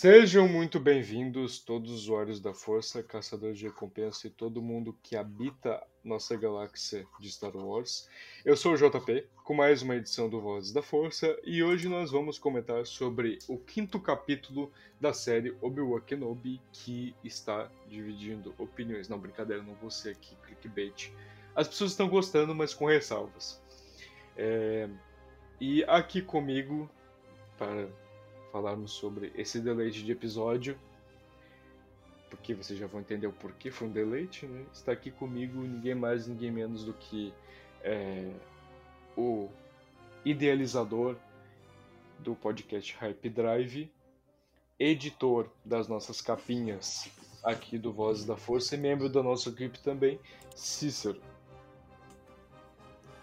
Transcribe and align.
Sejam 0.00 0.48
muito 0.48 0.80
bem-vindos, 0.80 1.58
todos 1.58 1.90
os 1.90 2.04
usuários 2.04 2.40
da 2.40 2.54
Força, 2.54 3.02
caçadores 3.02 3.58
de 3.58 3.66
recompensa 3.66 4.26
e 4.26 4.30
todo 4.30 4.62
mundo 4.62 4.96
que 5.02 5.14
habita 5.14 5.86
nossa 6.02 6.34
galáxia 6.38 7.06
de 7.20 7.30
Star 7.30 7.54
Wars. 7.54 8.08
Eu 8.42 8.56
sou 8.56 8.72
o 8.72 8.76
JP, 8.78 9.28
com 9.44 9.52
mais 9.52 9.82
uma 9.82 9.96
edição 9.96 10.26
do 10.26 10.40
Vozes 10.40 10.72
da 10.72 10.80
Força, 10.80 11.38
e 11.44 11.62
hoje 11.62 11.86
nós 11.86 12.10
vamos 12.10 12.38
comentar 12.38 12.86
sobre 12.86 13.38
o 13.46 13.58
quinto 13.58 14.00
capítulo 14.00 14.72
da 14.98 15.12
série 15.12 15.54
Obi-Wan 15.60 16.00
Kenobi, 16.00 16.62
que 16.72 17.14
está 17.22 17.70
dividindo 17.86 18.54
opiniões. 18.56 19.06
Não, 19.06 19.18
brincadeira, 19.18 19.62
não 19.62 19.74
vou 19.74 19.90
ser 19.90 20.12
aqui 20.12 20.34
clickbait. 20.46 21.12
As 21.54 21.68
pessoas 21.68 21.90
estão 21.90 22.08
gostando, 22.08 22.54
mas 22.54 22.72
com 22.72 22.86
ressalvas. 22.86 23.62
É... 24.34 24.88
E 25.60 25.84
aqui 25.84 26.22
comigo, 26.22 26.88
para 27.58 27.86
falarmos 28.50 28.92
sobre 28.92 29.32
esse 29.36 29.60
deleite 29.60 30.02
de 30.02 30.12
episódio, 30.12 30.78
porque 32.28 32.54
vocês 32.54 32.78
já 32.78 32.86
vão 32.86 33.00
entender 33.00 33.26
o 33.26 33.32
porquê 33.32 33.70
foi 33.70 33.88
um 33.88 33.90
deleite, 33.90 34.46
né? 34.46 34.64
Está 34.72 34.92
aqui 34.92 35.10
comigo 35.10 35.60
ninguém 35.60 35.94
mais, 35.94 36.26
ninguém 36.26 36.50
menos 36.50 36.84
do 36.84 36.92
que 36.92 37.34
é, 37.82 38.30
o 39.16 39.48
idealizador 40.24 41.16
do 42.18 42.34
podcast 42.34 42.94
Hype 42.96 43.28
Drive, 43.30 43.90
editor 44.78 45.48
das 45.64 45.88
nossas 45.88 46.20
capinhas 46.20 47.10
aqui 47.42 47.78
do 47.78 47.92
Vozes 47.92 48.24
da 48.24 48.36
Força 48.36 48.74
e 48.74 48.78
membro 48.78 49.08
da 49.08 49.22
nossa 49.22 49.48
equipe 49.48 49.80
também, 49.80 50.18
Cícero. 50.54 51.20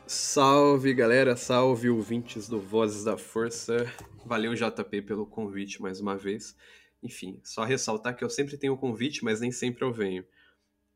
Salve 0.07 0.93
galera, 0.93 1.35
salve 1.35 1.89
ouvintes 1.89 2.47
do 2.47 2.61
Vozes 2.61 3.03
da 3.03 3.17
Força. 3.17 3.91
Valeu 4.25 4.53
JP 4.53 5.01
pelo 5.01 5.25
convite 5.25 5.81
mais 5.81 5.99
uma 5.99 6.15
vez. 6.15 6.55
Enfim, 7.03 7.41
só 7.43 7.65
ressaltar 7.65 8.15
que 8.15 8.23
eu 8.23 8.29
sempre 8.29 8.57
tenho 8.57 8.77
convite, 8.77 9.21
mas 9.21 9.41
nem 9.41 9.51
sempre 9.51 9.83
eu 9.83 9.91
venho. 9.91 10.25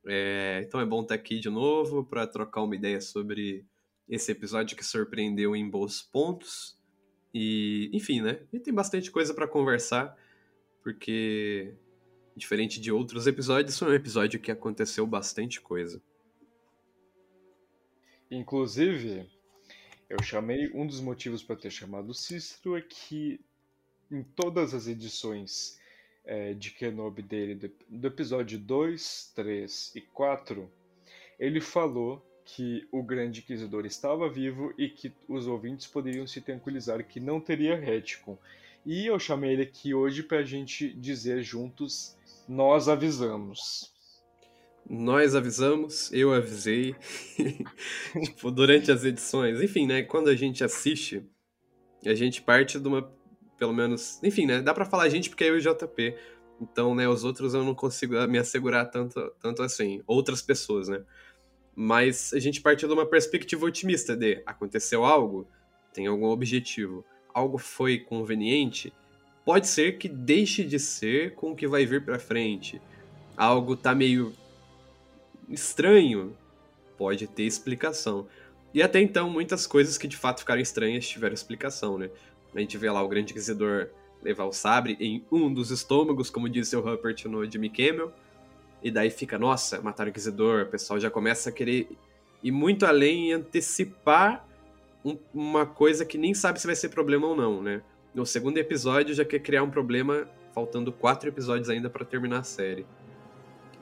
É, 0.07 0.61
então 0.65 0.79
é 0.79 0.85
bom 0.85 1.01
estar 1.01 1.15
aqui 1.15 1.41
de 1.41 1.49
novo 1.49 2.05
para 2.05 2.25
trocar 2.25 2.61
uma 2.61 2.73
ideia 2.73 3.01
sobre 3.01 3.65
esse 4.07 4.31
episódio 4.31 4.77
que 4.77 4.85
surpreendeu 4.85 5.57
em 5.57 5.69
bons 5.69 6.01
pontos. 6.01 6.79
E, 7.33 7.89
enfim, 7.91 8.21
né? 8.21 8.39
E 8.53 8.61
tem 8.61 8.73
bastante 8.73 9.11
coisa 9.11 9.33
para 9.33 9.45
conversar, 9.45 10.15
porque 10.81 11.75
diferente 12.33 12.79
de 12.79 12.93
outros 12.93 13.27
episódios, 13.27 13.77
foi 13.77 13.89
um 13.89 13.93
episódio 13.93 14.39
que 14.39 14.51
aconteceu 14.51 15.05
bastante 15.05 15.59
coisa. 15.59 16.01
Inclusive, 18.31 19.29
eu 20.09 20.23
chamei 20.23 20.71
um 20.73 20.87
dos 20.87 21.01
motivos 21.01 21.43
para 21.43 21.57
ter 21.57 21.69
chamado 21.69 22.13
Cícero 22.13 22.77
é 22.77 22.81
que 22.81 23.41
em 24.09 24.23
todas 24.23 24.73
as 24.73 24.87
edições 24.87 25.77
é, 26.23 26.53
de 26.53 26.71
Kenobi 26.71 27.21
dele, 27.21 27.55
do, 27.55 27.71
do 27.89 28.07
episódio 28.07 28.57
2, 28.57 29.33
3 29.35 29.95
e 29.97 30.01
4, 30.01 30.71
ele 31.37 31.59
falou 31.59 32.25
que 32.45 32.87
o 32.89 33.03
Grande 33.03 33.41
Inquisidor 33.41 33.85
estava 33.85 34.29
vivo 34.29 34.73
e 34.77 34.87
que 34.87 35.11
os 35.27 35.45
ouvintes 35.45 35.85
poderiam 35.85 36.25
se 36.25 36.39
tranquilizar 36.39 37.05
que 37.05 37.19
não 37.19 37.41
teria 37.41 37.75
retcon. 37.75 38.37
E 38.85 39.07
eu 39.07 39.19
chamei 39.19 39.51
ele 39.51 39.63
aqui 39.63 39.93
hoje 39.93 40.23
para 40.23 40.39
a 40.39 40.43
gente 40.43 40.93
dizer 40.93 41.43
juntos: 41.43 42.17
nós 42.47 42.87
avisamos. 42.87 43.90
Nós 44.89 45.35
avisamos, 45.35 46.11
eu 46.11 46.33
avisei, 46.33 46.95
tipo, 48.25 48.51
durante 48.51 48.91
as 48.91 49.05
edições. 49.05 49.61
Enfim, 49.61 49.87
né, 49.87 50.03
quando 50.03 50.29
a 50.29 50.35
gente 50.35 50.63
assiste, 50.63 51.23
a 52.05 52.13
gente 52.13 52.41
parte 52.41 52.79
de 52.79 52.87
uma, 52.87 53.09
pelo 53.57 53.73
menos, 53.73 54.21
enfim, 54.23 54.45
né, 54.45 54.61
dá 54.61 54.73
para 54.73 54.85
falar 54.85 55.03
a 55.03 55.09
gente 55.09 55.29
porque 55.29 55.43
é 55.43 55.49
eu 55.49 55.57
e 55.57 55.61
JP. 55.61 56.15
Então, 56.59 56.93
né, 56.93 57.07
os 57.07 57.23
outros 57.23 57.53
eu 57.53 57.63
não 57.63 57.73
consigo 57.73 58.15
me 58.27 58.37
assegurar 58.37 58.89
tanto, 58.89 59.33
tanto 59.39 59.63
assim, 59.63 60.01
outras 60.05 60.41
pessoas, 60.41 60.87
né. 60.89 61.03
Mas 61.75 62.33
a 62.33 62.39
gente 62.39 62.61
parte 62.61 62.85
de 62.85 62.93
uma 62.93 63.05
perspectiva 63.05 63.65
otimista 63.65 64.15
de 64.15 64.43
aconteceu 64.45 65.05
algo, 65.05 65.47
tem 65.93 66.07
algum 66.07 66.27
objetivo, 66.27 67.05
algo 67.33 67.57
foi 67.57 67.97
conveniente, 67.97 68.93
pode 69.45 69.67
ser 69.67 69.97
que 69.97 70.09
deixe 70.09 70.63
de 70.63 70.77
ser 70.79 71.33
com 71.35 71.51
o 71.51 71.55
que 71.55 71.67
vai 71.67 71.85
vir 71.85 72.03
para 72.03 72.19
frente. 72.19 72.81
Algo 73.37 73.75
tá 73.75 73.95
meio 73.95 74.33
estranho, 75.51 76.35
pode 76.97 77.27
ter 77.27 77.43
explicação. 77.43 78.27
E 78.73 78.81
até 78.81 79.01
então, 79.01 79.29
muitas 79.29 79.67
coisas 79.67 79.97
que 79.97 80.07
de 80.07 80.15
fato 80.15 80.39
ficaram 80.39 80.61
estranhas 80.61 81.07
tiveram 81.07 81.33
explicação, 81.33 81.97
né? 81.97 82.09
A 82.55 82.59
gente 82.59 82.77
vê 82.77 82.89
lá 82.89 83.01
o 83.01 83.07
Grande 83.07 83.31
Inquisidor 83.31 83.89
levar 84.21 84.45
o 84.45 84.51
sabre 84.51 84.97
em 84.99 85.25
um 85.31 85.53
dos 85.53 85.71
estômagos, 85.71 86.29
como 86.29 86.47
disse 86.47 86.75
o 86.75 86.81
Rupert 86.81 87.25
no 87.25 87.49
Jimmy 87.49 87.69
Kimmel. 87.69 88.13
E 88.83 88.89
daí 88.89 89.09
fica, 89.09 89.37
nossa, 89.37 89.81
mataram 89.81 90.07
o 90.07 90.11
Inquisidor, 90.11 90.63
o 90.63 90.65
pessoal 90.67 90.99
já 90.99 91.09
começa 91.09 91.49
a 91.49 91.51
querer 91.51 91.89
ir 92.43 92.51
muito 92.51 92.85
além 92.85 93.29
e 93.29 93.33
antecipar 93.33 94.47
um, 95.03 95.17
uma 95.33 95.65
coisa 95.65 96.05
que 96.05 96.17
nem 96.17 96.33
sabe 96.33 96.59
se 96.59 96.67
vai 96.67 96.75
ser 96.75 96.89
problema 96.89 97.27
ou 97.27 97.35
não, 97.35 97.61
né? 97.61 97.81
No 98.13 98.25
segundo 98.25 98.57
episódio 98.57 99.13
já 99.13 99.23
quer 99.23 99.39
criar 99.39 99.63
um 99.63 99.69
problema, 99.69 100.27
faltando 100.53 100.91
quatro 100.91 101.29
episódios 101.29 101.69
ainda 101.69 101.89
para 101.89 102.05
terminar 102.05 102.39
a 102.39 102.43
série. 102.43 102.85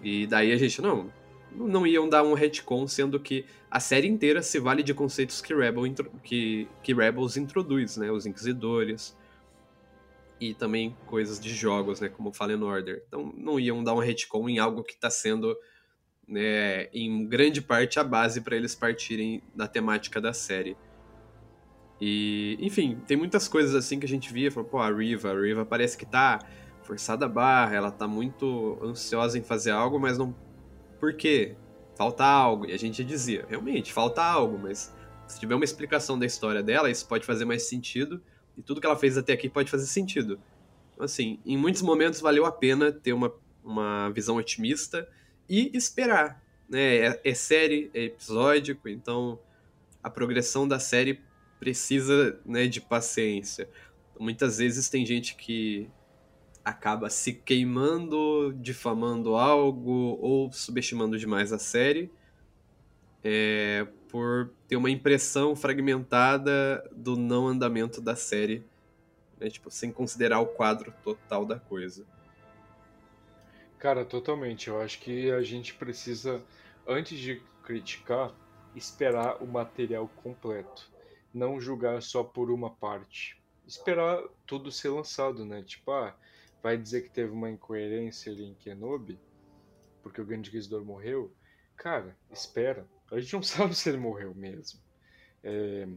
E 0.01 0.27
daí 0.27 0.51
a 0.51 0.57
gente, 0.57 0.81
não, 0.81 1.11
não 1.51 1.85
iam 1.85 2.07
dar 2.07 2.23
um 2.23 2.33
retcon, 2.33 2.87
sendo 2.87 3.19
que 3.19 3.45
a 3.69 3.79
série 3.79 4.07
inteira 4.07 4.41
se 4.41 4.59
vale 4.59 4.83
de 4.83 4.93
conceitos 4.93 5.41
que, 5.41 5.53
Rebel, 5.53 5.83
que, 6.23 6.67
que 6.81 6.93
Rebels 6.93 7.37
introduz, 7.37 7.97
né? 7.97 8.11
Os 8.11 8.25
Inquisidores 8.25 9.17
e 10.39 10.53
também 10.53 10.95
coisas 11.05 11.39
de 11.39 11.53
jogos, 11.53 11.99
né? 11.99 12.09
Como 12.09 12.31
Fallen 12.31 12.63
Order. 12.63 13.03
Então 13.07 13.33
não 13.37 13.59
iam 13.59 13.83
dar 13.83 13.93
um 13.93 13.99
retcon 13.99 14.47
em 14.49 14.59
algo 14.59 14.83
que 14.83 14.93
está 14.93 15.09
sendo, 15.09 15.55
né, 16.27 16.85
em 16.93 17.27
grande 17.27 17.61
parte, 17.61 17.99
a 17.99 18.03
base 18.03 18.41
para 18.41 18.55
eles 18.55 18.73
partirem 18.75 19.43
da 19.53 19.67
temática 19.67 20.21
da 20.21 20.33
série. 20.33 20.77
E, 22.01 22.57
enfim, 22.61 22.97
tem 23.05 23.17
muitas 23.17 23.47
coisas 23.47 23.75
assim 23.75 23.99
que 23.99 24.05
a 24.05 24.09
gente 24.09 24.31
via, 24.31 24.49
falou, 24.49 24.69
pô, 24.69 24.79
a 24.79 24.89
Riva, 24.89 25.31
a 25.31 25.41
Riva 25.41 25.65
parece 25.65 25.97
que 25.97 26.05
tá 26.05 26.39
forçada 26.83 27.25
a 27.25 27.29
barra, 27.29 27.75
ela 27.75 27.91
tá 27.91 28.07
muito 28.07 28.79
ansiosa 28.81 29.37
em 29.37 29.43
fazer 29.43 29.71
algo, 29.71 29.99
mas 29.99 30.17
não 30.17 30.33
por 30.99 31.13
quê? 31.13 31.55
Falta 31.95 32.25
algo. 32.25 32.65
E 32.65 32.73
a 32.73 32.77
gente 32.77 33.03
dizia, 33.03 33.45
realmente, 33.47 33.91
falta 33.93 34.23
algo, 34.23 34.57
mas 34.57 34.93
se 35.27 35.39
tiver 35.39 35.55
uma 35.55 35.63
explicação 35.63 36.17
da 36.17 36.25
história 36.25 36.63
dela, 36.63 36.89
isso 36.89 37.07
pode 37.07 37.25
fazer 37.25 37.45
mais 37.45 37.63
sentido. 37.63 38.21
E 38.57 38.61
tudo 38.61 38.81
que 38.81 38.87
ela 38.87 38.95
fez 38.95 39.17
até 39.17 39.33
aqui 39.33 39.47
pode 39.49 39.71
fazer 39.71 39.85
sentido. 39.85 40.39
Então, 40.93 41.05
assim, 41.05 41.39
em 41.45 41.55
muitos 41.57 41.81
momentos 41.81 42.19
valeu 42.19 42.45
a 42.45 42.51
pena 42.51 42.91
ter 42.91 43.13
uma, 43.13 43.33
uma 43.63 44.09
visão 44.09 44.35
otimista 44.35 45.07
e 45.47 45.71
esperar. 45.73 46.43
Né? 46.67 46.97
É, 46.97 47.21
é 47.23 47.33
série, 47.33 47.89
é 47.93 48.03
episódico, 48.03 48.89
então 48.89 49.39
a 50.03 50.09
progressão 50.09 50.67
da 50.67 50.79
série 50.79 51.21
precisa 51.59 52.39
né, 52.45 52.67
de 52.67 52.81
paciência. 52.81 53.69
Muitas 54.19 54.57
vezes 54.57 54.89
tem 54.89 55.05
gente 55.05 55.35
que 55.35 55.89
acaba 56.69 57.09
se 57.09 57.33
queimando, 57.33 58.53
difamando 58.53 59.35
algo 59.35 60.17
ou 60.21 60.51
subestimando 60.51 61.17
demais 61.17 61.51
a 61.51 61.59
série 61.59 62.11
é, 63.23 63.87
por 64.09 64.51
ter 64.67 64.75
uma 64.75 64.89
impressão 64.89 65.55
fragmentada 65.55 66.87
do 66.91 67.15
não 67.15 67.47
andamento 67.47 68.01
da 68.01 68.15
série, 68.15 68.63
né, 69.39 69.49
tipo, 69.49 69.69
sem 69.69 69.91
considerar 69.91 70.39
o 70.39 70.47
quadro 70.47 70.93
total 71.03 71.45
da 71.45 71.59
coisa. 71.59 72.05
Cara, 73.77 74.03
totalmente. 74.03 74.67
Eu 74.67 74.81
acho 74.81 74.99
que 74.99 75.31
a 75.31 75.41
gente 75.41 75.73
precisa, 75.73 76.41
antes 76.87 77.17
de 77.17 77.41
criticar, 77.63 78.33
esperar 78.75 79.41
o 79.41 79.47
material 79.47 80.09
completo. 80.21 80.89
Não 81.33 81.61
julgar 81.61 82.01
só 82.01 82.23
por 82.23 82.51
uma 82.51 82.69
parte. 82.69 83.41
Esperar 83.65 84.21
tudo 84.45 84.71
ser 84.71 84.89
lançado, 84.89 85.45
né? 85.45 85.61
Tipo, 85.61 85.91
ah, 85.91 86.15
vai 86.61 86.77
dizer 86.77 87.01
que 87.01 87.09
teve 87.09 87.31
uma 87.31 87.49
incoerência 87.49 88.31
ali 88.31 88.45
em 88.45 88.53
Kenobi, 88.53 89.19
porque 90.01 90.21
o 90.21 90.25
Grande 90.25 90.49
Inquisidor 90.49 90.83
morreu, 90.83 91.31
cara, 91.75 92.15
espera. 92.31 92.85
A 93.11 93.19
gente 93.19 93.33
não 93.33 93.43
sabe 93.43 93.75
se 93.75 93.89
ele 93.89 93.97
morreu 93.97 94.33
mesmo. 94.33 94.79
É... 95.43 95.87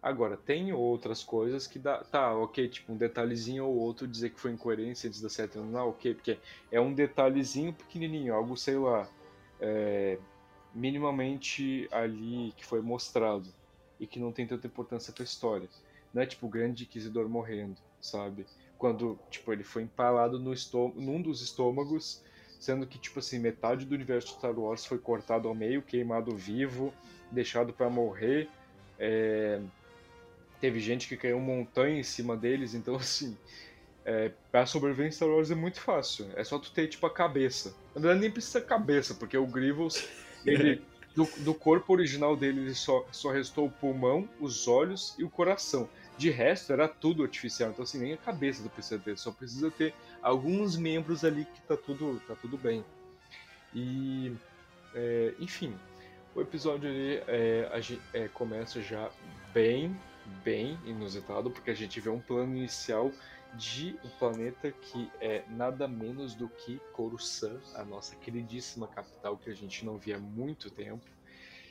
Agora, 0.00 0.36
tem 0.36 0.72
outras 0.72 1.22
coisas 1.22 1.66
que 1.68 1.78
dá. 1.78 2.02
Tá, 2.02 2.34
ok, 2.34 2.68
tipo 2.68 2.92
um 2.92 2.96
detalhezinho 2.96 3.64
ou 3.64 3.76
outro 3.76 4.06
dizer 4.06 4.30
que 4.30 4.40
foi 4.40 4.50
incoerência 4.50 5.08
antes 5.08 5.20
da 5.20 5.44
anos. 5.44 5.72
Não, 5.72 5.90
ok, 5.90 6.14
porque 6.14 6.38
é 6.72 6.80
um 6.80 6.92
detalhezinho 6.92 7.72
pequenininho, 7.72 8.34
algo, 8.34 8.56
sei 8.56 8.76
lá, 8.76 9.08
é... 9.60 10.18
minimamente 10.74 11.88
ali 11.92 12.52
que 12.56 12.66
foi 12.66 12.82
mostrado 12.82 13.48
e 14.00 14.06
que 14.06 14.18
não 14.18 14.32
tem 14.32 14.44
tanta 14.44 14.66
importância 14.66 15.12
pra 15.12 15.22
história. 15.22 15.68
Não 16.12 16.20
é 16.20 16.26
tipo 16.26 16.46
o 16.46 16.50
grande 16.50 16.82
inquisidor 16.82 17.28
morrendo, 17.28 17.80
sabe? 18.00 18.44
Quando 18.82 19.16
tipo 19.30 19.52
ele 19.52 19.62
foi 19.62 19.82
empalado 19.84 20.40
no 20.40 20.52
estômago, 20.52 21.00
num 21.00 21.22
dos 21.22 21.40
estômagos, 21.40 22.20
sendo 22.58 22.84
que 22.84 22.98
tipo 22.98 23.20
assim 23.20 23.38
metade 23.38 23.86
do 23.86 23.94
universo 23.94 24.30
de 24.30 24.34
Star 24.34 24.58
Wars 24.58 24.84
foi 24.84 24.98
cortado 24.98 25.46
ao 25.46 25.54
meio, 25.54 25.80
queimado 25.80 26.34
vivo, 26.36 26.92
deixado 27.30 27.72
para 27.72 27.88
morrer. 27.88 28.48
É... 28.98 29.60
Teve 30.60 30.80
gente 30.80 31.06
que 31.06 31.16
caiu 31.16 31.38
montanha 31.38 32.00
em 32.00 32.02
cima 32.02 32.36
deles, 32.36 32.74
então 32.74 32.96
assim, 32.98 33.38
é, 34.04 34.32
para 34.50 34.66
sobreviver 34.66 35.06
em 35.06 35.12
Star 35.12 35.28
Wars 35.28 35.52
é 35.52 35.54
muito 35.54 35.80
fácil. 35.80 36.28
É 36.34 36.42
só 36.42 36.58
tu 36.58 36.72
ter 36.72 36.88
tipo 36.88 37.06
a 37.06 37.10
cabeça. 37.10 37.76
Na 37.94 38.00
verdade 38.00 38.20
nem 38.20 38.32
precisa 38.32 38.60
cabeça, 38.60 39.14
porque 39.14 39.38
o 39.38 39.46
Grievous 39.46 40.08
ele 40.44 40.82
do, 41.14 41.28
do 41.44 41.54
corpo 41.54 41.92
original 41.92 42.36
dele 42.36 42.62
ele 42.62 42.74
só, 42.74 43.06
só 43.12 43.30
restou 43.30 43.66
o 43.66 43.70
pulmão, 43.70 44.28
os 44.40 44.66
olhos 44.66 45.14
e 45.20 45.22
o 45.22 45.30
coração. 45.30 45.88
De 46.16 46.30
resto, 46.30 46.72
era 46.72 46.86
tudo 46.86 47.22
artificial. 47.22 47.70
Então, 47.70 47.82
assim, 47.82 47.98
nem 47.98 48.12
a 48.12 48.18
cabeça 48.18 48.62
do 48.62 48.70
precisa 48.70 48.98
ter. 48.98 49.18
Só 49.18 49.32
precisa 49.32 49.70
ter 49.70 49.94
alguns 50.22 50.76
membros 50.76 51.24
ali 51.24 51.44
que 51.44 51.60
tá 51.62 51.76
tudo, 51.76 52.20
tá 52.26 52.34
tudo 52.34 52.56
bem. 52.56 52.84
E, 53.74 54.32
é, 54.94 55.34
enfim, 55.38 55.74
o 56.34 56.40
episódio 56.40 56.88
ali 56.88 57.22
é, 57.26 57.70
a, 57.72 58.18
é, 58.18 58.28
começa 58.28 58.80
já 58.80 59.10
bem, 59.52 59.96
bem 60.44 60.78
inusitado, 60.84 61.50
porque 61.50 61.70
a 61.70 61.74
gente 61.74 62.00
vê 62.00 62.10
um 62.10 62.20
plano 62.20 62.56
inicial 62.56 63.10
de 63.54 63.96
um 64.02 64.08
planeta 64.18 64.72
que 64.72 65.10
é 65.20 65.44
nada 65.50 65.86
menos 65.86 66.34
do 66.34 66.48
que 66.48 66.80
Coruscant, 66.92 67.60
a 67.74 67.84
nossa 67.84 68.16
queridíssima 68.16 68.88
capital 68.88 69.36
que 69.36 69.50
a 69.50 69.54
gente 69.54 69.84
não 69.84 69.98
via 69.98 70.16
há 70.16 70.20
muito 70.20 70.70
tempo. 70.70 71.04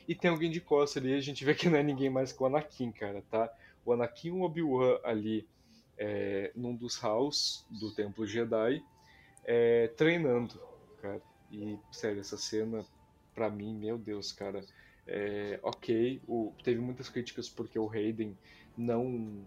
E 0.08 0.14
tem 0.14 0.30
alguém 0.30 0.52
de 0.52 0.60
costa 0.62 1.00
ali, 1.00 1.14
a 1.14 1.22
gente 1.22 1.44
vê 1.44 1.56
que 1.56 1.70
não 1.70 1.78
é 1.78 1.84
ninguém 1.84 2.10
mais 2.10 2.32
que 2.32 2.42
o 2.42 2.46
Anakin, 2.46 2.92
cara, 2.92 3.24
tá? 3.30 3.50
O 3.86 3.94
Anakin 3.94 4.30
e 4.30 4.32
o 4.32 4.42
Obi-Wan 4.42 5.00
ali 5.04 5.48
é, 5.98 6.52
num 6.56 6.76
dos 6.76 6.98
halls 6.98 7.66
do 7.70 7.94
Templo 7.94 8.26
Jedi, 8.26 8.84
é, 9.44 9.88
treinando, 9.90 10.60
cara. 11.02 11.22
E, 11.52 11.78
sério, 11.92 12.22
essa 12.22 12.38
cena, 12.38 12.86
pra 13.36 13.50
mim, 13.50 13.78
meu 13.78 13.98
Deus, 13.98 14.32
cara, 14.32 14.66
é, 15.06 15.60
ok, 15.62 16.22
o, 16.28 16.54
teve 16.64 16.80
muitas 16.80 17.10
críticas 17.10 17.50
porque 17.50 17.78
o 17.78 17.90
Hayden 17.90 18.38
não 18.78 19.46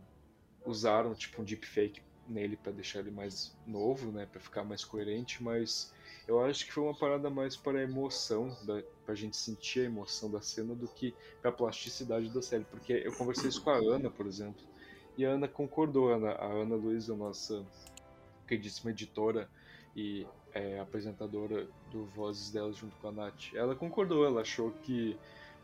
usaram, 0.64 1.14
tipo, 1.14 1.40
um 1.40 1.44
deepfake 1.44 2.00
nele 2.26 2.56
para 2.56 2.72
deixar 2.72 3.00
ele 3.00 3.10
mais 3.10 3.54
novo, 3.66 4.10
né, 4.10 4.26
para 4.26 4.40
ficar 4.40 4.64
mais 4.64 4.84
coerente, 4.84 5.42
mas 5.42 5.92
eu 6.26 6.42
acho 6.44 6.64
que 6.64 6.72
foi 6.72 6.84
uma 6.84 6.96
parada 6.96 7.28
mais 7.28 7.56
para 7.56 7.78
a 7.78 7.82
emoção, 7.82 8.56
da, 8.64 8.82
pra 9.04 9.14
gente 9.14 9.36
sentir 9.36 9.80
a 9.80 9.84
emoção 9.84 10.30
da 10.30 10.40
cena 10.40 10.74
do 10.74 10.88
que 10.88 11.14
pra 11.42 11.52
plasticidade 11.52 12.32
da 12.32 12.40
série. 12.40 12.64
Porque 12.64 12.92
eu 12.92 13.12
conversei 13.12 13.48
isso 13.48 13.62
com 13.62 13.70
a 13.70 13.76
Ana, 13.76 14.10
por 14.10 14.26
exemplo, 14.26 14.62
e 15.16 15.24
a 15.24 15.30
Ana 15.30 15.46
concordou, 15.46 16.12
a 16.12 16.16
Ana, 16.16 16.32
a 16.32 16.46
Ana 16.46 16.74
Luiz, 16.74 17.10
a 17.10 17.14
nossa 17.14 17.64
queridíssima 18.48 18.90
editora 18.90 19.48
e 19.94 20.26
é, 20.52 20.78
apresentadora 20.78 21.68
do 21.90 22.04
Vozes 22.06 22.50
dela 22.50 22.72
junto 22.72 22.96
com 22.96 23.08
a 23.08 23.12
Nath. 23.12 23.52
Ela 23.54 23.74
concordou, 23.74 24.24
ela 24.24 24.40
achou 24.40 24.70
que 24.82 25.16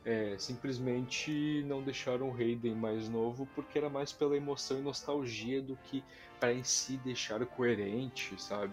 é, 0.05 0.37
simplesmente 0.39 1.63
não 1.67 1.83
deixaram 1.83 2.31
o 2.31 2.35
Hayden 2.35 2.75
mais 2.75 3.09
novo 3.09 3.47
porque 3.55 3.79
era 3.79 3.91
mais 3.91 4.13
pela 4.13 4.37
emoção 4.37 4.79
e 4.79 4.83
nostalgia 4.83 5.61
do 5.61 5.77
que 5.77 6.03
para 6.39 6.53
em 6.53 6.65
si 6.65 6.97
deixar 6.99 7.45
coerente, 7.45 8.41
sabe? 8.41 8.73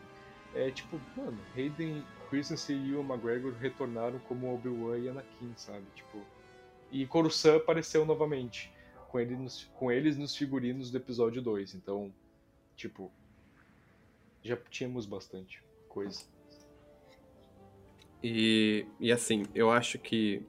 É 0.55 0.71
tipo, 0.71 0.99
mano, 1.15 1.37
Hayden 1.55 2.03
Christensen 2.29 2.87
e 2.87 2.95
o 2.95 3.01
McGregor 3.01 3.53
retornaram 3.53 4.19
como 4.19 4.53
Obi-Wan 4.53 4.97
e 4.97 5.09
Anakin, 5.09 5.53
sabe? 5.55 5.85
Tipo, 5.95 6.25
e 6.91 7.05
Coruscant 7.05 7.57
apareceu 7.57 8.05
novamente 8.05 8.71
com, 9.09 9.19
ele 9.19 9.35
nos, 9.35 9.65
com 9.73 9.91
eles 9.91 10.17
nos 10.17 10.35
figurinos 10.35 10.89
do 10.91 10.97
episódio 10.97 11.41
2. 11.41 11.75
Então, 11.75 12.13
tipo, 12.75 13.11
já 14.43 14.57
tínhamos 14.69 15.05
bastante 15.05 15.61
coisa. 15.89 16.23
E, 18.23 18.85
e 18.99 19.11
assim, 19.11 19.45
eu 19.53 19.69
acho 19.69 19.99
que, 19.99 20.43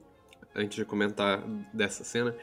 antes 0.55 0.75
de 0.75 0.85
comentar 0.85 1.43
dessa 1.73 2.03
cena, 2.03 2.35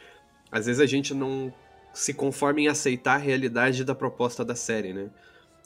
às 0.51 0.67
vezes 0.67 0.81
a 0.81 0.87
gente 0.87 1.13
não 1.13 1.53
se 1.93 2.13
conforma 2.13 2.61
em 2.61 2.69
aceitar 2.69 3.15
a 3.15 3.19
realidade 3.19 3.85
da 3.85 3.95
proposta 3.95 4.45
da 4.45 4.55
série, 4.55 4.93
né? 4.93 5.11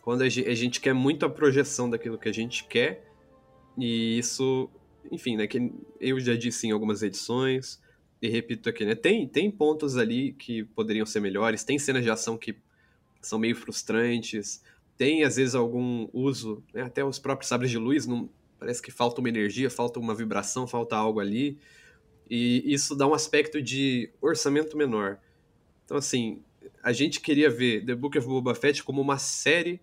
Quando 0.02 0.22
a 0.22 0.28
gente 0.28 0.80
quer 0.80 0.94
muito 0.94 1.26
a 1.26 1.30
projeção 1.30 1.90
daquilo 1.90 2.16
que 2.16 2.28
a 2.28 2.32
gente 2.32 2.64
quer, 2.64 3.04
e 3.76 4.18
isso, 4.18 4.68
enfim, 5.10 5.36
né, 5.36 5.46
que 5.46 5.72
eu 6.00 6.18
já 6.18 6.34
disse 6.34 6.66
em 6.66 6.70
algumas 6.70 7.02
edições, 7.02 7.80
e 8.22 8.28
repito 8.28 8.68
aqui, 8.68 8.84
né, 8.84 8.94
tem, 8.94 9.26
tem 9.26 9.50
pontos 9.50 9.96
ali 9.96 10.32
que 10.32 10.64
poderiam 10.64 11.04
ser 11.04 11.20
melhores, 11.20 11.64
tem 11.64 11.78
cenas 11.78 12.02
de 12.02 12.10
ação 12.10 12.36
que 12.36 12.56
são 13.20 13.38
meio 13.38 13.54
frustrantes, 13.54 14.62
tem 14.96 15.24
às 15.24 15.36
vezes 15.36 15.54
algum 15.54 16.08
uso, 16.12 16.62
né, 16.72 16.82
até 16.82 17.04
os 17.04 17.18
próprios 17.18 17.48
sabres 17.48 17.70
de 17.70 17.78
luz, 17.78 18.06
não, 18.06 18.28
parece 18.58 18.82
que 18.82 18.90
falta 18.90 19.20
uma 19.20 19.28
energia, 19.28 19.70
falta 19.70 19.98
uma 19.98 20.14
vibração, 20.14 20.66
falta 20.66 20.96
algo 20.96 21.20
ali, 21.20 21.58
e 22.30 22.72
isso 22.72 22.94
dá 22.94 23.06
um 23.08 23.12
aspecto 23.12 23.60
de 23.60 24.12
orçamento 24.20 24.76
menor. 24.76 25.18
Então, 25.84 25.96
assim, 25.96 26.42
a 26.80 26.92
gente 26.92 27.18
queria 27.18 27.50
ver 27.50 27.84
The 27.84 27.96
Book 27.96 28.16
of 28.16 28.26
Boba 28.26 28.54
Fett 28.54 28.84
como 28.84 29.02
uma 29.02 29.18
série 29.18 29.80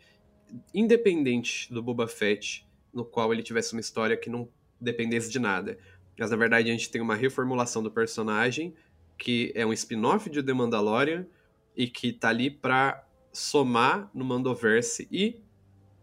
independente 0.74 1.72
do 1.74 1.84
Boba 1.84 2.08
Fett, 2.08 2.66
no 2.94 3.04
qual 3.04 3.34
ele 3.34 3.44
tivesse 3.44 3.74
uma 3.74 3.82
história 3.82 4.16
que 4.16 4.30
não 4.30 4.48
dependesse 4.80 5.30
de 5.30 5.40
nada. 5.40 5.78
Mas 6.18 6.32
na 6.32 6.38
verdade 6.38 6.70
a 6.70 6.72
gente 6.72 6.90
tem 6.90 7.02
uma 7.02 7.16
reformulação 7.16 7.84
do 7.84 7.92
personagem, 7.92 8.74
que 9.18 9.52
é 9.54 9.66
um 9.66 9.74
spin-off 9.74 10.30
de 10.30 10.42
The 10.42 10.54
Mandalorian 10.54 11.28
e 11.76 11.88
que 11.88 12.14
tá 12.14 12.30
ali 12.30 12.50
pra 12.50 13.06
somar 13.32 14.10
no 14.14 14.24
Mandoverse 14.24 15.08
e 15.12 15.42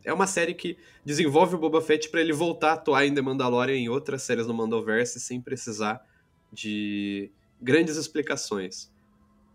é 0.04 0.12
uma 0.12 0.26
série 0.26 0.52
que 0.52 0.76
desenvolve 1.04 1.54
o 1.54 1.58
Boba 1.58 1.80
Fett 1.80 2.10
para 2.10 2.20
ele 2.20 2.32
voltar 2.32 2.70
a 2.70 2.72
atuar 2.74 3.06
em 3.06 3.14
The 3.14 3.22
Mandalorian 3.22 3.76
em 3.76 3.88
outras 3.88 4.22
séries 4.22 4.46
no 4.46 4.52
Mandoverse 4.52 5.18
sem 5.18 5.40
precisar 5.40 6.04
de 6.54 7.30
grandes 7.60 7.96
explicações. 7.96 8.92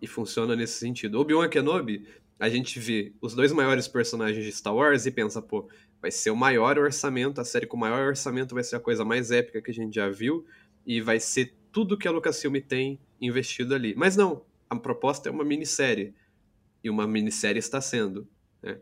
E 0.01 0.07
funciona 0.07 0.55
nesse 0.55 0.79
sentido. 0.79 1.19
Obi-Wan 1.19 1.49
Kenobi, 1.49 2.07
a 2.39 2.47
gente 2.47 2.79
vê 2.79 3.13
os 3.21 3.33
dois 3.33 3.51
maiores 3.51 3.87
personagens 3.87 4.45
de 4.45 4.51
Star 4.51 4.73
Wars 4.73 5.05
e 5.05 5.11
pensa, 5.11 5.41
pô, 5.41 5.67
vai 6.01 6.09
ser 6.09 6.29
o 6.29 6.35
maior 6.35 6.77
orçamento, 6.77 7.41
a 7.41 7.45
série 7.45 7.67
com 7.67 7.75
o 7.75 7.79
maior 7.79 8.07
orçamento 8.07 8.55
vai 8.55 8.63
ser 8.63 8.77
a 8.77 8.79
coisa 8.79 9.03
mais 9.03 9.29
épica 9.29 9.61
que 9.61 9.71
a 9.71 9.73
gente 9.73 9.95
já 9.95 10.07
viu 10.09 10.45
e 10.85 11.01
vai 11.01 11.19
ser 11.19 11.53
tudo 11.71 11.97
que 11.97 12.07
a 12.07 12.11
Lucasfilm 12.11 12.55
tem 12.61 12.99
investido 13.19 13.75
ali. 13.75 13.93
Mas 13.95 14.15
não, 14.15 14.45
a 14.69 14.75
proposta 14.75 15.27
é 15.27 15.31
uma 15.31 15.43
minissérie. 15.43 16.13
E 16.81 16.89
uma 16.89 17.05
minissérie 17.05 17.59
está 17.59 17.81
sendo. 17.81 18.25
Né? 18.63 18.79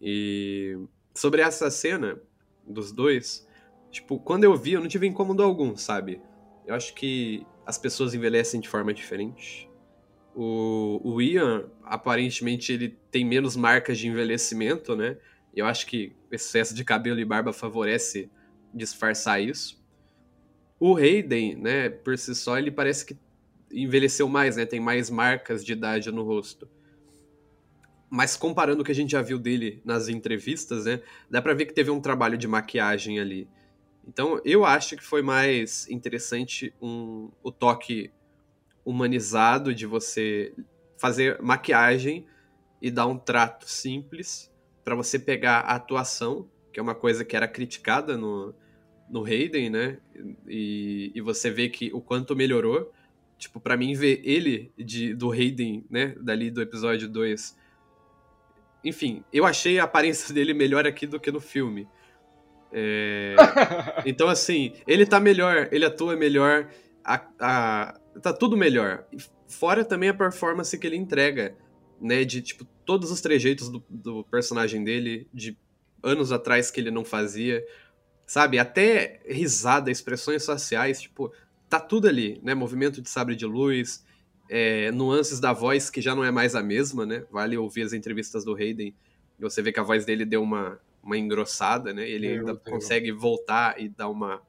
E 0.00 0.78
sobre 1.14 1.42
essa 1.42 1.70
cena 1.70 2.18
dos 2.66 2.90
dois, 2.90 3.46
tipo, 3.90 4.18
quando 4.18 4.44
eu 4.44 4.56
vi, 4.56 4.72
eu 4.72 4.80
não 4.80 4.88
tive 4.88 5.06
incômodo 5.06 5.42
algum, 5.42 5.76
sabe? 5.76 6.20
Eu 6.68 6.74
acho 6.74 6.92
que 6.92 7.46
as 7.64 7.78
pessoas 7.78 8.12
envelhecem 8.12 8.60
de 8.60 8.68
forma 8.68 8.92
diferente. 8.92 9.70
O, 10.34 11.00
o 11.02 11.22
Ian, 11.22 11.64
aparentemente, 11.82 12.74
ele 12.74 12.98
tem 13.10 13.24
menos 13.24 13.56
marcas 13.56 13.98
de 13.98 14.06
envelhecimento, 14.06 14.94
né? 14.94 15.16
Eu 15.56 15.64
acho 15.64 15.86
que 15.86 16.14
o 16.30 16.34
excesso 16.34 16.74
de 16.74 16.84
cabelo 16.84 17.18
e 17.18 17.24
barba 17.24 17.54
favorece 17.54 18.30
disfarçar 18.72 19.42
isso. 19.42 19.82
O 20.78 20.94
Hayden, 20.94 21.56
né, 21.56 21.88
por 21.88 22.18
si 22.18 22.34
só, 22.34 22.58
ele 22.58 22.70
parece 22.70 23.06
que 23.06 23.16
envelheceu 23.72 24.28
mais, 24.28 24.58
né? 24.58 24.66
Tem 24.66 24.78
mais 24.78 25.08
marcas 25.08 25.64
de 25.64 25.72
idade 25.72 26.12
no 26.12 26.22
rosto. 26.22 26.68
Mas 28.10 28.36
comparando 28.36 28.82
o 28.82 28.84
que 28.84 28.92
a 28.92 28.94
gente 28.94 29.12
já 29.12 29.22
viu 29.22 29.38
dele 29.38 29.80
nas 29.86 30.08
entrevistas, 30.08 30.84
né? 30.84 31.00
Dá 31.30 31.40
pra 31.40 31.54
ver 31.54 31.64
que 31.64 31.72
teve 31.72 31.90
um 31.90 32.00
trabalho 32.00 32.36
de 32.36 32.46
maquiagem 32.46 33.18
ali. 33.18 33.48
Então, 34.08 34.40
eu 34.42 34.64
acho 34.64 34.96
que 34.96 35.04
foi 35.04 35.20
mais 35.20 35.86
interessante 35.90 36.74
um, 36.80 37.30
o 37.42 37.52
toque 37.52 38.10
humanizado 38.82 39.74
de 39.74 39.84
você 39.84 40.54
fazer 40.96 41.38
maquiagem 41.42 42.26
e 42.80 42.90
dar 42.90 43.06
um 43.06 43.18
trato 43.18 43.68
simples 43.68 44.50
para 44.82 44.94
você 44.94 45.18
pegar 45.18 45.58
a 45.58 45.74
atuação, 45.74 46.48
que 46.72 46.80
é 46.80 46.82
uma 46.82 46.94
coisa 46.94 47.22
que 47.22 47.36
era 47.36 47.46
criticada 47.46 48.16
no, 48.16 48.54
no 49.10 49.24
Hayden, 49.26 49.68
né? 49.68 49.98
E, 50.48 51.12
e 51.14 51.20
você 51.20 51.50
vê 51.50 51.68
que 51.68 51.92
o 51.92 52.00
quanto 52.00 52.34
melhorou. 52.34 52.90
Tipo, 53.36 53.60
para 53.60 53.76
mim, 53.76 53.92
ver 53.92 54.22
ele 54.24 54.72
de, 54.78 55.14
do 55.14 55.30
Hayden, 55.30 55.84
né? 55.90 56.14
Dali 56.18 56.50
do 56.50 56.62
episódio 56.62 57.08
2. 57.10 57.58
Enfim, 58.82 59.22
eu 59.30 59.44
achei 59.44 59.78
a 59.78 59.84
aparência 59.84 60.32
dele 60.34 60.54
melhor 60.54 60.86
aqui 60.86 61.06
do 61.06 61.20
que 61.20 61.30
no 61.30 61.40
filme. 61.40 61.86
É... 62.72 63.34
então, 64.04 64.28
assim, 64.28 64.74
ele 64.86 65.06
tá 65.06 65.20
melhor, 65.20 65.68
ele 65.72 65.84
atua 65.84 66.16
melhor, 66.16 66.68
a, 67.04 67.26
a, 67.40 68.00
tá 68.22 68.32
tudo 68.32 68.56
melhor. 68.56 69.04
Fora 69.46 69.84
também 69.84 70.08
a 70.08 70.14
performance 70.14 70.76
que 70.76 70.86
ele 70.86 70.96
entrega, 70.96 71.56
né? 72.00 72.24
De, 72.24 72.42
tipo, 72.42 72.64
todos 72.84 73.10
os 73.10 73.20
trejeitos 73.20 73.68
do, 73.68 73.82
do 73.88 74.24
personagem 74.24 74.84
dele, 74.84 75.28
de 75.32 75.56
anos 76.02 76.32
atrás 76.32 76.70
que 76.70 76.80
ele 76.80 76.90
não 76.90 77.04
fazia. 77.04 77.64
Sabe? 78.26 78.58
Até 78.58 79.20
risada, 79.26 79.90
expressões 79.90 80.44
faciais, 80.44 81.00
tipo, 81.00 81.32
tá 81.68 81.80
tudo 81.80 82.08
ali, 82.08 82.40
né? 82.42 82.54
Movimento 82.54 83.00
de 83.00 83.08
sabre 83.08 83.34
de 83.34 83.46
luz, 83.46 84.04
é, 84.48 84.90
nuances 84.92 85.40
da 85.40 85.52
voz 85.52 85.90
que 85.90 86.00
já 86.00 86.14
não 86.14 86.24
é 86.24 86.30
mais 86.30 86.54
a 86.54 86.62
mesma, 86.62 87.04
né? 87.06 87.24
Vale 87.30 87.56
ouvir 87.56 87.82
as 87.82 87.92
entrevistas 87.92 88.44
do 88.44 88.54
Hayden 88.54 88.94
e 89.38 89.42
você 89.42 89.62
vê 89.62 89.72
que 89.72 89.80
a 89.80 89.84
voz 89.84 90.04
dele 90.04 90.24
deu 90.24 90.42
uma, 90.42 90.80
uma 91.08 91.16
engrossada, 91.16 91.92
né? 91.92 92.08
Ele 92.08 92.28
ainda 92.28 92.54
consegue 92.54 93.10
voltar 93.10 93.80
e 93.80 93.88
dar 93.88 94.08
uma 94.08 94.42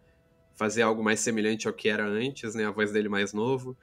fazer 0.56 0.82
algo 0.82 1.02
mais 1.02 1.22
semelhante 1.22 1.70
ao 1.70 1.74
que 1.74 1.88
era 1.88 2.06
antes, 2.06 2.54
né? 2.54 2.66
A 2.66 2.72
voz 2.72 2.92
dele 2.92 3.08
mais 3.08 3.32
novo. 3.32 3.78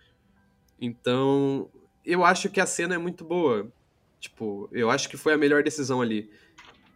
Então, 0.79 1.71
eu 2.05 2.23
acho 2.23 2.51
que 2.51 2.61
a 2.61 2.67
cena 2.67 2.95
é 2.95 2.99
muito 2.99 3.25
boa. 3.25 3.73
Tipo, 4.21 4.69
eu 4.71 4.91
acho 4.91 5.09
que 5.09 5.17
foi 5.17 5.33
a 5.33 5.39
melhor 5.39 5.63
decisão 5.63 6.03
ali. 6.03 6.31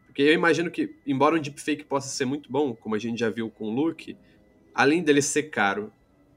Porque 0.04 0.20
eu 0.20 0.34
imagino 0.34 0.70
que, 0.70 0.94
embora 1.06 1.34
um 1.34 1.40
deepfake 1.40 1.84
possa 1.84 2.08
ser 2.08 2.26
muito 2.26 2.52
bom, 2.52 2.75
como 2.75 2.94
a 2.94 2.99
gente 2.99 3.18
já 3.18 3.30
viu 3.30 3.50
com 3.50 3.64
o 3.64 3.75
Luke, 3.75 4.18
além 4.75 5.02
dele 5.02 5.22
ser 5.22 5.44
caro 5.44 5.90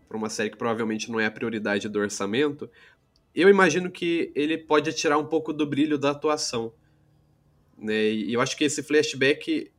para 0.08 0.16
uma 0.16 0.30
série 0.30 0.50
que 0.50 0.58
provavelmente 0.58 1.12
não 1.12 1.20
é 1.20 1.26
a 1.26 1.32
prioridade 1.32 1.90
do 1.90 2.00
orçamento, 2.00 2.70
eu 3.36 3.50
imagino 3.50 3.92
que 3.92 4.32
ele 4.36 4.58
pode 4.58 4.94
tirar 4.94 5.18
um 5.18 5.26
pouco 5.26 5.52
do 5.52 5.66
brilho 5.66 5.98
da 5.98 6.12
atuação. 6.12 6.72
Né? 7.78 8.12
E 8.12 8.34
eu 8.34 8.42
acho 8.42 8.58
que 8.58 8.64
esse 8.64 8.84
flashback 8.84 9.72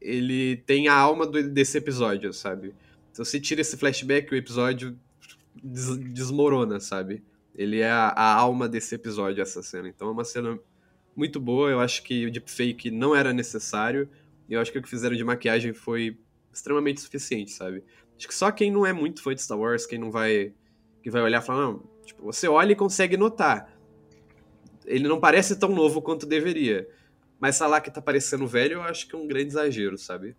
ele 0.00 0.56
tem 0.66 0.88
a 0.88 0.94
alma 0.94 1.26
do, 1.26 1.42
desse 1.50 1.76
episódio, 1.76 2.32
sabe? 2.32 2.74
Se 3.12 3.18
você 3.18 3.38
tira 3.38 3.60
esse 3.60 3.76
flashback, 3.76 4.32
o 4.32 4.36
episódio 4.36 4.98
des, 5.62 5.96
desmorona, 5.98 6.80
sabe? 6.80 7.22
Ele 7.54 7.80
é 7.80 7.90
a, 7.90 8.08
a, 8.08 8.34
alma 8.34 8.68
desse 8.68 8.94
episódio, 8.94 9.42
essa 9.42 9.62
cena. 9.62 9.88
Então 9.88 10.08
é 10.08 10.10
uma 10.12 10.24
cena 10.24 10.58
muito 11.14 11.38
boa. 11.38 11.70
Eu 11.70 11.80
acho 11.80 12.02
que 12.02 12.26
o 12.26 12.30
deepfake 12.30 12.90
não 12.90 13.14
era 13.14 13.32
necessário. 13.32 14.08
E 14.48 14.54
eu 14.54 14.60
acho 14.60 14.72
que 14.72 14.78
o 14.78 14.82
que 14.82 14.88
fizeram 14.88 15.16
de 15.16 15.24
maquiagem 15.24 15.74
foi 15.74 16.16
extremamente 16.52 17.00
suficiente, 17.00 17.50
sabe? 17.50 17.84
Acho 18.16 18.28
que 18.28 18.34
só 18.34 18.50
quem 18.50 18.70
não 18.70 18.86
é 18.86 18.92
muito 18.92 19.22
fã 19.22 19.34
de 19.34 19.42
Star 19.42 19.58
Wars, 19.58 19.86
quem 19.86 19.98
não 19.98 20.10
vai. 20.10 20.52
que 21.02 21.10
vai 21.10 21.22
olhar 21.22 21.42
e 21.42 21.44
falar, 21.44 21.62
não, 21.62 21.82
tipo, 22.04 22.22
você 22.22 22.48
olha 22.48 22.72
e 22.72 22.76
consegue 22.76 23.16
notar. 23.16 23.72
Ele 24.86 25.06
não 25.06 25.20
parece 25.20 25.58
tão 25.58 25.70
novo 25.70 26.00
quanto 26.00 26.26
deveria. 26.26 26.88
Mas 27.40 27.58
falar 27.58 27.80
que 27.80 27.90
tá 27.90 28.02
parecendo 28.02 28.46
velho, 28.46 28.74
eu 28.74 28.82
acho 28.82 29.08
que 29.08 29.14
é 29.14 29.18
um 29.18 29.26
grande 29.26 29.48
exagero, 29.48 29.96
sabe? 29.96 30.36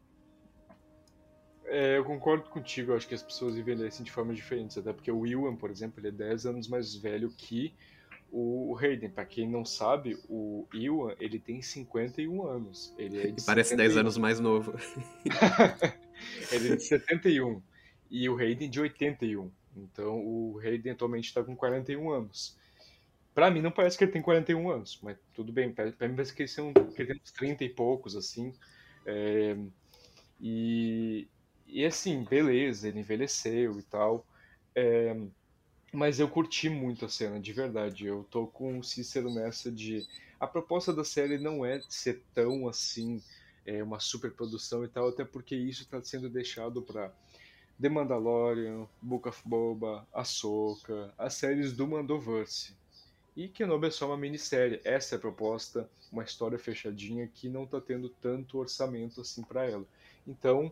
É, 1.66 1.98
eu 1.98 2.06
concordo 2.06 2.50
contigo, 2.50 2.92
eu 2.92 2.98
acho 2.98 3.08
que 3.08 3.16
as 3.16 3.24
pessoas 3.24 3.58
envelhecem 3.58 4.06
de 4.06 4.12
formas 4.12 4.36
diferentes, 4.36 4.78
até 4.78 4.94
porque 4.94 5.12
o 5.12 5.20
William, 5.20 5.56
por 5.56 5.72
exemplo, 5.72 6.00
ele 6.00 6.10
é 6.10 6.12
10 6.12 6.46
anos 6.46 6.68
mais 6.68 6.94
velho 6.96 7.32
que 7.32 7.74
o 8.32 8.78
Hayden. 8.80 9.10
Pra 9.10 9.26
quem 9.26 9.48
não 9.50 9.66
sabe, 9.66 10.18
o 10.30 10.66
Ewan, 10.74 11.14
ele 11.20 11.38
tem 11.38 11.62
51 11.62 12.48
anos. 12.48 12.94
Ele 12.98 13.20
é 13.22 13.36
parece 13.46 13.76
10 13.76 13.98
anos 13.98 14.18
mais 14.18 14.40
novo. 14.40 14.74
ele 16.52 16.74
é 16.74 16.76
de 16.76 16.84
71 16.84 17.62
e 18.10 18.30
o 18.30 18.38
Hayden 18.38 18.70
de 18.70 18.80
81. 18.80 19.52
Então 19.76 20.20
o 20.20 20.60
Hayden 20.60 20.94
atualmente 20.94 21.26
está 21.26 21.44
com 21.44 21.56
41 21.56 22.10
anos. 22.10 22.58
Para 23.34 23.50
mim 23.50 23.62
não 23.62 23.72
parece 23.72 23.98
que 23.98 24.04
ele 24.04 24.12
tem 24.12 24.22
41 24.22 24.70
anos, 24.70 25.00
mas 25.02 25.18
tudo 25.34 25.52
bem. 25.54 25.72
Para 25.72 25.86
mim 25.86 26.16
parece 26.16 26.34
que 26.34 26.44
ele, 26.44 26.50
são, 26.50 26.74
que 26.74 27.02
ele 27.02 27.14
tem 27.14 27.22
uns 27.24 27.32
30 27.32 27.64
e 27.64 27.70
poucos, 27.70 28.16
assim. 28.16 28.54
É, 29.06 29.56
e, 30.40 31.28
e 31.68 31.86
assim, 31.86 32.24
beleza, 32.24 32.88
ele 32.88 33.00
envelheceu 33.00 33.80
e 33.80 33.84
tal. 33.84 34.26
É, 34.76 35.16
mas 35.94 36.20
eu 36.20 36.28
curti 36.28 36.70
muito 36.70 37.06
a 37.06 37.10
cena, 37.10 37.40
de 37.40 37.54
verdade. 37.54 38.06
Eu 38.06 38.26
tô 38.30 38.48
com 38.48 38.80
o 38.80 38.84
Cícero 38.84 39.34
nessa 39.34 39.72
de. 39.72 40.06
A 40.40 40.48
proposta 40.48 40.92
da 40.94 41.04
série 41.04 41.38
não 41.38 41.66
é 41.66 41.82
ser 41.88 42.24
tão 42.34 42.68
assim, 42.68 43.22
é, 43.66 43.84
uma 43.84 44.00
super 44.00 44.32
produção 44.32 44.84
e 44.84 44.88
tal, 44.88 45.10
até 45.10 45.24
porque 45.24 45.56
isso 45.56 45.84
está 45.84 46.02
sendo 46.04 46.30
deixado 46.30 46.82
para 46.82 47.14
The 47.80 47.90
Mandalorian, 47.90 48.88
Book 49.02 49.28
of 49.28 49.42
Boba, 49.46 50.08
Ahsoka, 50.14 51.14
as 51.18 51.36
séries 51.36 51.74
do 51.74 51.88
Mandoverse. 51.88 52.76
E 53.36 53.48
Kenobi 53.48 53.88
é 53.88 53.92
só 53.92 54.08
uma 54.08 54.18
minissérie. 54.18 54.82
Essa 54.84 55.16
é 55.16 55.18
a 55.18 55.20
proposta, 55.20 55.90
uma 56.12 56.24
história 56.24 56.60
fechadinha 56.60 57.28
que 57.28 57.48
não 57.50 57.64
está 57.64 57.80
tendo 57.80 58.10
tanto 58.10 58.58
orçamento 58.58 59.22
assim 59.22 59.42
para 59.44 59.66
ela. 59.66 59.86
Então, 60.28 60.72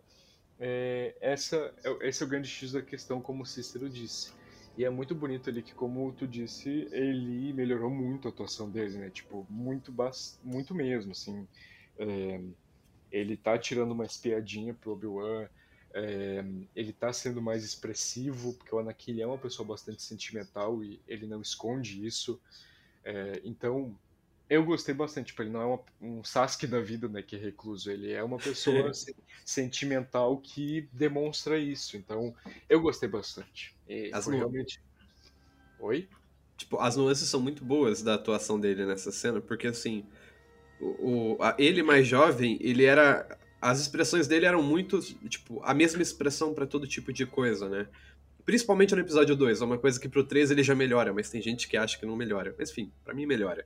é, 0.60 1.16
essa, 1.22 1.74
é, 1.84 2.08
esse 2.08 2.22
é 2.22 2.26
o 2.26 2.30
grande 2.30 2.50
X 2.50 2.74
da 2.74 2.82
questão, 2.82 3.22
como 3.22 3.44
o 3.44 3.46
Cícero 3.46 3.90
disse. 3.90 4.34
E 4.78 4.84
é 4.84 4.90
muito 4.90 5.16
bonito 5.16 5.50
ali 5.50 5.62
que, 5.62 5.74
como 5.74 6.12
tu 6.14 6.28
disse, 6.28 6.88
ele 6.92 7.52
melhorou 7.54 7.90
muito 7.90 8.28
a 8.28 8.32
atuação 8.32 8.70
dele, 8.70 8.98
né? 8.98 9.10
Tipo, 9.10 9.46
muito, 9.50 9.94
muito 10.44 10.76
mesmo, 10.76 11.12
assim. 11.12 11.48
É, 11.98 12.42
ele 13.12 13.36
tá 13.36 13.58
tirando 13.58 13.92
uma 13.92 14.06
espiadinha 14.06 14.74
pro 14.74 14.92
Obi-Wan, 14.92 15.48
é, 15.94 16.44
ele 16.76 16.92
está 16.92 17.12
sendo 17.12 17.42
mais 17.42 17.64
expressivo, 17.64 18.54
porque 18.54 18.74
o 18.74 18.80
Anakin 18.80 19.22
é 19.22 19.26
uma 19.26 19.38
pessoa 19.38 19.68
bastante 19.68 20.02
sentimental 20.02 20.84
e 20.84 21.00
ele 21.08 21.26
não 21.26 21.42
esconde 21.42 22.06
isso. 22.06 22.40
É, 23.04 23.42
então, 23.44 23.96
eu 24.50 24.64
gostei 24.64 24.94
bastante. 24.94 25.28
Tipo, 25.28 25.44
ele 25.44 25.52
não 25.52 25.62
é 25.62 25.66
uma, 25.66 25.80
um 26.02 26.24
Sasuke 26.24 26.68
da 26.68 26.80
vida, 26.80 27.08
né, 27.08 27.22
que 27.22 27.36
é 27.36 27.40
recluso. 27.40 27.92
Ele 27.92 28.12
é 28.12 28.24
uma 28.24 28.38
pessoa 28.38 28.92
sentimental 29.46 30.38
que 30.38 30.88
demonstra 30.92 31.58
isso. 31.58 31.98
Então, 31.98 32.36
eu 32.70 32.82
gostei 32.82 33.10
bastante. 33.10 33.76
E 33.88 34.12
as 34.14 34.26
foi 34.26 34.36
realmente. 34.38 34.82
Oi? 35.80 36.08
Tipo, 36.58 36.78
as 36.80 36.98
nuances 36.98 37.30
são 37.30 37.40
muito 37.40 37.64
boas 37.64 38.04
da 38.04 38.16
atuação 38.16 38.60
dele 38.60 38.86
nessa 38.86 39.14
cena, 39.14 39.40
porque 39.40 39.68
assim, 39.68 40.06
o, 40.80 41.38
o 41.38 41.44
a, 41.44 41.56
ele 41.58 41.82
mais 41.82 42.06
jovem, 42.06 42.58
ele 42.60 42.84
era 42.84 43.40
as 43.62 43.80
expressões 43.80 44.28
dele 44.28 44.46
eram 44.46 44.64
muito, 44.64 45.00
tipo, 45.28 45.62
a 45.64 45.74
mesma 45.74 46.02
expressão 46.02 46.54
para 46.54 46.66
todo 46.66 46.88
tipo 46.88 47.12
de 47.12 47.26
coisa, 47.26 47.68
né? 47.68 47.88
Principalmente 48.46 48.96
no 48.96 49.02
episódio 49.02 49.36
2, 49.36 49.62
é 49.62 49.66
uma 49.66 49.78
coisa 49.78 50.00
que 50.00 50.10
pro 50.10 50.24
3 50.24 50.52
ele 50.52 50.64
já 50.64 50.74
melhora, 50.74 51.14
mas 51.14 51.30
tem 51.30 51.42
gente 51.42 51.68
que 51.68 51.78
acha 51.78 52.00
que 52.00 52.06
não 52.06 52.16
melhora. 52.16 52.56
Mas 52.58 52.72
enfim, 52.72 52.92
para 53.04 53.14
mim 53.14 53.26
melhora. 53.26 53.66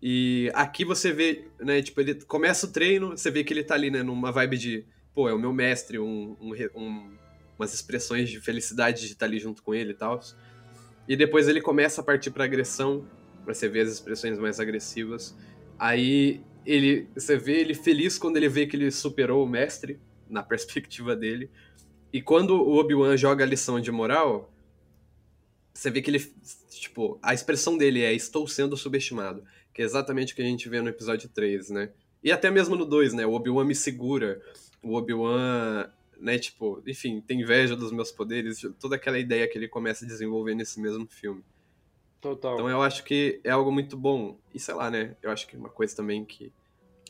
E 0.00 0.50
aqui 0.54 0.84
você 0.84 1.12
vê, 1.12 1.48
né, 1.60 1.80
tipo, 1.80 2.00
ele 2.00 2.14
começa 2.24 2.66
o 2.66 2.70
treino, 2.70 3.10
você 3.10 3.30
vê 3.30 3.42
que 3.44 3.52
ele 3.52 3.64
tá 3.64 3.74
ali, 3.74 3.90
né, 3.90 4.02
numa 4.02 4.32
vibe 4.32 4.58
de, 4.58 4.86
pô, 5.14 5.28
é 5.28 5.32
o 5.32 5.38
meu 5.38 5.52
mestre, 5.52 5.98
um, 5.98 6.36
um, 6.40 6.52
um 6.74 7.16
umas 7.58 7.72
expressões 7.72 8.28
de 8.28 8.40
felicidade 8.40 9.06
de 9.06 9.12
estar 9.12 9.26
ali 9.26 9.38
junto 9.38 9.62
com 9.62 9.74
ele 9.74 9.92
e 9.92 9.94
tal. 9.94 10.20
E 11.06 11.16
depois 11.16 11.48
ele 11.48 11.60
começa 11.60 12.00
a 12.00 12.04
partir 12.04 12.30
pra 12.30 12.44
agressão, 12.44 13.06
pra 13.44 13.54
você 13.54 13.68
ver 13.68 13.80
as 13.80 13.92
expressões 13.92 14.38
mais 14.38 14.58
agressivas. 14.58 15.36
Aí 15.78 16.42
ele, 16.64 17.08
você 17.14 17.36
vê 17.36 17.60
ele 17.60 17.74
feliz 17.74 18.18
quando 18.18 18.36
ele 18.36 18.48
vê 18.48 18.66
que 18.66 18.76
ele 18.76 18.90
superou 18.90 19.44
o 19.44 19.48
mestre, 19.48 19.98
na 20.28 20.42
perspectiva 20.44 21.14
dele. 21.14 21.50
E 22.12 22.20
quando 22.20 22.54
o 22.54 22.76
Obi-Wan 22.76 23.16
joga 23.16 23.44
a 23.44 23.46
lição 23.46 23.80
de 23.80 23.90
moral, 23.90 24.52
você 25.72 25.90
vê 25.90 26.02
que 26.02 26.10
ele, 26.10 26.20
tipo, 26.68 27.18
a 27.22 27.32
expressão 27.32 27.76
dele 27.76 28.02
é 28.02 28.12
estou 28.12 28.46
sendo 28.46 28.76
subestimado, 28.76 29.42
que 29.72 29.80
é 29.80 29.84
exatamente 29.84 30.32
o 30.32 30.36
que 30.36 30.42
a 30.42 30.46
gente 30.46 30.68
vê 30.68 30.80
no 30.80 30.88
episódio 30.88 31.28
3, 31.28 31.70
né? 31.70 31.90
E 32.22 32.30
até 32.30 32.50
mesmo 32.50 32.76
no 32.76 32.84
2, 32.84 33.14
né? 33.14 33.26
O 33.26 33.32
Obi-Wan 33.32 33.64
me 33.64 33.74
segura, 33.74 34.40
o 34.82 34.94
Obi-Wan, 34.94 35.90
né, 36.20 36.38
tipo, 36.38 36.82
enfim, 36.86 37.20
tem 37.20 37.40
inveja 37.40 37.74
dos 37.74 37.90
meus 37.90 38.12
poderes, 38.12 38.60
toda 38.78 38.96
aquela 38.96 39.18
ideia 39.18 39.48
que 39.48 39.56
ele 39.56 39.68
começa 39.68 40.04
a 40.04 40.08
desenvolver 40.08 40.54
nesse 40.54 40.80
mesmo 40.80 41.06
filme. 41.06 41.42
Total. 42.22 42.54
Então 42.54 42.70
eu 42.70 42.80
acho 42.80 43.02
que 43.02 43.40
é 43.42 43.50
algo 43.50 43.72
muito 43.72 43.96
bom. 43.96 44.38
E 44.54 44.58
sei 44.60 44.74
lá, 44.74 44.88
né? 44.88 45.16
Eu 45.20 45.32
acho 45.32 45.44
que 45.44 45.56
uma 45.56 45.68
coisa 45.68 45.94
também 45.96 46.24
que 46.24 46.52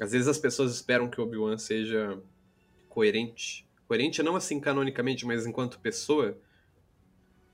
às 0.01 0.13
vezes 0.13 0.27
as 0.27 0.39
pessoas 0.39 0.73
esperam 0.73 1.07
que 1.07 1.21
o 1.21 1.25
Obi-Wan 1.25 1.59
seja 1.59 2.19
coerente. 2.89 3.69
Coerente 3.87 4.23
não 4.23 4.35
assim 4.37 4.59
canonicamente, 4.59 5.27
mas 5.27 5.47
enquanto 5.47 5.79
pessoa, 5.81 6.39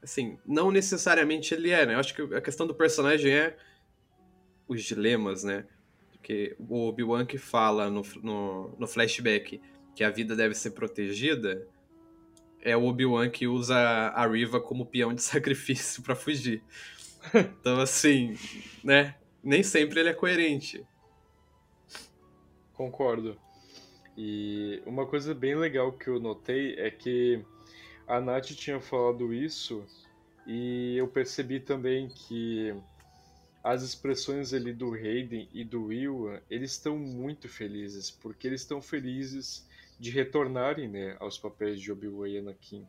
assim, 0.01 0.39
não 0.47 0.71
necessariamente 0.71 1.53
ele 1.53 1.71
é, 1.71 1.85
né? 1.85 1.95
Eu 1.95 1.99
acho 1.99 2.15
que 2.15 2.23
a 2.33 2.41
questão 2.41 2.65
do 2.65 2.75
personagem 2.77 3.33
é 3.33 3.57
os 4.69 4.85
dilemas, 4.85 5.43
né? 5.43 5.67
Porque 6.13 6.55
o 6.61 6.87
Obi-Wan 6.87 7.27
que 7.27 7.39
fala 7.39 7.91
no, 7.91 8.03
no, 8.23 8.77
no, 8.79 8.87
flashback 8.87 9.61
que 9.97 10.05
a 10.05 10.11
vida 10.11 10.37
deve 10.37 10.55
ser 10.55 10.71
protegida 10.71 11.67
é 12.61 12.77
o 12.77 12.85
Obi-Wan 12.85 13.31
que 13.31 13.49
usa 13.49 13.77
a 13.77 14.25
Riva 14.29 14.61
como 14.61 14.87
peão 14.87 15.13
de 15.13 15.23
sacrifício 15.25 16.05
para 16.05 16.15
fugir. 16.15 16.63
Então, 17.61 17.81
assim, 17.81 18.37
né? 18.83 19.15
Nem 19.43 19.63
sempre 19.63 20.01
ele 20.01 20.09
é 20.09 20.15
coerente. 20.15 20.85
Concordo. 22.73 23.39
E 24.17 24.83
uma 24.85 25.07
coisa 25.07 25.35
bem 25.35 25.55
legal 25.55 25.93
que 25.93 26.09
eu 26.09 26.19
notei 26.19 26.75
é 26.75 26.91
que 26.91 27.45
a 28.07 28.21
Nath 28.21 28.47
tinha 28.47 28.81
falado 28.81 29.33
isso 29.33 29.85
e 30.47 30.97
eu 30.97 31.07
percebi 31.07 31.61
também 31.61 32.09
que 32.09 32.75
as 33.63 33.83
expressões 33.83 34.55
ali 34.55 34.73
do 34.73 34.95
Hayden 34.95 35.49
e 35.53 35.63
do 35.63 35.87
Will, 35.87 36.41
eles 36.49 36.73
estão 36.73 36.97
muito 36.97 37.49
felizes, 37.49 38.11
porque 38.11 38.47
eles 38.47 38.63
estão 38.63 38.81
felizes 38.81 39.69
de 40.01 40.11
retornarem 40.11 40.89
né, 40.89 41.17
aos 41.21 41.37
papéis 41.37 41.81
de 41.81 41.93
Obi-Wan 41.93 42.29
e 42.29 42.39
Anakin. 42.39 42.87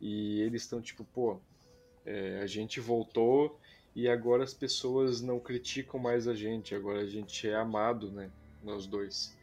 E 0.00 0.40
eles 0.40 0.62
estão 0.62 0.80
tipo, 0.80 1.04
pô, 1.04 1.40
é, 2.06 2.40
a 2.42 2.46
gente 2.46 2.80
voltou 2.80 3.60
e 3.94 4.08
agora 4.08 4.42
as 4.42 4.52
pessoas 4.52 5.20
não 5.20 5.38
criticam 5.38 6.00
mais 6.00 6.26
a 6.26 6.34
gente, 6.34 6.74
agora 6.74 7.00
a 7.00 7.06
gente 7.06 7.48
é 7.48 7.54
amado, 7.54 8.10
né, 8.10 8.30
nós 8.62 8.86
dois. 8.86 9.36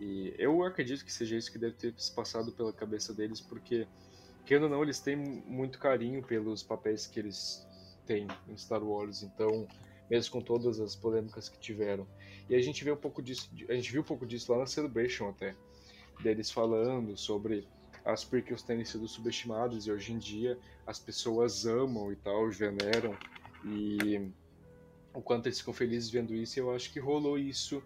E 0.00 0.34
eu 0.38 0.62
acredito 0.64 1.04
que 1.04 1.12
seja 1.12 1.36
isso 1.36 1.52
que 1.52 1.58
deve 1.58 1.74
ter 1.74 1.94
se 1.98 2.14
passado 2.14 2.50
pela 2.52 2.72
cabeça 2.72 3.12
deles, 3.12 3.40
porque 3.40 3.86
querendo 4.46 4.64
ou 4.64 4.70
não, 4.70 4.82
eles 4.82 4.98
têm 4.98 5.16
muito 5.16 5.78
carinho 5.78 6.22
pelos 6.22 6.62
papéis 6.62 7.06
que 7.06 7.20
eles 7.20 7.66
têm 8.06 8.26
em 8.48 8.56
Star 8.56 8.82
Wars, 8.82 9.22
então, 9.22 9.68
mesmo 10.08 10.32
com 10.32 10.40
todas 10.40 10.80
as 10.80 10.96
polêmicas 10.96 11.48
que 11.48 11.58
tiveram. 11.58 12.06
E 12.48 12.54
a 12.54 12.60
gente 12.60 12.82
vê 12.82 12.90
um 12.90 12.96
pouco 12.96 13.22
disso, 13.22 13.50
a 13.68 13.74
gente 13.74 13.92
viu 13.92 14.00
um 14.00 14.04
pouco 14.04 14.26
disso 14.26 14.50
lá 14.50 14.58
na 14.58 14.66
Celebration 14.66 15.28
até, 15.28 15.54
deles 16.22 16.50
falando 16.50 17.16
sobre 17.16 17.68
as 18.04 18.24
prequels 18.24 18.62
terem 18.62 18.84
sido 18.84 19.06
subestimadas 19.06 19.86
e 19.86 19.92
hoje 19.92 20.12
em 20.12 20.18
dia 20.18 20.58
as 20.86 20.98
pessoas 20.98 21.66
amam 21.66 22.10
e 22.10 22.16
tal, 22.16 22.50
veneram 22.50 23.14
e 23.64 24.30
o 25.12 25.20
quanto 25.20 25.46
eles 25.46 25.58
ficam 25.58 25.74
felizes 25.74 26.10
vendo 26.10 26.34
isso, 26.34 26.58
eu 26.58 26.74
acho 26.74 26.92
que 26.92 27.00
rolou 27.00 27.38
isso 27.38 27.82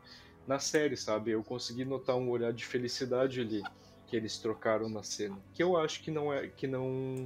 na 0.47 0.59
série, 0.59 0.97
sabe? 0.97 1.31
Eu 1.31 1.43
consegui 1.43 1.85
notar 1.85 2.17
um 2.17 2.29
olhar 2.29 2.53
de 2.53 2.65
felicidade 2.65 3.41
ali 3.41 3.63
que 4.07 4.17
eles 4.17 4.39
trocaram 4.39 4.89
na 4.89 5.03
cena. 5.03 5.39
Que 5.53 5.63
eu 5.63 5.77
acho 5.77 6.03
que 6.03 6.11
não 6.11 6.33
é 6.33 6.49
que 6.49 6.67
não 6.67 7.25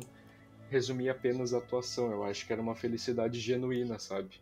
resumia 0.70 1.12
apenas 1.12 1.54
a 1.54 1.58
atuação, 1.58 2.10
eu 2.10 2.24
acho 2.24 2.46
que 2.46 2.52
era 2.52 2.62
uma 2.62 2.74
felicidade 2.74 3.40
genuína, 3.40 3.98
sabe? 3.98 4.40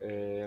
É... 0.00 0.46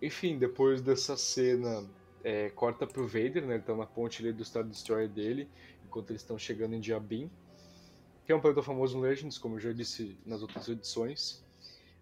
Enfim, 0.00 0.38
depois 0.38 0.80
dessa 0.80 1.16
cena, 1.16 1.84
é, 2.24 2.50
corta 2.50 2.86
pro 2.86 3.06
Vader, 3.06 3.46
né? 3.46 3.54
Ele 3.54 3.62
tá 3.62 3.74
na 3.74 3.86
ponte 3.86 4.22
ali 4.22 4.32
do 4.32 4.44
Star 4.44 4.64
Destroyer 4.64 5.08
dele, 5.08 5.48
enquanto 5.84 6.10
eles 6.10 6.22
estão 6.22 6.38
chegando 6.38 6.74
em 6.74 6.80
Diabim, 6.80 7.30
que 8.32 8.34
é 8.34 8.36
um 8.38 8.40
planeta 8.40 8.62
famoso 8.62 8.96
no 8.96 9.02
Legends, 9.02 9.36
como 9.36 9.56
eu 9.56 9.60
já 9.60 9.72
disse 9.72 10.16
nas 10.24 10.40
outras 10.40 10.66
edições. 10.66 11.44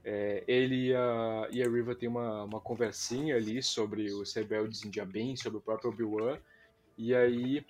É, 0.04 0.44
ele 0.46 0.90
e 0.90 0.94
a, 0.94 1.48
e 1.50 1.60
a 1.60 1.68
Riva 1.68 1.92
tem 1.94 2.08
uma, 2.08 2.44
uma 2.44 2.60
conversinha 2.60 3.34
ali 3.34 3.60
sobre 3.60 4.12
os 4.12 4.32
rebeldes 4.32 4.84
em 4.84 4.90
Diabim, 4.90 5.34
sobre 5.34 5.58
o 5.58 5.60
próprio 5.60 5.90
Obi-Wan, 5.90 6.38
e 6.96 7.14
aí 7.14 7.66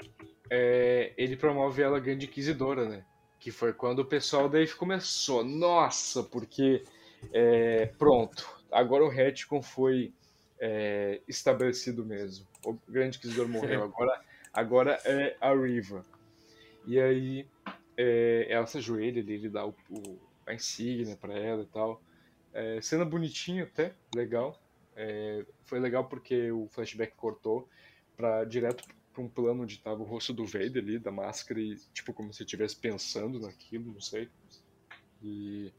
é, 0.51 1.15
ele 1.17 1.37
promove 1.37 1.81
ela 1.81 1.99
Grande 1.99 2.27
Inquisidora, 2.27 2.87
né? 2.87 3.05
Que 3.39 3.51
foi 3.51 3.73
quando 3.73 4.01
o 4.01 4.05
pessoal 4.05 4.47
daí 4.47 4.69
começou, 4.69 5.43
nossa, 5.43 6.23
porque 6.23 6.85
é, 7.33 7.87
pronto, 7.99 8.47
agora 8.71 9.05
o 9.05 9.09
retcon 9.09 9.63
foi 9.63 10.13
é, 10.61 11.23
estabelecido 11.27 12.05
mesmo. 12.05 12.47
O 12.63 12.77
Grande 12.87 13.17
Inquisidor 13.17 13.49
morreu, 13.49 13.85
agora, 13.85 14.21
agora 14.53 15.01
é 15.07 15.35
a 15.41 15.55
Riva. 15.55 16.05
E 16.87 17.01
aí 17.01 17.47
é, 18.01 18.47
ela 18.49 18.67
se 18.67 18.79
ajoelha 18.79 19.21
ali, 19.21 19.35
ele 19.35 19.51
dá 19.51 19.67
o, 19.67 19.75
o, 19.91 20.19
a 20.47 20.55
insígnia 20.55 21.17
para 21.17 21.35
ela 21.35 21.63
e 21.63 21.67
tal. 21.67 22.03
É, 22.53 22.81
cena 22.81 23.05
bonitinha 23.05 23.65
até, 23.65 23.95
legal. 24.15 24.59
É, 24.97 25.45
foi 25.65 25.79
legal 25.79 26.09
porque 26.09 26.51
o 26.51 26.67
flashback 26.69 27.15
cortou 27.15 27.69
para 28.17 28.45
direto 28.45 28.85
pra 29.13 29.23
um 29.23 29.29
plano 29.29 29.65
onde 29.65 29.79
tava 29.79 30.01
o 30.01 30.07
rosto 30.07 30.33
do 30.33 30.47
Vader 30.47 30.83
ali, 30.83 30.99
da 30.99 31.13
máscara, 31.13 31.61
e 31.61 31.77
tipo, 31.93 32.15
como 32.15 32.33
se 32.33 32.43
estivesse 32.43 32.77
pensando 32.77 33.39
naquilo, 33.39 33.93
não 33.93 34.01
sei. 34.01 34.31
E 35.23 35.71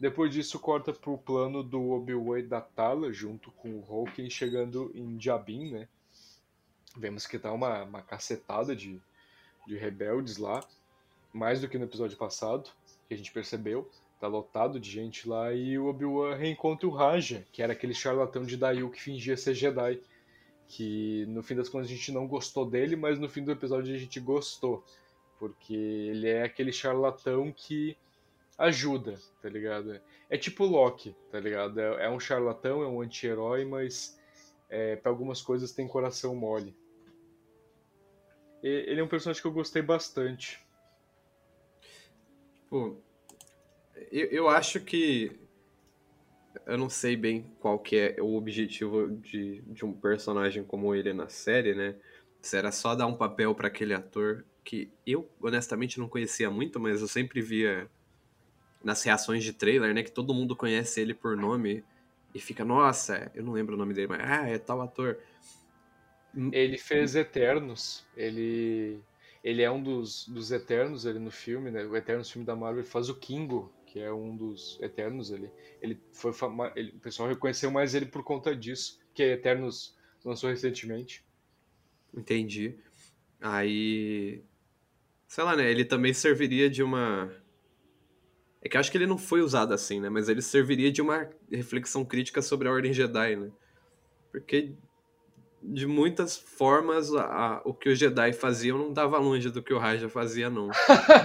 depois 0.00 0.32
disso 0.32 0.58
corta 0.58 0.92
pro 0.92 1.18
plano 1.18 1.62
do 1.62 1.90
Obi-Wan 1.90 2.46
da 2.46 2.62
Tala, 2.62 3.12
junto 3.12 3.50
com 3.52 3.76
o 3.76 3.80
Hulk 3.80 4.30
chegando 4.30 4.90
em 4.94 5.20
Jabin, 5.20 5.70
né? 5.70 5.88
Vemos 6.96 7.26
que 7.26 7.38
tá 7.38 7.52
uma, 7.52 7.82
uma 7.84 8.02
cacetada 8.02 8.74
de, 8.74 9.00
de 9.66 9.76
rebeldes 9.76 10.38
lá, 10.38 10.66
mais 11.38 11.60
do 11.60 11.68
que 11.68 11.78
no 11.78 11.84
episódio 11.84 12.18
passado, 12.18 12.70
que 13.06 13.14
a 13.14 13.16
gente 13.16 13.32
percebeu. 13.32 13.88
Tá 14.20 14.26
lotado 14.26 14.80
de 14.80 14.90
gente 14.90 15.28
lá 15.28 15.54
e 15.54 15.78
o 15.78 15.86
Obi-Wan 15.86 16.34
reencontra 16.34 16.88
o 16.88 16.90
Raja, 16.90 17.46
que 17.52 17.62
era 17.62 17.72
aquele 17.72 17.94
charlatão 17.94 18.42
de 18.42 18.56
Dayu 18.56 18.90
que 18.90 19.00
fingia 19.00 19.36
ser 19.36 19.54
Jedi 19.54 20.00
que 20.68 21.24
no 21.26 21.42
fim 21.42 21.56
das 21.56 21.68
contas 21.68 21.88
a 21.88 21.94
gente 21.94 22.12
não 22.12 22.28
gostou 22.28 22.68
dele, 22.68 22.94
mas 22.94 23.18
no 23.18 23.28
fim 23.28 23.42
do 23.42 23.50
episódio 23.50 23.94
a 23.94 23.98
gente 23.98 24.20
gostou, 24.20 24.84
porque 25.38 25.74
ele 25.74 26.28
é 26.28 26.42
aquele 26.42 26.70
charlatão 26.70 27.50
que 27.50 27.96
ajuda, 28.58 29.18
tá 29.40 29.48
ligado? 29.48 29.98
É 30.28 30.36
tipo 30.36 30.66
Loki, 30.66 31.16
tá 31.30 31.40
ligado? 31.40 31.80
É, 31.80 32.04
é 32.04 32.10
um 32.10 32.20
charlatão, 32.20 32.82
é 32.82 32.86
um 32.86 33.00
anti-herói, 33.00 33.64
mas 33.64 34.20
é, 34.68 34.94
para 34.96 35.10
algumas 35.10 35.40
coisas 35.40 35.72
tem 35.72 35.88
coração 35.88 36.36
mole. 36.36 36.76
Ele 38.62 39.00
é 39.00 39.04
um 39.04 39.08
personagem 39.08 39.40
que 39.40 39.48
eu 39.48 39.52
gostei 39.52 39.80
bastante. 39.80 40.60
Pô, 42.68 42.96
eu, 44.10 44.26
eu 44.26 44.48
acho 44.48 44.80
que 44.80 45.38
eu 46.66 46.76
não 46.76 46.88
sei 46.88 47.16
bem 47.16 47.50
qual 47.60 47.78
que 47.78 47.96
é 47.96 48.16
o 48.20 48.34
objetivo 48.34 49.08
de, 49.08 49.62
de 49.62 49.84
um 49.84 49.92
personagem 49.92 50.62
como 50.64 50.94
ele 50.94 51.12
na 51.12 51.28
série, 51.28 51.74
né? 51.74 51.96
Se 52.42 52.56
era 52.56 52.70
só 52.70 52.94
dar 52.94 53.06
um 53.06 53.16
papel 53.16 53.54
para 53.54 53.68
aquele 53.68 53.94
ator 53.94 54.44
que 54.64 54.90
eu 55.06 55.28
honestamente 55.40 55.98
não 55.98 56.08
conhecia 56.08 56.50
muito, 56.50 56.78
mas 56.78 57.00
eu 57.00 57.08
sempre 57.08 57.40
via 57.40 57.88
nas 58.84 59.02
reações 59.02 59.42
de 59.42 59.52
trailer, 59.52 59.94
né, 59.94 60.02
que 60.02 60.12
todo 60.12 60.34
mundo 60.34 60.54
conhece 60.54 61.00
ele 61.00 61.14
por 61.14 61.36
nome 61.36 61.82
e 62.34 62.38
fica, 62.38 62.64
nossa, 62.64 63.30
eu 63.34 63.42
não 63.42 63.52
lembro 63.52 63.74
o 63.74 63.78
nome 63.78 63.94
dele, 63.94 64.08
mas 64.08 64.20
ah, 64.22 64.48
é 64.48 64.58
tal 64.58 64.82
ator. 64.82 65.18
Ele 66.52 66.76
fez 66.76 67.16
Eternos, 67.16 68.06
ele 68.16 69.00
ele 69.42 69.62
é 69.62 69.70
um 69.70 69.82
dos, 69.82 70.26
dos 70.28 70.50
Eternos 70.50 71.06
ali 71.06 71.18
no 71.18 71.30
filme, 71.30 71.70
né? 71.70 71.84
O 71.84 71.96
Eternos 71.96 72.30
filme 72.30 72.46
da 72.46 72.56
Marvel 72.56 72.84
faz 72.84 73.08
o 73.08 73.14
Kingo, 73.14 73.72
que 73.86 73.98
é 73.98 74.12
um 74.12 74.36
dos 74.36 74.78
Eternos 74.82 75.32
ali. 75.32 75.50
Ele 75.80 76.00
foi 76.12 76.32
fama... 76.32 76.72
ele... 76.76 76.90
o 76.90 77.00
pessoal 77.00 77.28
reconheceu 77.28 77.70
mais 77.70 77.94
ele 77.94 78.06
por 78.06 78.22
conta 78.22 78.54
disso, 78.54 79.00
que 79.14 79.22
Eternos 79.22 79.96
lançou 80.24 80.50
recentemente. 80.50 81.24
Entendi. 82.14 82.76
Aí, 83.40 84.42
sei 85.26 85.44
lá, 85.44 85.56
né? 85.56 85.70
Ele 85.70 85.84
também 85.84 86.12
serviria 86.12 86.68
de 86.68 86.82
uma 86.82 87.30
É 88.60 88.68
que 88.68 88.76
acho 88.76 88.90
que 88.90 88.98
ele 88.98 89.06
não 89.06 89.18
foi 89.18 89.40
usado 89.40 89.72
assim, 89.72 90.00
né? 90.00 90.08
Mas 90.08 90.28
ele 90.28 90.42
serviria 90.42 90.90
de 90.90 91.00
uma 91.00 91.30
reflexão 91.50 92.04
crítica 92.04 92.42
sobre 92.42 92.68
a 92.68 92.72
Ordem 92.72 92.92
Jedi, 92.92 93.36
né? 93.36 93.50
Porque 94.32 94.74
de 95.62 95.86
muitas 95.86 96.36
formas 96.36 97.12
a, 97.14 97.22
a, 97.24 97.62
o 97.64 97.74
que 97.74 97.88
os 97.88 97.98
Jedi 97.98 98.32
faziam 98.32 98.78
não 98.78 98.92
dava 98.92 99.18
longe 99.18 99.50
do 99.50 99.62
que 99.62 99.74
o 99.74 99.78
Raja 99.78 100.08
fazia, 100.08 100.48
não. 100.48 100.68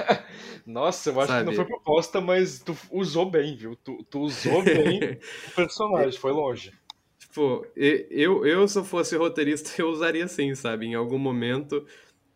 Nossa, 0.66 1.10
eu 1.10 1.20
acho 1.20 1.32
Sabe? 1.32 1.40
que 1.40 1.46
não 1.46 1.54
foi 1.54 1.66
proposta, 1.66 2.20
mas 2.20 2.60
tu 2.60 2.76
usou 2.92 3.30
bem, 3.30 3.56
viu? 3.56 3.76
Tu, 3.76 4.04
tu 4.10 4.22
usou 4.22 4.64
bem 4.64 5.20
o 5.50 5.56
personagem, 5.56 6.20
foi 6.20 6.32
longe. 6.32 6.74
Tipo, 7.20 7.66
eu, 7.76 8.46
eu, 8.46 8.68
se 8.68 8.78
eu 8.78 8.84
fosse 8.84 9.16
roteirista, 9.16 9.72
eu 9.82 9.90
usaria 9.90 10.26
assim, 10.26 10.54
sabe? 10.56 10.88
Em 10.88 10.96
algum 10.96 11.18
momento, 11.18 11.86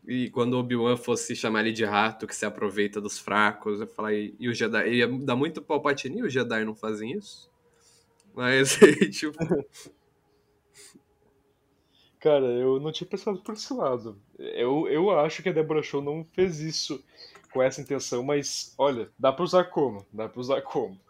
e 0.06 0.30
quando 0.30 0.54
o 0.54 0.58
Obi-Wan 0.58 0.96
fosse 0.96 1.34
chamar 1.34 1.60
ele 1.60 1.72
de 1.72 1.84
rato, 1.84 2.26
que 2.26 2.34
se 2.34 2.46
aproveita 2.46 3.00
dos 3.00 3.18
fracos, 3.18 3.80
eu 3.80 3.86
falar, 3.86 4.14
e, 4.14 4.34
e 4.38 4.48
o 4.48 4.54
Jedi, 4.54 4.88
ia 4.88 5.08
dar 5.08 5.36
muito 5.36 5.62
Palpatine, 5.62 6.20
e 6.20 6.22
os 6.22 6.32
Jedi 6.32 6.64
não 6.64 6.74
fazem 6.74 7.12
isso? 7.12 7.50
Mas, 8.34 8.78
tipo... 9.10 9.36
Cara, 12.20 12.46
eu 12.46 12.80
não 12.80 12.90
tinha 12.90 13.08
pensado 13.08 13.38
por 13.40 13.54
esse 13.54 13.72
lado. 13.72 14.20
Eu, 14.38 14.88
eu 14.88 15.10
acho 15.18 15.42
que 15.42 15.48
a 15.48 15.52
Deborah 15.52 15.82
Show 15.82 16.02
não 16.02 16.24
fez 16.24 16.58
isso 16.60 17.02
com 17.52 17.62
essa 17.62 17.80
intenção, 17.80 18.22
mas 18.22 18.74
olha, 18.76 19.08
dá 19.18 19.32
pra 19.32 19.44
usar 19.44 19.64
como? 19.64 20.04
Dá 20.12 20.28
pra 20.28 20.40
usar 20.40 20.62
como? 20.62 21.00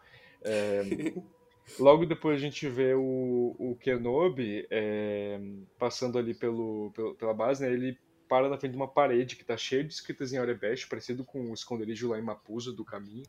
É, 0.42 0.82
logo 1.80 2.04
depois 2.04 2.36
a 2.36 2.40
gente 2.40 2.68
vê 2.68 2.94
o, 2.94 3.56
o 3.58 3.76
Kenobi 3.80 4.66
é, 4.70 5.40
passando 5.78 6.18
ali 6.18 6.34
pelo, 6.34 6.90
pelo, 6.94 7.14
pela 7.14 7.34
base, 7.34 7.64
né? 7.64 7.72
Ele 7.72 7.98
para 8.28 8.48
na 8.48 8.58
frente 8.58 8.72
de 8.72 8.76
uma 8.76 8.86
parede 8.86 9.36
que 9.36 9.44
tá 9.44 9.56
cheia 9.56 9.82
de 9.82 9.92
escritas 9.92 10.32
em 10.32 10.36
Aurebesh, 10.36 10.84
parecido 10.84 11.24
com 11.24 11.50
o 11.50 11.54
esconderijo 11.54 12.10
lá 12.10 12.18
em 12.18 12.22
Mapusa 12.22 12.72
do 12.72 12.84
caminho. 12.84 13.24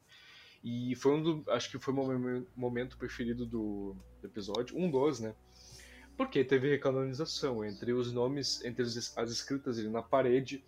E 0.62 0.94
foi 0.98 1.14
um 1.14 1.24
do, 1.24 1.52
acho 1.52 1.72
que 1.72 1.80
foi 1.80 1.94
o 1.94 2.46
momento 2.54 2.98
preferido 2.98 3.46
do, 3.46 3.96
do 4.22 4.28
episódio, 4.28 4.78
um 4.78 4.92
dos, 4.92 5.22
né? 5.22 5.34
Porque 6.20 6.44
teve 6.44 6.70
recanonização 6.70 7.64
entre 7.64 7.94
os 7.94 8.12
nomes, 8.12 8.62
entre 8.66 8.84
as 8.84 9.32
escritas 9.32 9.80
ali 9.80 9.88
na 9.88 10.02
parede. 10.02 10.62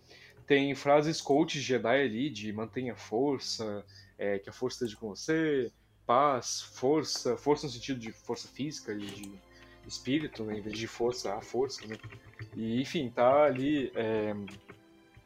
Tem 0.46 0.74
frases 0.74 1.20
coach 1.20 1.60
Jedi 1.60 2.00
ali 2.00 2.30
de 2.30 2.50
mantenha 2.54 2.96
força, 2.96 3.84
é, 4.16 4.38
que 4.38 4.48
a 4.48 4.52
força 4.52 4.76
esteja 4.76 4.98
com 4.98 5.10
você, 5.10 5.70
paz, 6.06 6.62
força, 6.62 7.36
força 7.36 7.66
no 7.66 7.72
sentido 7.74 8.00
de 8.00 8.12
força 8.12 8.48
física 8.48 8.94
e 8.94 9.00
de 9.00 9.32
espírito, 9.86 10.42
né, 10.42 10.56
em 10.56 10.62
vez 10.62 10.78
de 10.78 10.86
força, 10.86 11.34
a 11.34 11.42
força, 11.42 11.86
né? 11.86 11.98
E 12.56 12.80
enfim, 12.80 13.10
tá 13.10 13.44
ali 13.44 13.92
é, 13.94 14.34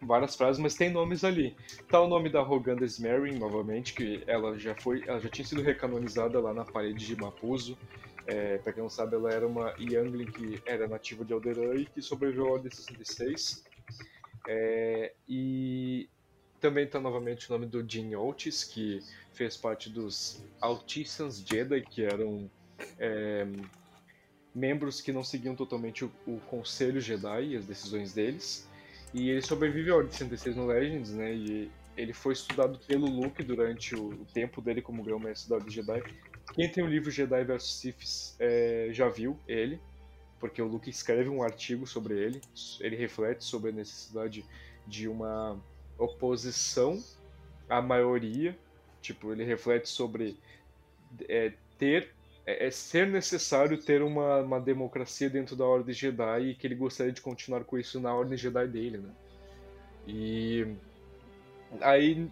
várias 0.02 0.34
frases, 0.34 0.60
mas 0.60 0.74
tem 0.74 0.90
nomes 0.90 1.22
ali. 1.22 1.56
Tá 1.88 2.00
o 2.00 2.08
nome 2.08 2.28
da 2.30 2.42
Roganda 2.42 2.84
Smerring, 2.84 3.38
novamente, 3.38 3.94
que 3.94 4.24
ela 4.26 4.58
já 4.58 4.74
foi, 4.74 5.04
ela 5.06 5.20
já 5.20 5.28
tinha 5.28 5.46
sido 5.46 5.62
recanonizada 5.62 6.40
lá 6.40 6.52
na 6.52 6.64
parede 6.64 7.06
de 7.06 7.14
Mapuzo. 7.14 7.78
É, 8.26 8.58
pra 8.58 8.72
quem 8.72 8.82
não 8.82 8.90
sabe, 8.90 9.14
ela 9.14 9.32
era 9.32 9.46
uma 9.46 9.72
Youngling 9.78 10.26
que 10.26 10.62
era 10.66 10.88
nativa 10.88 11.24
de 11.24 11.32
Alderaan 11.32 11.76
e 11.76 11.86
que 11.86 12.02
sobreviveu 12.02 12.46
ao 12.46 12.52
Ordem 12.54 12.70
66. 12.70 13.64
É, 14.48 15.12
e 15.28 16.08
também 16.60 16.84
está 16.84 17.00
novamente 17.00 17.48
o 17.48 17.52
nome 17.52 17.66
do 17.66 17.88
Jin 17.88 18.16
Otis, 18.16 18.64
que 18.64 19.00
fez 19.32 19.56
parte 19.56 19.88
dos 19.88 20.42
Altisans 20.60 21.38
Jedi, 21.38 21.82
que 21.82 22.04
eram 22.04 22.50
é, 22.98 23.46
membros 24.54 25.00
que 25.00 25.12
não 25.12 25.22
seguiam 25.22 25.54
totalmente 25.54 26.04
o, 26.04 26.10
o, 26.26 26.40
Conselho 26.40 27.00
Jedi 27.00 27.50
e 27.50 27.56
as 27.56 27.66
decisões 27.66 28.12
deles. 28.12 28.68
E 29.14 29.30
ele 29.30 29.42
sobrevive 29.42 29.90
ao 29.90 29.98
Ordem 29.98 30.12
66 30.12 30.56
no 30.56 30.66
Legends, 30.66 31.12
né? 31.12 31.32
E 31.32 31.70
ele 31.96 32.12
foi 32.12 32.32
estudado 32.32 32.78
pelo 32.86 33.06
Luke 33.06 33.42
durante 33.42 33.94
o, 33.94 34.08
o 34.08 34.26
tempo 34.34 34.60
dele 34.60 34.82
como 34.82 35.02
grão-mestre 35.04 35.48
da 35.48 35.58
Jedi 35.68 36.02
quem 36.54 36.70
tem 36.70 36.84
o 36.84 36.86
livro 36.86 37.10
Jedi 37.10 37.44
vs 37.44 37.64
Sith 37.64 38.36
é, 38.38 38.88
já 38.92 39.08
viu 39.08 39.38
ele, 39.46 39.80
porque 40.38 40.60
o 40.60 40.66
Luke 40.66 40.88
escreve 40.88 41.28
um 41.28 41.42
artigo 41.42 41.86
sobre 41.86 42.14
ele. 42.18 42.40
Ele 42.80 42.96
reflete 42.96 43.44
sobre 43.44 43.70
a 43.70 43.74
necessidade 43.74 44.44
de 44.86 45.08
uma 45.08 45.60
oposição 45.98 47.02
à 47.68 47.82
maioria. 47.82 48.56
Tipo, 49.00 49.32
ele 49.32 49.44
reflete 49.44 49.88
sobre 49.88 50.38
é, 51.28 51.52
ter 51.78 52.14
é, 52.46 52.66
é, 52.66 52.70
ser 52.70 53.08
necessário 53.08 53.76
ter 53.76 54.02
uma, 54.02 54.40
uma 54.40 54.60
democracia 54.60 55.28
dentro 55.28 55.56
da 55.56 55.64
Ordem 55.64 55.92
Jedi 55.92 56.50
e 56.50 56.54
que 56.54 56.66
ele 56.66 56.76
gostaria 56.76 57.12
de 57.12 57.20
continuar 57.20 57.64
com 57.64 57.76
isso 57.76 58.00
na 58.00 58.14
Ordem 58.14 58.38
Jedi 58.38 58.68
dele, 58.68 58.98
né? 58.98 59.10
E 60.06 60.66
aí 61.80 62.30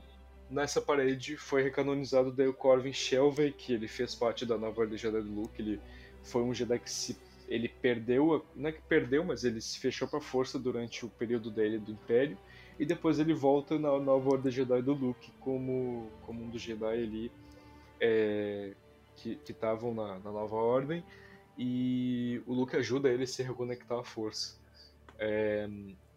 nessa 0.50 0.80
parede 0.80 1.36
foi 1.36 1.62
recanonizado 1.62 2.32
daí 2.32 2.46
o 2.46 2.54
Corvin 2.54 2.92
Shelvey, 2.92 3.52
que 3.52 3.72
ele 3.72 3.88
fez 3.88 4.14
parte 4.14 4.44
da 4.44 4.56
nova 4.58 4.82
Ordem 4.82 4.98
Jedi 4.98 5.20
do 5.20 5.32
Luke. 5.32 5.60
Ele 5.60 5.80
foi 6.22 6.42
um 6.42 6.54
Jedi 6.54 6.78
que 6.78 6.90
se 6.90 7.18
ele 7.48 7.68
perdeu, 7.68 8.44
não 8.54 8.70
é 8.70 8.72
que 8.72 8.82
perdeu, 8.82 9.24
mas 9.24 9.44
ele 9.44 9.60
se 9.60 9.78
fechou 9.78 10.08
para 10.08 10.18
a 10.18 10.22
força 10.22 10.58
durante 10.58 11.04
o 11.04 11.08
período 11.08 11.50
dele 11.50 11.78
do 11.78 11.92
Império 11.92 12.38
e 12.78 12.84
depois 12.84 13.18
ele 13.18 13.34
volta 13.34 13.78
na 13.78 13.98
nova 14.00 14.30
Ordem 14.30 14.50
Jedi 14.50 14.82
do 14.82 14.94
Luke 14.94 15.30
como 15.40 16.10
como 16.22 16.42
um 16.42 16.48
dos 16.48 16.60
Jedi 16.60 16.84
ali 16.84 17.32
é, 18.00 18.72
que 19.16 19.38
estavam 19.46 19.94
na, 19.94 20.18
na, 20.18 20.30
nova 20.32 20.56
Ordem 20.56 21.04
e 21.56 22.42
o 22.46 22.52
Luke 22.52 22.76
ajuda 22.76 23.08
ele 23.08 23.24
a 23.24 23.26
se 23.26 23.42
reconectar 23.42 23.98
à 23.98 24.02
força. 24.02 24.58
É, 25.18 25.68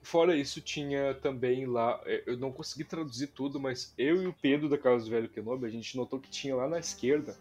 Fora 0.07 0.37
isso, 0.37 0.61
tinha 0.61 1.13
também 1.15 1.65
lá, 1.65 2.01
é, 2.05 2.23
eu 2.25 2.37
não 2.37 2.49
consegui 2.49 2.85
traduzir 2.85 3.27
tudo, 3.27 3.59
mas 3.59 3.93
eu 3.97 4.23
e 4.23 4.27
o 4.27 4.31
Pedro 4.31 4.69
da 4.69 4.77
Casa 4.77 5.03
do 5.03 5.11
Velho 5.11 5.27
Kenobi, 5.27 5.65
a 5.65 5.69
gente 5.69 5.97
notou 5.97 6.17
que 6.17 6.29
tinha 6.29 6.55
lá 6.55 6.65
na 6.65 6.79
esquerda 6.79 7.35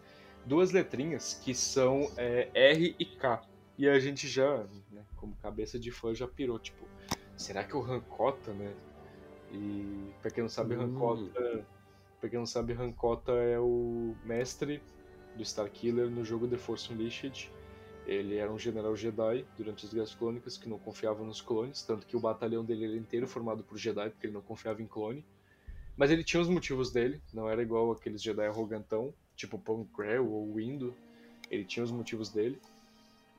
duas 0.45 0.73
letrinhas 0.73 1.39
que 1.41 1.53
são 1.55 2.11
é, 2.17 2.49
R 2.53 2.93
e 2.99 3.05
K. 3.05 3.41
E 3.77 3.87
a 3.87 3.97
gente 3.99 4.27
já, 4.27 4.65
né, 4.91 5.01
como 5.15 5.33
cabeça 5.37 5.79
de 5.79 5.91
fã, 5.91 6.13
já 6.13 6.27
pirou, 6.27 6.59
tipo, 6.59 6.85
será 7.37 7.63
que 7.63 7.73
o 7.73 7.79
Rancota, 7.79 8.51
né? 8.51 8.73
E 9.53 10.11
pra 10.21 10.29
quem 10.29 10.43
não 10.43 10.49
sabe, 10.49 10.75
hum. 10.75 10.79
Rancota. 10.79 11.65
Pra 12.19 12.29
quem 12.29 12.37
não 12.37 12.45
sabe, 12.45 12.73
Rancota 12.73 13.31
é 13.31 13.57
o 13.57 14.13
mestre 14.25 14.83
do 15.37 15.41
Starkiller 15.41 16.09
no 16.09 16.25
jogo 16.25 16.45
The 16.49 16.57
Force 16.57 16.91
Unleashed. 16.91 17.49
Ele 18.07 18.37
era 18.37 18.49
um 18.49 18.57
general 18.57 18.95
Jedi 18.95 19.45
durante 19.57 19.85
as 19.85 19.93
Guerras 19.93 20.15
Clônicas 20.15 20.57
que 20.57 20.69
não 20.69 20.79
confiava 20.79 21.25
nos 21.25 21.41
clones, 21.41 21.81
tanto 21.81 22.07
que 22.07 22.15
o 22.15 22.21
batalhão 22.21 22.63
dele 22.63 22.85
era 22.85 22.95
inteiro 22.95 23.27
formado 23.27 23.63
por 23.63 23.77
Jedi, 23.77 24.09
porque 24.09 24.27
ele 24.27 24.33
não 24.33 24.41
confiava 24.41 24.81
em 24.81 24.87
clone. 24.87 25.25
Mas 25.97 26.09
ele 26.09 26.23
tinha 26.23 26.41
os 26.41 26.47
motivos 26.47 26.89
dele, 26.89 27.21
não 27.33 27.49
era 27.49 27.61
igual 27.61 27.91
aqueles 27.91 28.23
Jedi 28.23 28.45
arrogantão, 28.45 29.13
tipo 29.35 29.59
Pancrel 29.59 30.25
ou 30.25 30.53
Windo. 30.53 30.95
Ele 31.51 31.65
tinha 31.65 31.83
os 31.83 31.91
motivos 31.91 32.29
dele. 32.29 32.57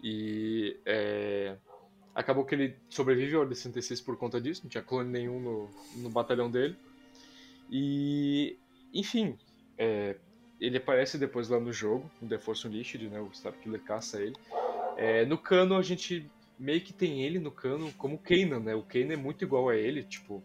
E 0.03 0.77
é... 0.85 1.57
acabou 2.15 2.45
que 2.45 2.55
ele 2.55 2.77
sobrevive 2.91 3.35
ao 3.37 3.41
Ordem 3.41 3.57
66 3.57 4.03
por 4.03 4.19
conta 4.19 4.39
disso, 4.39 4.61
não 4.65 4.71
tinha 4.71 4.83
clone 4.83 5.09
nenhum 5.09 5.41
no, 5.41 5.71
no 6.03 6.11
batalhão 6.11 6.51
dele. 6.51 6.77
E, 7.71 8.59
enfim, 8.93 9.39
é, 9.79 10.17
ele 10.61 10.77
aparece 10.77 11.17
depois 11.17 11.49
lá 11.49 11.61
no 11.61 11.73
jogo, 11.73 12.11
no 12.21 12.29
The 12.29 12.39
Force 12.39 12.67
Unleashed, 12.67 13.09
né? 13.09 13.21
O 13.21 13.31
Starkiller 13.33 13.83
caça 13.83 14.21
ele. 14.21 14.37
É, 14.99 15.25
no 15.25 15.39
cano 15.39 15.77
a 15.77 15.83
gente 15.83 16.29
meio 16.59 16.81
que 16.81 16.93
tem 16.93 17.23
ele 17.23 17.39
no 17.39 17.53
cano 17.53 17.93
como 17.93 18.19
Kanan, 18.19 18.59
né? 18.59 18.75
O 18.75 18.83
Kanan 18.83 19.13
é 19.13 19.17
muito 19.17 19.45
igual 19.45 19.69
a 19.69 19.77
ele, 19.77 20.03
tipo, 20.03 20.43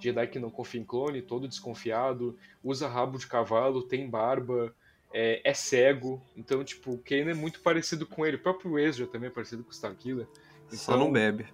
Jedi 0.00 0.26
que 0.28 0.38
não 0.38 0.50
confia 0.50 0.80
em 0.80 0.84
clone, 0.84 1.20
todo 1.20 1.46
desconfiado, 1.46 2.38
usa 2.64 2.88
rabo 2.88 3.18
de 3.18 3.26
cavalo, 3.26 3.82
tem 3.82 4.08
barba, 4.08 4.74
é, 5.12 5.42
é 5.44 5.52
cego. 5.52 6.22
Então, 6.34 6.64
tipo, 6.64 6.92
o 6.92 6.98
Kanan 6.98 7.32
é 7.32 7.34
muito 7.34 7.60
parecido 7.60 8.06
com 8.06 8.24
ele. 8.24 8.36
O 8.36 8.42
próprio 8.42 8.78
Ezra 8.78 9.06
também 9.06 9.28
é 9.28 9.32
parecido 9.32 9.62
com 9.62 9.70
o 9.70 9.74
Starkiller. 9.74 10.26
Então, 10.66 10.78
Só 10.78 10.96
não 10.96 11.12
bebe. 11.12 11.46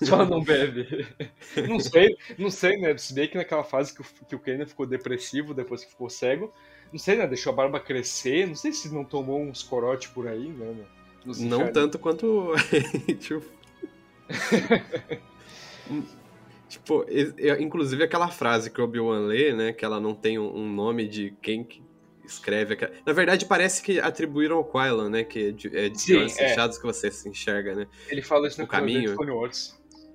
Só 0.00 0.24
não 0.24 0.42
bebe. 0.42 1.06
não 1.68 1.80
sei, 1.80 2.16
não 2.38 2.50
sei, 2.50 2.76
né? 2.76 2.96
Se 2.96 3.12
bem 3.12 3.28
que 3.28 3.36
naquela 3.36 3.64
fase 3.64 3.92
que 3.92 4.00
o, 4.00 4.04
que 4.26 4.36
o 4.36 4.38
Kanan 4.38 4.66
ficou 4.66 4.86
depressivo 4.86 5.54
depois 5.54 5.84
que 5.84 5.90
ficou 5.90 6.08
cego, 6.08 6.52
não 6.92 6.98
sei, 7.00 7.16
né? 7.16 7.26
Deixou 7.26 7.52
a 7.52 7.56
barba 7.56 7.80
crescer. 7.80 8.46
Não 8.46 8.54
sei 8.54 8.72
se 8.72 8.92
não 8.94 9.04
tomou 9.04 9.40
uns 9.40 9.62
corote 9.62 10.08
por 10.10 10.28
aí, 10.28 10.48
né? 10.48 10.86
Não 11.24 11.72
tanto 11.72 11.98
quanto. 11.98 12.52
tipo... 13.20 13.44
tipo, 16.68 17.06
inclusive 17.60 18.02
aquela 18.02 18.28
frase 18.28 18.70
que 18.70 18.80
o 18.80 18.84
Obi-Wan 18.84 19.26
lê, 19.26 19.52
né? 19.52 19.72
Que 19.72 19.84
ela 19.84 20.00
não 20.00 20.14
tem 20.14 20.38
um 20.38 20.72
nome 20.72 21.06
de 21.06 21.34
quem 21.42 21.62
que 21.64 21.82
escreve. 22.24 22.76
Na 23.04 23.12
verdade, 23.12 23.46
parece 23.46 23.82
que 23.82 24.00
atribuíram 24.00 24.56
ao 24.56 24.64
Quailan, 24.64 25.10
né? 25.10 25.24
Que 25.24 25.48
é 25.48 25.50
de, 25.52 25.76
é 25.76 25.88
de 25.88 26.00
Sim, 26.00 26.16
olhos 26.16 26.38
é. 26.38 26.48
fechados 26.48 26.78
que 26.78 26.84
você 26.84 27.10
se 27.10 27.28
enxerga, 27.28 27.74
né? 27.74 27.86
Ele 28.08 28.22
fala 28.22 28.46
isso 28.48 28.60
no 28.60 28.66
caminho. 28.66 29.16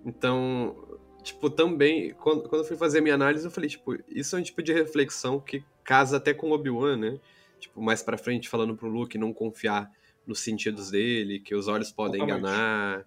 Então, 0.05 0.75
tipo, 1.23 1.49
também, 1.49 2.13
quando, 2.13 2.47
quando 2.47 2.61
eu 2.61 2.67
fui 2.67 2.77
fazer 2.77 2.99
a 2.99 3.01
minha 3.01 3.15
análise, 3.15 3.45
eu 3.45 3.51
falei, 3.51 3.69
tipo, 3.69 3.97
isso 4.07 4.35
é 4.35 4.39
um 4.39 4.43
tipo 4.43 4.63
de 4.63 4.73
reflexão 4.73 5.39
que 5.39 5.63
casa 5.83 6.17
até 6.17 6.33
com 6.33 6.51
Obi-Wan, 6.51 6.97
né? 6.97 7.19
Tipo, 7.59 7.81
mais 7.81 8.01
pra 8.03 8.17
frente 8.17 8.49
falando 8.49 8.75
pro 8.75 8.87
Luke 8.87 9.17
não 9.17 9.33
confiar 9.33 9.91
nos 10.27 10.41
sentidos 10.41 10.91
dele, 10.91 11.39
que 11.39 11.55
os 11.55 11.67
olhos 11.67 11.91
podem 11.91 12.19
Totalmente. 12.19 12.45
enganar. 12.45 13.05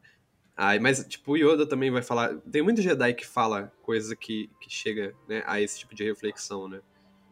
Ai, 0.56 0.78
mas, 0.78 1.04
tipo, 1.06 1.32
o 1.32 1.36
Yoda 1.36 1.66
também 1.66 1.90
vai 1.90 2.02
falar. 2.02 2.36
Tem 2.50 2.62
muito 2.62 2.82
Jedi 2.82 3.14
que 3.14 3.26
fala 3.26 3.72
coisa 3.82 4.16
que, 4.16 4.50
que 4.60 4.70
chega 4.70 5.14
né, 5.28 5.42
a 5.46 5.60
esse 5.60 5.78
tipo 5.78 5.94
de 5.94 6.04
reflexão, 6.04 6.68
né? 6.68 6.80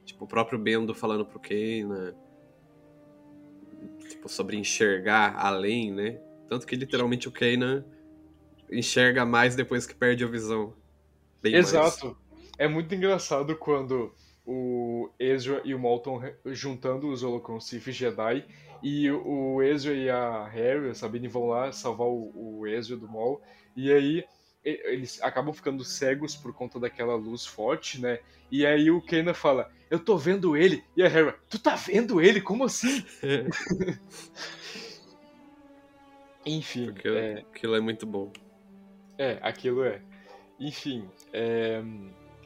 Tipo, 0.04 0.24
o 0.24 0.28
próprio 0.28 0.58
Bendo 0.58 0.94
falando 0.94 1.26
pro 1.26 1.40
Kaina. 1.40 2.14
Tipo, 4.08 4.28
sobre 4.28 4.56
enxergar 4.56 5.36
além, 5.36 5.92
né? 5.92 6.20
Tanto 6.48 6.66
que 6.66 6.74
literalmente 6.74 7.28
o 7.28 7.30
Kanan 7.32 7.84
enxerga 8.70 9.24
mais 9.24 9.54
depois 9.54 9.86
que 9.86 9.94
perde 9.94 10.24
a 10.24 10.26
visão. 10.26 10.74
Bem 11.42 11.54
Exato. 11.54 12.06
Mais. 12.06 12.16
É 12.56 12.66
muito 12.66 12.94
engraçado 12.94 13.54
quando 13.56 14.12
o 14.44 15.10
Ezra 15.18 15.60
e 15.64 15.74
o 15.74 15.78
Malton 15.78 16.22
juntando 16.46 17.10
os 17.10 17.22
Holocron 17.22 17.60
Sith 17.60 17.90
Jedi 17.92 18.46
e 18.82 19.10
o 19.10 19.62
Ezra 19.62 19.94
e 19.94 20.08
a 20.08 20.46
Harry, 20.46 20.90
a 20.90 20.94
Sabine 20.94 21.28
vão 21.28 21.46
lá 21.46 21.72
salvar 21.72 22.06
o, 22.06 22.66
Ezra 22.66 22.96
do 22.96 23.08
Maul 23.08 23.40
e 23.76 23.92
aí 23.92 24.24
eles 24.64 25.22
acabam 25.22 25.52
ficando 25.52 25.84
cegos 25.84 26.36
por 26.36 26.52
conta 26.52 26.78
daquela 26.78 27.14
luz 27.14 27.46
forte, 27.46 28.00
né? 28.00 28.18
E 28.50 28.66
aí 28.66 28.90
o 28.90 29.00
Kanan 29.00 29.32
fala, 29.32 29.70
eu 29.90 29.98
tô 29.98 30.16
vendo 30.16 30.56
ele. 30.56 30.84
E 30.96 31.02
a 31.02 31.06
Hera, 31.06 31.38
tu 31.48 31.58
tá 31.58 31.74
vendo 31.74 32.20
ele? 32.20 32.40
Como 32.40 32.64
assim? 32.64 33.04
Enfim. 36.44 36.90
Aquilo 36.90 37.16
é... 37.16 37.32
aquilo 37.40 37.76
é 37.76 37.80
muito 37.80 38.06
bom. 38.06 38.32
É, 39.16 39.38
aquilo 39.42 39.84
é. 39.84 40.02
Enfim, 40.58 41.08
é... 41.32 41.82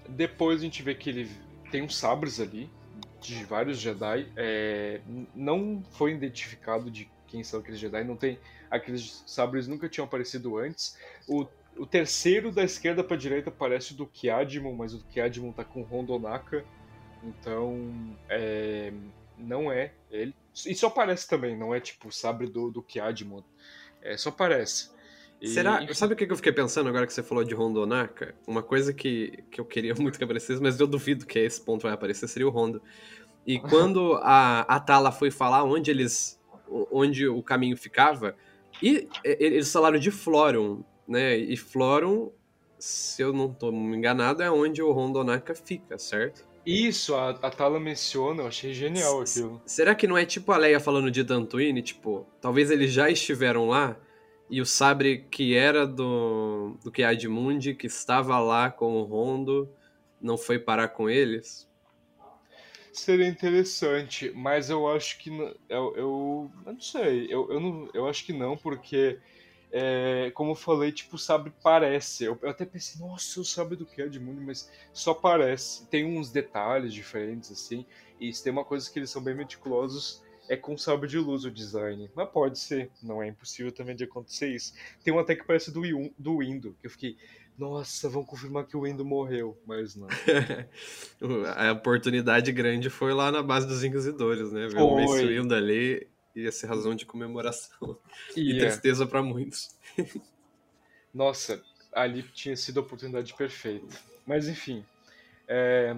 depois 0.09 0.61
a 0.61 0.65
gente 0.65 0.83
vê 0.83 0.95
que 0.95 1.11
ele 1.11 1.31
tem 1.71 1.83
uns 1.83 1.97
sabres 1.97 2.41
ali, 2.41 2.71
de 3.23 3.45
vários 3.45 3.79
Jedi. 3.79 4.31
É... 4.37 5.01
Não 5.35 5.83
foi 5.93 6.13
identificado 6.13 6.91
de 6.91 7.11
quem 7.27 7.43
são 7.43 7.61
aqueles 7.61 7.81
Jedi, 7.81 8.05
não 8.05 8.17
tem. 8.17 8.39
Aqueles 8.71 9.23
sabres 9.27 9.67
nunca 9.67 9.89
tinham 9.89 10.05
aparecido 10.05 10.59
antes. 10.59 10.99
O, 11.27 11.47
o 11.77 11.87
terceiro 11.87 12.51
da 12.51 12.63
esquerda 12.63 13.03
para 13.03 13.17
direita 13.17 13.51
parece 13.51 13.95
do 13.95 14.07
Kiadimon, 14.07 14.75
mas 14.75 14.95
o 14.95 15.05
Kiadimon 15.05 15.53
tá 15.53 15.65
com 15.65 15.83
Rondonaka. 15.83 16.65
Então, 17.23 18.17
é... 18.29 18.93
não 19.39 19.71
é 19.73 19.93
ele. 20.11 20.35
E 20.67 20.75
só 20.75 20.91
parece 20.91 21.29
também, 21.29 21.57
não 21.57 21.75
é 21.75 21.81
tipo 21.81 22.09
o 22.09 22.13
sabre 22.13 22.47
do, 22.47 22.71
do 22.71 22.83
Kiadimon. 22.83 23.43
É, 24.03 24.17
só 24.17 24.31
parece. 24.31 24.92
E... 25.43 25.49
Será? 25.49 25.85
Sabe 25.93 26.15
o 26.15 26.17
que 26.17 26.25
eu 26.25 26.37
fiquei 26.37 26.53
pensando 26.53 26.89
agora 26.89 27.05
que 27.05 27.13
você 27.13 27.21
falou 27.21 27.43
de 27.43 27.53
Rondonaka? 27.53 28.33
Uma 28.47 28.63
coisa 28.63 28.95
que, 28.95 29.43
que 29.51 29.61
eu 29.61 29.65
queria 29.65 29.93
muito 29.99 30.17
que 30.17 30.23
aparecesse, 30.23 30.63
mas 30.63 30.79
eu 30.79 30.87
duvido 30.87 31.27
que 31.27 31.41
esse 31.41 31.61
ponto 31.61 31.83
vai 31.83 31.93
aparecer, 31.93 32.29
seria 32.29 32.47
o 32.47 32.51
Rondo. 32.51 32.81
E 33.45 33.59
quando 33.61 34.15
a, 34.23 34.61
a 34.61 34.79
Tala 34.79 35.11
foi 35.11 35.33
falar 35.33 35.65
onde 35.65 35.91
eles. 35.91 36.41
onde 36.93 37.27
o 37.27 37.43
caminho 37.43 37.77
ficava, 37.77 38.37
e 38.81 39.09
eles 39.25 39.71
falaram 39.73 39.99
de 39.99 40.13
Florum, 40.13 40.85
né? 41.09 41.37
E 41.37 41.57
Florum, 41.57 42.31
se 42.79 43.21
eu 43.21 43.33
não 43.33 43.51
estou 43.51 43.73
enganado, 43.73 44.45
é 44.45 44.51
onde 44.51 44.81
o 44.81 44.93
Rondonaka 44.93 45.57
fica, 45.57 45.99
certo? 45.99 46.47
Isso, 46.65 47.17
a, 47.17 47.31
a 47.31 47.51
Tala 47.51 47.81
menciona, 47.81 48.43
eu 48.43 48.47
achei 48.47 48.73
genial 48.73 49.21
aquilo. 49.21 49.61
Será 49.67 49.93
que 49.93 50.07
não 50.07 50.17
é 50.17 50.25
tipo 50.25 50.53
a 50.53 50.57
Leia 50.57 50.79
falando 50.79 51.11
de 51.11 51.25
Dantooine? 51.25 51.83
Tipo, 51.83 52.25
talvez 52.41 52.71
eles 52.71 52.93
já 52.93 53.11
estiveram 53.11 53.67
lá 53.67 53.97
e 54.53 54.61
o 54.61 54.67
sabre 54.67 55.27
que 55.31 55.57
era 55.57 55.87
do, 55.87 56.77
do 56.85 56.93
Mundi, 57.31 57.75
que 57.75 57.87
estava 57.87 58.39
lá 58.39 58.71
com 58.71 59.01
o 59.01 59.03
Rondo, 59.03 59.67
não 60.21 60.37
foi 60.37 60.59
parar 60.59 60.89
com 60.89 61.09
eles? 61.09 61.67
Seria 62.93 63.27
interessante, 63.27 64.31
mas 64.35 64.69
eu 64.69 64.87
acho 64.87 65.19
que. 65.21 65.31
Eu, 65.71 65.97
eu, 65.97 66.53
eu 66.67 66.73
não 66.75 66.81
sei, 66.83 67.29
eu, 67.31 67.51
eu, 67.51 67.59
não, 67.59 67.89
eu 67.95 68.07
acho 68.07 68.27
que 68.27 68.35
não, 68.35 68.55
porque 68.55 69.19
é, 69.73 70.31
como 70.35 70.51
eu 70.51 70.55
falei, 70.55 70.93
tipo, 70.93 71.17
o 71.17 71.19
sabre 71.19 71.51
parece. 71.63 72.25
Eu, 72.25 72.39
eu 72.43 72.51
até 72.51 72.67
pensei, 72.67 73.01
nossa, 73.01 73.41
o 73.41 73.45
sabre 73.47 73.75
do 73.75 73.87
que 73.87 74.03
é 74.03 74.07
mas 74.43 74.71
só 74.93 75.15
parece. 75.15 75.87
Tem 75.87 76.05
uns 76.05 76.31
detalhes 76.31 76.93
diferentes, 76.93 77.51
assim. 77.51 77.87
E 78.21 78.31
tem 78.33 78.53
uma 78.53 78.67
coisa 78.67 78.91
que 78.93 78.99
eles 78.99 79.09
são 79.09 79.23
bem 79.23 79.35
meticulosos, 79.35 80.22
é 80.49 80.57
com 80.57 80.77
sabre 80.77 81.09
de 81.09 81.19
luz 81.19 81.45
o 81.45 81.51
design. 81.51 82.11
Mas 82.15 82.29
pode 82.29 82.59
ser, 82.59 82.91
não 83.03 83.23
é 83.23 83.29
impossível 83.29 83.73
também 83.73 83.95
de 83.95 84.05
acontecer 84.05 84.49
isso. 84.49 84.75
Tem 85.03 85.13
um 85.13 85.19
até 85.19 85.35
que 85.35 85.45
parece 85.45 85.71
do, 85.71 85.83
do 86.19 86.39
Windu, 86.39 86.77
que 86.81 86.87
eu 86.87 86.91
fiquei, 86.91 87.17
nossa, 87.59 88.09
vão 88.09 88.25
confirmar 88.25 88.67
que 88.67 88.77
o 88.77 88.83
Windu 88.83 89.05
morreu, 89.05 89.57
mas 89.67 89.95
não. 89.95 90.09
a 91.57 91.73
oportunidade 91.73 92.51
grande 92.51 92.91
foi 92.91 93.13
lá 93.13 93.31
na 93.31 93.43
base 93.43 93.67
dos 93.67 93.85
Inquisidores, 93.85 94.51
né? 94.51 94.69
Ver 94.69 94.81
o 94.81 94.97
Mace 94.97 95.27
Windu 95.27 95.55
ali 95.55 96.09
ia 96.35 96.51
ser 96.51 96.67
razão 96.67 96.95
de 96.95 97.05
comemoração 97.05 97.99
e, 98.37 98.53
e 98.53 98.59
tristeza 98.59 99.07
para 99.07 99.23
muitos. 99.23 99.77
Nossa, 101.13 101.63
ali 101.93 102.23
tinha 102.23 102.57
sido 102.57 102.81
a 102.81 102.83
oportunidade 102.83 103.35
perfeita. 103.35 103.95
Mas 104.27 104.49
enfim, 104.49 104.85
é... 105.47 105.95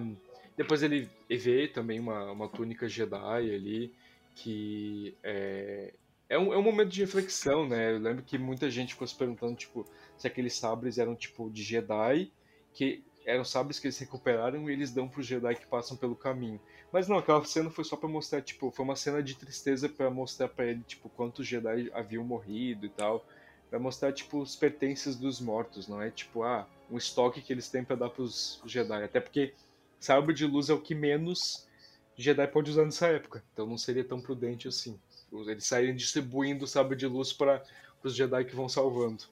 depois 0.57 0.83
ele 0.83 1.09
vê 1.29 1.67
também 1.67 1.99
uma, 1.99 2.31
uma 2.31 2.49
túnica 2.49 2.87
Jedi 2.89 3.55
ali, 3.55 3.93
que 4.35 5.17
é... 5.23 5.93
É, 6.27 6.39
um, 6.39 6.53
é 6.53 6.57
um 6.57 6.61
momento 6.61 6.89
de 6.89 7.01
reflexão, 7.01 7.67
né? 7.67 7.93
Eu 7.93 7.99
lembro 7.99 8.23
que 8.23 8.37
muita 8.37 8.69
gente 8.69 8.93
ficou 8.93 9.07
se 9.07 9.15
perguntando, 9.15 9.55
tipo, 9.55 9.85
se 10.17 10.27
aqueles 10.27 10.55
sabres 10.55 10.97
eram, 10.97 11.15
tipo, 11.15 11.49
de 11.51 11.61
Jedi, 11.61 12.31
que 12.73 13.03
eram 13.25 13.45
sabres 13.45 13.79
que 13.79 13.87
eles 13.87 13.97
recuperaram 13.97 14.69
e 14.69 14.73
eles 14.73 14.91
dão 14.91 15.07
para 15.07 15.19
os 15.19 15.25
Jedi 15.25 15.55
que 15.55 15.65
passam 15.67 15.95
pelo 15.95 16.15
caminho. 16.15 16.59
Mas 16.91 17.07
não, 17.07 17.17
aquela 17.17 17.43
cena 17.43 17.69
foi 17.69 17.83
só 17.83 17.95
para 17.95 18.09
mostrar, 18.09 18.41
tipo, 18.41 18.71
foi 18.71 18.85
uma 18.85 18.95
cena 18.95 19.21
de 19.21 19.35
tristeza 19.35 19.87
para 19.89 20.09
mostrar 20.09 20.47
para 20.47 20.65
ele, 20.65 20.81
tipo, 20.83 21.09
quantos 21.09 21.45
Jedi 21.47 21.91
haviam 21.93 22.23
morrido 22.23 22.85
e 22.85 22.89
tal, 22.89 23.25
para 23.69 23.79
mostrar, 23.79 24.13
tipo, 24.13 24.39
os 24.39 24.55
pertences 24.55 25.15
dos 25.15 25.41
mortos, 25.41 25.87
não 25.87 26.01
é 26.01 26.09
tipo, 26.09 26.43
ah, 26.43 26.67
um 26.89 26.97
estoque 26.97 27.41
que 27.41 27.51
eles 27.51 27.69
têm 27.69 27.83
para 27.83 27.95
dar 27.95 28.09
pros 28.09 28.61
Jedi, 28.65 29.03
até 29.03 29.19
porque 29.19 29.53
sabre 29.99 30.33
de 30.33 30.45
luz 30.45 30.69
é 30.69 30.73
o 30.73 30.81
que 30.81 30.93
menos 30.95 31.67
Jedi 32.15 32.47
pode 32.47 32.71
usar 32.71 32.85
nessa 32.85 33.07
época, 33.07 33.43
então 33.53 33.65
não 33.65 33.77
seria 33.77 34.03
tão 34.03 34.21
prudente 34.21 34.67
assim. 34.67 34.99
Eles 35.31 35.65
saírem 35.65 35.95
distribuindo 35.95 36.65
sabre 36.65 36.95
de 36.95 37.07
luz 37.07 37.33
para 37.33 37.63
os 38.03 38.15
Jedi 38.15 38.45
que 38.45 38.55
vão 38.55 38.69
salvando. 38.69 39.23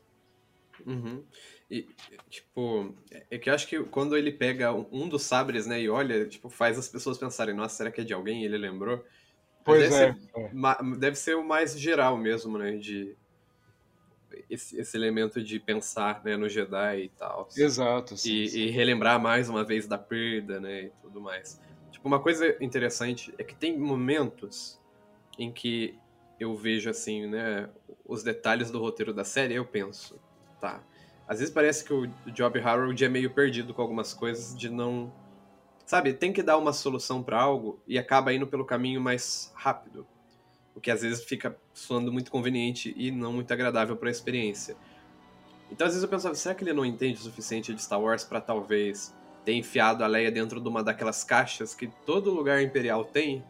Uhum. 0.85 1.23
E, 1.69 1.87
tipo, 2.29 2.93
é 3.31 3.37
que 3.37 3.49
eu 3.49 3.53
acho 3.53 3.67
que 3.67 3.81
quando 3.85 4.17
ele 4.17 4.31
pega 4.31 4.73
um 4.73 5.07
dos 5.07 5.23
sabres, 5.23 5.65
né, 5.65 5.81
e 5.81 5.89
olha, 5.89 6.25
tipo, 6.27 6.49
faz 6.49 6.77
as 6.77 6.87
pessoas 6.87 7.17
pensarem, 7.17 7.55
nossa, 7.55 7.75
será 7.75 7.91
que 7.91 8.01
é 8.01 8.03
de 8.03 8.13
alguém? 8.13 8.43
ele 8.43 8.57
lembrou. 8.57 9.03
Pois 9.63 9.89
deve 9.89 9.95
é. 9.95 10.49
Ser, 10.49 10.99
deve 10.99 11.15
ser 11.15 11.35
o 11.35 11.43
mais 11.43 11.79
geral 11.79 12.17
mesmo, 12.17 12.57
né, 12.57 12.75
de... 12.77 13.15
Esse, 14.49 14.79
esse 14.79 14.97
elemento 14.97 15.41
de 15.41 15.59
pensar, 15.59 16.21
né, 16.23 16.35
no 16.35 16.49
Jedi 16.49 17.03
e 17.03 17.09
tal. 17.09 17.47
Exato. 17.55 18.17
Sim, 18.17 18.33
e, 18.33 18.49
sim. 18.49 18.59
e 18.61 18.69
relembrar 18.69 19.19
mais 19.19 19.47
uma 19.47 19.63
vez 19.63 19.87
da 19.87 19.97
perda, 19.97 20.59
né, 20.59 20.85
e 20.85 20.91
tudo 21.01 21.21
mais. 21.21 21.61
Tipo, 22.03 22.09
uma 22.09 22.19
coisa 22.19 22.57
interessante 22.61 23.33
é 23.37 23.45
que 23.45 23.55
tem 23.55 23.79
momentos 23.79 24.77
em 25.39 25.49
que 25.49 25.97
eu 26.37 26.53
vejo, 26.53 26.89
assim, 26.89 27.27
né, 27.27 27.69
os 28.03 28.23
detalhes 28.23 28.69
do 28.69 28.77
roteiro 28.77 29.13
da 29.13 29.23
série, 29.23 29.53
eu 29.53 29.65
penso, 29.65 30.19
tá 30.59 30.83
às 31.25 31.39
vezes 31.39 31.53
parece 31.53 31.85
que 31.85 31.93
o 31.93 32.05
Job 32.27 32.59
Harold 32.59 33.01
é 33.03 33.07
meio 33.07 33.29
perdido 33.29 33.73
com 33.73 33.81
algumas 33.81 34.13
coisas 34.13 34.53
de 34.53 34.69
não. 34.69 35.11
Sabe, 35.85 36.13
tem 36.13 36.33
que 36.33 36.43
dar 36.43 36.57
uma 36.57 36.73
solução 36.73 37.23
para 37.23 37.41
algo 37.41 37.81
e 37.87 37.97
acaba 37.97 38.33
indo 38.33 38.45
pelo 38.45 38.65
caminho 38.65 38.99
mais 38.99 39.53
rápido. 39.55 40.05
O 40.75 40.81
que 40.81 40.91
às 40.91 41.01
vezes 41.01 41.23
fica 41.23 41.57
soando 41.73 42.11
muito 42.11 42.29
conveniente 42.29 42.93
e 42.97 43.11
não 43.11 43.31
muito 43.31 43.51
agradável 43.53 43.95
para 43.95 44.09
a 44.09 44.11
experiência. 44.11 44.75
Então 45.71 45.87
às 45.87 45.93
vezes 45.93 46.03
eu 46.03 46.09
pensava, 46.09 46.35
será 46.35 46.53
que 46.53 46.65
ele 46.65 46.73
não 46.73 46.85
entende 46.85 47.17
o 47.19 47.23
suficiente 47.23 47.73
de 47.73 47.81
Star 47.81 48.01
Wars 48.01 48.25
para 48.25 48.41
talvez 48.41 49.15
ter 49.43 49.53
enfiado 49.53 50.03
a 50.03 50.07
Leia 50.07 50.31
dentro 50.31 50.59
de 50.59 50.67
uma 50.67 50.83
daquelas 50.83 51.23
caixas 51.23 51.73
que 51.73 51.87
todo 52.05 52.31
lugar 52.31 52.61
imperial 52.61 53.03
tem? 53.03 53.43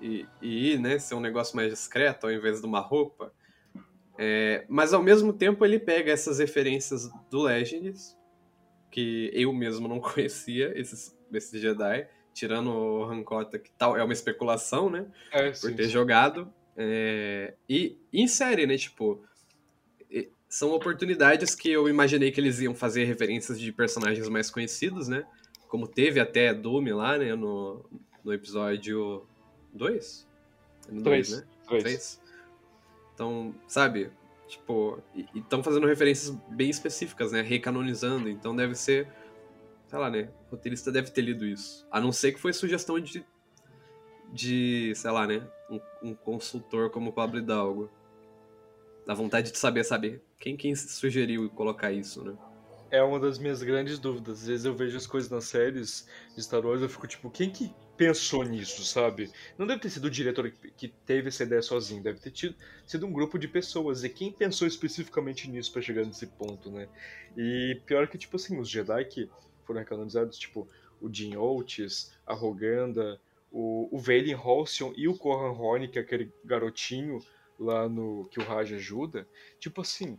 E, 0.00 0.26
e 0.40 0.78
né, 0.78 0.98
ser 0.98 1.14
um 1.14 1.20
negócio 1.20 1.54
mais 1.54 1.70
discreto 1.70 2.26
ao 2.26 2.32
invés 2.32 2.60
de 2.60 2.66
uma 2.66 2.80
roupa? 2.80 3.32
É, 4.18 4.64
mas 4.68 4.92
ao 4.92 5.02
mesmo 5.02 5.32
tempo 5.32 5.64
ele 5.64 5.78
pega 5.78 6.12
essas 6.12 6.38
referências 6.38 7.10
do 7.30 7.42
Legends, 7.42 8.16
que 8.90 9.30
eu 9.32 9.52
mesmo 9.52 9.88
não 9.88 9.98
conhecia, 10.00 10.72
esses, 10.78 11.16
esses 11.32 11.60
Jedi, 11.60 12.08
tirando 12.34 12.70
o 12.70 13.04
Rancota, 13.06 13.58
que 13.58 13.70
tal 13.72 13.96
é 13.96 14.02
uma 14.02 14.12
especulação, 14.12 14.90
né? 14.90 15.06
É, 15.30 15.50
por 15.50 15.56
sim, 15.56 15.74
ter 15.74 15.84
sim. 15.84 15.90
jogado. 15.90 16.52
É, 16.76 17.54
e, 17.68 17.98
e 18.12 18.22
insere, 18.22 18.66
né? 18.66 18.76
Tipo, 18.76 19.22
são 20.52 20.70
oportunidades 20.72 21.54
que 21.54 21.70
eu 21.70 21.88
imaginei 21.88 22.30
que 22.30 22.38
eles 22.38 22.60
iam 22.60 22.74
fazer 22.74 23.04
referências 23.04 23.58
de 23.58 23.72
personagens 23.72 24.28
mais 24.28 24.50
conhecidos, 24.50 25.08
né? 25.08 25.24
Como 25.66 25.88
teve 25.88 26.20
até 26.20 26.52
Doom 26.52 26.94
lá, 26.94 27.16
né? 27.16 27.34
No, 27.34 27.82
no 28.22 28.34
episódio 28.34 29.26
2? 29.72 30.28
3, 31.02 31.30
né? 31.30 31.44
3. 31.66 32.20
Então, 33.14 33.54
sabe? 33.66 34.10
Tipo, 34.46 35.02
e 35.14 35.26
estão 35.38 35.62
fazendo 35.62 35.86
referências 35.86 36.36
bem 36.50 36.68
específicas, 36.68 37.32
né? 37.32 37.40
Recanonizando. 37.40 38.28
Então 38.28 38.54
deve 38.54 38.74
ser. 38.74 39.08
Sei 39.86 39.98
lá, 39.98 40.10
né? 40.10 40.28
O 40.48 40.56
roteirista 40.56 40.92
deve 40.92 41.10
ter 41.10 41.22
lido 41.22 41.46
isso. 41.46 41.86
A 41.90 41.98
não 41.98 42.12
ser 42.12 42.30
que 42.32 42.38
foi 42.38 42.52
sugestão 42.52 43.00
de. 43.00 43.24
De, 44.30 44.92
sei 44.96 45.10
lá, 45.10 45.26
né? 45.26 45.48
Um, 45.70 46.10
um 46.10 46.14
consultor 46.14 46.90
como 46.90 47.08
o 47.08 47.12
Pablo 47.14 47.38
Hidalgo. 47.38 47.90
Dá 49.06 49.14
vontade 49.14 49.50
de 49.50 49.56
saber, 49.56 49.82
saber 49.82 50.22
quem, 50.42 50.56
quem 50.56 50.74
sugeriu 50.74 51.48
colocar 51.50 51.92
isso, 51.92 52.24
né? 52.24 52.36
É 52.90 53.00
uma 53.00 53.20
das 53.20 53.38
minhas 53.38 53.62
grandes 53.62 53.96
dúvidas. 54.00 54.40
Às 54.40 54.48
vezes 54.48 54.64
eu 54.66 54.74
vejo 54.74 54.96
as 54.96 55.06
coisas 55.06 55.30
nas 55.30 55.44
séries 55.44 56.06
de 56.34 56.42
Star 56.42 56.66
Wars 56.66 56.80
e 56.80 56.84
eu 56.84 56.88
fico 56.88 57.06
tipo, 57.06 57.30
quem 57.30 57.48
que 57.48 57.72
pensou 57.96 58.42
nisso, 58.42 58.84
sabe? 58.84 59.30
Não 59.56 59.68
deve 59.68 59.80
ter 59.80 59.88
sido 59.88 60.06
o 60.06 60.10
diretor 60.10 60.50
que 60.76 60.88
teve 60.88 61.28
essa 61.28 61.44
ideia 61.44 61.62
sozinho, 61.62 62.02
deve 62.02 62.18
ter 62.18 62.32
tido, 62.32 62.56
sido 62.84 63.06
um 63.06 63.12
grupo 63.12 63.38
de 63.38 63.46
pessoas. 63.46 64.02
E 64.02 64.08
quem 64.08 64.32
pensou 64.32 64.66
especificamente 64.66 65.48
nisso 65.48 65.72
para 65.72 65.80
chegar 65.80 66.04
nesse 66.04 66.26
ponto, 66.26 66.72
né? 66.72 66.88
E 67.36 67.80
pior 67.86 68.08
que, 68.08 68.18
tipo 68.18 68.34
assim, 68.34 68.58
os 68.58 68.68
Jedi 68.68 69.04
que 69.04 69.30
foram 69.64 69.84
canonizados, 69.84 70.36
tipo, 70.36 70.68
o 71.00 71.08
Jim 71.10 71.36
Oates, 71.36 72.12
a 72.26 72.34
Roganda, 72.34 73.18
o, 73.52 73.88
o 73.94 73.98
Vaden 73.98 74.34
Halcyon 74.34 74.92
e 74.96 75.06
o 75.06 75.16
Corran 75.16 75.52
Horn, 75.52 75.86
que 75.86 76.00
é 76.00 76.02
aquele 76.02 76.32
garotinho 76.44 77.22
lá 77.58 77.88
no 77.88 78.28
que 78.30 78.40
o 78.40 78.44
Raj 78.44 78.72
ajuda, 78.72 79.26
tipo 79.58 79.80
assim, 79.80 80.18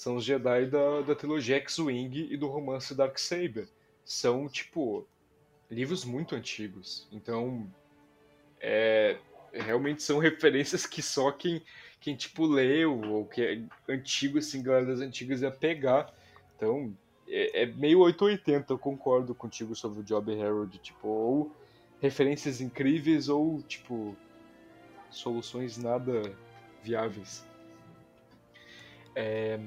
são 0.00 0.16
os 0.16 0.24
Jedi 0.24 0.66
da, 0.66 1.02
da 1.02 1.14
trilogia 1.14 1.56
X-Wing 1.56 2.28
e 2.30 2.36
do 2.36 2.46
romance 2.48 2.94
Darksaber. 2.94 3.68
São, 4.02 4.48
tipo, 4.48 5.06
livros 5.70 6.06
muito 6.06 6.34
antigos. 6.34 7.06
Então, 7.12 7.70
é, 8.60 9.18
realmente 9.52 10.02
são 10.02 10.18
referências 10.20 10.86
que 10.86 11.02
só 11.02 11.30
quem, 11.30 11.62
quem 12.00 12.16
tipo, 12.16 12.46
leu 12.46 12.98
ou 12.98 13.26
que 13.26 13.42
é 13.42 13.92
antigo, 13.92 14.38
assim, 14.38 14.62
galera 14.62 14.86
das 14.86 15.00
antigas 15.00 15.42
ia 15.42 15.50
pegar. 15.50 16.14
Então, 16.56 16.96
é, 17.28 17.64
é 17.64 17.66
meio 17.66 18.00
880, 18.00 18.72
eu 18.72 18.78
concordo 18.78 19.34
contigo 19.34 19.74
sobre 19.76 20.00
o 20.00 20.02
Job 20.02 20.32
Harold. 20.32 20.78
Tipo, 20.78 21.08
ou 21.08 21.56
referências 22.00 22.62
incríveis 22.62 23.28
ou, 23.28 23.62
tipo, 23.64 24.16
soluções 25.10 25.76
nada 25.76 26.22
viáveis. 26.82 27.44
É, 29.14 29.58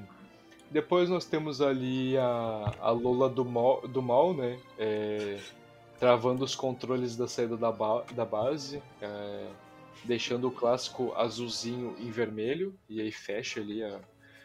depois 0.70 1.08
nós 1.08 1.24
temos 1.24 1.60
ali 1.60 2.16
a, 2.18 2.74
a 2.80 2.90
Lola 2.90 3.28
do 3.28 3.44
mal, 3.44 3.86
do 3.86 4.02
mal 4.02 4.34
né? 4.34 4.58
É, 4.78 5.38
travando 5.98 6.44
os 6.44 6.54
controles 6.54 7.16
da 7.16 7.28
saída 7.28 7.56
da, 7.56 7.70
ba 7.70 8.04
da 8.12 8.24
base, 8.24 8.82
é, 9.00 9.46
deixando 10.04 10.48
o 10.48 10.50
clássico 10.50 11.14
azulzinho 11.14 11.94
em 11.98 12.10
vermelho, 12.10 12.74
e 12.88 13.00
aí 13.00 13.12
fecha 13.12 13.60
ali 13.60 13.82
a, 13.82 14.00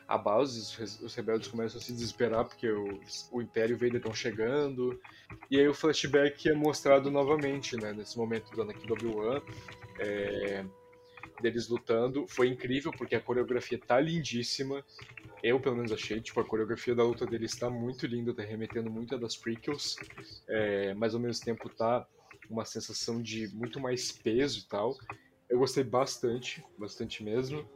a 0.07 0.17
base, 0.17 0.59
os, 0.59 1.01
os 1.01 1.15
rebeldes 1.15 1.47
começam 1.47 1.79
a 1.79 1.83
se 1.83 1.91
desesperar 1.91 2.45
porque 2.45 2.69
o, 2.69 2.99
o 3.31 3.41
Império 3.41 3.73
e 3.73 3.75
o 3.75 3.77
Vader 3.79 3.97
estão 3.97 4.13
chegando, 4.13 4.99
e 5.49 5.59
aí 5.59 5.67
o 5.67 5.73
flashback 5.73 6.47
é 6.47 6.53
mostrado 6.53 7.09
novamente, 7.09 7.75
né, 7.75 7.91
nesse 7.91 8.17
momento 8.17 8.51
do 8.51 8.61
Anakin 8.61 8.87
do 8.87 8.93
Obi-Wan, 8.93 9.41
é, 9.97 10.63
deles 11.41 11.67
lutando, 11.67 12.27
foi 12.27 12.47
incrível 12.47 12.91
porque 12.91 13.15
a 13.15 13.21
coreografia 13.21 13.79
tá 13.79 13.99
lindíssima, 13.99 14.83
eu, 15.43 15.59
pelo 15.59 15.75
menos, 15.75 15.91
achei. 15.91 16.19
Tipo, 16.19 16.39
a 16.39 16.45
coreografia 16.45 16.93
da 16.93 17.03
luta 17.03 17.25
dele 17.25 17.45
está 17.45 17.69
muito 17.69 18.05
linda, 18.05 18.33
tá 18.33 18.43
remetendo 18.43 18.89
muito 18.89 19.15
a 19.15 19.17
das 19.17 19.35
prequels, 19.37 19.95
é, 20.47 20.93
mas 20.93 21.13
ao 21.13 21.19
mesmo 21.19 21.43
tempo 21.43 21.69
tá 21.69 22.05
uma 22.49 22.65
sensação 22.65 23.21
de 23.21 23.47
muito 23.55 23.79
mais 23.79 24.11
peso 24.11 24.59
e 24.59 24.63
tal. 24.63 24.97
Eu 25.49 25.59
gostei 25.59 25.83
bastante, 25.83 26.63
bastante 26.77 27.23
mesmo. 27.23 27.67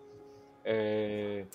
É, 0.66 1.46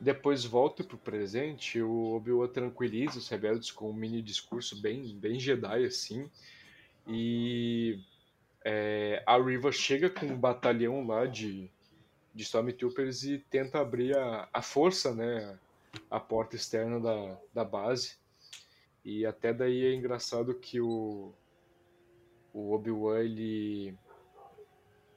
depois 0.00 0.44
volta 0.44 0.82
pro 0.82 0.96
presente, 0.96 1.80
o 1.80 2.14
Obi-Wan 2.14 2.48
tranquiliza 2.48 3.18
os 3.18 3.28
rebeldes 3.28 3.70
com 3.70 3.90
um 3.90 3.94
mini 3.94 4.22
discurso 4.22 4.80
bem, 4.80 5.16
bem 5.18 5.38
Jedi, 5.38 5.84
assim. 5.84 6.30
E 7.06 7.98
é, 8.64 9.22
a 9.26 9.38
Riva 9.38 9.72
chega 9.72 10.10
com 10.10 10.26
um 10.26 10.38
batalhão 10.38 11.06
lá 11.06 11.26
de, 11.26 11.70
de 12.34 12.42
Stormtroopers 12.42 13.24
e 13.24 13.38
tenta 13.38 13.80
abrir 13.80 14.16
a, 14.16 14.48
a 14.52 14.62
força, 14.62 15.14
né, 15.14 15.58
a 16.10 16.20
porta 16.20 16.56
externa 16.56 17.00
da, 17.00 17.38
da 17.54 17.64
base. 17.64 18.16
E 19.04 19.24
até 19.24 19.52
daí 19.52 19.86
é 19.86 19.94
engraçado 19.94 20.54
que 20.54 20.80
o, 20.80 21.32
o 22.52 22.74
Obi-Wan, 22.74 23.20
ele, 23.20 23.94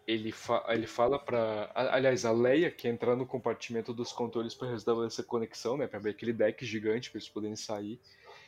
ele, 0.08 0.32
fa, 0.32 0.64
ele 0.70 0.88
fala 0.88 1.20
para 1.20 1.70
Aliás, 1.76 2.24
a 2.24 2.32
Leia 2.32 2.72
quer 2.72 2.90
entrar 2.90 3.16
no 3.16 3.26
compartimento 3.26 3.94
dos 3.94 4.14
controles 4.14 4.56
para 4.56 4.72
restabelecer 4.72 5.26
conexão, 5.26 5.76
né, 5.76 5.86
para 5.86 6.00
abrir 6.00 6.12
aquele 6.12 6.32
deck 6.32 6.66
gigante 6.66 7.12
para 7.12 7.20
eles 7.20 7.30
poderem 7.30 7.58
sair. 7.58 8.00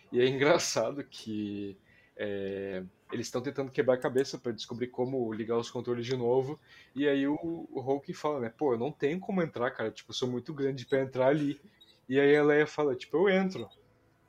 E 0.10 0.21
é 0.21 0.25
engraçado 0.25 1.03
que 1.03 1.77
é, 2.17 2.84
eles 3.12 3.28
estão 3.28 3.41
tentando 3.41 3.71
quebrar 3.71 3.95
a 3.95 3.99
cabeça 3.99 4.38
para 4.38 4.51
descobrir 4.51 4.88
como 4.88 5.32
ligar 5.34 5.58
os 5.58 5.69
controles 5.69 6.06
de 6.06 6.15
novo. 6.15 6.60
E 6.95 7.08
aí 7.08 7.28
o, 7.28 7.38
o 7.71 7.80
Hulk 7.80 8.13
fala, 8.13 8.39
né? 8.39 8.54
Pô, 8.56 8.73
eu 8.73 8.80
não 8.80 8.91
tenho 8.91 9.19
como 9.19 9.41
entrar, 9.41 9.71
cara. 9.71 9.91
Tipo, 9.91 10.12
eu 10.12 10.15
sou 10.15 10.30
muito 10.30 10.54
grande 10.54 10.86
para 10.86 11.01
entrar 11.01 11.28
ali. 11.28 11.60
E 12.08 12.19
aí 12.19 12.36
a 12.36 12.43
Leia 12.43 12.67
fala, 12.67 12.95
tipo, 12.95 13.17
eu 13.17 13.30
entro. 13.30 13.69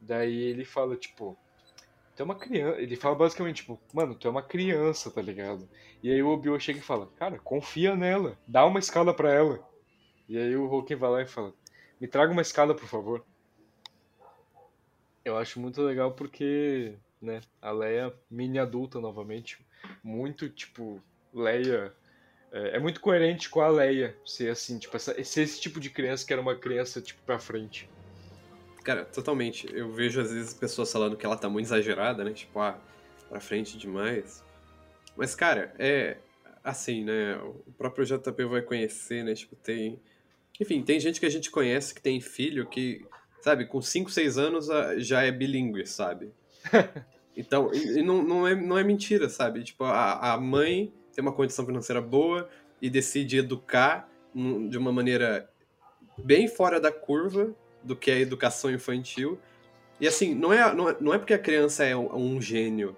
Daí 0.00 0.34
ele 0.34 0.64
fala, 0.64 0.96
tipo, 0.96 1.36
tu 2.14 2.22
é 2.22 2.24
uma 2.24 2.34
criança. 2.34 2.80
Ele 2.80 2.96
fala 2.96 3.14
basicamente, 3.14 3.56
tipo, 3.56 3.80
mano, 3.92 4.14
tu 4.14 4.26
é 4.28 4.30
uma 4.30 4.42
criança, 4.42 5.10
tá 5.10 5.22
ligado? 5.22 5.68
E 6.02 6.10
aí 6.10 6.22
o 6.22 6.28
Obi-Wan 6.28 6.58
chega 6.58 6.78
e 6.78 6.82
fala, 6.82 7.06
cara, 7.16 7.38
confia 7.38 7.94
nela. 7.96 8.38
Dá 8.46 8.64
uma 8.66 8.78
escada 8.78 9.14
para 9.14 9.32
ela. 9.32 9.66
E 10.28 10.36
aí 10.36 10.56
o 10.56 10.66
Hulk 10.66 10.94
vai 10.96 11.10
lá 11.10 11.22
e 11.22 11.26
fala, 11.26 11.54
me 12.00 12.08
traga 12.08 12.32
uma 12.32 12.42
escada, 12.42 12.74
por 12.74 12.88
favor. 12.88 13.24
Eu 15.24 15.36
acho 15.36 15.60
muito 15.60 15.82
legal 15.82 16.12
porque 16.12 16.96
né? 17.26 17.40
A 17.60 17.70
Leia 17.70 18.14
mini 18.30 18.58
adulta 18.58 19.00
novamente, 19.00 19.58
muito 20.02 20.48
tipo 20.48 21.02
Leia 21.34 21.92
é, 22.52 22.76
é, 22.76 22.78
muito 22.78 23.00
coerente 23.00 23.50
com 23.50 23.60
a 23.60 23.68
Leia 23.68 24.16
ser 24.24 24.50
assim, 24.50 24.78
tipo 24.78 24.96
essa, 24.96 25.12
ser 25.22 25.42
esse 25.42 25.60
tipo 25.60 25.78
de 25.78 25.90
criança 25.90 26.26
que 26.26 26.32
era 26.32 26.40
uma 26.40 26.56
criança 26.56 27.00
tipo 27.00 27.20
para 27.22 27.38
frente. 27.38 27.88
Cara, 28.82 29.04
totalmente. 29.04 29.68
Eu 29.74 29.92
vejo 29.92 30.20
às 30.20 30.32
vezes 30.32 30.54
pessoas 30.54 30.92
falando 30.92 31.16
que 31.16 31.26
ela 31.26 31.36
tá 31.36 31.48
muito 31.48 31.66
exagerada, 31.66 32.22
né? 32.22 32.32
Tipo, 32.32 32.60
ah, 32.60 32.78
pra 33.28 33.40
frente 33.40 33.76
demais. 33.76 34.44
Mas, 35.16 35.34
cara, 35.34 35.74
é 35.78 36.18
assim, 36.62 37.04
né? 37.04 37.36
O 37.66 37.72
próprio 37.76 38.04
JP 38.04 38.44
vai 38.44 38.62
conhecer, 38.62 39.24
né? 39.24 39.34
Tipo, 39.34 39.56
tem. 39.56 40.00
Enfim, 40.60 40.82
tem 40.82 41.00
gente 41.00 41.18
que 41.20 41.26
a 41.26 41.30
gente 41.30 41.50
conhece 41.50 41.94
que 41.94 42.00
tem 42.00 42.20
filho 42.20 42.66
que, 42.66 43.04
sabe, 43.40 43.66
com 43.66 43.82
5, 43.82 44.10
6 44.10 44.38
anos 44.38 44.68
já 44.98 45.22
é 45.22 45.32
bilíngue, 45.32 45.86
sabe? 45.86 46.32
então, 47.36 47.70
e 47.72 48.02
não, 48.02 48.22
não, 48.22 48.48
é, 48.48 48.54
não 48.54 48.78
é 48.78 48.82
mentira, 48.82 49.28
sabe? 49.28 49.62
Tipo, 49.62 49.84
a, 49.84 50.32
a 50.32 50.40
mãe 50.40 50.92
tem 51.14 51.22
uma 51.22 51.32
condição 51.32 51.66
financeira 51.66 52.00
boa 52.00 52.48
e 52.80 52.88
decide 52.88 53.38
educar 53.38 54.08
de 54.68 54.76
uma 54.76 54.92
maneira 54.92 55.48
bem 56.18 56.48
fora 56.48 56.80
da 56.80 56.90
curva 56.90 57.54
do 57.82 57.94
que 57.94 58.10
é 58.10 58.14
a 58.14 58.20
educação 58.20 58.70
infantil. 58.70 59.38
E 60.00 60.06
assim, 60.06 60.34
não 60.34 60.52
é, 60.52 60.74
não 60.74 60.88
é, 60.88 60.96
não 61.00 61.14
é 61.14 61.18
porque 61.18 61.34
a 61.34 61.38
criança 61.38 61.84
é 61.84 61.94
um, 61.96 62.36
um 62.36 62.40
gênio. 62.40 62.96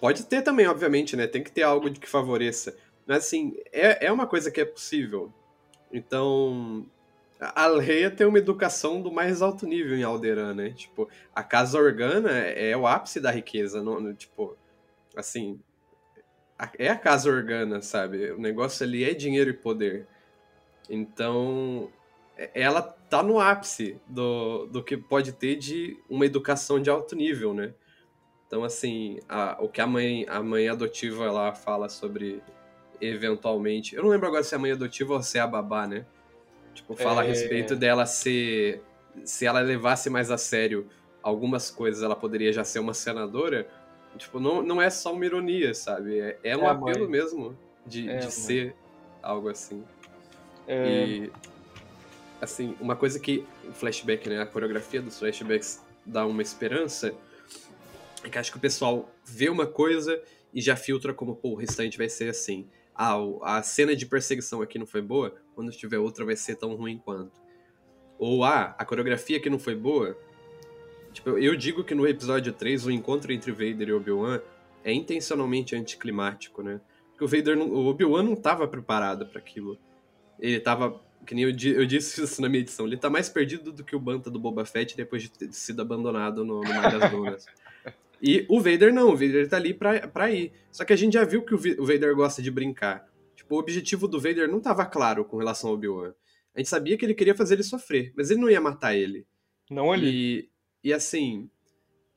Pode 0.00 0.24
ter 0.26 0.42
também, 0.42 0.66
obviamente, 0.66 1.16
né? 1.16 1.26
Tem 1.26 1.42
que 1.42 1.50
ter 1.50 1.62
algo 1.62 1.88
de 1.88 2.00
que 2.00 2.08
favoreça. 2.08 2.76
Mas 3.06 3.18
assim, 3.18 3.56
é, 3.72 4.06
é 4.06 4.12
uma 4.12 4.26
coisa 4.26 4.50
que 4.50 4.60
é 4.60 4.64
possível. 4.64 5.32
Então, 5.92 6.86
a 7.40 7.66
Leia 7.66 8.10
tem 8.10 8.26
uma 8.26 8.38
educação 8.38 9.02
do 9.02 9.10
mais 9.10 9.42
alto 9.42 9.66
nível 9.66 9.96
em 9.96 10.02
Alderan, 10.02 10.54
né? 10.54 10.70
Tipo, 10.70 11.08
a 11.34 11.42
casa 11.42 11.78
Organa 11.78 12.30
é 12.30 12.76
o 12.76 12.86
ápice 12.86 13.20
da 13.20 13.30
riqueza, 13.30 13.82
não, 13.82 14.14
tipo, 14.14 14.56
assim, 15.16 15.60
é 16.78 16.88
a 16.88 16.96
casa 16.96 17.30
Organa, 17.30 17.82
sabe? 17.82 18.30
O 18.30 18.38
negócio 18.38 18.84
ali 18.84 19.04
é 19.04 19.12
dinheiro 19.12 19.50
e 19.50 19.54
poder. 19.54 20.06
Então, 20.88 21.90
ela 22.54 22.82
tá 22.82 23.22
no 23.22 23.40
ápice 23.40 24.00
do, 24.06 24.66
do 24.66 24.82
que 24.82 24.96
pode 24.96 25.32
ter 25.32 25.56
de 25.56 25.98
uma 26.08 26.26
educação 26.26 26.80
de 26.80 26.90
alto 26.90 27.16
nível, 27.16 27.52
né? 27.54 27.74
Então, 28.46 28.62
assim, 28.62 29.18
a, 29.28 29.56
o 29.60 29.68
que 29.68 29.80
a 29.80 29.86
mãe, 29.86 30.24
a 30.28 30.42
mãe 30.42 30.68
adotiva 30.68 31.30
lá 31.30 31.54
fala 31.54 31.88
sobre 31.88 32.42
eventualmente. 33.00 33.96
Eu 33.96 34.02
não 34.02 34.10
lembro 34.10 34.26
agora 34.28 34.44
se 34.44 34.54
é 34.54 34.56
a 34.56 34.60
mãe 34.60 34.72
adotiva 34.72 35.14
ou 35.14 35.22
se 35.22 35.38
é 35.38 35.40
a 35.40 35.46
babá, 35.46 35.86
né? 35.86 36.06
Tipo, 36.74 36.94
fala 36.94 37.22
é... 37.22 37.24
a 37.24 37.28
respeito 37.28 37.76
dela 37.76 38.04
ser. 38.04 38.82
Se 39.24 39.46
ela 39.46 39.60
levasse 39.60 40.10
mais 40.10 40.30
a 40.30 40.36
sério 40.36 40.88
algumas 41.22 41.70
coisas, 41.70 42.02
ela 42.02 42.16
poderia 42.16 42.52
já 42.52 42.64
ser 42.64 42.80
uma 42.80 42.92
senadora. 42.92 43.68
Tipo, 44.18 44.38
não, 44.38 44.62
não 44.62 44.82
é 44.82 44.90
só 44.90 45.12
uma 45.12 45.24
ironia, 45.24 45.72
sabe? 45.72 46.18
É, 46.18 46.38
é 46.42 46.56
um 46.56 46.64
é 46.64 46.68
apelo 46.68 47.08
mesmo 47.08 47.56
de, 47.86 48.08
é 48.08 48.18
de 48.18 48.32
ser 48.32 48.74
algo 49.22 49.48
assim. 49.48 49.84
É. 50.66 51.06
E. 51.06 51.32
Assim, 52.40 52.76
uma 52.80 52.94
coisa 52.94 53.18
que 53.18 53.46
o 53.66 53.72
flashback, 53.72 54.28
né? 54.28 54.42
A 54.42 54.46
coreografia 54.46 55.00
dos 55.00 55.18
flashbacks 55.18 55.82
dá 56.04 56.26
uma 56.26 56.42
esperança. 56.42 57.14
É 58.22 58.28
que 58.28 58.38
acho 58.38 58.50
que 58.50 58.58
o 58.58 58.60
pessoal 58.60 59.08
vê 59.24 59.48
uma 59.48 59.66
coisa 59.66 60.20
e 60.52 60.60
já 60.60 60.76
filtra 60.76 61.14
como, 61.14 61.36
pô, 61.36 61.50
o 61.50 61.54
restante 61.54 61.96
vai 61.96 62.08
ser 62.08 62.28
assim 62.28 62.68
ah, 62.94 63.16
a 63.42 63.62
cena 63.62 63.96
de 63.96 64.06
perseguição 64.06 64.62
aqui 64.62 64.78
não 64.78 64.86
foi 64.86 65.02
boa, 65.02 65.34
quando 65.54 65.70
tiver 65.72 65.98
outra 65.98 66.24
vai 66.24 66.36
ser 66.36 66.56
tão 66.56 66.74
ruim 66.74 66.98
quanto. 66.98 67.42
Ou, 68.18 68.44
ah, 68.44 68.74
a 68.78 68.84
coreografia 68.84 69.36
aqui 69.36 69.50
não 69.50 69.58
foi 69.58 69.74
boa. 69.74 70.16
Tipo, 71.12 71.30
eu 71.30 71.56
digo 71.56 71.84
que 71.84 71.94
no 71.94 72.06
episódio 72.06 72.52
3, 72.52 72.86
o 72.86 72.90
encontro 72.90 73.32
entre 73.32 73.52
Vader 73.52 73.88
e 73.88 73.92
Obi-Wan 73.92 74.40
é 74.84 74.92
intencionalmente 74.92 75.74
anticlimático, 75.74 76.62
né? 76.62 76.80
Porque 77.10 77.24
o 77.24 77.28
Vader, 77.28 77.56
não, 77.56 77.68
o 77.68 77.86
Obi-Wan 77.86 78.22
não 78.22 78.34
estava 78.34 78.66
preparado 78.66 79.26
para 79.26 79.38
aquilo. 79.38 79.78
Ele 80.38 80.56
estava, 80.56 81.00
que 81.24 81.34
nem 81.34 81.44
eu, 81.44 81.50
eu, 81.50 81.86
disse 81.86 82.22
isso 82.22 82.42
na 82.42 82.48
minha 82.48 82.60
edição, 82.60 82.86
ele 82.86 82.96
tá 82.96 83.08
mais 83.08 83.28
perdido 83.28 83.72
do 83.72 83.84
que 83.84 83.94
o 83.94 84.00
Banta 84.00 84.30
do 84.30 84.38
Boba 84.38 84.64
Fett 84.64 84.96
depois 84.96 85.22
de 85.22 85.30
ter 85.30 85.52
sido 85.52 85.80
abandonado 85.80 86.44
no, 86.44 86.60
no 86.60 86.68
Mar 86.68 86.98
das 86.98 87.10
Dunas. 87.10 87.46
E 88.26 88.46
o 88.48 88.58
Vader 88.58 88.90
não, 88.90 89.10
o 89.10 89.16
Vader 89.16 89.46
tá 89.46 89.58
ali 89.58 89.74
pra, 89.74 90.08
pra 90.08 90.30
ir. 90.30 90.50
Só 90.72 90.82
que 90.82 90.94
a 90.94 90.96
gente 90.96 91.12
já 91.12 91.24
viu 91.24 91.42
que 91.42 91.54
o 91.54 91.84
Vader 91.84 92.16
gosta 92.16 92.40
de 92.40 92.50
brincar. 92.50 93.06
Tipo, 93.36 93.54
o 93.54 93.58
objetivo 93.58 94.08
do 94.08 94.18
Vader 94.18 94.48
não 94.48 94.60
tava 94.60 94.86
claro 94.86 95.26
com 95.26 95.36
relação 95.36 95.68
ao 95.68 95.76
Obi-Wan. 95.76 96.14
A 96.54 96.58
gente 96.58 96.70
sabia 96.70 96.96
que 96.96 97.04
ele 97.04 97.12
queria 97.12 97.34
fazer 97.34 97.56
ele 97.56 97.62
sofrer, 97.62 98.14
mas 98.16 98.30
ele 98.30 98.40
não 98.40 98.48
ia 98.48 98.62
matar 98.62 98.94
ele. 98.94 99.26
Não 99.70 99.92
ali. 99.92 100.48
E, 100.82 100.88
e 100.88 100.92
assim, 100.94 101.50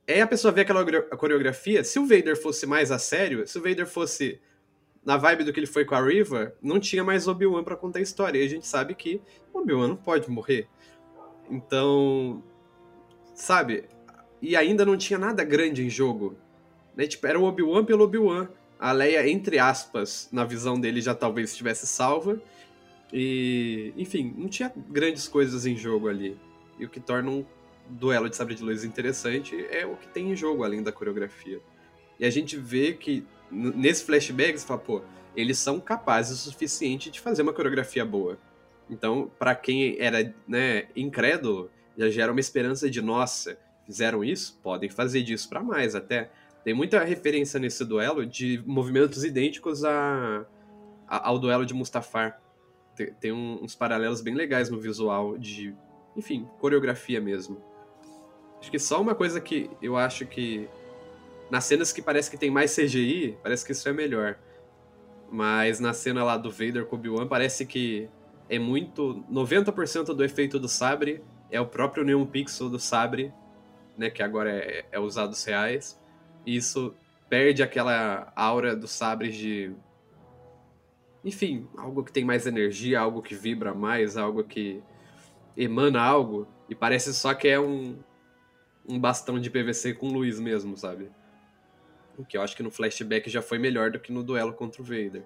é 0.08 0.22
a 0.22 0.28
pessoa 0.28 0.54
ver 0.54 0.62
aquela 0.62 0.86
coreografia. 1.18 1.84
Se 1.84 2.00
o 2.00 2.06
Vader 2.08 2.42
fosse 2.42 2.66
mais 2.66 2.90
a 2.90 2.98
sério, 2.98 3.46
se 3.46 3.58
o 3.58 3.62
Vader 3.62 3.86
fosse 3.86 4.40
na 5.04 5.18
vibe 5.18 5.44
do 5.44 5.52
que 5.52 5.60
ele 5.60 5.68
foi 5.68 5.84
com 5.84 5.96
a 5.96 6.02
Riva, 6.02 6.56
não 6.62 6.80
tinha 6.80 7.04
mais 7.04 7.28
Obi-Wan 7.28 7.66
pra 7.66 7.76
contar 7.76 8.00
a 8.00 8.04
história. 8.04 8.40
E 8.40 8.46
a 8.46 8.50
gente 8.50 8.66
sabe 8.66 8.96
que 8.96 9.22
o 9.54 9.60
Obi-Wan 9.60 9.90
não 9.90 9.98
pode 9.98 10.32
morrer. 10.32 10.70
Então, 11.50 12.42
sabe? 13.36 13.90
E 14.42 14.56
ainda 14.56 14.86
não 14.86 14.98
tinha 14.98 15.18
nada 15.18 15.44
grande 15.44 15.84
em 15.84 15.90
jogo. 15.90 16.38
Né? 16.96 17.08
Tipo, 17.08 17.28
era 17.28 17.40
o 17.40 17.44
Obi-Wan 17.44 17.86
pelo 17.86 18.04
Obi-Wan. 18.04 18.50
A 18.80 18.92
Leia, 18.92 19.28
entre 19.28 19.58
aspas, 19.58 20.30
na 20.32 20.44
visão 20.44 20.80
dele, 20.80 21.02
já 21.02 21.16
talvez 21.16 21.52
estivesse 21.52 21.88
salva. 21.88 22.40
E, 23.12 23.94
enfim, 23.98 24.34
não 24.38 24.48
tinha 24.48 24.72
grandes 24.90 25.28
coisas 25.28 25.66
em 25.66 25.76
jogo 25.76 26.08
ali. 26.08 26.38
E 26.78 26.86
o 26.86 26.90
que 26.90 27.00
torna 27.00 27.32
um 27.32 27.46
duelo 27.90 28.30
de 28.30 28.36
sabre 28.36 28.54
de 28.54 28.64
luz 28.64 28.84
interessante 28.84 29.56
é 29.72 29.86
o 29.86 29.96
que 29.96 30.08
tem 30.08 30.32
em 30.32 30.36
jogo, 30.36 30.64
além 30.64 30.84
da 30.84 30.92
coreografia. 30.92 31.60
E 32.20 32.26
a 32.26 32.30
gente 32.30 32.58
vê 32.58 32.94
que 32.94 33.26
nesse 33.52 34.04
flashback, 34.04 34.58
você 34.58 34.66
fala, 34.66 34.80
pô, 34.80 35.02
eles 35.36 35.58
são 35.58 35.80
capazes 35.80 36.46
o 36.46 36.52
suficiente 36.52 37.10
de 37.10 37.20
fazer 37.20 37.42
uma 37.42 37.54
coreografia 37.54 38.04
boa. 38.04 38.38
Então, 38.90 39.32
para 39.38 39.56
quem 39.56 39.98
era 40.00 40.34
né, 40.48 40.88
incrédulo, 40.96 41.70
já 41.98 42.10
gera 42.10 42.32
uma 42.32 42.40
esperança 42.40 42.90
de, 42.90 43.02
nossa, 43.02 43.58
fizeram 43.88 44.24
isso? 44.24 44.60
Podem 44.62 44.90
fazer 44.90 45.24
disso 45.24 45.50
para 45.50 45.64
mais 45.64 45.96
até. 45.96 46.30
Tem 46.64 46.74
muita 46.74 47.04
referência 47.04 47.60
nesse 47.60 47.84
duelo 47.86 48.26
de 48.26 48.62
movimentos 48.68 49.24
idênticos 49.24 49.86
a, 49.86 50.46
a 51.08 51.30
ao 51.30 51.40
duelo 51.40 51.66
de 51.66 51.74
Mustafar. 51.74 52.40
Tem, 52.96 53.14
tem 53.14 53.32
um, 53.32 53.64
uns 53.64 53.74
paralelos 53.74 54.22
bem 54.22 54.36
legais 54.36 54.70
no 54.70 54.80
visual 54.80 55.38
de, 55.38 55.74
enfim, 56.16 56.46
coreografia 56.60 57.22
mesmo. 57.22 57.62
Acho 58.60 58.70
que 58.70 58.78
só 58.78 59.02
uma 59.02 59.16
coisa 59.16 59.40
que 59.40 59.70
eu 59.82 59.96
acho 59.96 60.26
que. 60.26 60.68
Nas 61.50 61.64
cenas 61.64 61.94
que 61.94 62.02
parece 62.02 62.30
que 62.30 62.38
tem 62.38 62.52
mais 62.52 62.76
CGI, 62.76 63.38
parece 63.42 63.66
que 63.66 63.72
isso 63.72 63.88
é 63.88 63.94
melhor. 63.94 64.38
Mas 65.32 65.80
na 65.80 65.94
cena 65.94 66.24
lá 66.24 66.36
do 66.36 66.52
Vader 66.52 66.86
com 66.86 66.98
Obi-Wan, 66.98 67.28
parece 67.28 67.66
que 67.66 68.10
é 68.50 68.60
muito. 68.60 69.24
90% 69.32 70.14
do 70.14 70.24
efeito 70.24 70.60
do 70.60 70.68
sabre 70.68 71.24
é 71.50 71.62
o 71.62 71.66
próprio 71.66 72.04
Neon 72.04 72.26
Pixel 72.26 72.70
do 72.70 72.80
sabre, 72.80 73.34
né? 73.98 74.10
Que 74.10 74.22
agora 74.22 74.52
é, 74.52 74.86
é 74.92 75.00
os 75.00 75.16
reais. 75.46 76.00
E 76.46 76.56
isso 76.56 76.96
perde 77.30 77.62
aquela 77.64 78.32
aura 78.36 78.76
dos 78.76 78.92
sabres 78.92 79.36
de. 79.36 79.74
Enfim, 81.24 81.68
algo 81.76 82.04
que 82.04 82.12
tem 82.12 82.24
mais 82.24 82.46
energia, 82.48 83.00
algo 83.00 83.22
que 83.22 83.36
vibra 83.36 83.74
mais, 83.74 84.16
algo 84.16 84.44
que 84.44 84.82
emana 85.58 86.02
algo. 86.02 86.48
E 86.70 86.76
parece 86.76 87.14
só 87.14 87.34
que 87.34 87.48
é 87.48 87.60
um, 87.60 87.98
um 88.88 89.00
bastão 89.00 89.40
de 89.40 89.50
PVC 89.50 89.94
com 89.94 90.12
luz 90.12 90.40
mesmo, 90.40 90.78
sabe? 90.78 91.12
O 92.18 92.26
que 92.26 92.38
eu 92.38 92.42
acho 92.42 92.56
que 92.56 92.64
no 92.64 92.72
flashback 92.72 93.30
já 93.30 93.42
foi 93.42 93.60
melhor 93.60 93.92
do 93.92 94.00
que 94.00 94.12
no 94.12 94.24
duelo 94.24 94.54
contra 94.54 94.82
o 94.82 94.86
Vader. 94.86 95.24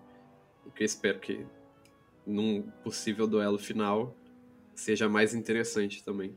O 0.65 0.71
que 0.71 0.83
eu 0.83 0.85
espero 0.85 1.19
que 1.19 1.45
num 2.25 2.61
possível 2.83 3.27
duelo 3.27 3.57
final 3.57 4.15
seja 4.75 5.07
mais 5.07 5.33
interessante 5.33 6.03
também. 6.03 6.35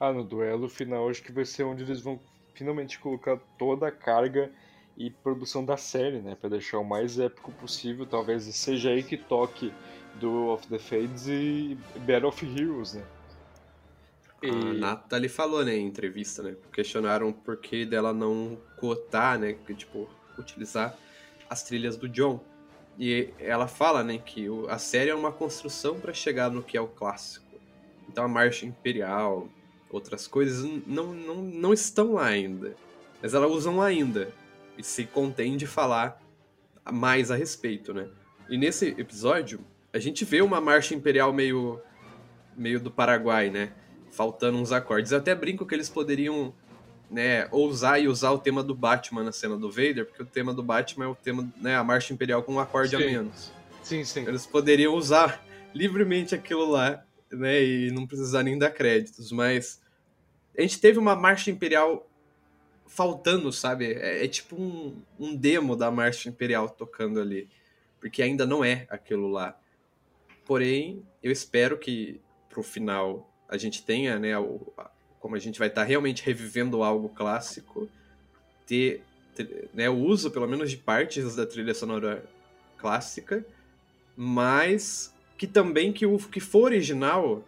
Ah, 0.00 0.12
no 0.12 0.22
duelo 0.24 0.68
final 0.68 1.08
acho 1.08 1.22
que 1.22 1.32
vai 1.32 1.44
ser 1.44 1.64
onde 1.64 1.82
eles 1.82 2.00
vão 2.00 2.20
finalmente 2.54 2.98
colocar 2.98 3.36
toda 3.58 3.88
a 3.88 3.92
carga 3.92 4.50
e 4.96 5.10
produção 5.10 5.64
da 5.64 5.76
série, 5.76 6.20
né, 6.20 6.34
para 6.34 6.50
deixar 6.50 6.78
o 6.78 6.84
mais 6.84 7.18
épico 7.18 7.52
possível. 7.52 8.04
Talvez 8.04 8.42
seja 8.54 8.90
aí 8.90 9.02
que 9.02 9.16
toque 9.16 9.72
do 10.20 10.48
of 10.48 10.66
the 10.66 10.78
Fades 10.78 11.28
e 11.28 11.78
Battle 12.00 12.28
of 12.28 12.44
Heroes, 12.44 12.94
né? 12.94 13.04
E... 14.42 14.50
A 14.50 14.72
Nathalie 14.72 15.28
falou, 15.28 15.64
né, 15.64 15.76
em 15.76 15.86
entrevista, 15.86 16.42
né? 16.42 16.56
Questionaram 16.72 17.32
por 17.32 17.56
que 17.56 17.84
dela 17.84 18.12
não 18.12 18.58
cotar, 18.76 19.38
né? 19.38 19.52
Que, 19.52 19.74
tipo, 19.74 20.08
utilizar 20.36 20.96
as 21.48 21.62
trilhas 21.62 21.96
do 21.96 22.08
John. 22.08 22.40
E 22.98 23.32
ela 23.38 23.68
fala, 23.68 24.02
né, 24.02 24.18
que 24.18 24.48
a 24.68 24.78
série 24.78 25.10
é 25.10 25.14
uma 25.14 25.30
construção 25.30 26.00
para 26.00 26.12
chegar 26.12 26.50
no 26.50 26.62
que 26.62 26.76
é 26.76 26.80
o 26.80 26.88
clássico. 26.88 27.46
Então 28.08 28.24
a 28.24 28.28
Marcha 28.28 28.66
Imperial, 28.66 29.48
outras 29.90 30.26
coisas, 30.26 30.68
não, 30.86 31.12
não, 31.12 31.36
não 31.36 31.72
estão 31.72 32.14
lá 32.14 32.26
ainda. 32.26 32.74
Mas 33.22 33.34
ela 33.34 33.46
usam 33.46 33.80
ainda. 33.80 34.32
E 34.76 34.82
se 34.82 35.04
contém 35.04 35.56
de 35.56 35.66
falar 35.66 36.20
mais 36.90 37.30
a 37.30 37.36
respeito, 37.36 37.92
né? 37.92 38.08
E 38.48 38.56
nesse 38.56 38.88
episódio, 38.98 39.60
a 39.92 39.98
gente 39.98 40.24
vê 40.24 40.40
uma 40.40 40.60
Marcha 40.60 40.94
Imperial 40.94 41.32
meio, 41.32 41.80
meio 42.56 42.80
do 42.80 42.90
Paraguai, 42.90 43.50
né? 43.50 43.72
faltando 44.10 44.58
uns 44.58 44.72
acordes. 44.72 45.12
Eu 45.12 45.18
até 45.18 45.34
brinco 45.34 45.64
que 45.66 45.74
eles 45.74 45.88
poderiam 45.88 46.52
né, 47.10 47.48
ousar 47.50 48.00
e 48.02 48.08
usar 48.08 48.32
o 48.32 48.38
tema 48.38 48.62
do 48.62 48.74
Batman 48.74 49.22
na 49.22 49.32
cena 49.32 49.56
do 49.56 49.70
Vader, 49.70 50.06
porque 50.06 50.22
o 50.22 50.26
tema 50.26 50.52
do 50.52 50.62
Batman 50.62 51.06
é 51.06 51.08
o 51.08 51.14
tema, 51.14 51.48
né, 51.56 51.76
a 51.76 51.84
Marcha 51.84 52.12
Imperial 52.12 52.42
com 52.42 52.54
um 52.54 52.60
acorde 52.60 52.96
sim. 52.96 53.02
a 53.02 53.06
menos. 53.06 53.52
Sim, 53.82 54.04
sim. 54.04 54.26
Eles 54.26 54.46
poderiam 54.46 54.94
usar 54.94 55.44
livremente 55.74 56.34
aquilo 56.34 56.68
lá, 56.70 57.02
né, 57.30 57.62
e 57.62 57.90
não 57.90 58.06
precisar 58.06 58.42
nem 58.42 58.58
dar 58.58 58.70
créditos, 58.70 59.32
mas 59.32 59.80
a 60.56 60.62
gente 60.62 60.80
teve 60.80 60.98
uma 60.98 61.14
Marcha 61.14 61.50
Imperial 61.50 62.08
faltando, 62.86 63.52
sabe? 63.52 63.92
É, 63.92 64.24
é 64.24 64.28
tipo 64.28 64.56
um, 64.56 65.00
um 65.18 65.36
demo 65.36 65.76
da 65.76 65.90
Marcha 65.90 66.28
Imperial 66.28 66.68
tocando 66.68 67.20
ali, 67.20 67.48
porque 68.00 68.22
ainda 68.22 68.46
não 68.46 68.64
é 68.64 68.86
aquilo 68.88 69.28
lá. 69.28 69.58
Porém, 70.44 71.04
eu 71.22 71.30
espero 71.30 71.78
que 71.78 72.20
pro 72.48 72.62
final 72.62 73.30
a 73.48 73.56
gente 73.56 73.82
tenha, 73.84 74.18
né, 74.18 74.36
o, 74.38 74.72
como 75.20 75.36
a 75.36 75.38
gente 75.38 75.58
vai 75.58 75.68
estar 75.68 75.82
tá 75.82 75.86
realmente 75.86 76.24
revivendo 76.24 76.82
algo 76.82 77.08
clássico, 77.10 77.88
ter, 78.66 79.02
ter 79.34 79.68
né, 79.72 79.88
o 79.88 79.96
uso, 79.96 80.30
pelo 80.30 80.46
menos, 80.46 80.70
de 80.70 80.76
partes 80.76 81.36
da 81.36 81.46
trilha 81.46 81.74
sonora 81.74 82.24
clássica, 82.78 83.44
mas 84.16 85.14
que 85.38 85.46
também 85.46 85.92
que 85.92 86.04
o 86.04 86.18
que 86.18 86.40
for 86.40 86.64
original 86.64 87.44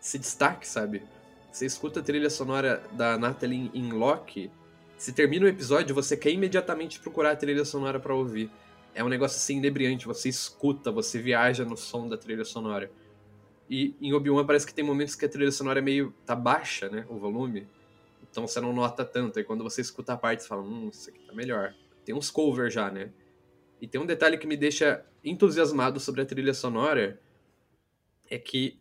se 0.00 0.18
destaque, 0.18 0.66
sabe? 0.66 1.02
Você 1.50 1.64
escuta 1.64 2.00
a 2.00 2.02
trilha 2.02 2.28
sonora 2.28 2.82
da 2.92 3.16
Natalie 3.16 3.70
em 3.72 3.92
Loki, 3.92 4.50
se 4.98 5.12
termina 5.12 5.46
o 5.46 5.48
episódio, 5.48 5.94
você 5.94 6.16
quer 6.16 6.30
imediatamente 6.30 7.00
procurar 7.00 7.30
a 7.30 7.36
trilha 7.36 7.64
sonora 7.64 7.98
para 7.98 8.14
ouvir. 8.14 8.50
É 8.94 9.02
um 9.02 9.08
negócio 9.08 9.38
assim 9.38 9.56
inebriante, 9.56 10.06
você 10.06 10.28
escuta, 10.28 10.90
você 10.90 11.18
viaja 11.18 11.64
no 11.64 11.76
som 11.76 12.08
da 12.08 12.18
trilha 12.18 12.44
sonora. 12.44 12.90
E 13.68 13.94
em 14.00 14.12
Obi-Wan 14.12 14.44
parece 14.44 14.66
que 14.66 14.74
tem 14.74 14.84
momentos 14.84 15.14
que 15.14 15.24
a 15.24 15.28
trilha 15.28 15.52
sonora 15.52 15.78
é 15.78 15.82
meio. 15.82 16.12
tá 16.26 16.34
baixa, 16.34 16.88
né? 16.88 17.06
O 17.08 17.16
volume. 17.16 17.66
Então 18.28 18.46
você 18.46 18.60
não 18.60 18.72
nota 18.72 19.04
tanto. 19.04 19.38
E 19.38 19.44
quando 19.44 19.62
você 19.62 19.80
escuta 19.80 20.12
a 20.12 20.16
parte, 20.16 20.42
você 20.42 20.48
fala, 20.48 20.62
hum, 20.62 20.90
isso 20.92 21.08
aqui 21.08 21.20
tá 21.20 21.32
melhor. 21.32 21.72
Tem 22.04 22.14
uns 22.14 22.30
covers 22.30 22.74
já, 22.74 22.90
né? 22.90 23.10
E 23.80 23.86
tem 23.86 24.00
um 24.00 24.06
detalhe 24.06 24.38
que 24.38 24.46
me 24.46 24.56
deixa 24.56 25.04
entusiasmado 25.24 25.98
sobre 25.98 26.22
a 26.22 26.26
trilha 26.26 26.54
sonora. 26.54 27.20
É 28.28 28.38
que 28.38 28.80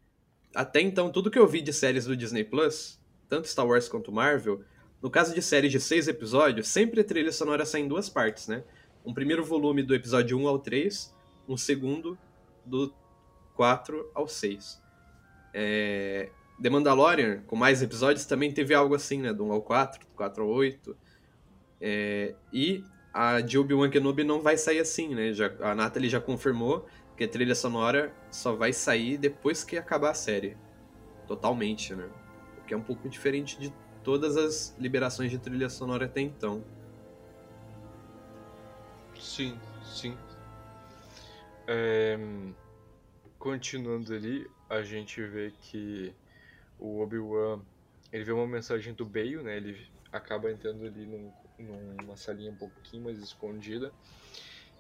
até 0.54 0.82
então, 0.82 1.12
tudo 1.12 1.30
que 1.30 1.38
eu 1.38 1.48
vi 1.48 1.62
de 1.62 1.72
séries 1.72 2.06
do 2.06 2.18
Disney 2.18 2.44
Plus, 2.44 3.00
tanto 3.28 3.48
Star 3.48 3.68
Wars 3.68 3.88
quanto 3.88 4.12
Marvel, 4.12 4.64
no 5.02 5.10
caso 5.10 5.34
de 5.34 5.42
séries 5.42 5.72
de 5.72 5.80
seis 5.80 6.08
episódios, 6.08 6.68
sempre 6.68 7.02
a 7.02 7.04
trilha 7.04 7.32
sonora 7.32 7.66
sai 7.66 7.82
em 7.82 7.88
duas 7.88 8.10
partes, 8.10 8.48
né? 8.48 8.64
Um 9.06 9.14
primeiro 9.14 9.44
volume 9.44 9.84
do 9.84 9.96
episódio 9.96 10.38
1 10.38 10.48
ao 10.48 10.60
3, 10.60 11.16
um 11.48 11.56
segundo 11.56 12.18
do 12.66 12.94
4 13.56 14.10
ao 14.14 14.28
6. 14.28 14.82
É... 15.54 16.30
The 16.62 16.70
Mandalorian, 16.70 17.42
com 17.48 17.56
mais 17.56 17.82
episódios, 17.82 18.26
também 18.26 18.52
teve 18.52 18.74
algo 18.74 18.94
assim, 18.94 19.22
né? 19.22 19.32
Do 19.32 19.46
1 19.46 19.52
ao 19.54 19.62
4, 19.62 20.02
do 20.02 20.16
4 20.16 20.44
ao 20.44 20.50
8. 20.50 20.98
É... 21.80 22.36
E 22.52 22.84
a 23.14 23.42
de 23.42 23.58
Obi-Wan 23.58 23.90
Kenobi 23.90 24.24
não 24.24 24.42
vai 24.42 24.58
sair 24.58 24.80
assim, 24.80 25.14
né? 25.14 25.34
Já, 25.34 25.52
a 25.62 25.76
Natalie 25.76 26.10
já 26.10 26.20
confirmou 26.22 26.88
que 27.18 27.24
a 27.24 27.28
trilha 27.28 27.56
sonora 27.56 28.14
só 28.32 28.56
vai 28.56 28.72
sair 28.72 29.18
depois 29.18 29.64
que 29.64 29.78
acabar 29.78 30.12
a 30.12 30.14
série. 30.14 30.56
Totalmente, 31.28 31.94
né? 31.94 32.10
O 32.58 32.66
que 32.66 32.74
é 32.74 32.78
um 32.78 32.82
pouco 32.82 33.10
diferente 33.10 33.60
de 33.60 33.74
todas 34.04 34.38
as 34.38 34.76
liberações 34.80 35.30
de 35.30 35.38
trilha 35.38 35.70
sonora 35.70 36.06
até 36.06 36.22
então. 36.22 36.64
Sim, 39.16 39.60
sim. 39.84 40.18
É 41.68 42.18
continuando 43.40 44.14
ali, 44.14 44.46
a 44.70 44.84
gente 44.84 45.24
vê 45.24 45.52
que 45.62 46.14
o 46.78 47.00
Obi-Wan, 47.00 47.62
ele 48.12 48.26
vê 48.26 48.34
uma 48.34 48.46
mensagem 48.46 48.94
do 48.94 49.06
Bale, 49.06 49.38
né? 49.38 49.56
Ele 49.56 49.88
acaba 50.12 50.52
entrando 50.52 50.86
ali 50.86 51.06
num, 51.06 51.32
numa 51.60 52.16
salinha 52.16 52.52
um 52.52 52.56
pouquinho 52.56 53.04
mais 53.04 53.18
escondida 53.20 53.92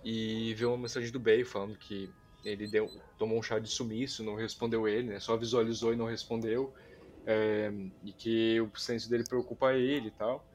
e 0.03 0.53
vê 0.53 0.65
uma 0.65 0.77
mensagem 0.77 1.11
do 1.11 1.19
Bale 1.19 1.43
falando 1.43 1.77
que 1.77 2.09
ele 2.43 2.67
deu, 2.67 2.89
tomou 3.17 3.37
um 3.37 3.43
chá 3.43 3.59
de 3.59 3.69
sumiço, 3.69 4.23
não 4.23 4.35
respondeu 4.35 4.87
ele, 4.87 5.09
né? 5.09 5.19
Só 5.19 5.35
visualizou 5.35 5.93
e 5.93 5.95
não 5.95 6.05
respondeu. 6.05 6.73
É, 7.25 7.71
e 8.03 8.13
que 8.13 8.61
o 8.61 8.71
silêncio 8.77 9.09
dele 9.09 9.25
preocupa 9.27 9.73
ele 9.73 10.07
e 10.07 10.11
tal. 10.11 10.45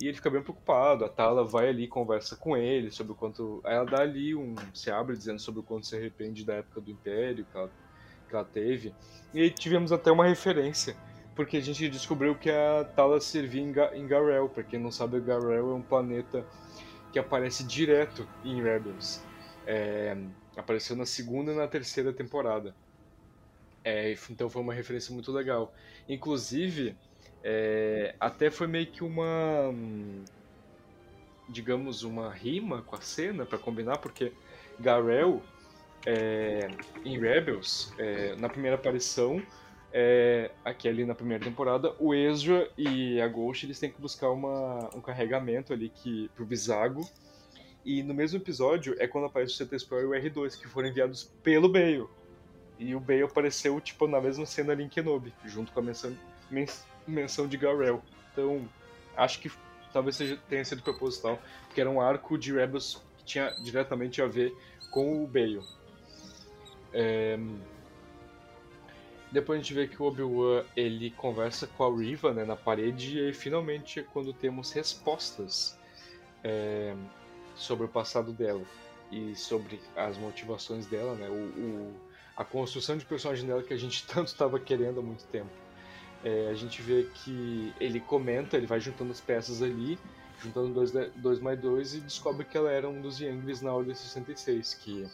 E 0.00 0.06
ele 0.06 0.14
fica 0.14 0.30
bem 0.30 0.42
preocupado. 0.42 1.04
A 1.04 1.08
Tala 1.08 1.44
vai 1.44 1.68
ali 1.68 1.86
conversa 1.86 2.36
com 2.36 2.56
ele 2.56 2.90
sobre 2.90 3.12
o 3.12 3.14
quanto. 3.14 3.60
Ela 3.64 3.84
dá 3.84 4.02
ali 4.02 4.34
um. 4.34 4.54
se 4.74 4.90
abre 4.90 5.16
dizendo 5.16 5.40
sobre 5.40 5.60
o 5.60 5.62
quanto 5.62 5.86
se 5.86 5.96
arrepende 5.96 6.44
da 6.44 6.54
época 6.54 6.80
do 6.80 6.90
Império 6.90 7.44
que 7.44 7.56
ela, 7.56 7.70
que 8.28 8.34
ela 8.34 8.44
teve. 8.44 8.94
E 9.32 9.40
aí 9.40 9.50
tivemos 9.50 9.92
até 9.92 10.10
uma 10.10 10.26
referência. 10.26 10.96
Porque 11.38 11.56
a 11.56 11.60
gente 11.60 11.88
descobriu 11.88 12.34
que 12.34 12.50
a 12.50 12.82
Tala 12.82 13.20
servia 13.20 13.62
em, 13.62 13.70
Ga 13.70 13.96
em 13.96 14.08
Garel. 14.08 14.48
Pra 14.48 14.64
quem 14.64 14.80
não 14.80 14.90
sabe, 14.90 15.20
Garel 15.20 15.70
é 15.70 15.72
um 15.72 15.80
planeta 15.80 16.44
que 17.12 17.18
aparece 17.20 17.62
direto 17.62 18.28
em 18.44 18.60
Rebels. 18.60 19.22
É, 19.64 20.16
apareceu 20.56 20.96
na 20.96 21.06
segunda 21.06 21.52
e 21.52 21.54
na 21.54 21.68
terceira 21.68 22.12
temporada. 22.12 22.74
É, 23.84 24.12
então 24.28 24.50
foi 24.50 24.60
uma 24.60 24.74
referência 24.74 25.14
muito 25.14 25.30
legal. 25.30 25.72
Inclusive, 26.08 26.96
é, 27.44 28.16
até 28.18 28.50
foi 28.50 28.66
meio 28.66 28.88
que 28.88 29.04
uma. 29.04 29.72
digamos, 31.48 32.02
uma 32.02 32.34
rima 32.34 32.82
com 32.82 32.96
a 32.96 33.00
cena 33.00 33.46
para 33.46 33.58
combinar, 33.58 33.98
porque 33.98 34.32
Garel, 34.80 35.40
é, 36.04 36.68
em 37.04 37.16
Rebels, 37.16 37.94
é, 37.96 38.34
na 38.34 38.48
primeira 38.48 38.74
aparição, 38.74 39.40
é, 39.92 40.50
aqui 40.64 40.88
ali 40.88 41.04
na 41.04 41.14
primeira 41.14 41.42
temporada, 41.42 41.94
o 41.98 42.14
Ezra 42.14 42.68
e 42.76 43.20
a 43.20 43.28
Ghost 43.28 43.64
eles 43.64 43.78
têm 43.78 43.90
que 43.90 44.00
buscar 44.00 44.30
uma, 44.30 44.90
um 44.94 45.00
carregamento 45.00 45.72
ali 45.72 45.88
que, 45.88 46.30
pro 46.34 46.44
Bisago. 46.44 47.08
E 47.84 48.02
no 48.02 48.12
mesmo 48.12 48.38
episódio 48.38 48.94
é 48.98 49.06
quando 49.06 49.26
aparece 49.26 49.54
o 49.54 49.66
CT-Spore 49.66 50.02
e 50.02 50.06
o 50.06 50.10
R2, 50.10 50.60
que 50.60 50.68
foram 50.68 50.88
enviados 50.88 51.24
pelo 51.42 51.68
Bale. 51.68 52.06
E 52.78 52.94
o 52.94 53.00
Bale 53.00 53.22
apareceu, 53.22 53.80
tipo, 53.80 54.06
na 54.06 54.20
mesma 54.20 54.44
cena 54.44 54.72
ali 54.72 54.84
em 54.84 54.88
Kenobi, 54.88 55.32
junto 55.46 55.72
com 55.72 55.80
a 55.80 55.82
menção, 55.82 56.16
menção 57.06 57.48
de 57.48 57.56
Garel. 57.56 58.02
Então, 58.32 58.68
acho 59.16 59.40
que 59.40 59.50
talvez 59.92 60.16
seja, 60.16 60.38
tenha 60.48 60.64
sido 60.64 60.82
proposital, 60.82 61.40
porque 61.66 61.80
era 61.80 61.90
um 61.90 62.00
arco 62.00 62.36
de 62.36 62.52
Rebels 62.52 63.02
que 63.16 63.24
tinha 63.24 63.50
diretamente 63.62 64.20
a 64.20 64.26
ver 64.26 64.54
com 64.90 65.24
o 65.24 65.26
Bale. 65.26 65.60
É... 66.92 67.38
Depois 69.30 69.58
a 69.58 69.62
gente 69.62 69.74
vê 69.74 69.86
que 69.86 70.02
o 70.02 70.06
Obi-Wan 70.06 70.64
ele 70.74 71.10
conversa 71.10 71.66
com 71.66 71.84
a 71.84 71.94
Riva 71.94 72.32
né, 72.32 72.44
na 72.44 72.56
parede 72.56 73.18
e 73.18 73.32
finalmente 73.34 74.00
é 74.00 74.02
quando 74.02 74.32
temos 74.32 74.72
respostas 74.72 75.78
é, 76.42 76.94
sobre 77.54 77.84
o 77.84 77.88
passado 77.88 78.32
dela 78.32 78.62
e 79.12 79.34
sobre 79.34 79.80
as 79.94 80.16
motivações 80.16 80.86
dela, 80.86 81.14
né, 81.14 81.28
o, 81.28 81.32
o, 81.32 81.94
a 82.36 82.44
construção 82.44 82.96
de 82.96 83.04
personagem 83.04 83.46
dela 83.46 83.62
que 83.62 83.74
a 83.74 83.76
gente 83.76 84.04
tanto 84.08 84.28
estava 84.28 84.58
querendo 84.58 85.00
há 85.00 85.02
muito 85.02 85.24
tempo. 85.24 85.50
É, 86.24 86.48
a 86.50 86.54
gente 86.54 86.80
vê 86.80 87.06
que 87.14 87.72
ele 87.78 88.00
comenta, 88.00 88.56
ele 88.56 88.66
vai 88.66 88.80
juntando 88.80 89.12
as 89.12 89.20
peças 89.20 89.62
ali, 89.62 89.98
juntando 90.42 90.72
dois, 90.72 90.90
dois 91.16 91.38
mais 91.38 91.60
dois 91.60 91.94
e 91.94 92.00
descobre 92.00 92.44
que 92.44 92.56
ela 92.56 92.70
era 92.70 92.88
um 92.88 93.00
dos 93.00 93.20
Younglings 93.20 93.60
na 93.60 93.72
Ordem 93.72 93.94
66, 93.94 94.74
que 94.74 95.06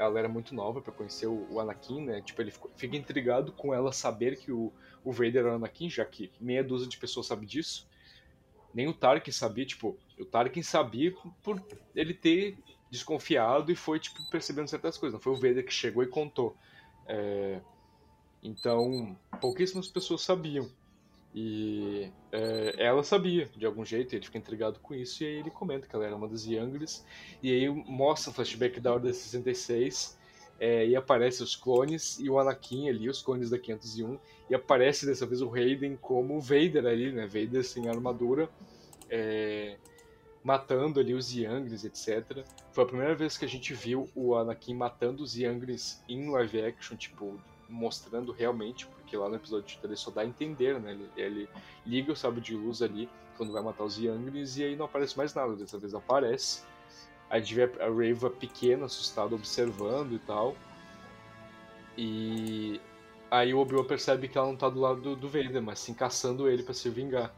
ela 0.00 0.18
era 0.18 0.28
muito 0.28 0.54
nova 0.54 0.80
para 0.80 0.92
conhecer 0.92 1.26
o, 1.26 1.46
o, 1.50 1.60
Anakin, 1.60 2.04
né? 2.06 2.22
Tipo, 2.22 2.40
ele 2.40 2.50
ficou, 2.50 2.70
fica 2.74 2.96
intrigado 2.96 3.52
com 3.52 3.74
ela 3.74 3.92
saber 3.92 4.38
que 4.38 4.50
o, 4.50 4.72
o 5.04 5.12
Vader 5.12 5.36
era 5.36 5.52
o 5.52 5.54
Anakin, 5.56 5.90
já 5.90 6.04
que 6.04 6.32
meia 6.40 6.64
dúzia 6.64 6.88
de 6.88 6.96
pessoas 6.96 7.26
sabe 7.26 7.44
disso. 7.44 7.86
Nem 8.72 8.88
o 8.88 8.94
Tarkin 8.94 9.32
sabia, 9.32 9.66
tipo, 9.66 9.98
o 10.18 10.24
Tarkin 10.24 10.62
sabia 10.62 11.14
por 11.42 11.62
ele 11.94 12.14
ter 12.14 12.56
desconfiado 12.90 13.70
e 13.70 13.76
foi, 13.76 14.00
tipo, 14.00 14.18
percebendo 14.30 14.68
certas 14.68 14.96
coisas. 14.96 15.12
Não 15.12 15.20
foi 15.20 15.32
o 15.32 15.36
Vader 15.36 15.64
que 15.64 15.72
chegou 15.72 16.02
e 16.02 16.06
contou. 16.06 16.56
É... 17.06 17.60
Então, 18.42 19.18
pouquíssimas 19.38 19.88
pessoas 19.88 20.22
sabiam. 20.22 20.70
E 21.34 22.10
é, 22.32 22.74
ela 22.78 23.02
sabia, 23.04 23.48
de 23.56 23.64
algum 23.64 23.84
jeito, 23.84 24.14
ele 24.14 24.24
fica 24.24 24.38
intrigado 24.38 24.80
com 24.80 24.94
isso, 24.94 25.22
e 25.22 25.26
aí 25.26 25.34
ele 25.34 25.50
comenta 25.50 25.86
que 25.86 25.94
ela 25.94 26.04
era 26.04 26.16
uma 26.16 26.28
das 26.28 26.44
Younglings, 26.44 27.04
e 27.42 27.52
aí 27.52 27.68
mostra 27.68 28.30
o 28.30 28.34
flashback 28.34 28.80
da 28.80 28.92
Ordem 28.92 29.12
66, 29.12 30.18
é, 30.58 30.86
e 30.86 30.96
aparece 30.96 31.42
os 31.42 31.54
clones 31.56 32.18
e 32.18 32.28
o 32.28 32.38
Anakin 32.38 32.88
ali, 32.88 33.08
os 33.08 33.22
clones 33.22 33.48
da 33.48 33.58
501, 33.58 34.18
e 34.50 34.54
aparece 34.54 35.06
dessa 35.06 35.24
vez 35.24 35.40
o 35.40 35.54
Hayden 35.54 35.96
como 35.96 36.36
o 36.36 36.40
Vader 36.40 36.84
ali, 36.84 37.12
né, 37.12 37.26
Vader 37.26 37.64
sem 37.64 37.88
armadura, 37.88 38.48
é, 39.08 39.76
matando 40.42 40.98
ali 40.98 41.14
os 41.14 41.32
Younglings, 41.32 41.84
etc. 41.84 42.44
Foi 42.72 42.84
a 42.84 42.86
primeira 42.86 43.14
vez 43.14 43.38
que 43.38 43.44
a 43.44 43.48
gente 43.48 43.72
viu 43.72 44.08
o 44.14 44.34
Anakin 44.34 44.74
matando 44.74 45.22
os 45.22 45.36
Younglings 45.36 46.02
em 46.08 46.28
live 46.28 46.60
action, 46.62 46.96
tipo, 46.96 47.40
mostrando 47.68 48.32
realmente, 48.32 48.88
porque 49.10 49.16
lá 49.16 49.28
no 49.28 49.34
episódio 49.34 49.76
3 49.82 49.98
só 49.98 50.12
dá 50.12 50.20
a 50.20 50.24
entender, 50.24 50.80
né? 50.80 50.92
Ele, 50.92 51.10
ele 51.16 51.48
liga 51.84 52.12
o 52.12 52.16
sábio 52.16 52.40
de 52.40 52.54
luz 52.54 52.80
ali 52.80 53.08
quando 53.36 53.52
vai 53.52 53.60
matar 53.60 53.82
os 53.82 53.98
Younglings 53.98 54.56
e 54.56 54.62
aí 54.62 54.76
não 54.76 54.84
aparece 54.84 55.18
mais 55.18 55.34
nada. 55.34 55.56
Dessa 55.56 55.78
vez 55.78 55.92
aparece. 55.92 56.62
Aí 57.28 57.40
a 57.40 57.42
gente 57.42 57.54
vê 57.56 57.64
a 57.64 57.88
Rava 57.88 58.30
pequena, 58.30 58.86
assustada, 58.86 59.34
observando 59.34 60.12
e 60.14 60.18
tal. 60.20 60.54
E 61.98 62.80
aí 63.28 63.52
o 63.52 63.58
Obi-Wan 63.58 63.84
percebe 63.84 64.28
que 64.28 64.38
ela 64.38 64.46
não 64.46 64.56
tá 64.56 64.68
do 64.68 64.78
lado 64.78 65.00
do, 65.00 65.16
do 65.16 65.28
Vader, 65.28 65.60
mas 65.60 65.80
sim 65.80 65.92
caçando 65.92 66.48
ele 66.48 66.62
para 66.62 66.74
se 66.74 66.88
vingar. 66.88 67.34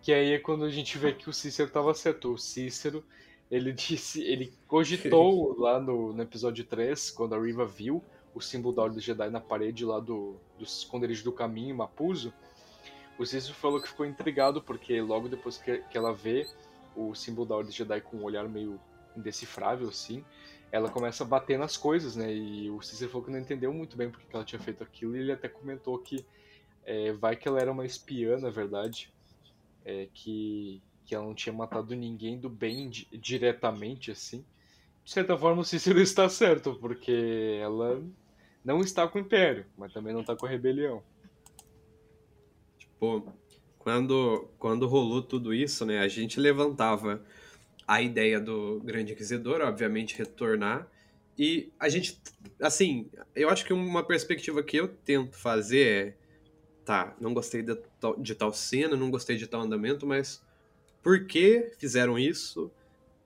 Que 0.00 0.14
aí 0.14 0.32
é 0.32 0.38
quando 0.38 0.64
a 0.64 0.70
gente 0.70 0.96
vê 0.96 1.12
que 1.12 1.28
o 1.28 1.34
Cícero 1.34 1.70
tava 1.70 1.92
certo. 1.92 2.32
O 2.32 2.38
Cícero, 2.38 3.04
ele 3.50 3.72
disse, 3.74 4.22
ele 4.22 4.54
cogitou 4.66 5.54
lá 5.60 5.78
no, 5.78 6.14
no 6.14 6.22
episódio 6.22 6.64
3, 6.64 7.10
quando 7.10 7.34
a 7.34 7.38
Riva 7.38 7.66
viu 7.66 8.02
o 8.34 8.40
símbolo 8.40 8.74
da 8.74 8.82
Ordem 8.82 9.00
Jedi 9.00 9.30
na 9.30 9.40
parede 9.40 9.84
lá 9.84 9.98
do, 9.98 10.36
do 10.58 10.64
esconderijo 10.64 11.24
do 11.24 11.32
caminho, 11.32 11.76
Mapuzo, 11.76 12.32
o 13.18 13.26
Cícero 13.26 13.54
falou 13.54 13.80
que 13.82 13.88
ficou 13.88 14.06
intrigado 14.06 14.62
porque 14.62 15.00
logo 15.00 15.28
depois 15.28 15.58
que, 15.58 15.78
que 15.90 15.98
ela 15.98 16.12
vê 16.12 16.46
o 16.96 17.14
símbolo 17.14 17.46
da 17.46 17.56
Ordem 17.56 17.72
Jedi 17.72 18.00
com 18.00 18.18
um 18.18 18.24
olhar 18.24 18.48
meio 18.48 18.80
indecifrável 19.16 19.88
assim, 19.88 20.24
ela 20.72 20.88
começa 20.88 21.24
a 21.24 21.26
bater 21.26 21.58
nas 21.58 21.76
coisas, 21.76 22.16
né? 22.16 22.32
E 22.32 22.70
o 22.70 22.80
Cícero 22.80 23.10
falou 23.10 23.26
que 23.26 23.32
não 23.32 23.38
entendeu 23.38 23.72
muito 23.72 23.96
bem 23.96 24.10
porque 24.10 24.34
ela 24.34 24.44
tinha 24.44 24.60
feito 24.60 24.82
aquilo 24.82 25.16
e 25.16 25.20
ele 25.20 25.32
até 25.32 25.48
comentou 25.48 25.98
que 25.98 26.24
é, 26.84 27.12
vai 27.12 27.36
que 27.36 27.46
ela 27.46 27.60
era 27.60 27.70
uma 27.70 27.84
espiã, 27.84 28.38
na 28.38 28.50
verdade, 28.50 29.12
é, 29.84 30.08
que, 30.14 30.80
que 31.04 31.14
ela 31.14 31.24
não 31.24 31.34
tinha 31.34 31.52
matado 31.52 31.94
ninguém 31.94 32.38
do 32.38 32.48
bem 32.48 32.88
di 32.88 33.06
diretamente 33.12 34.10
assim. 34.10 34.44
De 35.10 35.14
certa 35.14 35.36
forma, 35.36 35.62
o 35.62 35.64
Cícero 35.64 36.00
está 36.00 36.28
certo, 36.28 36.76
porque 36.76 37.58
ela 37.60 38.00
não 38.64 38.80
está 38.80 39.08
com 39.08 39.18
o 39.18 39.20
Império, 39.20 39.66
mas 39.76 39.92
também 39.92 40.12
não 40.12 40.20
está 40.20 40.36
com 40.36 40.46
a 40.46 40.48
rebelião. 40.48 41.02
Tipo, 42.78 43.26
quando, 43.76 44.48
quando 44.56 44.86
rolou 44.86 45.20
tudo 45.20 45.52
isso, 45.52 45.84
né, 45.84 45.98
a 45.98 46.06
gente 46.06 46.38
levantava 46.38 47.20
a 47.88 48.00
ideia 48.00 48.38
do 48.38 48.80
Grande 48.84 49.12
Inquisidor, 49.12 49.62
obviamente, 49.62 50.16
retornar. 50.16 50.86
E 51.36 51.72
a 51.80 51.88
gente, 51.88 52.16
assim, 52.62 53.10
eu 53.34 53.50
acho 53.50 53.64
que 53.64 53.72
uma 53.72 54.04
perspectiva 54.04 54.62
que 54.62 54.76
eu 54.76 54.86
tento 54.86 55.36
fazer 55.36 55.88
é, 55.88 56.14
tá, 56.84 57.16
não 57.20 57.34
gostei 57.34 57.62
de, 57.64 57.76
de 58.18 58.34
tal 58.36 58.52
cena, 58.52 58.96
não 58.96 59.10
gostei 59.10 59.36
de 59.36 59.48
tal 59.48 59.62
andamento, 59.62 60.06
mas 60.06 60.40
por 61.02 61.26
que 61.26 61.72
fizeram 61.80 62.16
isso? 62.16 62.70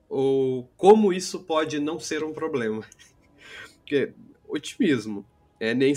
Ou 0.09 0.69
como 0.77 1.11
isso 1.11 1.41
pode 1.41 1.79
não 1.79 1.99
ser 1.99 2.23
um 2.23 2.33
problema? 2.33 2.83
Porque 3.79 4.13
otimismo. 4.47 5.25
É, 5.59 5.73
nem, 5.73 5.93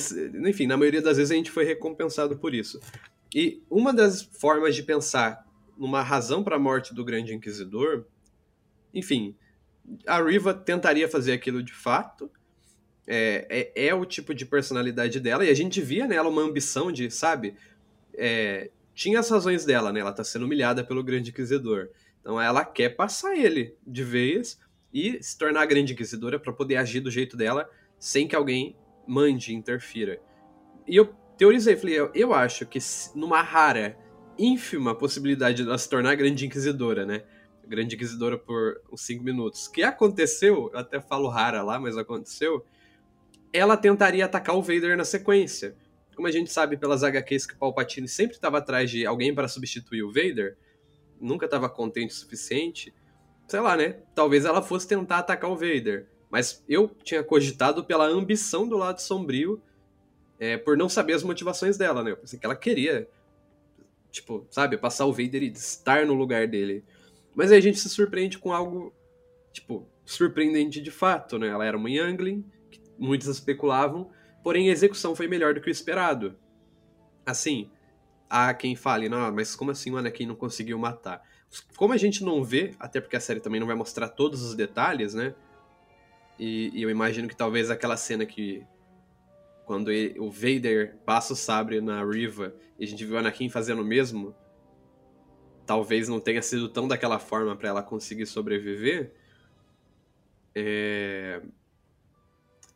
enfim, 0.46 0.66
na 0.66 0.76
maioria 0.76 1.02
das 1.02 1.16
vezes 1.16 1.32
a 1.32 1.34
gente 1.34 1.50
foi 1.50 1.64
recompensado 1.64 2.36
por 2.36 2.54
isso. 2.54 2.80
E 3.34 3.62
uma 3.68 3.92
das 3.92 4.22
formas 4.22 4.74
de 4.74 4.82
pensar 4.82 5.46
numa 5.76 6.02
razão 6.02 6.42
para 6.42 6.56
a 6.56 6.58
morte 6.58 6.94
do 6.94 7.04
Grande 7.04 7.34
Inquisidor, 7.34 8.04
enfim, 8.92 9.36
a 10.06 10.22
Riva 10.22 10.52
tentaria 10.54 11.08
fazer 11.08 11.32
aquilo 11.32 11.62
de 11.62 11.72
fato. 11.72 12.30
É, 13.06 13.72
é, 13.74 13.86
é, 13.86 13.94
o 13.94 14.04
tipo 14.04 14.34
de 14.34 14.44
personalidade 14.44 15.18
dela, 15.18 15.42
e 15.42 15.48
a 15.48 15.54
gente 15.54 15.80
via 15.80 16.06
nela 16.06 16.28
uma 16.28 16.42
ambição 16.42 16.92
de, 16.92 17.10
sabe, 17.10 17.54
é, 18.12 18.70
tinha 18.94 19.18
as 19.20 19.30
razões 19.30 19.64
dela, 19.64 19.90
né? 19.90 20.00
Ela 20.00 20.12
tá 20.12 20.22
sendo 20.22 20.44
humilhada 20.44 20.84
pelo 20.84 21.02
Grande 21.02 21.30
Inquisidor. 21.30 21.88
Então 22.20 22.40
ela 22.40 22.64
quer 22.64 22.90
passar 22.90 23.36
ele 23.36 23.76
de 23.86 24.04
vez 24.04 24.58
e 24.92 25.22
se 25.22 25.36
tornar 25.36 25.62
a 25.62 25.66
Grande 25.66 25.92
Inquisidora 25.92 26.38
para 26.38 26.52
poder 26.52 26.76
agir 26.76 27.00
do 27.00 27.10
jeito 27.10 27.36
dela 27.36 27.68
sem 27.98 28.26
que 28.26 28.36
alguém 28.36 28.76
mande, 29.06 29.54
interfira. 29.54 30.20
E 30.86 30.96
eu 30.96 31.06
teorizei, 31.36 31.76
falei, 31.76 31.96
eu, 32.14 32.34
acho 32.34 32.66
que 32.66 32.78
numa 33.14 33.42
rara, 33.42 33.96
ínfima 34.38 34.94
possibilidade 34.94 35.62
de 35.62 35.68
ela 35.68 35.78
se 35.78 35.88
tornar 35.88 36.12
a 36.12 36.14
Grande 36.14 36.46
Inquisidora, 36.46 37.04
né? 37.04 37.24
Grande 37.66 37.96
Inquisidora 37.96 38.38
por 38.38 38.80
uns 38.90 39.02
5 39.02 39.22
minutos. 39.22 39.68
Que 39.68 39.82
aconteceu, 39.82 40.70
eu 40.72 40.78
até 40.78 41.00
falo 41.00 41.28
rara 41.28 41.62
lá, 41.62 41.78
mas 41.78 41.98
aconteceu. 41.98 42.64
Ela 43.52 43.76
tentaria 43.76 44.24
atacar 44.24 44.56
o 44.56 44.62
Vader 44.62 44.96
na 44.96 45.04
sequência. 45.04 45.76
Como 46.14 46.26
a 46.26 46.30
gente 46.30 46.50
sabe 46.50 46.76
pelas 46.76 47.02
HQs 47.02 47.46
que 47.46 47.56
Palpatine 47.56 48.08
sempre 48.08 48.36
estava 48.36 48.58
atrás 48.58 48.90
de 48.90 49.06
alguém 49.06 49.34
para 49.34 49.48
substituir 49.48 50.02
o 50.02 50.12
Vader, 50.12 50.56
nunca 51.20 51.46
estava 51.46 51.68
contente 51.68 52.10
o 52.10 52.14
suficiente. 52.14 52.94
Sei 53.46 53.60
lá, 53.60 53.76
né? 53.76 54.00
Talvez 54.14 54.44
ela 54.44 54.62
fosse 54.62 54.86
tentar 54.86 55.18
atacar 55.18 55.50
o 55.50 55.56
Vader. 55.56 56.08
Mas 56.30 56.62
eu 56.68 56.88
tinha 57.02 57.22
cogitado 57.22 57.84
pela 57.84 58.06
ambição 58.06 58.68
do 58.68 58.76
lado 58.76 59.00
sombrio, 59.00 59.62
é, 60.38 60.56
por 60.56 60.76
não 60.76 60.88
saber 60.88 61.14
as 61.14 61.22
motivações 61.22 61.76
dela, 61.76 62.02
né? 62.02 62.10
Eu 62.12 62.16
pensei 62.16 62.38
que 62.38 62.44
ela 62.44 62.54
queria, 62.54 63.08
tipo, 64.10 64.46
sabe, 64.50 64.76
passar 64.76 65.06
o 65.06 65.12
Vader 65.12 65.42
e 65.42 65.48
estar 65.48 66.06
no 66.06 66.14
lugar 66.14 66.46
dele. 66.46 66.84
Mas 67.34 67.50
aí 67.50 67.58
a 67.58 67.62
gente 67.62 67.78
se 67.78 67.88
surpreende 67.88 68.38
com 68.38 68.52
algo, 68.52 68.92
tipo, 69.52 69.88
surpreendente 70.04 70.80
de 70.80 70.90
fato, 70.90 71.38
né? 71.38 71.48
Ela 71.48 71.64
era 71.64 71.76
uma 71.76 71.90
Youngling, 71.90 72.44
que 72.70 72.80
muitos 72.98 73.28
especulavam, 73.28 74.10
porém 74.42 74.68
a 74.68 74.72
execução 74.72 75.14
foi 75.14 75.26
melhor 75.26 75.54
do 75.54 75.60
que 75.60 75.68
o 75.68 75.72
esperado. 75.72 76.36
Assim, 77.24 77.70
há 78.28 78.52
quem 78.54 78.76
fale, 78.76 79.08
não, 79.08 79.32
mas 79.32 79.54
como 79.54 79.70
assim 79.70 79.90
o 79.90 79.96
Anakin 79.96 80.26
não 80.26 80.34
conseguiu 80.34 80.78
matar? 80.78 81.22
Como 81.76 81.92
a 81.92 81.96
gente 81.96 82.22
não 82.22 82.44
vê, 82.44 82.74
até 82.78 83.00
porque 83.00 83.16
a 83.16 83.20
série 83.20 83.40
também 83.40 83.60
não 83.60 83.66
vai 83.66 83.76
mostrar 83.76 84.08
todos 84.08 84.42
os 84.42 84.54
detalhes, 84.54 85.14
né? 85.14 85.34
E, 86.38 86.70
e 86.72 86.82
eu 86.82 86.90
imagino 86.90 87.26
que 87.26 87.36
talvez 87.36 87.70
aquela 87.70 87.96
cena 87.96 88.24
que 88.24 88.64
quando 89.64 89.90
ele, 89.90 90.18
o 90.18 90.30
Vader 90.30 90.96
passa 91.04 91.32
o 91.32 91.36
sabre 91.36 91.80
na 91.80 92.04
Riva 92.04 92.54
e 92.78 92.84
a 92.84 92.86
gente 92.86 93.04
viu 93.04 93.16
o 93.16 93.18
Anakin 93.18 93.50
fazendo 93.50 93.82
o 93.82 93.84
mesmo, 93.84 94.34
talvez 95.66 96.08
não 96.08 96.20
tenha 96.20 96.40
sido 96.40 96.68
tão 96.68 96.88
daquela 96.88 97.18
forma 97.18 97.54
para 97.54 97.68
ela 97.68 97.82
conseguir 97.82 98.24
sobreviver. 98.24 99.12
É... 100.54 101.42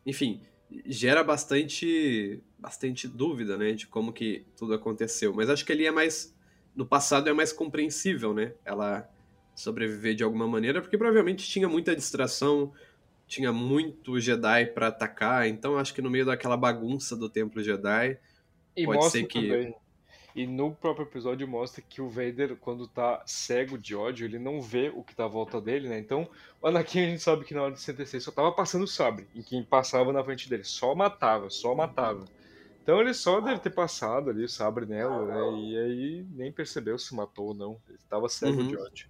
Enfim, 0.05 0.41
gera 0.85 1.23
bastante 1.23 2.41
bastante 2.57 3.07
dúvida, 3.07 3.57
né, 3.57 3.73
de 3.73 3.85
como 3.87 4.13
que 4.13 4.45
tudo 4.55 4.73
aconteceu. 4.73 5.33
Mas 5.33 5.49
acho 5.49 5.65
que 5.65 5.71
ali 5.73 5.85
é 5.85 5.91
mais 5.91 6.33
no 6.75 6.85
passado 6.85 7.29
é 7.29 7.33
mais 7.33 7.51
compreensível, 7.51 8.33
né? 8.33 8.53
Ela 8.65 9.09
sobreviver 9.55 10.15
de 10.15 10.23
alguma 10.23 10.47
maneira, 10.47 10.81
porque 10.81 10.97
provavelmente 10.97 11.47
tinha 11.47 11.67
muita 11.67 11.95
distração, 11.95 12.71
tinha 13.27 13.51
muito 13.51 14.19
Jedi 14.19 14.65
para 14.67 14.87
atacar, 14.87 15.47
então 15.47 15.77
acho 15.77 15.93
que 15.93 16.01
no 16.01 16.09
meio 16.09 16.25
daquela 16.25 16.57
bagunça 16.57 17.15
do 17.15 17.29
Templo 17.29 17.61
Jedi 17.61 18.17
e 18.75 18.85
pode 18.85 19.09
ser 19.11 19.25
que 19.25 19.47
também 19.47 19.75
e 20.35 20.47
no 20.47 20.73
próprio 20.73 21.05
episódio 21.05 21.47
mostra 21.47 21.81
que 21.81 22.01
o 22.01 22.09
Vader, 22.09 22.55
quando 22.57 22.87
tá 22.87 23.21
cego 23.25 23.77
de 23.77 23.95
ódio, 23.95 24.25
ele 24.25 24.39
não 24.39 24.61
vê 24.61 24.89
o 24.93 25.03
que 25.03 25.15
tá 25.15 25.25
à 25.25 25.27
volta 25.27 25.61
dele, 25.61 25.87
né? 25.89 25.99
Então, 25.99 26.27
o 26.61 26.67
Anakin 26.67 26.99
a 27.05 27.09
gente 27.09 27.21
sabe 27.21 27.45
que 27.45 27.53
na 27.53 27.63
hora 27.63 27.71
de 27.73 27.79
66 27.79 28.23
só 28.23 28.31
tava 28.31 28.51
passando 28.51 28.83
o 28.83 28.87
sabre. 28.87 29.27
E 29.33 29.43
quem 29.43 29.63
passava 29.63 30.11
na 30.13 30.23
frente 30.23 30.49
dele 30.49 30.63
só 30.63 30.95
matava, 30.95 31.49
só 31.49 31.75
matava. 31.75 32.25
Então 32.81 32.99
ele 32.99 33.13
só 33.13 33.39
deve 33.39 33.61
ter 33.61 33.69
passado 33.69 34.29
ali 34.29 34.43
o 34.43 34.49
sabre 34.49 34.85
nela, 34.85 35.25
né? 35.25 35.59
E 35.59 35.77
aí 35.77 36.25
nem 36.31 36.51
percebeu 36.51 36.97
se 36.99 37.15
matou 37.15 37.47
ou 37.47 37.53
não. 37.53 37.81
Ele 37.87 37.99
tava 38.09 38.27
cego 38.27 38.61
Uhum. 38.61 38.67
de 38.67 38.77
ódio. 38.77 39.07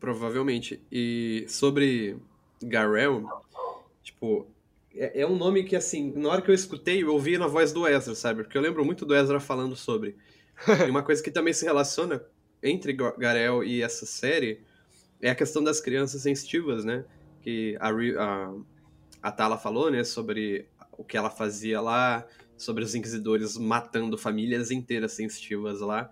Provavelmente. 0.00 0.82
E 0.90 1.46
sobre 1.48 2.18
Garel, 2.62 3.24
tipo, 4.02 4.46
é, 4.98 5.20
é 5.20 5.26
um 5.26 5.36
nome 5.36 5.64
que, 5.64 5.76
assim, 5.76 6.12
na 6.16 6.28
hora 6.28 6.42
que 6.42 6.50
eu 6.50 6.54
escutei, 6.54 7.02
eu 7.02 7.12
ouvi 7.12 7.38
na 7.38 7.46
voz 7.46 7.72
do 7.72 7.86
Ezra, 7.86 8.14
sabe? 8.14 8.42
Porque 8.42 8.56
eu 8.56 8.62
lembro 8.62 8.84
muito 8.84 9.04
do 9.04 9.14
Ezra 9.14 9.40
falando 9.40 9.76
sobre. 9.76 10.16
E 10.86 10.90
uma 10.90 11.02
coisa 11.02 11.22
que 11.22 11.30
também 11.30 11.52
se 11.52 11.64
relaciona 11.64 12.22
entre 12.62 12.92
Ga- 12.92 13.14
Garel 13.16 13.62
e 13.62 13.82
essa 13.82 14.06
série 14.06 14.60
é 15.20 15.30
a 15.30 15.34
questão 15.34 15.62
das 15.62 15.80
crianças 15.80 16.22
sensitivas, 16.22 16.84
né? 16.84 17.04
Que 17.42 17.76
a, 17.78 17.90
a, 17.90 18.54
a 19.22 19.32
Tala 19.32 19.58
falou, 19.58 19.90
né? 19.90 20.02
Sobre 20.04 20.66
o 20.96 21.04
que 21.04 21.16
ela 21.16 21.30
fazia 21.30 21.80
lá, 21.80 22.26
sobre 22.56 22.82
os 22.82 22.94
inquisidores 22.94 23.56
matando 23.56 24.16
famílias 24.16 24.70
inteiras 24.70 25.12
sensitivas 25.12 25.80
lá. 25.80 26.10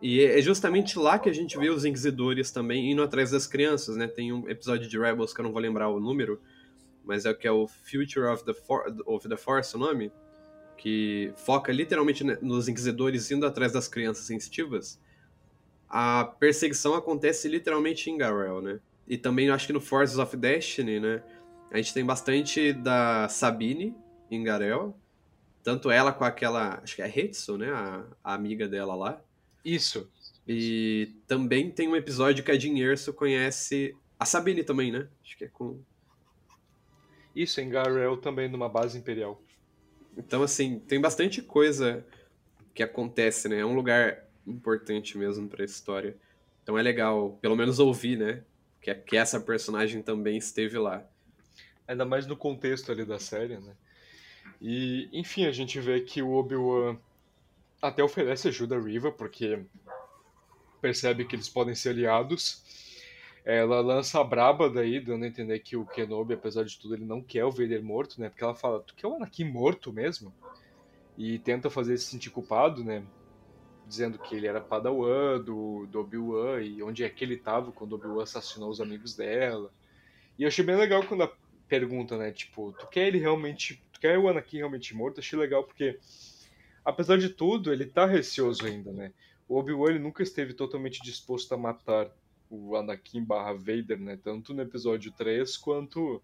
E 0.00 0.20
é 0.24 0.40
justamente 0.40 0.98
lá 0.98 1.18
que 1.18 1.28
a 1.28 1.32
gente 1.32 1.56
vê 1.56 1.70
os 1.70 1.84
inquisidores 1.84 2.50
também 2.50 2.90
indo 2.90 3.02
atrás 3.02 3.30
das 3.30 3.46
crianças, 3.46 3.96
né? 3.96 4.08
Tem 4.08 4.32
um 4.32 4.48
episódio 4.48 4.88
de 4.88 4.98
Rebels 4.98 5.32
que 5.32 5.40
eu 5.40 5.44
não 5.44 5.52
vou 5.52 5.60
lembrar 5.60 5.88
o 5.88 6.00
número, 6.00 6.40
mas 7.04 7.24
é 7.24 7.30
o 7.30 7.34
que 7.34 7.46
é 7.46 7.52
o 7.52 7.66
Future 7.66 8.26
of 8.26 8.44
the, 8.44 8.54
For 8.54 8.84
of 9.06 9.28
the 9.28 9.36
Force, 9.36 9.74
o 9.74 9.78
nome, 9.78 10.12
que 10.76 11.32
foca 11.36 11.72
literalmente 11.72 12.24
nos 12.42 12.68
inquisidores 12.68 13.30
indo 13.30 13.46
atrás 13.46 13.72
das 13.72 13.88
crianças 13.88 14.24
sensitivas. 14.24 15.00
A 15.88 16.24
perseguição 16.24 16.94
acontece 16.94 17.48
literalmente 17.48 18.10
em 18.10 18.16
Garel, 18.16 18.62
né? 18.62 18.80
E 19.06 19.18
também 19.18 19.50
acho 19.50 19.66
que 19.66 19.72
no 19.72 19.80
Forces 19.80 20.18
of 20.18 20.36
Destiny, 20.36 20.98
né? 21.00 21.22
A 21.70 21.76
gente 21.76 21.94
tem 21.94 22.04
bastante 22.04 22.72
da 22.72 23.28
Sabine 23.28 23.94
em 24.30 24.42
Garel, 24.42 24.96
tanto 25.62 25.90
ela 25.90 26.12
com 26.12 26.24
aquela, 26.24 26.80
acho 26.82 26.96
que 26.96 27.02
é 27.02 27.04
a 27.04 27.08
Hetsu, 27.08 27.56
né? 27.56 27.70
A, 27.70 28.04
a 28.24 28.34
amiga 28.34 28.66
dela 28.68 28.94
lá. 28.94 29.22
Isso. 29.64 30.10
E 30.46 31.12
também 31.26 31.70
tem 31.70 31.88
um 31.88 31.96
episódio 31.96 32.42
que 32.42 32.50
a 32.50 32.58
Jean 32.58 32.76
Erso 32.78 33.12
conhece 33.12 33.94
a 34.18 34.24
Sabine 34.24 34.64
também, 34.64 34.90
né? 34.90 35.08
Acho 35.24 35.36
que 35.36 35.44
é 35.44 35.48
com. 35.48 35.80
Isso, 37.34 37.60
em 37.60 37.68
Garel 37.68 38.16
também, 38.16 38.48
numa 38.48 38.68
base 38.68 38.98
imperial. 38.98 39.40
Então, 40.16 40.42
assim, 40.42 40.78
tem 40.78 41.00
bastante 41.00 41.40
coisa 41.40 42.04
que 42.74 42.82
acontece, 42.82 43.48
né? 43.48 43.60
É 43.60 43.66
um 43.66 43.74
lugar 43.74 44.24
importante 44.46 45.16
mesmo 45.16 45.48
pra 45.48 45.64
história. 45.64 46.16
Então 46.62 46.78
é 46.78 46.82
legal, 46.82 47.38
pelo 47.40 47.56
menos 47.56 47.78
ouvir, 47.78 48.18
né? 48.18 48.42
Que, 48.80 48.94
que 48.94 49.16
essa 49.16 49.40
personagem 49.40 50.02
também 50.02 50.36
esteve 50.36 50.78
lá. 50.78 51.04
Ainda 51.86 52.04
mais 52.04 52.26
no 52.26 52.36
contexto 52.36 52.92
ali 52.92 53.04
da 53.04 53.18
série, 53.18 53.58
né? 53.58 53.74
E, 54.60 55.08
enfim, 55.12 55.46
a 55.46 55.52
gente 55.52 55.80
vê 55.80 56.00
que 56.00 56.22
o 56.22 56.32
Obi-Wan 56.32 56.96
até 57.80 58.02
oferece 58.02 58.48
ajuda 58.48 58.76
a 58.76 58.80
Riva, 58.80 59.10
porque 59.10 59.64
percebe 60.80 61.24
que 61.24 61.34
eles 61.34 61.48
podem 61.48 61.74
ser 61.74 61.90
aliados. 61.90 62.62
Ela 63.44 63.80
lança 63.80 64.20
a 64.20 64.24
braba 64.24 64.70
daí, 64.70 65.00
dando 65.00 65.24
a 65.24 65.28
entender 65.28 65.58
que 65.60 65.76
o 65.76 65.86
Kenobi, 65.86 66.34
apesar 66.34 66.64
de 66.64 66.78
tudo, 66.78 66.94
ele 66.94 67.04
não 67.04 67.20
quer 67.22 67.44
o 67.44 67.50
Vader 67.50 67.82
morto, 67.82 68.20
né? 68.20 68.28
Porque 68.28 68.44
ela 68.44 68.54
fala, 68.54 68.80
tu 68.80 68.94
quer 68.94 69.08
o 69.08 69.16
Anakin 69.16 69.44
morto 69.44 69.92
mesmo? 69.92 70.32
E 71.18 71.38
tenta 71.40 71.68
fazer 71.68 71.92
ele 71.92 71.98
se 71.98 72.06
sentir 72.10 72.30
culpado, 72.30 72.84
né? 72.84 73.04
Dizendo 73.84 74.18
que 74.18 74.36
ele 74.36 74.46
era 74.46 74.60
padawan 74.60 75.40
do, 75.40 75.86
do 75.86 76.00
Obi-Wan 76.00 76.62
e 76.62 76.82
onde 76.82 77.02
é 77.02 77.10
que 77.10 77.24
ele 77.24 77.36
tava 77.36 77.72
quando 77.72 77.92
o 77.92 77.96
Obi-Wan 77.96 78.22
assassinou 78.22 78.70
os 78.70 78.80
amigos 78.80 79.16
dela. 79.16 79.72
E 80.38 80.44
eu 80.44 80.48
achei 80.48 80.64
bem 80.64 80.76
legal 80.76 81.04
quando 81.06 81.24
a 81.24 81.32
pergunta, 81.68 82.16
né? 82.16 82.30
Tipo, 82.30 82.72
tu 82.74 82.86
quer 82.86 83.08
ele 83.08 83.18
realmente. 83.18 83.84
Tu 83.92 84.00
quer 84.00 84.18
o 84.18 84.28
Anakin 84.28 84.58
realmente 84.58 84.94
morto? 84.94 85.20
Achei 85.20 85.38
legal 85.38 85.64
porque, 85.64 85.98
apesar 86.84 87.18
de 87.18 87.30
tudo, 87.30 87.72
ele 87.72 87.86
tá 87.86 88.06
receoso 88.06 88.64
ainda, 88.66 88.92
né? 88.92 89.12
O 89.48 89.58
Obi-Wan 89.58 89.90
ele 89.90 89.98
nunca 89.98 90.22
esteve 90.22 90.54
totalmente 90.54 91.02
disposto 91.02 91.52
a 91.52 91.58
matar 91.58 92.10
o 92.52 92.76
Anakin 92.76 93.24
barra 93.24 93.54
Vader, 93.54 93.98
né? 93.98 94.18
Tanto 94.22 94.52
no 94.52 94.60
episódio 94.60 95.10
3 95.12 95.56
quanto 95.56 96.22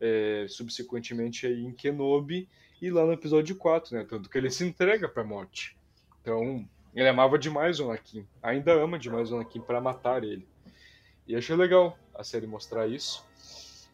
é, 0.00 0.44
subsequentemente 0.48 1.46
aí 1.46 1.64
em 1.64 1.72
Kenobi 1.72 2.48
e 2.82 2.90
lá 2.90 3.06
no 3.06 3.12
episódio 3.12 3.54
4, 3.54 3.96
né? 3.96 4.06
Tanto 4.08 4.28
que 4.28 4.36
ele 4.36 4.50
se 4.50 4.64
entrega 4.66 5.08
pra 5.08 5.22
morte. 5.22 5.76
Então, 6.20 6.68
ele 6.92 7.08
amava 7.08 7.38
demais 7.38 7.78
o 7.78 7.84
Anakin. 7.84 8.26
Ainda 8.42 8.72
ama 8.72 8.98
demais 8.98 9.30
o 9.30 9.36
Anakin 9.36 9.60
para 9.60 9.80
matar 9.80 10.24
ele. 10.24 10.46
E 11.28 11.36
achei 11.36 11.54
legal 11.54 11.96
a 12.12 12.24
série 12.24 12.46
mostrar 12.46 12.88
isso. 12.88 13.24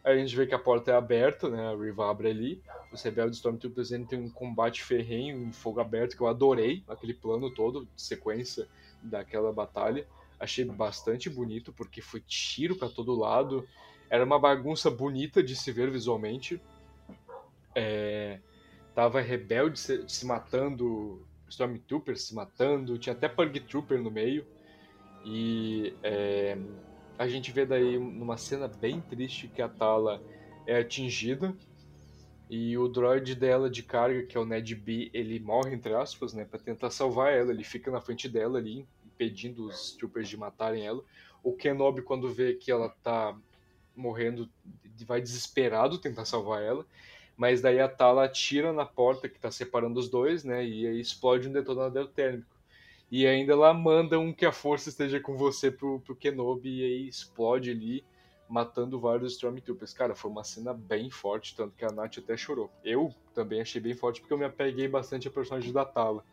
Aí 0.02 0.14
a 0.14 0.16
gente 0.16 0.34
vê 0.34 0.46
que 0.46 0.54
a 0.54 0.58
porta 0.58 0.90
é 0.90 0.94
aberta, 0.94 1.50
né? 1.50 1.68
A 1.68 1.76
Riva 1.76 2.10
abre 2.10 2.30
ali. 2.30 2.62
Os 2.92 3.02
rebeldes 3.02 3.36
Stormtroopers 3.38 3.90
tem 4.08 4.18
um 4.18 4.30
combate 4.30 4.82
ferrenho 4.82 5.42
em 5.42 5.52
fogo 5.52 5.80
aberto 5.80 6.16
que 6.16 6.22
eu 6.22 6.28
adorei, 6.28 6.82
aquele 6.88 7.12
plano 7.12 7.50
todo 7.50 7.86
de 7.94 8.02
sequência 8.02 8.68
daquela 9.02 9.52
batalha. 9.52 10.06
Achei 10.44 10.62
bastante 10.66 11.30
bonito 11.30 11.72
porque 11.72 12.02
foi 12.02 12.20
tiro 12.20 12.76
para 12.76 12.90
todo 12.90 13.18
lado. 13.18 13.66
Era 14.10 14.22
uma 14.22 14.38
bagunça 14.38 14.90
bonita 14.90 15.42
de 15.42 15.56
se 15.56 15.72
ver 15.72 15.90
visualmente. 15.90 16.60
É... 17.74 18.40
Tava 18.94 19.22
rebelde 19.22 19.78
se, 19.78 20.06
se 20.06 20.26
matando, 20.26 21.26
Stormtroopers 21.48 22.24
se 22.24 22.34
matando, 22.34 22.98
tinha 22.98 23.14
até 23.14 23.26
Purg 23.26 23.58
Trooper 23.60 24.02
no 24.02 24.10
meio. 24.10 24.46
E 25.24 25.94
é, 26.02 26.58
a 27.18 27.26
gente 27.26 27.50
vê 27.50 27.64
daí 27.64 27.98
numa 27.98 28.36
cena 28.36 28.68
bem 28.68 29.00
triste 29.00 29.48
que 29.48 29.62
a 29.62 29.68
Tala 29.68 30.22
é 30.66 30.78
atingida 30.78 31.56
e 32.50 32.76
o 32.76 32.86
droid 32.86 33.34
dela 33.34 33.70
de 33.70 33.82
carga, 33.82 34.22
que 34.22 34.36
é 34.36 34.40
o 34.40 34.44
Ned 34.44 34.74
B, 34.74 35.10
ele 35.14 35.40
morre 35.40 35.74
entre 35.74 35.94
aspas, 35.94 36.34
né, 36.34 36.44
para 36.44 36.60
tentar 36.60 36.90
salvar 36.90 37.32
ela. 37.32 37.50
Ele 37.50 37.64
fica 37.64 37.90
na 37.90 38.00
frente 38.00 38.28
dela 38.28 38.58
ali, 38.58 38.86
impedindo 39.14 39.66
os 39.66 39.92
troopers 39.92 40.28
de 40.28 40.36
matarem 40.36 40.86
ela. 40.86 41.02
O 41.42 41.52
Kenobi 41.52 42.02
quando 42.02 42.32
vê 42.32 42.54
que 42.54 42.70
ela 42.70 42.88
tá 43.02 43.36
morrendo, 43.94 44.48
vai 45.06 45.20
desesperado 45.20 45.98
tentar 45.98 46.24
salvar 46.24 46.62
ela. 46.62 46.84
Mas 47.36 47.60
daí 47.60 47.80
a 47.80 47.88
Tala 47.88 48.24
atira 48.24 48.72
na 48.72 48.84
porta 48.84 49.28
que 49.28 49.38
tá 49.38 49.50
separando 49.50 49.98
os 49.98 50.08
dois, 50.08 50.44
né, 50.44 50.64
e 50.64 50.86
aí 50.86 51.00
explode 51.00 51.48
um 51.48 51.52
detonador 51.52 52.08
térmico. 52.08 52.54
E 53.10 53.26
ainda 53.26 53.52
ela 53.52 53.72
manda 53.74 54.18
um 54.18 54.32
que 54.32 54.46
a 54.46 54.52
força 54.52 54.88
esteja 54.88 55.20
com 55.20 55.36
você 55.36 55.70
pro, 55.70 56.00
pro 56.00 56.16
Kenobi 56.16 56.80
e 56.80 56.84
aí 56.84 57.08
explode 57.08 57.70
ali, 57.70 58.04
matando 58.48 59.00
vários 59.00 59.32
Stormtroopers. 59.32 59.92
Cara, 59.92 60.14
foi 60.14 60.30
uma 60.30 60.44
cena 60.44 60.72
bem 60.72 61.10
forte, 61.10 61.56
tanto 61.56 61.76
que 61.76 61.84
a 61.84 61.90
Nath 61.90 62.18
até 62.18 62.36
chorou. 62.36 62.70
Eu 62.84 63.12
também 63.34 63.60
achei 63.60 63.80
bem 63.80 63.94
forte 63.94 64.20
porque 64.20 64.32
eu 64.32 64.38
me 64.38 64.44
apeguei 64.44 64.88
bastante 64.88 65.28
a 65.28 65.30
personagem 65.30 65.72
da 65.72 65.84
Tala. 65.84 66.24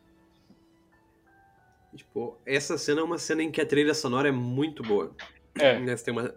Tipo, 1.96 2.38
essa 2.46 2.78
cena 2.78 3.02
é 3.02 3.04
uma 3.04 3.18
cena 3.18 3.44
em 3.44 3.52
que 3.52 3.60
a 3.62 3.66
trilha 3.66 3.94
sonora 3.94 4.30
é 4.30 4.32
muito 4.32 4.82
boa. 4.82 5.14
É, 5.60 5.78
Né, 5.80 5.96
você 5.98 6.06
tem 6.06 6.14
uma. 6.14 6.34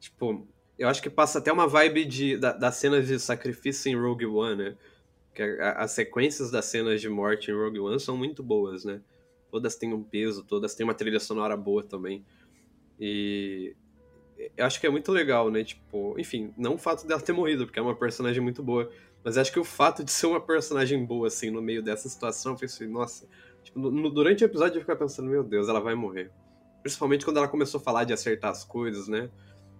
Tipo, 0.00 0.46
eu 0.78 0.88
acho 0.88 1.02
que 1.02 1.10
passa 1.10 1.38
até 1.38 1.52
uma 1.52 1.66
vibe 1.66 2.04
de, 2.04 2.36
da, 2.38 2.52
das 2.52 2.76
cenas 2.76 3.06
de 3.06 3.18
sacrifício 3.18 3.90
em 3.90 3.96
Rogue 3.96 4.26
One, 4.26 4.56
né? 4.56 4.76
Que 5.34 5.42
a- 5.42 5.70
a- 5.70 5.82
as 5.84 5.92
sequências 5.92 6.50
das 6.50 6.64
cenas 6.66 7.00
de 7.00 7.08
morte 7.08 7.50
em 7.50 7.54
Rogue 7.54 7.80
One 7.80 8.00
são 8.00 8.16
muito 8.16 8.42
boas, 8.42 8.84
né? 8.84 9.00
Todas 9.50 9.76
têm 9.76 9.92
um 9.92 10.02
peso, 10.02 10.42
todas 10.44 10.74
têm 10.74 10.84
uma 10.84 10.94
trilha 10.94 11.20
sonora 11.20 11.56
boa 11.56 11.82
também. 11.82 12.24
E 12.98 13.74
eu 14.56 14.64
acho 14.66 14.80
que 14.80 14.86
é 14.86 14.90
muito 14.90 15.12
legal, 15.12 15.50
né? 15.50 15.62
Tipo, 15.64 16.18
enfim, 16.18 16.52
não 16.56 16.74
o 16.74 16.78
fato 16.78 17.06
dela 17.06 17.20
ter 17.20 17.32
morrido, 17.32 17.66
porque 17.66 17.78
é 17.78 17.82
uma 17.82 17.94
personagem 17.94 18.42
muito 18.42 18.62
boa, 18.62 18.90
mas 19.22 19.36
acho 19.38 19.52
que 19.52 19.60
o 19.60 19.64
fato 19.64 20.02
de 20.04 20.10
ser 20.10 20.26
uma 20.26 20.40
personagem 20.40 21.04
boa, 21.04 21.28
assim, 21.28 21.50
no 21.50 21.62
meio 21.62 21.82
dessa 21.82 22.08
situação, 22.08 22.52
eu 22.52 22.58
pensei, 22.58 22.86
nossa. 22.86 23.28
Tipo, 23.64 23.78
no, 23.78 24.10
durante 24.10 24.44
o 24.44 24.46
episódio 24.46 24.76
eu 24.76 24.80
ficava 24.80 24.98
pensando, 24.98 25.28
meu 25.28 25.42
Deus, 25.42 25.68
ela 25.68 25.80
vai 25.80 25.94
morrer. 25.94 26.30
Principalmente 26.82 27.24
quando 27.24 27.38
ela 27.38 27.48
começou 27.48 27.80
a 27.80 27.82
falar 27.82 28.04
de 28.04 28.12
acertar 28.12 28.50
as 28.50 28.62
coisas, 28.62 29.08
né? 29.08 29.30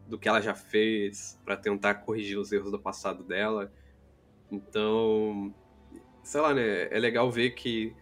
Do 0.08 0.18
que 0.18 0.28
ela 0.28 0.40
já 0.40 0.54
fez 0.54 1.38
para 1.44 1.56
tentar 1.56 1.94
corrigir 1.96 2.38
os 2.38 2.50
erros 2.50 2.70
do 2.70 2.78
passado 2.78 3.22
dela. 3.22 3.70
Então, 4.50 5.54
sei 6.22 6.40
lá, 6.40 6.54
né? 6.54 6.88
É 6.90 6.98
legal 6.98 7.30
ver 7.30 7.50
que 7.50 7.94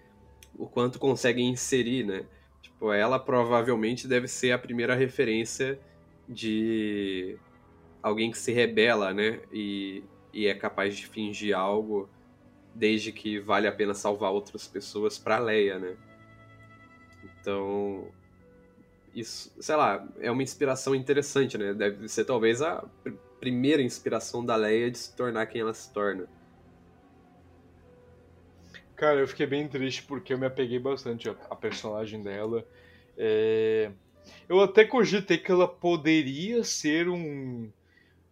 o 0.56 0.68
quanto 0.68 0.98
consegue 1.00 1.42
inserir, 1.42 2.04
né? 2.04 2.24
Tipo, 2.60 2.92
ela 2.92 3.18
provavelmente 3.18 4.06
deve 4.06 4.28
ser 4.28 4.52
a 4.52 4.58
primeira 4.58 4.94
referência 4.94 5.80
de 6.28 7.36
alguém 8.00 8.30
que 8.30 8.38
se 8.38 8.52
rebela, 8.52 9.12
né? 9.12 9.40
E, 9.52 10.04
e 10.32 10.46
é 10.46 10.54
capaz 10.54 10.96
de 10.96 11.06
fingir 11.06 11.56
algo 11.56 12.08
desde 12.74 13.12
que 13.12 13.38
vale 13.38 13.66
a 13.66 13.72
pena 13.72 13.94
salvar 13.94 14.32
outras 14.32 14.66
pessoas 14.66 15.18
para 15.18 15.38
Leia, 15.38 15.78
né? 15.78 15.96
Então, 17.24 18.08
isso, 19.14 19.52
sei 19.60 19.76
lá, 19.76 20.06
é 20.20 20.30
uma 20.30 20.42
inspiração 20.42 20.94
interessante, 20.94 21.58
né? 21.58 21.74
Deve 21.74 22.08
ser 22.08 22.24
talvez 22.24 22.62
a 22.62 22.84
pr 23.02 23.12
primeira 23.40 23.82
inspiração 23.82 24.44
da 24.44 24.54
Leia 24.54 24.88
de 24.88 24.98
se 24.98 25.16
tornar 25.16 25.46
quem 25.46 25.62
ela 25.62 25.74
se 25.74 25.92
torna. 25.92 26.28
Cara, 28.94 29.18
eu 29.18 29.26
fiquei 29.26 29.46
bem 29.46 29.66
triste 29.66 30.04
porque 30.04 30.32
eu 30.32 30.38
me 30.38 30.46
apeguei 30.46 30.78
bastante 30.78 31.28
à 31.28 31.56
personagem 31.56 32.22
dela. 32.22 32.64
É... 33.18 33.90
Eu 34.48 34.60
até 34.60 34.84
cogitei 34.84 35.38
que 35.38 35.50
ela 35.50 35.66
poderia 35.66 36.62
ser 36.62 37.08
um. 37.08 37.68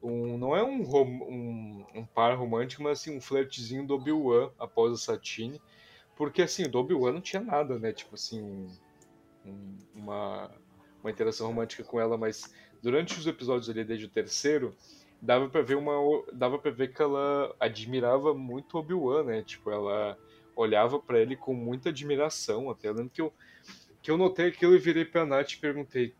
Um 0.02 0.38
não 0.38 0.56
é 0.56 0.62
um, 0.62 0.82
um, 0.82 1.86
um 1.94 2.04
par 2.04 2.36
romântico, 2.36 2.82
mas 2.82 3.00
assim, 3.00 3.16
um 3.16 3.20
flertezinho 3.20 3.86
do 3.86 3.94
Obi-Wan 3.94 4.50
após 4.58 4.92
a 4.92 4.96
Satine. 4.96 5.60
Porque 6.16 6.42
assim, 6.42 6.68
do 6.68 6.78
Obi-Wan 6.78 7.12
não 7.12 7.20
tinha 7.20 7.42
nada, 7.42 7.78
né? 7.78 7.92
Tipo 7.92 8.14
assim, 8.14 8.42
um, 9.44 9.76
uma, 9.94 10.50
uma 11.02 11.10
interação 11.10 11.46
romântica 11.46 11.84
com 11.84 12.00
ela, 12.00 12.16
mas 12.16 12.52
durante 12.82 13.18
os 13.18 13.26
episódios 13.26 13.68
ali, 13.68 13.84
desde 13.84 14.06
o 14.06 14.10
terceiro, 14.10 14.74
dava 15.20 15.48
para 15.48 15.62
ver 15.62 15.76
uma. 15.76 15.92
dava 16.32 16.58
para 16.58 16.70
ver 16.70 16.92
que 16.92 17.02
ela 17.02 17.54
admirava 17.58 18.34
muito 18.34 18.78
Obi-Wan, 18.78 19.24
né? 19.24 19.42
Tipo, 19.42 19.70
ela 19.70 20.18
olhava 20.56 20.98
para 20.98 21.18
ele 21.18 21.36
com 21.36 21.54
muita 21.54 21.90
admiração. 21.90 22.70
Até 22.70 22.90
lembro 22.90 23.10
que 23.10 23.20
eu 23.20 23.32
que 24.02 24.10
eu 24.10 24.16
notei 24.16 24.48
aquilo 24.48 24.74
e 24.74 24.78
virei 24.78 25.04
pra 25.04 25.26
Nath 25.26 25.52
e 25.52 25.58
perguntei. 25.58 26.14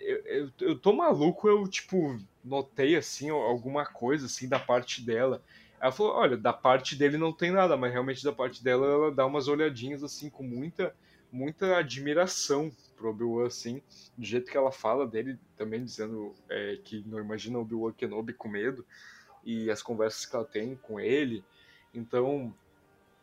Eu, 0.00 0.50
eu, 0.60 0.78
tô 0.78 0.92
maluco, 0.92 1.46
eu, 1.46 1.68
tipo, 1.68 2.18
notei, 2.42 2.96
assim, 2.96 3.28
alguma 3.28 3.84
coisa, 3.84 4.26
assim, 4.26 4.48
da 4.48 4.58
parte 4.58 5.02
dela. 5.02 5.42
Ela 5.80 5.92
falou, 5.92 6.14
olha, 6.14 6.36
da 6.36 6.52
parte 6.52 6.96
dele 6.96 7.18
não 7.18 7.32
tem 7.32 7.50
nada, 7.50 7.76
mas 7.76 7.92
realmente 7.92 8.24
da 8.24 8.32
parte 8.32 8.62
dela 8.64 8.86
ela 8.86 9.12
dá 9.12 9.26
umas 9.26 9.48
olhadinhas, 9.48 10.02
assim, 10.02 10.30
com 10.30 10.42
muita, 10.42 10.94
muita 11.30 11.76
admiração 11.76 12.70
pro 12.96 13.10
Obi-Wan, 13.10 13.46
assim, 13.46 13.82
do 14.16 14.24
jeito 14.24 14.50
que 14.50 14.56
ela 14.56 14.72
fala 14.72 15.06
dele, 15.06 15.38
também 15.56 15.84
dizendo 15.84 16.34
é, 16.48 16.78
que 16.84 17.02
não 17.06 17.18
imagina 17.18 17.58
o 17.58 17.62
Obi-Wan 17.62 17.92
Kenobi 17.92 18.32
com 18.32 18.48
medo, 18.48 18.84
e 19.44 19.70
as 19.70 19.82
conversas 19.82 20.26
que 20.26 20.36
ela 20.36 20.44
tem 20.44 20.76
com 20.76 21.00
ele. 21.00 21.44
Então, 21.94 22.54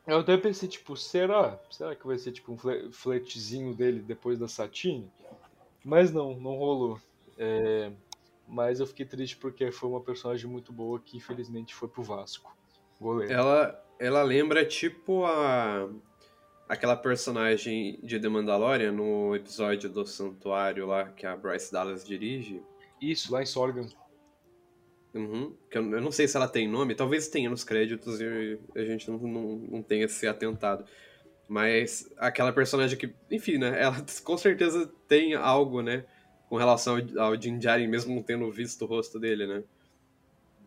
eu 0.08 0.20
até 0.20 0.38
pensei, 0.38 0.70
tipo, 0.70 0.96
será? 0.96 1.60
Será 1.70 1.96
que 1.96 2.08
vai 2.08 2.18
ser 2.18 2.32
tipo 2.32 2.54
um 2.54 2.92
fletezinho 2.92 3.74
dele 3.76 4.00
depois 4.00 4.40
da 4.40 4.48
Satine? 4.48 5.12
Mas 5.88 6.12
não, 6.12 6.38
não 6.38 6.58
rolou. 6.58 7.00
É... 7.38 7.90
Mas 8.46 8.82
eu 8.82 8.86
fiquei 8.86 9.06
triste 9.06 9.38
porque 9.38 9.72
foi 9.72 9.90
uma 9.90 10.02
personagem 10.02 10.46
muito 10.46 10.74
boa 10.74 11.00
que 11.00 11.16
infelizmente 11.16 11.74
foi 11.74 11.88
pro 11.88 12.04
Vasco. 12.04 12.54
Goleiro. 13.00 13.32
Ela, 13.32 13.86
ela 13.98 14.22
lembra 14.22 14.66
tipo 14.66 15.24
a 15.24 15.90
aquela 16.68 16.98
personagem 16.98 17.98
de 18.04 18.20
The 18.20 18.28
Mandalorian 18.28 18.92
no 18.92 19.34
episódio 19.34 19.90
do 19.90 20.06
Santuário 20.06 20.86
lá 20.86 21.06
que 21.06 21.26
a 21.26 21.38
Bryce 21.38 21.72
Dallas 21.72 22.06
dirige. 22.06 22.62
Isso, 23.02 23.32
lá 23.32 23.42
em 23.42 23.46
Sorgan. 23.46 23.88
Uhum. 25.14 25.56
Eu, 25.72 26.02
não 26.02 26.12
sei 26.12 26.28
se 26.28 26.36
ela 26.36 26.50
tem 26.50 26.68
nome, 26.68 26.96
talvez 26.96 27.30
tenha 27.30 27.50
nos 27.50 27.64
créditos 27.64 28.20
e 28.20 28.60
a 28.76 28.84
gente 28.84 29.10
não, 29.10 29.18
não, 29.20 29.56
não 29.56 29.82
tenha 29.82 30.06
se 30.10 30.28
atentado. 30.28 30.84
Mas 31.48 32.12
aquela 32.18 32.52
personagem 32.52 32.98
que, 32.98 33.14
enfim, 33.32 33.58
né? 33.58 33.74
Ela 33.82 34.06
com 34.24 34.38
certeza 34.38 34.92
tem 35.08 35.34
algo, 35.34 35.82
né? 35.82 36.06
Com 36.50 36.58
relação 36.58 36.98
ao, 37.18 37.26
ao 37.26 37.38
mesmo 37.88 38.16
não 38.16 38.24
tendo 38.24 38.52
visto 38.52 38.84
o 38.84 38.88
rosto 38.88 39.20
dele, 39.20 39.48
né? 39.48 39.64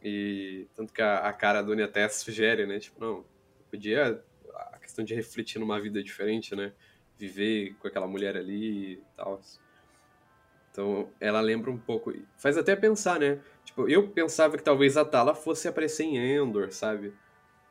E 0.02 0.66
tanto 0.74 0.92
que 0.92 1.02
a, 1.02 1.18
a 1.18 1.32
cara 1.32 1.62
do 1.62 1.72
até 1.82 2.08
sugere, 2.08 2.66
né? 2.66 2.78
Tipo, 2.78 3.00
não, 3.00 3.24
podia 3.70 4.22
a 4.54 4.78
questão 4.78 5.04
de 5.04 5.14
refletir 5.14 5.58
numa 5.58 5.80
vida 5.80 6.02
diferente, 6.02 6.54
né? 6.56 6.72
Viver 7.18 7.74
com 7.78 7.86
aquela 7.86 8.06
mulher 8.06 8.36
ali 8.36 8.94
e 8.94 9.02
tal. 9.16 9.40
Então, 10.70 11.10
ela 11.20 11.40
lembra 11.40 11.70
um 11.70 11.78
pouco. 11.78 12.14
Faz 12.38 12.56
até 12.56 12.74
pensar, 12.74 13.20
né? 13.20 13.40
Tipo, 13.64 13.88
eu 13.88 14.08
pensava 14.08 14.56
que 14.56 14.62
talvez 14.62 14.96
a 14.96 15.04
Tala 15.04 15.34
fosse 15.34 15.68
aparecer 15.68 16.04
em 16.04 16.16
Endor, 16.16 16.72
sabe? 16.72 17.12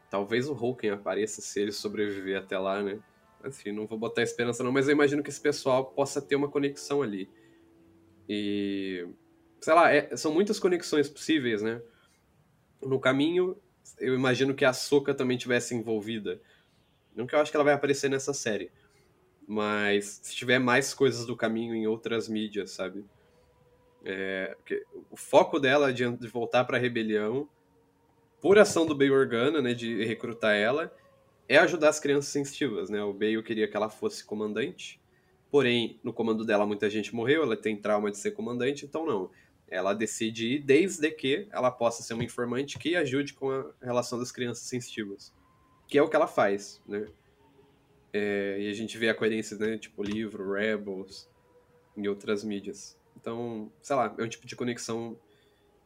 Talvez 0.10 0.50
o 0.50 0.54
Hulken 0.54 0.92
apareça 0.92 1.42
se 1.42 1.60
ele 1.62 1.72
sobreviver 1.72 2.38
até 2.38 2.58
lá, 2.58 2.82
né? 2.82 3.00
Enfim, 3.46 3.72
não 3.72 3.86
vou 3.86 3.98
botar 3.98 4.24
esperança 4.24 4.64
não, 4.64 4.72
mas 4.72 4.88
eu 4.88 4.94
imagino 4.94 5.24
que 5.24 5.30
esse 5.30 5.40
pessoal 5.40 5.86
possa 5.86 6.22
ter 6.22 6.36
uma 6.36 6.50
conexão 6.50 7.02
ali. 7.02 7.30
E... 8.28 9.08
Sei 9.62 9.74
lá, 9.74 9.94
é, 9.94 10.16
são 10.16 10.34
muitas 10.34 10.60
conexões 10.60 11.10
possíveis, 11.10 11.62
né? 11.62 11.82
No 12.82 13.00
caminho, 13.00 13.58
eu 13.98 14.16
imagino 14.16 14.54
que 14.54 14.66
a 14.66 14.74
Soka 14.74 15.14
também 15.14 15.38
tivesse 15.38 15.76
envolvida. 15.76 16.42
Não 17.16 17.28
que 17.28 17.36
eu 17.36 17.40
acho 17.40 17.52
que 17.52 17.58
ela 17.58 17.64
vai 17.64 17.74
aparecer 17.74 18.10
nessa 18.10 18.34
série. 18.34 18.72
Mas 19.48 20.22
se 20.24 20.36
tiver 20.36 20.60
mais 20.60 20.94
coisas 20.94 21.26
do 21.26 21.36
caminho 21.36 21.76
em 21.76 21.88
outras 21.88 22.28
mídias, 22.30 22.72
sabe? 22.72 23.06
É, 24.06 24.56
o 25.10 25.18
foco 25.18 25.60
dela 25.60 25.92
de, 25.92 26.10
de 26.18 26.28
voltar 26.28 26.64
para 26.64 26.78
a 26.78 26.80
rebelião, 26.80 27.50
por 28.42 28.58
ação 28.58 28.86
do 28.86 28.96
Bale 28.96 29.12
Organa, 29.12 29.62
né, 29.62 29.74
de 29.74 30.04
recrutar 30.06 30.56
ela, 30.56 30.94
é 31.48 31.58
ajudar 31.58 31.90
as 31.90 32.00
crianças 32.00 32.32
sensitivas, 32.32 32.90
né? 32.90 33.04
O 33.04 33.12
Bale 33.12 33.42
queria 33.42 33.68
que 33.68 33.76
ela 33.76 33.90
fosse 33.90 34.24
comandante, 34.24 35.02
porém, 35.50 36.00
no 36.04 36.14
comando 36.14 36.46
dela 36.46 36.66
muita 36.66 36.90
gente 36.90 37.14
morreu, 37.14 37.42
ela 37.42 37.58
tem 37.58 37.76
trauma 37.76 38.12
de 38.12 38.18
ser 38.18 38.32
comandante, 38.32 38.86
então 38.86 39.06
não. 39.06 39.32
Ela 39.68 39.94
decide 39.94 40.56
ir 40.56 40.60
desde 40.60 41.10
que 41.12 41.48
ela 41.52 41.72
possa 41.72 42.04
ser 42.04 42.14
uma 42.14 42.24
informante 42.24 42.78
que 42.78 42.96
ajude 42.96 43.34
com 43.34 43.52
a 43.52 43.74
relação 43.82 44.18
das 44.18 44.32
crianças 44.32 44.66
sensitivas. 44.66 45.34
Que 45.88 45.98
é 45.98 46.04
o 46.04 46.08
que 46.08 46.16
ela 46.16 46.28
faz, 46.28 46.82
né? 46.88 47.08
É, 48.14 48.58
e 48.60 48.70
a 48.70 48.74
gente 48.74 48.98
vê 48.98 49.10
a 49.10 49.16
coerência, 49.16 49.58
né? 49.58 49.78
Tipo, 49.78 50.04
livro, 50.04 50.54
Rebels 50.54 51.30
e 51.96 52.08
outras 52.08 52.44
mídias. 52.44 52.98
Então, 53.16 53.72
sei 53.82 53.96
lá, 53.96 54.16
é 54.18 54.24
um 54.24 54.30
tipo 54.30 54.48
de 54.48 54.56
conexão 54.56 55.18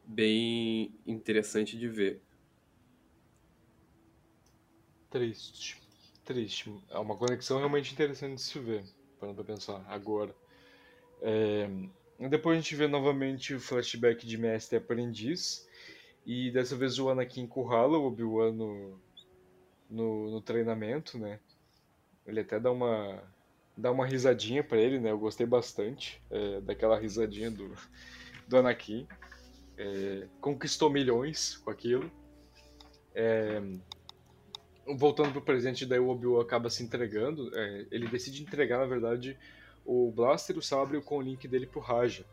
bem 0.04 0.94
interessante 1.06 1.76
de 1.78 1.88
ver. 1.88 2.20
Triste. 5.14 5.80
Triste. 6.24 6.74
É 6.90 6.98
uma 6.98 7.16
conexão 7.16 7.58
realmente 7.58 7.92
interessante 7.92 8.34
de 8.34 8.42
se 8.42 8.58
ver, 8.58 8.82
para 9.20 9.44
pensar, 9.44 9.84
agora. 9.86 10.34
É... 11.22 11.70
Depois 12.28 12.58
a 12.58 12.60
gente 12.60 12.74
vê 12.74 12.88
novamente 12.88 13.54
o 13.54 13.60
flashback 13.60 14.26
de 14.26 14.36
mestre 14.36 14.76
e 14.76 14.78
aprendiz. 14.78 15.68
E 16.26 16.50
dessa 16.50 16.74
vez 16.74 16.98
o 16.98 17.08
Anakin 17.08 17.42
encurrala 17.42 17.96
o 17.96 18.06
Obi-Wan 18.06 18.50
no, 18.54 18.98
no, 19.88 20.30
no 20.32 20.40
treinamento, 20.40 21.16
né? 21.16 21.38
Ele 22.26 22.40
até 22.40 22.58
dá 22.58 22.72
uma 22.72 23.22
dar 23.76 23.92
uma 23.92 24.06
risadinha 24.06 24.64
para 24.64 24.78
ele, 24.78 24.98
né? 24.98 25.12
Eu 25.12 25.18
gostei 25.18 25.46
bastante 25.46 26.20
é, 26.28 26.60
daquela 26.60 26.98
risadinha 26.98 27.52
do, 27.52 27.72
do 28.48 28.56
Anakin. 28.56 29.06
É, 29.78 30.26
conquistou 30.40 30.90
milhões 30.90 31.56
com 31.58 31.70
aquilo. 31.70 32.10
É, 33.14 33.62
voltando 34.86 35.32
pro 35.32 35.42
presente, 35.42 35.86
daí 35.86 35.98
o 35.98 36.08
Obi-Wan 36.08 36.42
acaba 36.42 36.70
se 36.70 36.82
entregando. 36.82 37.50
É, 37.54 37.86
ele 37.90 38.06
decide 38.08 38.42
entregar, 38.42 38.78
na 38.78 38.86
verdade, 38.86 39.36
o 39.84 40.10
Blaster, 40.10 40.56
o 40.56 40.62
Sabre 40.62 41.00
com 41.00 41.18
o 41.18 41.22
link 41.22 41.46
dele 41.48 41.66
pro 41.66 41.80
Raja. 41.80 42.24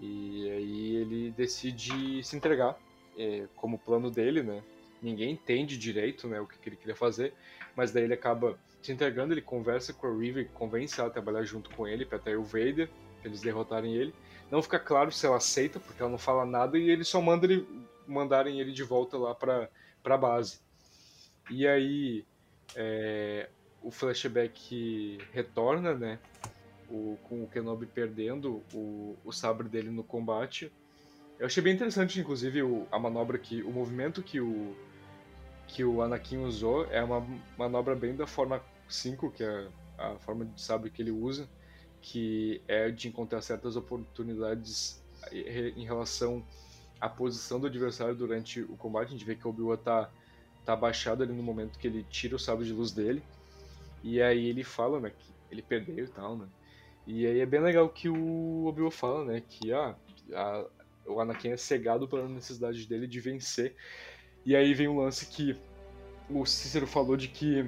E 0.00 0.48
aí 0.50 0.96
ele 0.96 1.30
decide 1.36 2.22
se 2.22 2.36
entregar, 2.36 2.78
é, 3.16 3.46
como 3.56 3.78
plano 3.78 4.10
dele, 4.10 4.42
né? 4.42 4.62
Ninguém 5.02 5.32
entende 5.32 5.76
direito 5.76 6.26
né, 6.26 6.40
o 6.40 6.46
que, 6.46 6.58
que 6.58 6.68
ele 6.68 6.76
queria 6.76 6.94
fazer, 6.94 7.32
mas 7.76 7.92
daí 7.92 8.04
ele 8.04 8.14
acaba 8.14 8.58
se 8.82 8.92
entregando, 8.92 9.32
ele 9.32 9.42
conversa 9.42 9.92
com 9.92 10.06
a 10.06 10.16
River, 10.16 10.48
convence 10.54 10.98
ela 10.98 11.08
a 11.08 11.12
trabalhar 11.12 11.44
junto 11.44 11.70
com 11.70 11.86
ele 11.86 12.04
para 12.04 12.18
atrair 12.18 12.36
o 12.36 12.44
Vader, 12.44 12.88
pra 13.20 13.28
eles 13.28 13.40
derrotarem 13.40 13.94
ele. 13.94 14.14
Não 14.50 14.62
fica 14.62 14.78
claro 14.78 15.12
se 15.12 15.26
ela 15.26 15.36
aceita, 15.36 15.78
porque 15.78 16.00
ela 16.00 16.10
não 16.10 16.18
fala 16.18 16.44
nada, 16.44 16.78
e 16.78 16.90
ele 16.90 17.04
só 17.04 17.20
manda 17.20 17.46
ele, 17.46 17.66
mandarem 18.06 18.60
ele 18.60 18.72
de 18.72 18.82
volta 18.82 19.18
lá 19.18 19.34
pra, 19.34 19.68
pra 20.02 20.16
base. 20.16 20.60
E 21.50 21.66
aí 21.66 22.24
é, 22.76 23.48
o 23.82 23.90
flashback 23.90 25.18
retorna, 25.32 25.94
né? 25.94 26.18
o, 26.90 27.18
com 27.24 27.42
o 27.42 27.48
Kenobi 27.48 27.86
perdendo 27.86 28.62
o, 28.72 29.16
o 29.24 29.32
sabre 29.32 29.68
dele 29.68 29.90
no 29.90 30.02
combate. 30.02 30.72
Eu 31.38 31.46
achei 31.46 31.62
bem 31.62 31.74
interessante, 31.74 32.18
inclusive, 32.18 32.62
o, 32.62 32.86
a 32.90 32.98
manobra 32.98 33.38
que. 33.38 33.62
o 33.62 33.70
movimento 33.70 34.22
que 34.22 34.40
o, 34.40 34.74
que 35.66 35.84
o 35.84 36.02
Anakin 36.02 36.38
usou 36.38 36.86
é 36.90 37.02
uma 37.02 37.24
manobra 37.56 37.94
bem 37.94 38.16
da 38.16 38.26
forma 38.26 38.62
5, 38.88 39.30
que 39.30 39.44
é 39.44 39.68
a 39.96 40.16
forma 40.18 40.44
de 40.44 40.60
sabre 40.60 40.90
que 40.90 41.02
ele 41.02 41.10
usa, 41.10 41.48
que 42.00 42.62
é 42.66 42.90
de 42.90 43.08
encontrar 43.08 43.42
certas 43.42 43.76
oportunidades 43.76 45.02
em 45.32 45.84
relação 45.84 46.44
à 47.00 47.08
posição 47.08 47.60
do 47.60 47.66
adversário 47.66 48.14
durante 48.14 48.62
o 48.62 48.76
combate. 48.76 49.08
A 49.08 49.10
gente 49.10 49.24
vê 49.24 49.34
que 49.34 49.46
o 49.46 49.50
Obi-Wan 49.50 49.76
tá, 49.76 50.10
tá 50.68 50.74
abaixado 50.74 51.22
ali 51.22 51.32
no 51.32 51.42
momento 51.42 51.78
que 51.78 51.86
ele 51.86 52.04
tira 52.10 52.36
o 52.36 52.38
sabre 52.38 52.66
de 52.66 52.74
luz 52.74 52.92
dele. 52.92 53.22
E 54.04 54.20
aí 54.20 54.48
ele 54.48 54.62
fala, 54.62 55.00
né, 55.00 55.10
que 55.10 55.32
ele 55.50 55.62
perdeu 55.62 56.04
e 56.04 56.08
tal, 56.08 56.36
né? 56.36 56.46
E 57.06 57.26
aí 57.26 57.40
é 57.40 57.46
bem 57.46 57.60
legal 57.60 57.88
que 57.88 58.06
o 58.06 58.66
Obi-Wan 58.66 58.90
fala, 58.90 59.24
né, 59.24 59.42
que 59.48 59.72
ah, 59.72 59.96
a, 60.34 60.66
o 61.06 61.20
Anakin 61.20 61.52
é 61.52 61.56
cegado 61.56 62.06
pela 62.06 62.28
necessidade 62.28 62.86
dele 62.86 63.06
de 63.06 63.18
vencer. 63.18 63.74
E 64.44 64.54
aí 64.54 64.74
vem 64.74 64.88
um 64.88 65.00
lance 65.00 65.24
que 65.26 65.56
o 66.28 66.44
Cícero 66.44 66.86
falou 66.86 67.16
de 67.16 67.28
que 67.28 67.64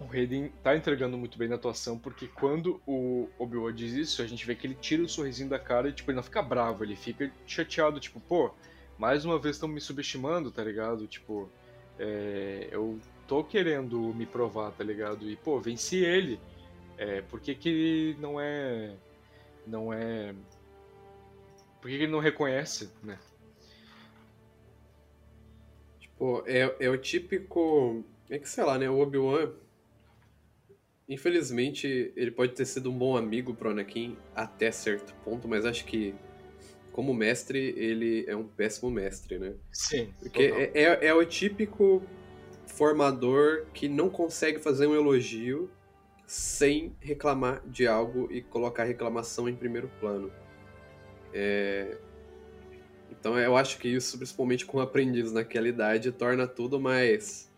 o 0.00 0.12
Hayden 0.12 0.52
tá 0.60 0.76
entregando 0.76 1.16
muito 1.16 1.38
bem 1.38 1.46
na 1.46 1.54
atuação, 1.54 1.96
porque 1.96 2.26
quando 2.26 2.82
o 2.84 3.28
Obi-Wan 3.38 3.72
diz 3.72 3.92
isso, 3.92 4.22
a 4.22 4.26
gente 4.26 4.44
vê 4.44 4.56
que 4.56 4.66
ele 4.66 4.74
tira 4.74 5.04
o 5.04 5.08
sorrisinho 5.08 5.48
da 5.48 5.58
cara 5.58 5.88
e, 5.88 5.92
tipo, 5.92 6.10
ele 6.10 6.16
não 6.16 6.22
fica 6.24 6.42
bravo, 6.42 6.82
ele 6.82 6.96
fica 6.96 7.30
chateado, 7.46 8.00
tipo, 8.00 8.18
pô, 8.18 8.52
mais 8.98 9.24
uma 9.24 9.38
vez 9.38 9.54
estão 9.54 9.68
me 9.68 9.80
subestimando, 9.80 10.50
tá 10.50 10.64
ligado? 10.64 11.06
Tipo, 11.06 11.48
é, 11.98 12.68
eu 12.70 12.98
tô 13.26 13.44
querendo 13.44 13.98
me 14.14 14.26
provar, 14.26 14.72
tá 14.72 14.84
ligado? 14.84 15.28
E, 15.28 15.36
pô, 15.36 15.60
venci 15.60 16.04
ele. 16.04 16.40
É, 16.96 17.22
por 17.22 17.40
que 17.40 17.54
que 17.54 18.16
não 18.18 18.40
é... 18.40 18.94
não 19.66 19.92
é... 19.92 20.34
Por 21.80 21.90
que, 21.90 21.96
que 21.96 22.02
ele 22.04 22.12
não 22.12 22.18
reconhece, 22.18 22.90
né? 23.02 23.18
Tipo, 26.00 26.42
é, 26.46 26.74
é 26.80 26.90
o 26.90 26.98
típico... 26.98 28.04
É 28.28 28.38
que, 28.38 28.48
sei 28.48 28.64
lá, 28.64 28.76
né, 28.78 28.90
o 28.90 28.98
Obi-Wan 28.98 29.52
Infelizmente, 31.08 32.12
ele 32.14 32.30
pode 32.30 32.52
ter 32.52 32.66
sido 32.66 32.90
um 32.90 32.98
bom 32.98 33.16
amigo 33.16 33.54
pro 33.54 33.70
Anakin 33.70 34.14
até 34.34 34.70
certo 34.70 35.14
ponto, 35.24 35.48
mas 35.48 35.64
acho 35.64 35.86
que 35.86 36.14
como 36.98 37.14
mestre, 37.14 37.74
ele 37.76 38.24
é 38.26 38.34
um 38.34 38.42
péssimo 38.42 38.90
mestre, 38.90 39.38
né? 39.38 39.54
Sim. 39.70 40.12
Porque 40.18 40.42
é, 40.42 40.72
é, 40.74 41.06
é, 41.06 41.14
o 41.14 41.24
típico 41.24 42.02
formador 42.66 43.66
que 43.72 43.88
não 43.88 44.10
consegue 44.10 44.58
fazer 44.58 44.88
um 44.88 44.96
elogio 44.96 45.70
sem 46.26 46.92
reclamar 46.98 47.62
de 47.64 47.86
algo 47.86 48.26
e 48.32 48.42
colocar 48.42 48.82
a 48.82 48.86
reclamação 48.86 49.48
em 49.48 49.54
primeiro 49.54 49.88
plano. 50.00 50.28
É... 51.32 51.98
Então 53.12 53.38
eu 53.38 53.56
acho 53.56 53.78
que 53.78 53.86
isso, 53.86 54.18
principalmente 54.18 54.66
com 54.66 54.80
aprendiz 54.80 55.30
naquela 55.30 55.68
idade, 55.68 56.10
torna 56.10 56.48
tudo 56.48 56.80
mais 56.80 57.48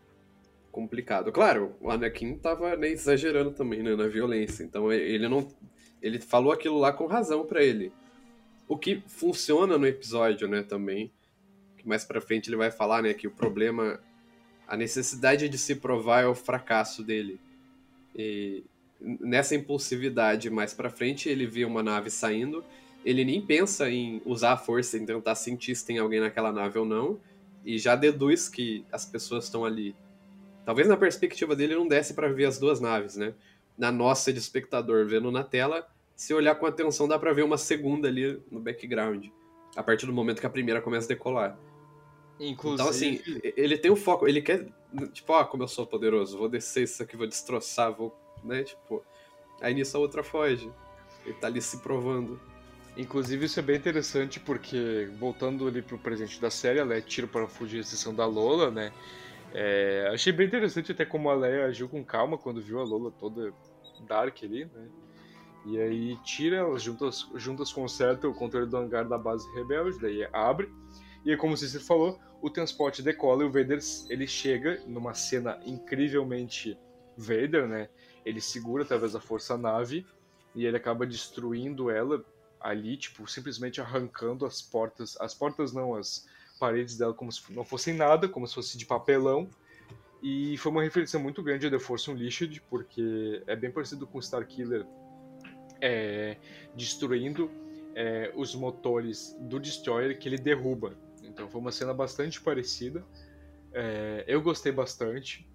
complicado. 0.71 1.33
Claro, 1.33 1.75
o 1.81 1.91
Anakin 1.91 2.37
tava 2.37 2.77
né, 2.77 2.91
exagerando 2.91 3.53
também 3.53 3.83
né, 3.83 3.97
na 3.97 4.07
violência, 4.07 4.63
então 4.65 4.93
ele 4.93 5.31
não. 5.31 5.49
Ele 6.03 6.21
falou 6.21 6.53
aquilo 6.53 6.77
lá 6.77 6.93
com 6.93 7.07
razão 7.07 7.47
para 7.47 7.65
ele. 7.65 7.91
O 8.71 8.79
que 8.79 9.03
funciona 9.09 9.77
no 9.77 9.85
episódio, 9.85 10.47
né, 10.47 10.63
também. 10.63 11.11
Que 11.77 11.89
mais 11.89 12.05
pra 12.05 12.21
frente 12.21 12.49
ele 12.49 12.57
vai 12.57 12.71
falar, 12.71 13.03
né, 13.03 13.13
que 13.13 13.27
o 13.27 13.31
problema. 13.33 14.01
A 14.65 14.77
necessidade 14.77 15.49
de 15.49 15.59
se 15.59 15.75
provar 15.75 16.23
é 16.23 16.27
o 16.27 16.35
fracasso 16.37 17.03
dele. 17.03 17.41
E 18.15 18.63
nessa 19.01 19.57
impulsividade 19.57 20.49
mais 20.49 20.73
pra 20.73 20.89
frente, 20.89 21.29
ele 21.29 21.47
vê 21.47 21.65
uma 21.65 21.83
nave 21.83 22.11
saindo. 22.11 22.65
Ele 23.05 23.25
nem 23.25 23.45
pensa 23.45 23.91
em 23.91 24.23
usar 24.25 24.53
a 24.53 24.57
força, 24.57 24.97
em 24.97 25.05
tentar 25.05 25.35
sentir 25.35 25.75
se 25.75 25.85
tem 25.85 25.99
alguém 25.99 26.21
naquela 26.21 26.53
nave 26.53 26.79
ou 26.79 26.85
não. 26.85 27.19
E 27.65 27.77
já 27.77 27.97
deduz 27.97 28.49
que 28.49 28.85
as 28.93 29.05
pessoas 29.05 29.47
estão 29.47 29.65
ali 29.65 29.97
Talvez 30.65 30.87
na 30.87 30.97
perspectiva 30.97 31.57
dele 31.57 31.75
não 31.75 31.89
desse 31.89 32.15
para 32.15 32.33
ver 32.33 32.45
as 32.45 32.57
duas 32.57 32.81
naves, 32.81 33.17
né? 33.17 33.35
Na 33.77 33.91
nossa 33.91 34.33
de 34.33 34.39
espectador 34.39 35.05
vendo 35.05 35.33
na 35.33 35.43
tela, 35.43 35.89
se 36.21 36.35
olhar 36.35 36.55
com 36.55 36.67
atenção 36.67 37.09
dá 37.09 37.19
para 37.19 37.33
ver 37.33 37.43
uma 37.43 37.57
segunda 37.57 38.07
ali 38.07 38.39
no 38.51 38.61
background, 38.61 39.29
a 39.75 39.83
partir 39.83 40.05
do 40.05 40.13
momento 40.13 40.39
que 40.39 40.47
a 40.47 40.51
primeira 40.51 40.79
começa 40.79 41.07
a 41.07 41.09
decolar. 41.09 41.59
Inclusive... 42.39 42.75
Então 42.75 42.89
assim, 42.91 43.23
ele 43.57 43.79
tem 43.79 43.91
um 43.91 43.97
foco, 43.97 44.29
ele 44.29 44.43
quer, 44.43 44.67
tipo, 45.15 45.33
ó, 45.33 45.41
ah, 45.41 45.47
como 45.47 45.63
eu 45.63 45.69
sou 45.69 45.87
poderoso, 45.87 46.37
vou 46.37 46.47
descer 46.47 46.83
isso 46.83 47.03
aqui, 47.03 47.17
vou 47.17 47.27
destroçar, 47.27 47.91
vou, 47.91 48.15
né, 48.45 48.65
tipo... 48.65 49.03
Aí 49.63 49.73
nisso 49.73 49.97
a 49.97 50.01
outra 50.01 50.23
foge. 50.23 50.71
Ele 51.25 51.33
tá 51.37 51.47
ali 51.47 51.63
se 51.63 51.79
provando. 51.79 52.39
Inclusive 52.99 53.47
isso 53.47 53.59
é 53.59 53.63
bem 53.63 53.77
interessante 53.77 54.39
porque, 54.39 55.09
voltando 55.19 55.67
ali 55.67 55.81
pro 55.81 55.97
presente 55.97 56.39
da 56.39 56.51
série, 56.51 56.81
ela 56.81 56.95
é 56.95 57.01
tiro 57.01 57.29
para 57.29 57.49
fugir, 57.49 57.79
exceção 57.79 58.15
da 58.15 58.27
Lola, 58.27 58.71
né? 58.71 58.93
É, 59.55 60.11
achei 60.13 60.35
bem 60.35 60.47
interessante 60.47 60.93
até 60.93 61.07
como 61.07 61.31
a 61.31 61.35
Leia 61.35 61.65
agiu 61.65 61.89
com 61.89 62.05
calma 62.05 62.37
quando 62.37 62.61
viu 62.61 62.79
a 62.79 62.85
Lola 62.85 63.11
toda 63.11 63.55
dark 64.07 64.37
ali, 64.43 64.67
né? 64.67 64.89
E 65.67 65.79
aí 65.79 66.17
tira 66.25 66.57
elas 66.57 66.83
juntas, 66.83 67.29
juntas 67.35 67.73
consertam 67.73 68.31
o 68.31 68.35
controle 68.35 68.67
do 68.67 68.77
hangar 68.77 69.07
da 69.07 69.19
base 69.19 69.47
rebelde, 69.55 69.99
daí 70.01 70.27
abre. 70.33 70.73
E 71.25 71.31
aí, 71.31 71.37
como 71.37 71.57
você 71.57 71.79
falou, 71.79 72.19
o 72.41 72.49
transporte 72.49 73.03
decola 73.03 73.43
e 73.43 73.47
o 73.47 73.53
Vader 73.53 73.79
ele 74.09 74.27
chega 74.27 74.83
numa 74.87 75.13
cena 75.13 75.61
incrivelmente 75.67 76.79
Vader, 77.17 77.69
né? 77.69 77.89
Ele 78.25 78.41
segura 78.41 78.85
através 78.85 79.13
da 79.13 79.21
força 79.21 79.57
nave 79.59 80.07
e 80.55 80.65
ele 80.65 80.77
acaba 80.77 81.07
destruindo 81.07 81.91
ela 81.91 82.25
ali, 82.59 82.97
tipo, 82.97 83.27
simplesmente 83.27 83.81
arrancando 83.81 84.47
as 84.47 84.63
portas, 84.63 85.17
as 85.21 85.35
portas 85.35 85.73
não, 85.73 85.95
as 85.95 86.27
paredes 86.59 86.97
dela 86.97 87.15
como 87.15 87.31
se 87.33 87.53
não 87.53 87.65
fossem 87.65 87.95
nada, 87.95 88.29
como 88.29 88.47
se 88.47 88.55
fosse 88.55 88.79
de 88.79 88.87
papelão. 88.87 89.49
E 90.23 90.57
foi 90.59 90.73
uma 90.73 90.83
referência 90.83 91.19
muito 91.19 91.43
grande 91.43 91.67
a 91.67 91.71
The 91.71 91.79
Force 91.79 92.11
Unleashed, 92.11 92.63
porque 92.69 93.43
é 93.47 93.57
bem 93.57 93.71
parecido 93.71 94.07
com 94.07 94.19
Starkiller 94.19 94.87
é, 95.81 96.37
destruindo 96.75 97.51
é, 97.95 98.33
os 98.35 98.55
motores 98.55 99.37
do 99.41 99.59
Destroyer 99.59 100.19
que 100.19 100.29
ele 100.29 100.39
derruba. 100.39 100.97
Então 101.23 101.49
foi 101.49 101.61
uma 101.61 101.73
cena 101.73 101.95
bastante 101.95 102.41
parecida. 102.41 103.05
É, 103.73 104.25
eu 104.27 104.41
gostei 104.43 104.73
bastante. 104.73 105.49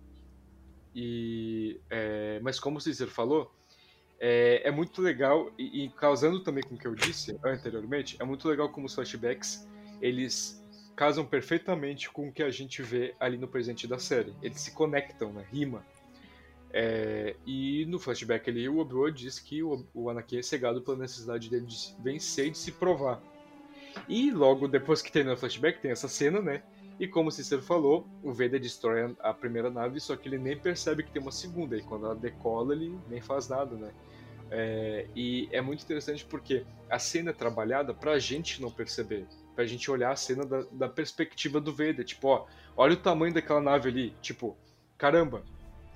E, 0.93 1.79
é, 1.89 2.39
mas 2.41 2.59
como 2.59 2.77
o 2.77 2.81
Cícero 2.81 3.11
falou, 3.11 3.53
é, 4.19 4.61
é, 4.67 4.71
muito 4.71 5.01
legal, 5.01 5.51
e, 5.57 5.83
e 5.85 5.89
causando 5.89 6.41
também 6.41 6.63
com 6.63 6.75
o 6.75 6.77
que 6.77 6.87
eu 6.87 6.95
disse 6.95 7.37
anteriormente, 7.43 8.15
é 8.19 8.23
muito 8.23 8.47
legal 8.47 8.69
como 8.69 8.85
os 8.85 8.95
flashbacks 8.95 9.67
eles 10.01 10.63
casam 10.95 11.25
perfeitamente 11.25 12.09
com 12.09 12.29
o 12.29 12.31
que 12.31 12.41
a 12.41 12.49
gente 12.49 12.81
vê 12.81 13.13
ali 13.19 13.37
no 13.37 13.47
presente 13.47 13.87
da 13.87 13.99
série. 13.99 14.33
Eles 14.41 14.61
se 14.61 14.71
conectam, 14.71 15.33
né? 15.33 15.45
Rima. 15.51 15.85
É, 16.71 17.35
e 17.45 17.85
no 17.85 17.99
flashback 17.99 18.49
ali, 18.49 18.67
o 18.67 18.79
Obi-Wan 18.79 19.13
diz 19.13 19.39
que 19.39 19.63
o, 19.63 19.85
o 19.93 20.09
Anakin 20.09 20.39
é 20.39 20.41
cegado 20.41 20.81
pela 20.81 20.97
necessidade 20.97 21.49
dele 21.49 21.65
de 21.65 21.95
vencer 21.99 22.47
e 22.47 22.51
de 22.51 22.57
se 22.57 22.71
provar. 22.71 23.21
E 24.09 24.29
logo 24.31 24.67
depois 24.67 25.01
que 25.01 25.11
tem 25.11 25.23
no 25.23 25.37
flashback, 25.37 25.79
tem 25.79 25.91
essa 25.91 26.07
cena, 26.07 26.41
né? 26.41 26.61
E 26.99 27.07
como 27.07 27.29
o 27.29 27.31
Cícero 27.31 27.61
falou, 27.61 28.07
o 28.23 28.31
Vader 28.31 28.59
destrói 28.59 29.15
a 29.19 29.33
primeira 29.33 29.69
nave, 29.69 29.99
só 29.99 30.15
que 30.15 30.29
ele 30.29 30.37
nem 30.37 30.57
percebe 30.57 31.03
que 31.03 31.11
tem 31.11 31.21
uma 31.21 31.31
segunda. 31.31 31.77
E 31.77 31.81
quando 31.81 32.05
ela 32.05 32.15
decola, 32.15 32.73
ele 32.73 32.97
nem 33.09 33.21
faz 33.21 33.47
nada, 33.47 33.75
né? 33.75 33.91
É, 34.51 35.07
e 35.15 35.49
é 35.51 35.59
muito 35.59 35.83
interessante 35.83 36.23
porque 36.25 36.65
a 36.89 36.99
cena 36.99 37.31
é 37.31 37.33
trabalhada 37.33 37.93
pra 37.93 38.19
gente 38.19 38.61
não 38.61 38.69
perceber 38.69 39.25
pra 39.55 39.65
gente 39.65 39.89
olhar 39.89 40.11
a 40.11 40.15
cena 40.15 40.45
da, 40.45 40.63
da 40.71 40.89
perspectiva 40.89 41.59
do 41.59 41.71
Vader. 41.71 42.03
Tipo, 42.03 42.27
ó, 42.27 42.45
olha 42.75 42.93
o 42.93 42.97
tamanho 42.97 43.33
daquela 43.33 43.61
nave 43.61 43.89
ali. 43.89 44.13
Tipo, 44.21 44.55
caramba, 44.97 45.43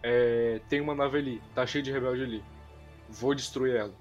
é, 0.02 0.62
tem 0.70 0.82
uma 0.82 0.96
nave 0.96 1.18
ali, 1.18 1.42
tá 1.54 1.66
cheio 1.66 1.84
de 1.84 1.92
rebelde 1.92 2.24
ali. 2.24 2.44
Vou 3.10 3.34
destruir 3.34 3.76
ela. 3.76 3.94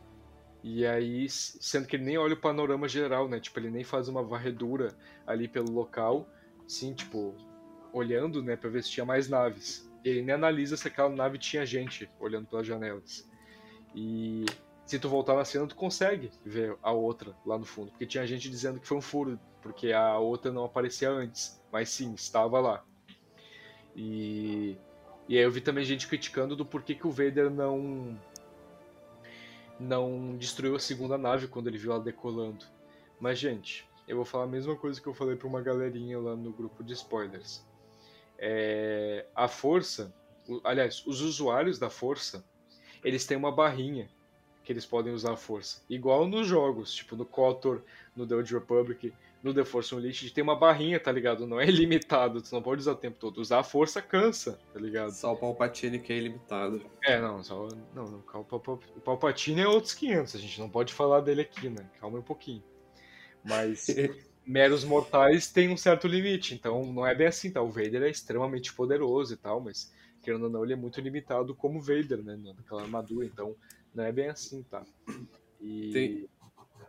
E 0.63 0.85
aí, 0.85 1.29
sendo 1.29 1.87
que 1.87 1.97
ele 1.97 2.05
nem 2.05 2.19
olha 2.19 2.35
o 2.35 2.41
panorama 2.41 2.89
geral, 2.89 3.29
né? 3.29 3.39
Tipo, 3.41 3.61
ele 3.61 3.71
nem 3.71 3.85
faz 3.85 4.09
uma 4.09 4.23
varredura 4.23 4.95
ali 5.27 5.47
pelo 5.49 5.71
local. 5.71 6.29
Sim, 6.67 6.93
tipo, 6.93 7.35
olhando, 7.93 8.43
né, 8.43 8.57
pra 8.57 8.69
ver 8.69 8.83
se 8.83 8.91
tinha 8.91 9.07
mais 9.07 9.29
naves. 9.29 9.89
Ele 10.05 10.23
nem 10.23 10.35
analisa 10.35 10.77
se 10.77 10.89
aquela 10.89 11.09
nave 11.09 11.39
tinha 11.39 11.65
gente 11.65 12.11
olhando 12.21 12.47
pelas 12.47 12.67
janelas. 12.67 13.29
E 13.95 14.45
se 14.85 14.99
tu 14.99 15.09
voltar 15.09 15.35
na 15.35 15.45
cena, 15.45 15.67
tu 15.67 15.77
consegue 15.77 16.31
ver 16.45 16.77
a 16.83 16.93
outra 16.93 17.35
lá 17.47 17.59
no 17.59 17.65
fundo. 17.65 17.91
Porque 17.91 18.07
tinha 18.07 18.27
gente 18.27 18.51
dizendo 18.51 18.81
que 18.81 18.87
foi 18.87 18.97
um 18.97 19.03
furo, 19.03 19.39
porque 19.63 19.93
a 19.93 20.19
outra 20.19 20.53
não 20.53 20.65
aparecia 20.65 21.11
antes. 21.11 21.63
Mas 21.73 21.89
sim, 21.91 22.15
estava 22.15 22.61
lá. 22.61 22.85
E, 23.95 24.77
e 25.29 25.37
aí 25.37 25.45
eu 25.45 25.51
vi 25.51 25.61
também 25.61 25.85
gente 25.85 26.09
criticando 26.09 26.57
do 26.57 26.65
porquê 26.65 26.95
que 26.95 27.07
o 27.07 27.11
Vader 27.11 27.51
não 27.51 28.19
não 29.79 30.37
destruiu 30.37 30.75
a 30.75 30.81
segunda 30.81 31.17
nave 31.17 31.47
quando 31.47 31.69
ele 31.69 31.79
viu 31.79 31.93
ela 31.93 32.03
decolando. 32.03 32.65
Mas, 33.21 33.39
gente, 33.39 33.89
eu 34.09 34.17
vou 34.17 34.25
falar 34.25 34.45
a 34.45 34.49
mesma 34.49 34.75
coisa 34.75 35.01
que 35.01 35.07
eu 35.07 35.15
falei 35.15 35.37
para 35.37 35.47
uma 35.47 35.61
galerinha 35.61 36.19
lá 36.19 36.35
no 36.35 36.53
grupo 36.53 36.83
de 36.83 36.95
spoilers. 36.95 37.65
É, 38.39 39.27
a 39.35 39.47
força, 39.47 40.13
aliás, 40.65 41.07
os 41.07 41.21
usuários 41.21 41.79
da 41.79 41.91
força, 41.91 42.45
eles 43.05 43.27
têm 43.27 43.37
uma 43.37 43.53
barrinha 43.53 44.09
que 44.65 44.73
eles 44.73 44.87
podem 44.87 45.13
usar 45.13 45.33
a 45.33 45.37
força. 45.37 45.83
Igual 45.89 46.27
nos 46.27 46.47
jogos, 46.47 46.93
tipo 46.93 47.17
no 47.17 47.25
KOTOR, 47.25 47.83
no 48.17 48.27
The 48.27 48.35
Old 48.35 48.55
Republic, 48.55 49.13
no 49.43 49.55
The 49.55 49.65
Force 49.65 49.95
Unleashed, 49.95 50.33
tem 50.33 50.43
uma 50.43 50.57
barrinha, 50.57 50.99
tá 50.99 51.13
ligado? 51.13 51.47
Não 51.47 51.61
é 51.61 51.67
ilimitado, 51.69 52.43
tu 52.43 52.53
não 52.53 52.63
pode 52.63 52.81
usar 52.81 52.93
o 52.93 52.97
tempo 52.97 53.17
todo. 53.19 53.41
Usar 53.41 53.61
a 53.61 53.65
força 53.65 54.03
cansa, 54.03 54.59
tá 54.73 54.81
ligado? 54.81 55.13
Só 55.13 55.33
o 55.33 55.37
Palpatine 55.37 55.99
que 55.99 56.13
é 56.13 56.17
ilimitado. 56.17 56.83
É, 57.05 57.21
não, 57.21 57.43
só. 57.43 57.69
Não, 57.95 58.05
não, 58.05 58.25
o 58.35 59.01
Palpatine 59.01 59.61
é 59.61 59.69
outros 59.69 59.95
500, 59.95 60.35
a 60.35 60.39
gente 60.39 60.61
não 60.61 60.69
pode 60.69 60.93
falar 60.93 61.21
dele 61.21 61.43
aqui, 61.43 61.69
né? 61.69 61.89
Calma 62.01 62.19
um 62.19 62.23
pouquinho. 62.23 62.63
Mas 63.45 63.87
meros 64.45 64.83
mortais 64.85 65.51
têm 65.53 65.69
um 65.69 65.77
certo 65.77 66.09
limite, 66.09 66.55
então 66.55 66.93
não 66.93 67.07
é 67.07 67.15
bem 67.15 67.29
assim, 67.29 67.51
tá? 67.51 67.63
O 67.63 67.71
Vader 67.71 68.03
é 68.03 68.11
extremamente 68.11 68.75
poderoso 68.75 69.35
e 69.35 69.37
tal, 69.37 69.61
mas 69.61 69.93
querendo 70.21 70.45
ou 70.45 70.51
não, 70.51 70.65
ele 70.65 70.73
é 70.73 70.77
muito 70.77 71.01
limitado 71.01 71.55
como 71.55 71.81
Vader, 71.81 72.23
né? 72.25 72.37
Naquela 72.57 72.83
armadura, 72.83 73.25
então 73.25 73.55
não 73.95 74.05
é 74.05 74.11
bem 74.11 74.29
assim, 74.29 74.65
tá? 74.65 74.85
E. 75.61 75.91
Tem 75.93 76.29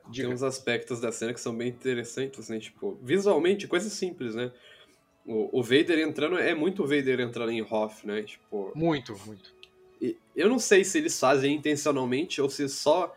Diga. 0.09 0.27
Tem 0.27 0.33
uns 0.33 0.43
aspectos 0.43 0.99
da 0.99 1.11
cena 1.11 1.33
que 1.33 1.39
são 1.39 1.55
bem 1.55 1.69
interessantes, 1.69 2.49
né? 2.49 2.59
Tipo, 2.59 2.97
visualmente, 3.01 3.67
coisa 3.67 3.89
simples, 3.89 4.35
né? 4.35 4.51
O, 5.25 5.59
o 5.59 5.63
Vader 5.63 5.99
entrando 5.99 6.37
é 6.37 6.55
muito 6.55 6.83
Vader 6.83 7.19
entrando 7.19 7.51
em 7.51 7.61
Hoth, 7.61 8.03
né? 8.03 8.23
Tipo. 8.23 8.71
Muito, 8.75 9.15
muito. 9.25 9.53
E 10.01 10.17
eu 10.35 10.49
não 10.49 10.57
sei 10.57 10.83
se 10.83 10.97
eles 10.97 11.19
fazem 11.19 11.55
intencionalmente 11.55 12.41
ou 12.41 12.49
se 12.49 12.67
só 12.67 13.15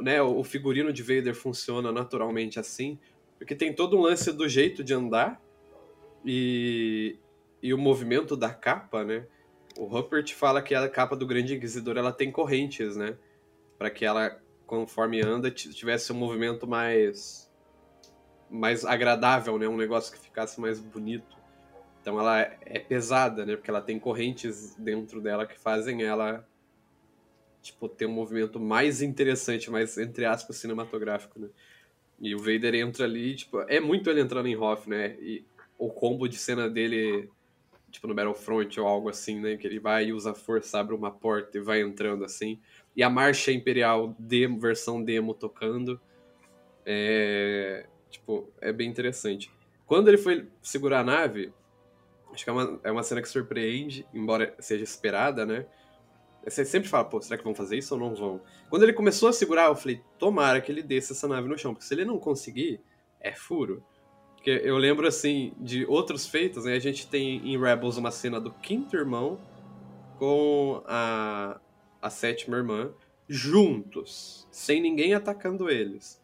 né, 0.00 0.20
o 0.22 0.44
figurino 0.44 0.92
de 0.92 1.02
Vader 1.02 1.34
funciona 1.34 1.90
naturalmente 1.90 2.60
assim. 2.60 2.98
Porque 3.38 3.54
tem 3.54 3.72
todo 3.72 3.96
um 3.96 4.02
lance 4.02 4.32
do 4.32 4.48
jeito 4.48 4.82
de 4.82 4.92
andar 4.92 5.40
e, 6.24 7.16
e 7.62 7.72
o 7.72 7.78
movimento 7.78 8.36
da 8.36 8.52
capa, 8.52 9.04
né? 9.04 9.26
O 9.78 9.84
Rupert 9.84 10.34
fala 10.34 10.60
que 10.60 10.74
a 10.74 10.88
capa 10.88 11.14
do 11.14 11.26
Grande 11.26 11.54
Inquisidor 11.54 11.96
ela 11.96 12.12
tem 12.12 12.32
correntes, 12.32 12.96
né? 12.96 13.16
Para 13.78 13.90
que 13.90 14.04
ela 14.04 14.40
conforme 14.68 15.22
anda, 15.22 15.50
tivesse 15.50 16.12
um 16.12 16.16
movimento 16.16 16.68
mais 16.68 17.50
mais 18.50 18.84
agradável, 18.84 19.58
né? 19.58 19.66
Um 19.66 19.76
negócio 19.76 20.12
que 20.12 20.20
ficasse 20.20 20.60
mais 20.60 20.78
bonito. 20.78 21.36
Então 22.00 22.20
ela 22.20 22.40
é 22.40 22.78
pesada, 22.78 23.44
né? 23.44 23.56
Porque 23.56 23.70
ela 23.70 23.80
tem 23.80 23.98
correntes 23.98 24.74
dentro 24.76 25.20
dela 25.20 25.46
que 25.46 25.58
fazem 25.58 26.02
ela 26.02 26.46
tipo 27.62 27.88
ter 27.88 28.06
um 28.06 28.12
movimento 28.12 28.60
mais 28.60 29.02
interessante, 29.02 29.70
mais 29.70 29.96
entre 29.98 30.26
aspas 30.26 30.56
cinematográfico, 30.56 31.40
né? 31.40 31.48
E 32.20 32.34
o 32.34 32.38
Vader 32.38 32.74
entra 32.74 33.04
ali, 33.04 33.36
tipo, 33.36 33.60
é 33.62 33.80
muito 33.80 34.10
ele 34.10 34.20
entrando 34.20 34.48
em 34.48 34.56
Hoth, 34.56 34.86
né? 34.86 35.16
E 35.20 35.46
o 35.78 35.88
combo 35.88 36.28
de 36.28 36.36
cena 36.36 36.68
dele, 36.68 37.30
tipo 37.90 38.06
no 38.06 38.14
Battlefront 38.14 38.78
ou 38.80 38.86
algo 38.86 39.08
assim, 39.08 39.40
né? 39.40 39.56
Que 39.56 39.66
ele 39.66 39.80
vai 39.80 40.06
e 40.06 40.12
usa 40.12 40.32
a 40.32 40.34
força, 40.34 40.78
abre 40.78 40.94
uma 40.94 41.10
porta 41.10 41.56
e 41.56 41.60
vai 41.60 41.80
entrando 41.80 42.24
assim 42.24 42.60
e 42.98 43.02
a 43.04 43.08
Marcha 43.08 43.52
Imperial 43.52 44.16
demo, 44.18 44.58
versão 44.58 45.00
demo 45.00 45.32
tocando. 45.32 46.00
É, 46.84 47.86
tipo, 48.10 48.52
é 48.60 48.72
bem 48.72 48.90
interessante. 48.90 49.52
Quando 49.86 50.08
ele 50.08 50.18
foi 50.18 50.48
segurar 50.60 51.00
a 51.00 51.04
nave, 51.04 51.52
acho 52.32 52.42
que 52.42 52.50
é 52.50 52.52
uma, 52.52 52.80
é 52.82 52.90
uma 52.90 53.04
cena 53.04 53.22
que 53.22 53.28
surpreende, 53.28 54.04
embora 54.12 54.52
seja 54.58 54.82
esperada, 54.82 55.46
né? 55.46 55.64
Você 56.44 56.64
sempre 56.64 56.88
fala, 56.88 57.04
pô, 57.04 57.22
será 57.22 57.38
que 57.38 57.44
vão 57.44 57.54
fazer 57.54 57.78
isso 57.78 57.94
ou 57.94 58.00
não 58.00 58.16
vão? 58.16 58.40
Quando 58.68 58.82
ele 58.82 58.92
começou 58.92 59.28
a 59.28 59.32
segurar, 59.32 59.66
eu 59.66 59.76
falei, 59.76 60.02
tomara 60.18 60.60
que 60.60 60.72
ele 60.72 60.82
desça 60.82 61.12
essa 61.12 61.28
nave 61.28 61.46
no 61.48 61.56
chão, 61.56 61.74
porque 61.74 61.86
se 61.86 61.94
ele 61.94 62.04
não 62.04 62.18
conseguir, 62.18 62.80
é 63.20 63.32
furo. 63.32 63.80
Porque 64.34 64.60
eu 64.64 64.76
lembro, 64.76 65.06
assim, 65.06 65.52
de 65.60 65.86
outros 65.86 66.26
feitos, 66.26 66.64
né? 66.64 66.74
A 66.74 66.80
gente 66.80 67.06
tem 67.06 67.48
em 67.48 67.56
Rebels 67.56 67.96
uma 67.96 68.10
cena 68.10 68.40
do 68.40 68.50
quinto 68.50 68.96
irmão 68.96 69.38
com 70.18 70.82
a, 70.84 71.60
a 72.00 72.10
sétima 72.10 72.56
irmã, 72.56 72.92
juntos, 73.28 74.46
sem 74.50 74.80
ninguém 74.80 75.14
atacando 75.14 75.70
eles. 75.70 76.20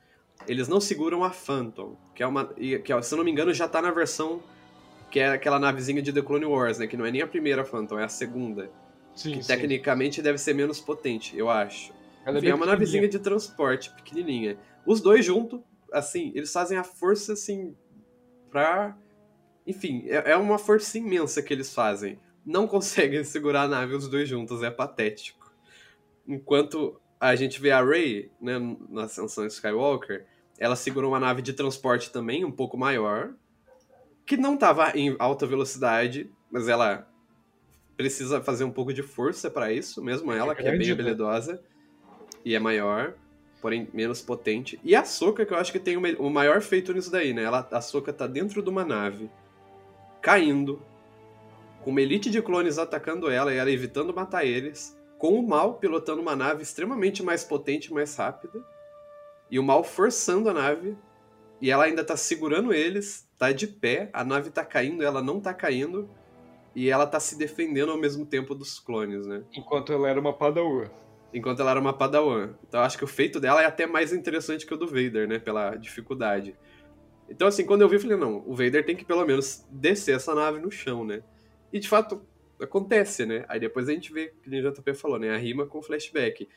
Eles 0.47 0.69
não 0.69 0.81
seguram 0.81 1.23
a 1.25 1.31
Phantom, 1.31 1.97
que 2.15 2.23
é 2.23 2.27
uma. 2.27 2.47
que 2.47 3.03
se 3.03 3.15
eu 3.15 3.19
não 3.19 3.25
me 3.25 3.31
engano 3.31 3.53
já 3.53 3.69
tá 3.69 3.81
na 3.81 3.91
versão 3.91 4.43
que 5.15 5.21
é 5.21 5.29
aquela 5.29 5.61
navezinha 5.61 6.03
de 6.03 6.13
The 6.13 6.23
Clone 6.23 6.45
Wars, 6.45 6.79
né? 6.79 6.89
Que 6.89 6.97
não 6.97 7.07
é 7.07 7.11
nem 7.13 7.23
a 7.23 7.27
primeira 7.27 7.65
Phantom, 7.65 8.01
é 8.01 8.05
a 8.05 8.09
segunda. 8.09 8.69
Sim, 9.15 9.35
que 9.35 9.45
sim. 9.45 9.47
tecnicamente 9.47 10.21
deve 10.21 10.39
ser 10.39 10.55
menos 10.55 10.81
potente, 10.81 11.39
eu 11.39 11.49
acho. 11.49 11.93
Ela 12.27 12.41
é, 12.41 12.49
é 12.49 12.55
uma 12.55 12.67
navezinha 12.67 13.07
de 13.07 13.21
transporte 13.21 13.91
pequenininha. 13.91 14.59
Os 14.85 15.01
dois 15.01 15.25
juntos, 15.25 15.61
assim, 15.93 16.33
eles 16.35 16.53
fazem 16.53 16.77
a 16.77 16.83
força 16.83 17.35
assim 17.35 17.77
pra. 18.51 18.99
Enfim, 19.65 20.03
é, 20.09 20.33
é 20.33 20.37
uma 20.37 20.59
força 20.59 20.99
imensa 20.99 21.41
que 21.41 21.55
eles 21.55 21.73
fazem. 21.73 22.19
Não 22.45 22.67
conseguem 22.69 23.23
segurar 23.23 23.63
a 23.63 23.69
nave 23.69 23.95
os 23.95 24.09
dois 24.09 24.29
juntos, 24.29 24.65
é 24.65 24.71
patético 24.71 25.44
enquanto 26.27 27.01
a 27.21 27.35
gente 27.35 27.61
vê 27.61 27.71
a 27.71 27.83
Rey, 27.83 28.31
né, 28.41 28.55
na 28.89 29.05
ascensão 29.05 29.47
Skywalker, 29.47 30.27
ela 30.59 30.77
segura 30.77 31.07
uma 31.07 31.19
nave 31.19 31.43
de 31.43 31.53
transporte 31.53 32.11
também, 32.11 32.45
um 32.45 32.53
pouco 32.53 32.77
maior, 32.77 33.33
que 34.27 34.37
não 34.37 34.55
estava 34.55 34.91
em 34.97 35.17
alta 35.19 35.47
velocidade, 35.47 36.31
mas 36.51 36.69
ela 36.69 37.09
precisa 37.97 38.41
fazer 38.41 38.65
um 38.65 38.71
pouco 38.71 38.93
de 38.93 39.03
força 39.03 39.51
para 39.51 39.73
isso, 39.73 40.03
mesmo 40.03 40.33
ela, 40.33 40.53
é 40.53 40.55
que 40.57 40.67
é 40.67 40.77
bem 40.77 40.87
né? 40.87 40.93
habilidosa, 40.93 41.63
e 42.45 42.55
é 42.55 42.59
maior, 42.59 43.15
porém 43.61 43.89
menos 43.93 44.21
potente. 44.21 44.79
E 44.85 44.95
a 44.95 45.05
Soka, 45.05 45.47
que 45.47 45.53
eu 45.53 45.59
acho 45.59 45.73
que 45.73 45.79
tem 45.79 45.97
o 45.97 46.31
maior 46.31 46.61
feito 46.61 46.93
nisso 46.93 47.11
daí, 47.11 47.33
né? 47.33 47.45
Ela, 47.45 47.67
a 47.71 47.81
Soka 47.81 48.13
tá 48.13 48.27
dentro 48.27 48.63
de 48.63 48.69
uma 48.69 48.85
nave, 48.85 49.31
caindo, 50.21 50.83
com 51.83 51.91
uma 51.91 52.01
elite 52.01 52.31
de 52.31 52.43
clones 52.43 52.79
atacando 52.79 53.31
ela 53.31 53.53
e 53.53 53.57
ela 53.57 53.71
evitando 53.71 54.13
matar 54.13 54.45
eles 54.45 54.97
com 55.19 55.39
o 55.39 55.47
Mal 55.47 55.75
pilotando 55.75 56.21
uma 56.21 56.37
nave 56.37 56.63
extremamente 56.63 57.23
mais 57.23 57.45
potente 57.45 57.91
e 57.91 57.95
mais 57.95 58.15
rápida, 58.17 58.65
e 59.51 59.59
o 59.59 59.63
Mal 59.63 59.85
forçando 59.85 60.49
a 60.49 60.55
nave, 60.55 60.97
e 61.61 61.71
ela 61.71 61.85
ainda 61.85 62.05
tá 62.05 62.17
segurando 62.17 62.73
eles, 62.73 63.29
tá 63.39 63.53
de 63.53 63.67
pé, 63.67 64.11
a 64.13 64.25
nave 64.25 64.51
tá 64.51 64.65
caindo, 64.65 65.03
ela 65.03 65.23
não 65.23 65.41
tá 65.41 65.55
caindo, 65.55 66.11
e 66.75 66.91
ela 66.91 67.07
tá 67.07 67.21
se 67.21 67.39
defendendo 67.39 67.93
ao 67.93 67.99
mesmo 67.99 68.27
tempo 68.27 68.55
dos 68.55 68.79
clones, 68.79 69.27
né? 69.27 69.45
Enquanto 69.55 69.93
ela 69.93 70.09
era 70.09 70.21
uma 70.21 70.33
padawan. 70.33 70.91
Enquanto 71.33 71.61
ela 71.61 71.71
era 71.71 71.81
uma 71.81 71.93
padawan. 71.93 72.55
Então 72.67 72.81
acho 72.81 72.99
que 72.99 73.05
o 73.05 73.09
feito 73.09 73.39
dela 73.39 73.63
é 73.63 73.67
até 73.67 73.87
mais 73.87 74.13
interessante 74.13 74.67
que 74.67 74.75
o 74.75 74.77
do 74.77 74.87
Vader, 74.87 75.29
né? 75.29 75.39
Pela 75.39 75.77
dificuldade. 75.77 76.57
Então 77.29 77.47
assim, 77.47 77.65
quando 77.65 77.83
eu 77.83 77.89
vi, 77.89 77.97
eu 77.97 78.01
falei, 78.01 78.17
não, 78.17 78.43
o 78.47 78.55
Vader 78.55 78.85
tem 78.85 78.97
que 78.97 79.05
pelo 79.05 79.25
menos 79.25 79.65
descer 79.71 80.17
essa 80.17 80.35
nave 80.35 80.59
no 80.59 80.71
chão, 80.71 81.05
né? 81.05 81.23
E 81.73 81.79
de 81.79 81.89
fato, 81.89 82.23
acontece, 82.61 83.27
né? 83.27 83.45
Aí 83.49 83.59
depois 83.59 83.89
a 83.89 83.93
gente 83.93 84.13
vê, 84.13 84.33
que 84.43 84.49
o 84.49 84.73
JP 84.73 84.95
falou, 84.95 85.19
né? 85.19 85.31
A 85.31 85.37
rima 85.37 85.67
com 85.67 85.83
flashback. 85.83 86.49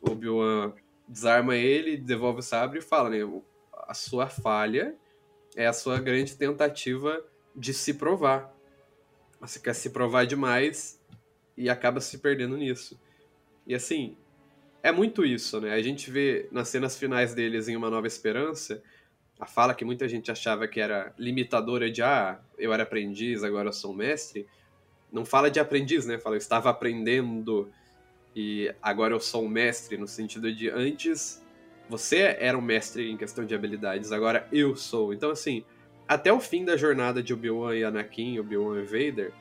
O 0.00 0.10
Obi-Wan 0.10 0.72
desarma 1.08 1.56
ele, 1.56 1.96
devolve 1.96 2.40
o 2.40 2.42
sabre 2.42 2.78
e 2.78 2.82
fala, 2.82 3.10
né? 3.10 3.18
A 3.72 3.94
sua 3.94 4.28
falha 4.28 4.94
é 5.54 5.66
a 5.66 5.72
sua 5.72 5.98
grande 5.98 6.36
tentativa 6.36 7.24
de 7.54 7.72
se 7.72 7.94
provar. 7.94 8.54
Você 9.40 9.60
quer 9.60 9.74
se 9.74 9.90
provar 9.90 10.26
demais 10.26 11.00
e 11.56 11.70
acaba 11.70 12.00
se 12.00 12.18
perdendo 12.18 12.56
nisso. 12.56 13.00
E 13.66 13.74
assim, 13.74 14.16
é 14.82 14.92
muito 14.92 15.24
isso, 15.24 15.60
né? 15.60 15.72
A 15.72 15.82
gente 15.82 16.10
vê 16.10 16.48
nas 16.50 16.68
cenas 16.68 16.96
finais 16.96 17.34
deles 17.34 17.68
em 17.68 17.76
Uma 17.76 17.90
Nova 17.90 18.06
Esperança 18.06 18.82
a 19.38 19.46
fala 19.46 19.74
que 19.74 19.84
muita 19.84 20.08
gente 20.08 20.30
achava 20.30 20.66
que 20.66 20.80
era 20.80 21.14
limitadora 21.18 21.90
de 21.90 22.02
ah, 22.02 22.40
eu 22.58 22.72
era 22.72 22.84
aprendiz, 22.84 23.44
agora 23.44 23.68
eu 23.68 23.72
sou 23.72 23.92
mestre 23.94 24.46
não 25.12 25.24
fala 25.24 25.50
de 25.50 25.60
aprendiz, 25.60 26.06
né? 26.06 26.18
Fala, 26.18 26.36
eu 26.36 26.38
estava 26.38 26.70
aprendendo 26.70 27.70
e 28.34 28.72
agora 28.82 29.14
eu 29.14 29.20
sou 29.20 29.44
um 29.44 29.48
mestre, 29.48 29.96
no 29.96 30.06
sentido 30.06 30.52
de 30.52 30.68
antes 30.68 31.42
você 31.88 32.36
era 32.38 32.58
um 32.58 32.62
mestre 32.62 33.10
em 33.10 33.16
questão 33.16 33.44
de 33.44 33.54
habilidades, 33.54 34.12
agora 34.12 34.48
eu 34.52 34.74
sou. 34.74 35.14
Então, 35.14 35.30
assim, 35.30 35.64
até 36.08 36.32
o 36.32 36.40
fim 36.40 36.64
da 36.64 36.76
jornada 36.76 37.22
de 37.22 37.32
Obi-Wan 37.32 37.76
e 37.76 37.84
Anakin, 37.84 38.38
Obi-Wan 38.38 38.80
e 38.80 38.84
Vader, 38.84 39.32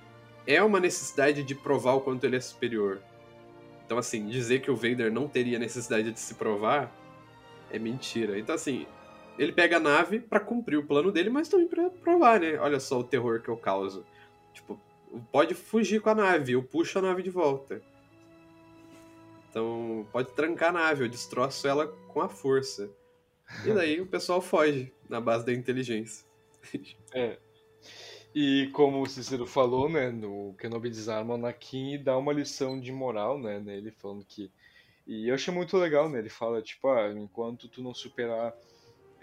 é 0.46 0.62
uma 0.62 0.80
necessidade 0.80 1.44
de 1.44 1.56
provar 1.56 1.94
o 1.94 2.02
quanto 2.02 2.24
ele 2.24 2.36
é 2.36 2.40
superior. 2.40 3.02
Então, 3.86 3.98
assim, 3.98 4.28
dizer 4.28 4.62
que 4.62 4.70
o 4.70 4.76
Vader 4.76 5.12
não 5.12 5.28
teria 5.28 5.60
necessidade 5.60 6.12
de 6.12 6.20
se 6.20 6.36
provar 6.36 6.92
é 7.72 7.80
mentira. 7.80 8.38
Então, 8.38 8.54
assim, 8.54 8.86
ele 9.38 9.52
pega 9.52 9.78
a 9.78 9.80
nave 9.80 10.20
para 10.20 10.40
cumprir 10.40 10.78
o 10.78 10.86
plano 10.86 11.12
dele, 11.12 11.30
mas 11.30 11.50
também 11.50 11.68
para 11.68 11.90
provar, 11.90 12.40
né? 12.40 12.58
Olha 12.60 12.80
só 12.80 13.00
o 13.00 13.04
terror 13.04 13.42
que 13.42 13.50
eu 13.50 13.58
causo. 13.58 14.06
Tipo, 14.54 14.80
pode 15.32 15.54
fugir 15.54 16.02
com 16.02 16.10
a 16.10 16.16
nave, 16.16 16.54
eu 16.54 16.64
puxo 16.64 17.00
a 17.00 17.02
nave 17.02 17.24
de 17.24 17.30
volta. 17.30 17.82
Então, 19.50 20.06
pode 20.12 20.34
trancar 20.34 20.70
a 20.70 20.74
nave, 20.74 21.04
eu 21.04 21.10
destroço 21.10 21.68
ela 21.68 21.88
com 22.08 22.22
a 22.22 22.28
força. 22.28 22.90
E 23.66 23.72
daí 23.72 24.02
o 24.02 24.08
pessoal 24.08 24.42
foge 24.42 24.94
na 25.10 25.22
base 25.22 25.46
da 25.46 25.54
inteligência. 25.54 26.26
É. 27.14 27.38
E 28.34 28.70
como 28.74 29.02
o 29.02 29.06
Cícero 29.06 29.46
falou, 29.46 29.88
né, 29.88 30.10
no 30.10 30.54
Kenobi 30.60 30.90
desarma 30.90 31.34
o 31.34 31.38
Anakin 31.38 31.94
e 31.94 31.98
dá 31.98 32.18
uma 32.18 32.34
lição 32.34 32.78
de 32.78 32.92
moral, 32.92 33.40
né, 33.40 33.60
nele 33.60 33.92
falando 33.92 34.26
que 34.26 34.52
e 35.08 35.30
eu 35.30 35.36
achei 35.36 35.54
muito 35.54 35.78
legal, 35.78 36.10
né? 36.10 36.18
Ele 36.20 36.30
fala 36.30 36.62
tipo, 36.62 36.88
ah, 36.88 37.12
enquanto 37.12 37.70
tu 37.70 37.82
não 37.82 37.94
superar 37.94 38.54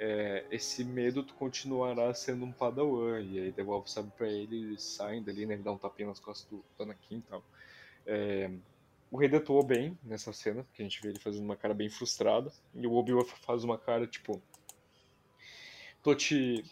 é, 0.05 0.45
esse 0.51 0.83
medo 0.83 1.25
continuará 1.39 2.13
sendo 2.13 2.45
um 2.45 2.51
padawan. 2.51 3.21
E 3.21 3.39
aí 3.39 3.53
devolve 3.53 3.89
sabe 3.89 4.11
pra 4.17 4.29
ele, 4.29 4.77
saem 4.77 5.23
dali, 5.23 5.47
né? 5.47 5.55
Ele 5.55 5.63
dá 5.63 5.71
um 5.71 5.79
tapinha 5.79 6.09
nas 6.09 6.19
costas 6.19 6.51
do, 6.51 6.65
Anakin 6.83 7.19
e 7.19 7.23
tal. 7.23 7.45
É, 8.05 8.51
o 9.13 9.17
rei 9.17 9.33
atuou 9.33 9.63
bem 9.63 9.97
nessa 10.03 10.33
cena, 10.33 10.67
que 10.75 10.83
a 10.83 10.85
gente 10.85 11.01
vê 11.01 11.11
ele 11.11 11.21
fazendo 11.21 11.45
uma 11.45 11.55
cara 11.55 11.73
bem 11.73 11.89
frustrada, 11.89 12.53
e 12.75 12.85
o 12.85 12.95
Obi-Wan 12.95 13.25
faz 13.47 13.63
uma 13.63 13.79
cara 13.79 14.05
tipo. 14.05 14.43
Tô 16.03 16.17
te. 16.17 16.65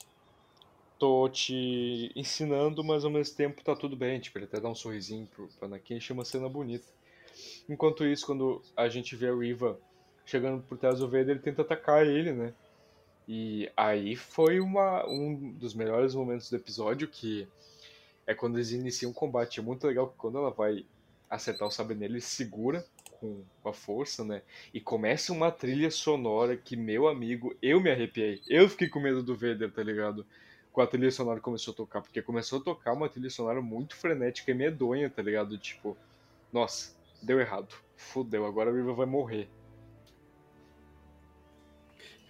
tô 0.99 1.29
te 1.29 2.11
ensinando, 2.17 2.83
mas 2.83 3.05
ao 3.05 3.13
mesmo 3.13 3.37
tempo 3.37 3.63
tá 3.63 3.77
tudo 3.77 3.95
bem. 3.95 4.19
Tipo, 4.19 4.39
ele 4.39 4.47
até 4.47 4.59
dá 4.59 4.69
um 4.69 4.75
sorrisinho 4.75 5.29
pro, 5.29 5.49
Anakin, 5.63 5.99
achei 5.99 6.13
uma 6.13 6.25
cena 6.25 6.49
bonita. 6.49 6.89
Enquanto 7.69 8.05
isso, 8.05 8.27
quando 8.27 8.61
a 8.77 8.89
gente 8.89 9.15
vê 9.15 9.29
a 9.29 9.35
Riva 9.37 9.79
chegando 10.27 10.65
por 10.65 10.77
trás 10.77 10.99
do 10.99 11.07
Vader, 11.07 11.31
ele 11.31 11.39
tenta 11.39 11.63
atacar 11.63 12.05
ele, 12.05 12.33
né? 12.33 12.53
E 13.33 13.71
aí 13.77 14.17
foi 14.17 14.59
uma, 14.59 15.09
um 15.09 15.53
dos 15.53 15.73
melhores 15.73 16.17
momentos 16.17 16.51
do 16.51 16.57
episódio, 16.57 17.07
que 17.07 17.47
é 18.27 18.35
quando 18.35 18.57
eles 18.57 18.73
iniciam 18.73 19.13
o 19.13 19.15
combate. 19.15 19.61
É 19.61 19.63
muito 19.63 19.87
legal 19.87 20.09
que 20.09 20.17
quando 20.17 20.39
ela 20.39 20.51
vai 20.51 20.85
acertar 21.31 21.69
o 21.69 21.71
sabre 21.71 21.95
nele, 21.95 22.15
ele 22.15 22.21
segura 22.21 22.85
com 23.21 23.45
a 23.65 23.73
força, 23.73 24.25
né? 24.25 24.43
E 24.75 24.81
começa 24.81 25.33
uma 25.33 25.53
trilha 25.53 25.93
sonora 25.93 26.57
que, 26.57 26.75
meu 26.75 27.07
amigo, 27.07 27.55
eu 27.63 27.81
me 27.81 27.93
arrepiei. 27.93 28.43
Eu 28.49 28.69
fiquei 28.69 28.89
com 28.89 28.99
medo 28.99 29.23
do 29.23 29.37
Vader, 29.37 29.71
tá 29.71 29.85
ligado? 29.85 30.27
Com 30.73 30.81
a 30.81 30.87
trilha 30.89 31.13
sonora 31.13 31.39
começou 31.39 31.71
a 31.73 31.77
tocar, 31.77 32.03
porque 32.03 32.21
começou 32.21 32.59
a 32.59 32.65
tocar 32.65 32.95
uma 32.95 33.09
trilha 33.09 33.31
sonora 33.31 33.63
muito 33.63 33.95
frenética 33.95 34.51
e 34.51 34.55
medonha, 34.55 35.09
tá 35.09 35.23
ligado? 35.23 35.57
Tipo, 35.57 35.97
nossa, 36.53 36.97
deu 37.23 37.39
errado. 37.39 37.77
Fudeu, 37.95 38.45
agora 38.45 38.73
a 38.73 38.75
Riva 38.75 38.93
vai 38.93 39.07
morrer. 39.07 39.49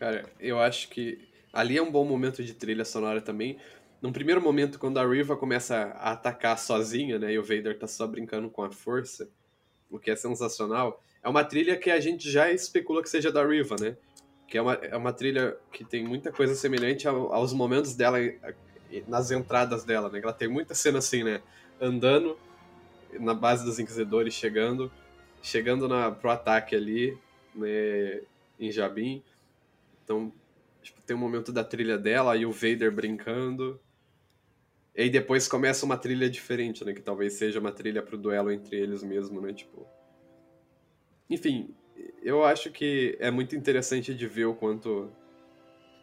Cara, 0.00 0.24
eu 0.40 0.58
acho 0.58 0.88
que 0.88 1.28
ali 1.52 1.76
é 1.76 1.82
um 1.82 1.92
bom 1.92 2.06
momento 2.06 2.42
de 2.42 2.54
trilha 2.54 2.86
sonora 2.86 3.20
também. 3.20 3.58
Num 4.00 4.10
primeiro 4.10 4.40
momento, 4.40 4.78
quando 4.78 4.98
a 4.98 5.06
Riva 5.06 5.36
começa 5.36 5.76
a 5.76 6.12
atacar 6.12 6.58
sozinha, 6.58 7.18
né, 7.18 7.34
e 7.34 7.38
o 7.38 7.42
Vader 7.42 7.78
tá 7.78 7.86
só 7.86 8.06
brincando 8.06 8.48
com 8.48 8.62
a 8.62 8.72
força, 8.72 9.28
o 9.90 9.98
que 9.98 10.10
é 10.10 10.16
sensacional, 10.16 11.02
é 11.22 11.28
uma 11.28 11.44
trilha 11.44 11.76
que 11.76 11.90
a 11.90 12.00
gente 12.00 12.30
já 12.30 12.50
especula 12.50 13.02
que 13.02 13.10
seja 13.10 13.30
da 13.30 13.46
Riva, 13.46 13.76
né? 13.78 13.94
Que 14.48 14.56
é 14.56 14.62
uma, 14.62 14.72
é 14.72 14.96
uma 14.96 15.12
trilha 15.12 15.54
que 15.70 15.84
tem 15.84 16.02
muita 16.02 16.32
coisa 16.32 16.54
semelhante 16.54 17.06
aos 17.06 17.52
momentos 17.52 17.94
dela 17.94 18.16
nas 19.06 19.30
entradas 19.30 19.84
dela, 19.84 20.08
né? 20.08 20.20
Ela 20.22 20.32
tem 20.32 20.48
muita 20.48 20.74
cena 20.74 20.98
assim, 20.98 21.22
né? 21.22 21.42
Andando 21.78 22.38
na 23.18 23.34
base 23.34 23.66
dos 23.66 23.78
Inquisidores, 23.78 24.32
chegando, 24.32 24.90
chegando 25.42 25.86
na, 25.86 26.10
pro 26.10 26.30
ataque 26.30 26.74
ali, 26.74 27.18
né, 27.54 28.22
em 28.58 28.72
Jabim. 28.72 29.22
Então, 30.10 30.32
tipo, 30.82 31.00
tem 31.02 31.14
um 31.14 31.20
momento 31.20 31.52
da 31.52 31.62
trilha 31.62 31.96
dela 31.96 32.36
e 32.36 32.44
o 32.44 32.50
Vader 32.50 32.90
brincando. 32.90 33.80
E 34.92 35.02
aí 35.02 35.08
depois 35.08 35.46
começa 35.46 35.86
uma 35.86 35.96
trilha 35.96 36.28
diferente, 36.28 36.84
né? 36.84 36.92
Que 36.92 37.00
talvez 37.00 37.34
seja 37.34 37.60
uma 37.60 37.70
trilha 37.70 38.02
pro 38.02 38.18
duelo 38.18 38.50
entre 38.50 38.76
eles 38.76 39.04
mesmo, 39.04 39.40
né? 39.40 39.52
Tipo. 39.52 39.86
Enfim, 41.28 41.72
eu 42.24 42.44
acho 42.44 42.72
que 42.72 43.16
é 43.20 43.30
muito 43.30 43.54
interessante 43.54 44.12
de 44.12 44.26
ver 44.26 44.46
o 44.46 44.54
quanto. 44.54 45.12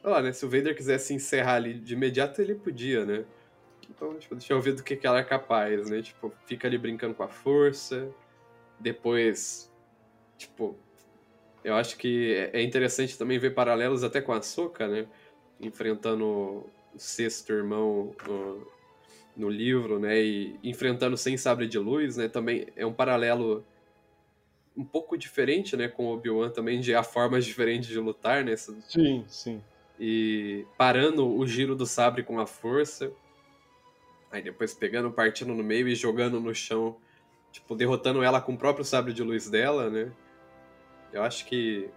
Sei 0.01 0.09
lá, 0.09 0.21
né? 0.21 0.31
Se 0.31 0.45
o 0.45 0.49
Vader 0.49 0.73
quisesse 0.73 1.13
encerrar 1.13 1.55
ali 1.55 1.73
de 1.73 1.93
imediato, 1.93 2.41
ele 2.41 2.55
podia, 2.55 3.05
né? 3.05 3.25
Então, 3.89 4.17
tipo, 4.17 4.35
deixa 4.35 4.53
eu 4.53 4.61
ver 4.61 4.73
do 4.73 4.83
que, 4.83 4.95
que 4.95 5.05
ela 5.05 5.19
é 5.19 5.23
capaz, 5.23 5.89
né? 5.89 6.01
Tipo, 6.01 6.31
fica 6.45 6.65
ali 6.65 6.77
brincando 6.77 7.13
com 7.13 7.23
a 7.23 7.27
força. 7.27 8.09
Depois, 8.79 9.69
tipo, 10.37 10.77
eu 11.63 11.75
acho 11.75 11.97
que 11.97 12.49
é 12.53 12.61
interessante 12.61 13.17
também 13.17 13.39
ver 13.39 13.53
paralelos 13.53 14.03
até 14.03 14.21
com 14.21 14.31
a 14.31 14.41
Soka, 14.41 14.87
né? 14.87 15.07
Enfrentando 15.59 16.25
o 16.25 16.69
sexto 16.97 17.51
irmão 17.51 18.15
no, 18.25 18.67
no, 19.35 19.49
livro, 19.49 19.99
né? 19.99 20.21
E 20.21 20.59
enfrentando 20.63 21.17
sem 21.17 21.35
sabre 21.37 21.67
de 21.67 21.77
luz, 21.77 22.17
né? 22.17 22.27
Também 22.27 22.67
é 22.75 22.85
um 22.85 22.93
paralelo 22.93 23.65
um 24.75 24.85
pouco 24.85 25.17
diferente, 25.17 25.75
né? 25.75 25.87
Com 25.87 26.05
o 26.05 26.13
Obi-Wan 26.13 26.49
também, 26.49 26.79
de 26.79 26.93
há 26.93 27.03
formas 27.03 27.45
diferentes 27.45 27.89
de 27.89 27.99
lutar, 27.99 28.43
né? 28.43 28.55
Sim, 28.55 29.25
sim. 29.27 29.61
E 29.99 30.65
parando 30.77 31.27
o 31.27 31.45
giro 31.47 31.75
do 31.75 31.85
sabre 31.85 32.23
com 32.23 32.39
a 32.39 32.45
força. 32.45 33.11
Aí 34.31 34.41
depois 34.41 34.73
pegando, 34.73 35.11
partindo 35.11 35.53
no 35.53 35.63
meio 35.63 35.87
e 35.87 35.95
jogando 35.95 36.39
no 36.39 36.53
chão. 36.53 36.97
Tipo, 37.51 37.75
derrotando 37.75 38.21
ela 38.21 38.39
com 38.39 38.53
o 38.53 38.57
próprio 38.57 38.85
sabre 38.85 39.11
de 39.13 39.23
luz 39.23 39.49
dela, 39.49 39.89
né? 39.89 40.11
Eu 41.11 41.23
acho 41.23 41.45
que, 41.45 41.89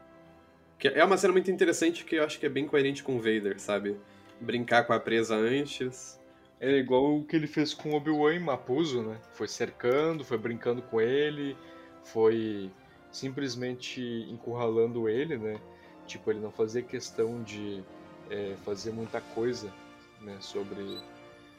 que 0.78 0.88
é 0.88 1.04
uma 1.04 1.16
cena 1.16 1.32
muito 1.32 1.50
interessante 1.50 2.04
que 2.04 2.16
eu 2.16 2.24
acho 2.24 2.38
que 2.38 2.46
é 2.46 2.48
bem 2.48 2.66
coerente 2.66 3.02
com 3.02 3.16
o 3.16 3.18
Vader, 3.18 3.60
sabe? 3.60 3.96
Brincar 4.40 4.84
com 4.84 4.92
a 4.92 5.00
presa 5.00 5.36
antes. 5.36 6.18
É 6.58 6.76
igual 6.76 7.16
o 7.16 7.24
que 7.24 7.36
ele 7.36 7.46
fez 7.46 7.72
com 7.72 7.94
Obi-Wan 7.94 8.34
em 8.34 8.40
Mapuzo, 8.40 9.02
né? 9.02 9.18
Foi 9.32 9.48
cercando, 9.48 10.24
foi 10.24 10.36
brincando 10.36 10.82
com 10.82 11.00
ele, 11.00 11.56
foi 12.04 12.70
simplesmente 13.10 14.00
encurralando 14.30 15.08
ele, 15.08 15.38
né? 15.38 15.60
Tipo, 16.06 16.30
ele 16.30 16.40
não 16.40 16.50
fazia 16.50 16.82
questão 16.82 17.42
de 17.42 17.82
é, 18.28 18.54
fazer 18.64 18.92
muita 18.92 19.20
coisa, 19.20 19.72
né? 20.20 20.36
Sobre, 20.40 20.98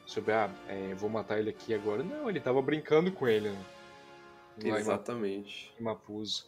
sobre 0.06 0.32
ah, 0.32 0.50
é, 0.68 0.94
vou 0.94 1.10
matar 1.10 1.38
ele 1.38 1.50
aqui 1.50 1.74
agora. 1.74 2.02
Não, 2.02 2.30
ele 2.30 2.40
tava 2.40 2.62
brincando 2.62 3.10
com 3.10 3.26
ele, 3.26 3.50
né? 3.50 3.64
Exatamente. 4.64 5.72
Em 5.78 5.82
Mapuzo. 5.82 6.46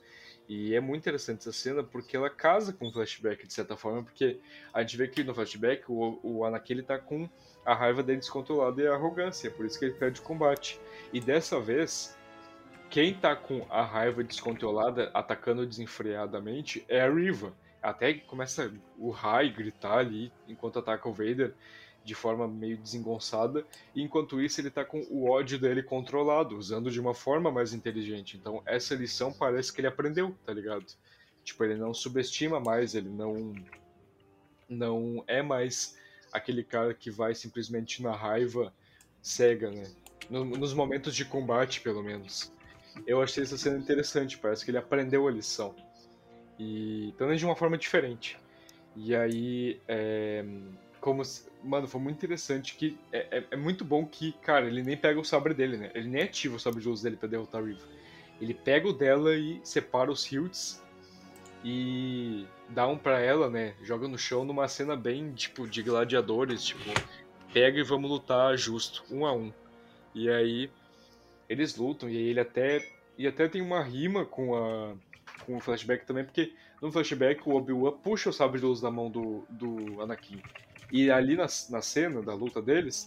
E 0.49 0.75
é 0.75 0.81
muito 0.81 1.01
interessante 1.01 1.41
essa 1.41 1.53
cena 1.53 1.83
porque 1.83 2.17
ela 2.17 2.29
casa 2.29 2.73
com 2.73 2.89
o 2.89 2.93
flashback, 2.93 3.47
de 3.47 3.53
certa 3.53 3.77
forma, 3.77 4.03
porque 4.03 4.41
a 4.73 4.83
gente 4.83 4.97
vê 4.97 5.09
que 5.09 5.25
no 5.25 5.35
flashback 5.35 5.85
o, 5.89 6.21
o 6.23 6.45
Anakin 6.45 6.75
ele 6.75 6.83
tá 6.83 6.99
com 6.99 7.29
a 7.65 7.75
raiva 7.75 8.03
dele 8.03 8.19
descontrolada 8.19 8.83
e 8.83 8.87
a 8.87 8.93
arrogância, 8.93 9.51
por 9.51 9.65
isso 9.65 9.79
que 9.79 9.87
ele 9.87 9.95
perde 9.95 10.21
o 10.21 10.23
combate. 10.23 10.79
E 11.13 11.21
dessa 11.21 11.59
vez, 11.59 12.17
quem 12.91 13.15
tá 13.15 13.35
com 13.35 13.67
a 13.71 13.83
raiva 13.83 14.23
descontrolada, 14.23 15.11
atacando 15.15 15.67
desenfreadamente, 15.67 16.85
é 16.89 17.01
a 17.01 17.11
Riva. 17.11 17.55
Até 17.83 18.15
que 18.15 18.21
começa 18.21 18.73
o 18.99 19.11
Rai 19.11 19.51
gritar 19.51 19.99
ali 19.99 20.33
enquanto 20.49 20.79
ataca 20.79 21.09
o 21.09 21.13
Vader 21.13 21.55
de 22.05 22.15
forma 22.15 22.47
meio 22.47 22.77
desengonçada, 22.77 23.65
e 23.95 24.03
enquanto 24.03 24.41
isso 24.41 24.61
ele 24.61 24.71
tá 24.71 24.85
com 24.85 25.01
o 25.11 25.31
ódio 25.31 25.59
dele 25.59 25.83
controlado, 25.83 26.57
usando 26.57 26.91
de 26.91 27.01
uma 27.01 27.15
forma 27.15 27.51
mais 27.51 27.73
inteligente. 27.73 28.37
Então 28.37 28.63
essa 28.67 28.95
lição 28.95 29.33
parece 29.33 29.73
que 29.73 29.81
ele 29.81 29.89
aprendeu, 29.89 30.37
tá 30.45 30.53
ligado? 30.53 30.85
Tipo, 31.43 31.65
ele 31.65 31.77
não 31.77 31.95
subestima 31.95 32.61
mais, 32.61 32.95
ele 32.95 33.09
não 33.09 33.55
não 34.69 35.23
é 35.27 35.43
mais 35.43 35.97
aquele 36.33 36.65
cara 36.65 36.93
que 36.93 37.11
vai 37.11 37.35
simplesmente 37.35 38.03
na 38.03 38.15
raiva 38.15 38.73
cega, 39.23 39.71
né? 39.71 39.85
No, 40.29 40.45
nos 40.45 40.75
momentos 40.75 41.15
de 41.15 41.25
combate, 41.25 41.81
pelo 41.81 42.03
menos. 42.03 42.53
Eu 43.07 43.23
achei 43.23 43.43
essa 43.43 43.57
cena 43.59 43.79
interessante, 43.79 44.39
parece 44.39 44.65
que 44.65 44.71
ele 44.71 44.79
aprendeu 44.79 45.27
a 45.27 45.31
lição. 45.31 45.75
E 46.59 47.15
também 47.19 47.37
de 47.37 47.45
uma 47.45 47.57
forma 47.57 47.77
diferente. 47.77 48.39
E 48.97 49.15
aí, 49.15 49.81
é, 49.89 50.45
como 51.05 51.23
Mano, 51.63 51.87
foi 51.87 52.01
muito 52.01 52.17
interessante 52.17 52.75
que 52.75 52.99
é, 53.13 53.39
é, 53.39 53.45
é, 53.51 53.57
muito 53.57 53.85
bom 53.85 54.07
que, 54.07 54.33
cara, 54.41 54.67
ele 54.67 54.83
nem 54.83 54.97
pega 54.97 55.21
o 55.21 55.25
sabre 55.25 55.53
dele, 55.53 55.77
né? 55.77 55.91
Ele 55.95 56.09
nem 56.09 56.23
ativa 56.23 56.57
o 56.57 56.59
sabre 56.59 56.81
de 56.81 56.89
luz 56.89 57.03
dele 57.03 57.17
pra 57.17 57.29
derrotar 57.29 57.63
a 57.63 57.65
Riva. 57.67 57.87
Ele 58.41 58.55
pega 58.55 58.89
o 58.89 58.93
dela 58.93 59.35
e 59.35 59.61
separa 59.63 60.11
os 60.11 60.25
hilts 60.31 60.83
e 61.63 62.47
dá 62.71 62.87
um 62.87 62.97
pra 62.97 63.21
ela, 63.21 63.51
né? 63.51 63.75
Joga 63.83 64.09
no 64.09 64.17
chão 64.17 64.47
numa 64.47 64.67
cena 64.67 64.97
bem, 64.97 65.33
tipo, 65.33 65.69
de 65.69 65.83
gladiadores, 65.83 66.65
tipo, 66.65 66.83
pega 67.53 67.79
e 67.79 67.83
vamos 67.83 68.11
lutar 68.11 68.57
justo, 68.57 69.05
um 69.11 69.27
a 69.27 69.33
um. 69.33 69.53
E 70.15 70.31
aí 70.31 70.71
eles 71.49 71.77
lutam 71.77 72.09
e 72.09 72.17
aí 72.17 72.29
ele 72.29 72.41
até 72.41 72.87
e 73.19 73.27
até 73.27 73.47
tem 73.47 73.61
uma 73.61 73.83
rima 73.83 74.25
com 74.25 74.57
a 74.57 74.95
com 75.45 75.57
o 75.57 75.61
flashback 75.61 76.07
também, 76.07 76.25
porque 76.25 76.55
no 76.81 76.91
flashback 76.91 77.47
o 77.47 77.55
Obi-Wan 77.55 77.93
puxa 77.93 78.31
o 78.31 78.33
sabre 78.33 78.59
de 78.59 78.67
luz 78.67 78.81
da 78.81 78.91
mão 78.91 79.11
do, 79.11 79.45
do 79.51 80.01
Anakin. 80.01 80.41
E 80.93 81.11
ali 81.11 81.37
na, 81.37 81.47
na 81.71 81.83
cena 81.83 82.23
da 82.23 82.35
luta 82.35 82.61
deles, 82.63 83.07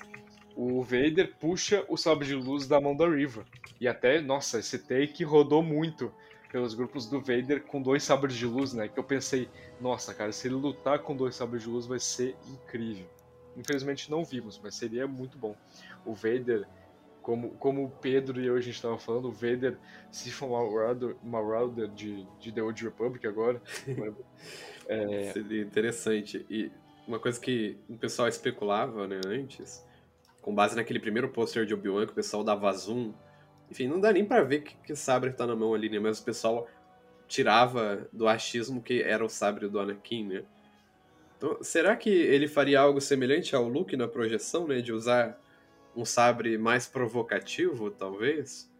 o 0.56 0.82
Vader 0.82 1.36
puxa 1.40 1.86
o 1.88 1.96
sabre 1.96 2.28
de 2.28 2.36
luz 2.36 2.68
da 2.68 2.82
mão 2.82 2.96
da 2.96 3.08
Riva. 3.08 3.46
E 3.80 3.88
até, 3.88 4.20
nossa, 4.20 4.60
esse 4.60 4.80
take 4.80 5.24
rodou 5.24 5.62
muito 5.62 6.12
pelos 6.52 6.74
grupos 6.74 7.06
do 7.06 7.20
Vader 7.20 7.64
com 7.64 7.82
dois 7.82 8.04
sabres 8.04 8.36
de 8.36 8.46
luz, 8.46 8.74
né? 8.74 8.88
Que 8.88 9.00
eu 9.00 9.04
pensei, 9.04 9.48
nossa, 9.80 10.14
cara, 10.14 10.32
se 10.32 10.48
ele 10.48 10.56
lutar 10.56 11.00
com 11.00 11.16
dois 11.16 11.36
sabres 11.36 11.64
de 11.64 11.70
luz 11.70 11.86
vai 11.86 12.00
ser 12.00 12.36
incrível. 12.48 13.06
Infelizmente 13.56 14.10
não 14.10 14.24
vimos, 14.24 14.60
mas 14.64 14.76
seria 14.76 15.08
muito 15.08 15.38
bom. 15.38 15.56
O 16.04 16.14
Vader, 16.14 16.68
como, 17.22 17.52
como 17.52 17.86
o 17.86 17.90
Pedro 17.90 18.42
e 18.42 18.48
eu 18.48 18.56
a 18.56 18.62
gente 18.62 18.76
estava 18.76 18.98
falando, 18.98 19.28
o 19.28 19.32
Vader 19.32 19.78
se 20.12 20.32
for 20.32 20.50
Marauder, 20.50 21.16
Marauder 21.24 21.88
de, 21.90 22.26
de 22.40 22.52
The 22.52 22.64
Old 22.64 22.84
Republic 22.84 23.28
agora. 23.28 23.62
é... 24.88 25.32
Seria 25.34 25.62
interessante. 25.62 26.46
E 26.50 26.72
uma 27.08 27.20
coisa 27.20 27.40
que 27.40 27.78
o 27.88 27.98
pessoal 27.98 28.28
especulava 28.28 29.08
né, 29.08 29.22
antes, 29.26 29.84
com 30.42 30.54
base 30.54 30.76
naquele 30.76 31.00
primeiro 31.00 31.30
pôster 31.30 31.66
de 31.66 31.74
Obi-Wan 31.74 32.06
que 32.06 32.12
o 32.12 32.16
pessoal 32.16 32.44
dava 32.44 32.72
zoom. 32.74 33.14
Enfim, 33.72 33.88
não 33.88 34.00
dá 34.00 34.12
nem 34.12 34.26
para 34.26 34.44
ver 34.44 34.62
que, 34.62 34.76
que 34.78 34.96
sabre 34.96 35.32
tá 35.32 35.48
na 35.48 35.56
mão 35.56 35.74
ali, 35.74 35.90
né? 35.90 36.00
Mas 36.00 36.20
o 36.20 36.24
pessoal 36.24 36.68
tirava 37.28 38.08
do 38.12 38.28
achismo 38.28 38.82
que 38.82 39.02
era 39.02 39.24
o 39.24 39.30
sabre 39.30 39.68
do 39.68 39.80
Anakin, 39.80 40.28
né? 40.28 40.44
Então, 41.38 41.58
será 41.62 41.96
que 41.96 42.10
ele 42.10 42.48
faria 42.48 42.80
algo 42.80 43.00
semelhante 43.00 43.56
ao 43.56 43.68
Luke 43.68 43.96
na 43.96 44.08
projeção, 44.08 44.68
né? 44.68 44.82
De 44.82 44.92
usar 44.92 45.40
um 45.96 46.06
sabre 46.06 46.58
mais 46.58 46.88
provocativo, 46.88 47.92
talvez? 47.92 48.72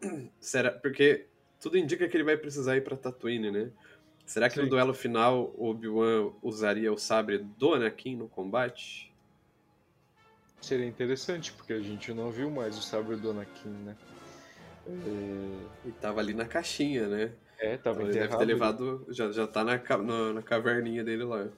Será? 0.40 0.70
Porque 0.70 1.26
tudo 1.60 1.78
indica 1.78 2.08
que 2.08 2.16
ele 2.16 2.24
vai 2.24 2.36
precisar 2.36 2.76
ir 2.76 2.84
pra 2.84 2.96
Tatooine, 2.96 3.50
né? 3.50 3.70
Será 4.26 4.48
que 4.48 4.56
Sim. 4.56 4.62
no 4.62 4.68
duelo 4.68 4.94
final 4.94 5.52
o 5.56 5.68
Obi-Wan 5.70 6.32
usaria 6.42 6.92
o 6.92 6.96
sabre 6.98 7.38
do 7.38 7.74
Anakin 7.74 8.16
no 8.16 8.28
combate? 8.28 9.12
Seria 10.60 10.86
interessante, 10.86 11.52
porque 11.52 11.74
a 11.74 11.80
gente 11.80 12.12
não 12.12 12.30
viu 12.30 12.50
mais 12.50 12.78
o 12.78 12.82
sabre 12.82 13.16
do 13.16 13.30
Anakin, 13.30 13.68
né? 13.68 13.96
É, 14.86 15.88
E 15.88 15.92
tava 15.92 16.20
ali 16.20 16.32
na 16.34 16.46
caixinha, 16.46 17.06
né? 17.06 17.32
é 17.58 17.76
tava 17.76 18.02
Ele 18.02 18.12
deve 18.12 18.24
enterrado. 18.24 18.38
ter 18.38 18.44
levado. 18.46 19.06
Já, 19.08 19.30
já 19.30 19.46
tá 19.46 19.62
na, 19.62 19.76
na, 19.98 20.32
na 20.34 20.42
caverninha 20.42 21.04
dele 21.04 21.24
lá. 21.24 21.48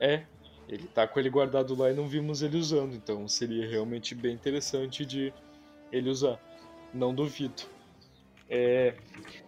É, 0.00 0.24
ele 0.68 0.88
tá 0.88 1.06
com 1.06 1.18
ele 1.20 1.30
guardado 1.30 1.74
lá 1.74 1.90
e 1.90 1.94
não 1.94 2.08
vimos 2.08 2.42
ele 2.42 2.56
usando, 2.56 2.94
então 2.94 3.26
seria 3.28 3.66
realmente 3.68 4.14
bem 4.14 4.34
interessante 4.34 5.04
de 5.04 5.32
ele 5.92 6.10
usar. 6.10 6.40
Não 6.92 7.14
duvido. 7.14 7.62
É, 8.48 8.94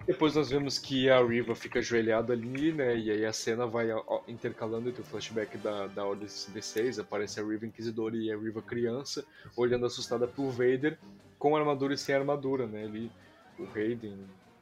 depois 0.06 0.34
nós 0.34 0.50
vemos 0.50 0.78
que 0.78 1.08
a 1.08 1.24
Riva 1.24 1.54
fica 1.54 1.78
ajoelhada 1.78 2.32
ali, 2.32 2.72
né? 2.72 2.96
E 2.96 3.10
aí 3.10 3.24
a 3.24 3.32
cena 3.32 3.66
vai 3.66 3.88
intercalando 4.26 4.88
entre 4.88 5.02
o 5.02 5.04
flashback 5.04 5.56
da, 5.58 5.86
da 5.86 6.04
Ordem 6.04 6.26
66, 6.26 6.98
aparece 6.98 7.38
a 7.38 7.44
Riva 7.44 7.66
Inquisidora 7.66 8.16
e 8.16 8.32
a 8.32 8.36
Riva 8.36 8.60
criança, 8.60 9.24
olhando 9.56 9.86
assustada 9.86 10.26
pro 10.26 10.50
Vader, 10.50 10.98
com 11.38 11.56
armadura 11.56 11.94
e 11.94 11.98
sem 11.98 12.14
armadura, 12.14 12.66
né? 12.66 12.84
Ali, 12.84 13.10
o 13.58 13.64
Hayden 13.64 14.18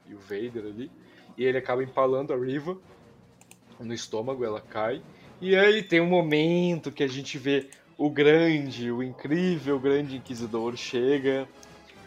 e 0.07 0.15
o 0.15 0.19
Vader 0.19 0.67
ali. 0.67 0.91
E 1.37 1.45
ele 1.45 1.59
acaba 1.59 1.83
empalando 1.83 2.33
a 2.33 2.37
Riva 2.37 2.77
no 3.81 3.95
estômago, 3.95 4.45
ela 4.45 4.61
cai. 4.61 5.03
E 5.41 5.57
aí 5.57 5.83
tem 5.83 6.01
um 6.01 6.07
momento 6.07 6.91
que 6.91 7.03
a 7.03 7.09
gente 7.09 7.39
vê 7.39 7.69
o 7.97 8.11
grande, 8.11 8.91
o 8.91 9.03
incrível 9.03 9.79
grande 9.79 10.17
Inquisidor 10.17 10.77
chega, 10.77 11.49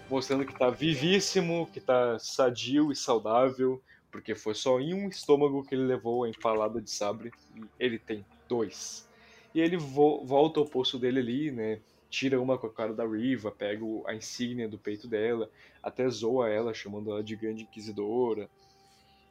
mostrando 0.09 0.45
que 0.45 0.57
tá 0.57 0.69
vivíssimo, 0.69 1.67
que 1.71 1.79
tá 1.79 2.17
sadio 2.19 2.91
e 2.91 2.95
saudável, 2.95 3.81
porque 4.11 4.35
foi 4.35 4.55
só 4.55 4.79
em 4.79 4.93
um 4.93 5.07
estômago 5.07 5.63
que 5.63 5.75
ele 5.75 5.85
levou 5.85 6.23
a 6.23 6.29
empalada 6.29 6.81
de 6.81 6.89
sabre, 6.89 7.31
ele 7.79 7.99
tem 7.99 8.25
dois. 8.47 9.07
E 9.53 9.59
ele 9.59 9.77
vo- 9.77 10.25
volta 10.25 10.59
ao 10.59 10.65
posto 10.65 10.97
dele 10.99 11.19
ali, 11.19 11.51
né? 11.51 11.81
Tira 12.09 12.41
uma 12.41 12.57
com 12.57 12.67
a 12.67 12.73
cara 12.73 12.93
da 12.93 13.05
Riva, 13.05 13.51
pega 13.51 13.83
a 14.07 14.15
insígnia 14.15 14.67
do 14.67 14.79
peito 14.79 15.07
dela, 15.07 15.49
até 15.81 16.07
zoa 16.09 16.49
ela, 16.49 16.73
chamando 16.73 17.11
ela 17.11 17.23
de 17.23 17.35
grande 17.35 17.63
inquisidora. 17.63 18.49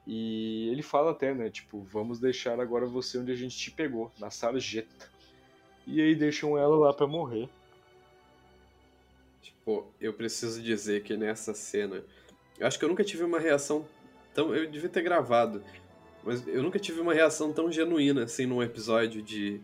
E 0.06 0.68
ele 0.70 0.82
fala 0.82 1.10
até, 1.10 1.34
né? 1.34 1.50
Tipo, 1.50 1.82
vamos 1.82 2.18
deixar 2.18 2.60
agora 2.60 2.86
você 2.86 3.18
onde 3.18 3.32
a 3.32 3.36
gente 3.36 3.56
te 3.56 3.70
pegou, 3.70 4.12
na 4.18 4.30
sarjeta. 4.30 5.10
E 5.86 6.00
aí 6.00 6.14
deixam 6.14 6.56
ela 6.56 6.76
lá 6.76 6.92
pra 6.92 7.06
morrer. 7.06 7.48
Tipo, 9.48 9.90
eu 9.98 10.12
preciso 10.12 10.62
dizer 10.62 11.02
que 11.02 11.16
nessa 11.16 11.54
cena. 11.54 12.04
Eu 12.58 12.66
acho 12.66 12.78
que 12.78 12.84
eu 12.84 12.88
nunca 12.88 13.02
tive 13.02 13.24
uma 13.24 13.38
reação 13.38 13.86
tão. 14.34 14.54
Eu 14.54 14.70
devia 14.70 14.90
ter 14.90 15.02
gravado. 15.02 15.62
Mas 16.22 16.46
eu 16.46 16.62
nunca 16.62 16.78
tive 16.78 17.00
uma 17.00 17.14
reação 17.14 17.52
tão 17.52 17.72
genuína 17.72 18.24
assim 18.24 18.44
num 18.44 18.62
episódio 18.62 19.22
de. 19.22 19.60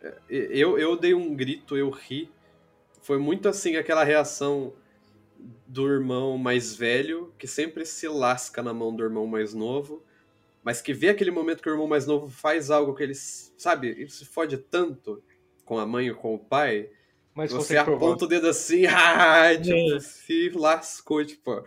É, 0.00 0.14
Eu, 0.30 0.78
eu 0.78 0.96
dei 0.96 1.12
um 1.12 1.34
grito, 1.34 1.76
eu 1.76 1.90
ri. 1.90 2.30
Foi 3.02 3.18
muito 3.18 3.46
assim 3.46 3.76
aquela 3.76 4.02
reação 4.02 4.72
do 5.66 5.86
irmão 5.86 6.38
mais 6.38 6.74
velho, 6.74 7.34
que 7.38 7.46
sempre 7.46 7.84
se 7.84 8.08
lasca 8.08 8.62
na 8.62 8.72
mão 8.72 8.94
do 8.94 9.02
irmão 9.02 9.26
mais 9.26 9.52
novo, 9.52 10.02
mas 10.62 10.80
que 10.80 10.94
vê 10.94 11.10
aquele 11.10 11.30
momento 11.30 11.62
que 11.62 11.68
o 11.68 11.72
irmão 11.72 11.86
mais 11.86 12.06
novo 12.06 12.30
faz 12.30 12.70
algo 12.70 12.94
que 12.94 13.02
ele, 13.02 13.14
sabe, 13.14 13.88
ele 13.88 14.08
se 14.08 14.24
fode 14.24 14.56
tanto 14.56 15.22
com 15.62 15.78
a 15.78 15.84
mãe 15.84 16.10
ou 16.10 16.16
com 16.16 16.34
o 16.34 16.38
pai, 16.38 16.90
Mas 17.34 17.52
você 17.52 17.76
aponta 17.76 18.24
o 18.24 18.28
dedo 18.28 18.48
assim, 18.48 18.86
ah, 18.86 19.50
tipo, 19.60 19.96
É. 19.96 20.00
se 20.00 20.50
lascou, 20.50 21.24
tipo. 21.24 21.64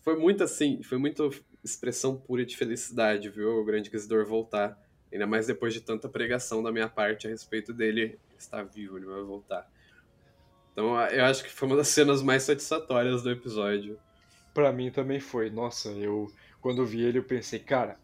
Foi 0.00 0.16
muito 0.16 0.42
assim, 0.42 0.82
foi 0.82 0.96
muito 0.96 1.30
expressão 1.62 2.16
pura 2.16 2.44
de 2.46 2.56
felicidade, 2.56 3.28
viu? 3.28 3.60
O 3.60 3.64
Grande 3.64 3.88
Inquisidor 3.88 4.24
voltar. 4.24 4.78
Ainda 5.12 5.26
mais 5.26 5.46
depois 5.46 5.72
de 5.74 5.80
tanta 5.80 6.08
pregação 6.08 6.62
da 6.62 6.72
minha 6.72 6.88
parte 6.88 7.26
a 7.26 7.30
respeito 7.30 7.72
dele. 7.72 8.18
Está 8.38 8.62
vivo, 8.62 8.96
ele 8.96 9.06
vai 9.06 9.22
voltar. 9.22 9.68
Então 10.72 10.98
eu 11.10 11.24
acho 11.24 11.42
que 11.42 11.50
foi 11.50 11.66
uma 11.68 11.76
das 11.76 11.88
cenas 11.88 12.22
mais 12.22 12.42
satisfatórias 12.44 13.22
do 13.22 13.30
episódio. 13.30 13.98
Pra 14.54 14.72
mim 14.72 14.90
também 14.90 15.20
foi. 15.20 15.50
Nossa, 15.50 15.90
eu 15.90 16.30
quando 16.60 16.82
eu 16.82 16.86
vi 16.86 17.02
ele 17.02 17.18
eu 17.18 17.24
pensei, 17.24 17.58
cara, 17.58 17.98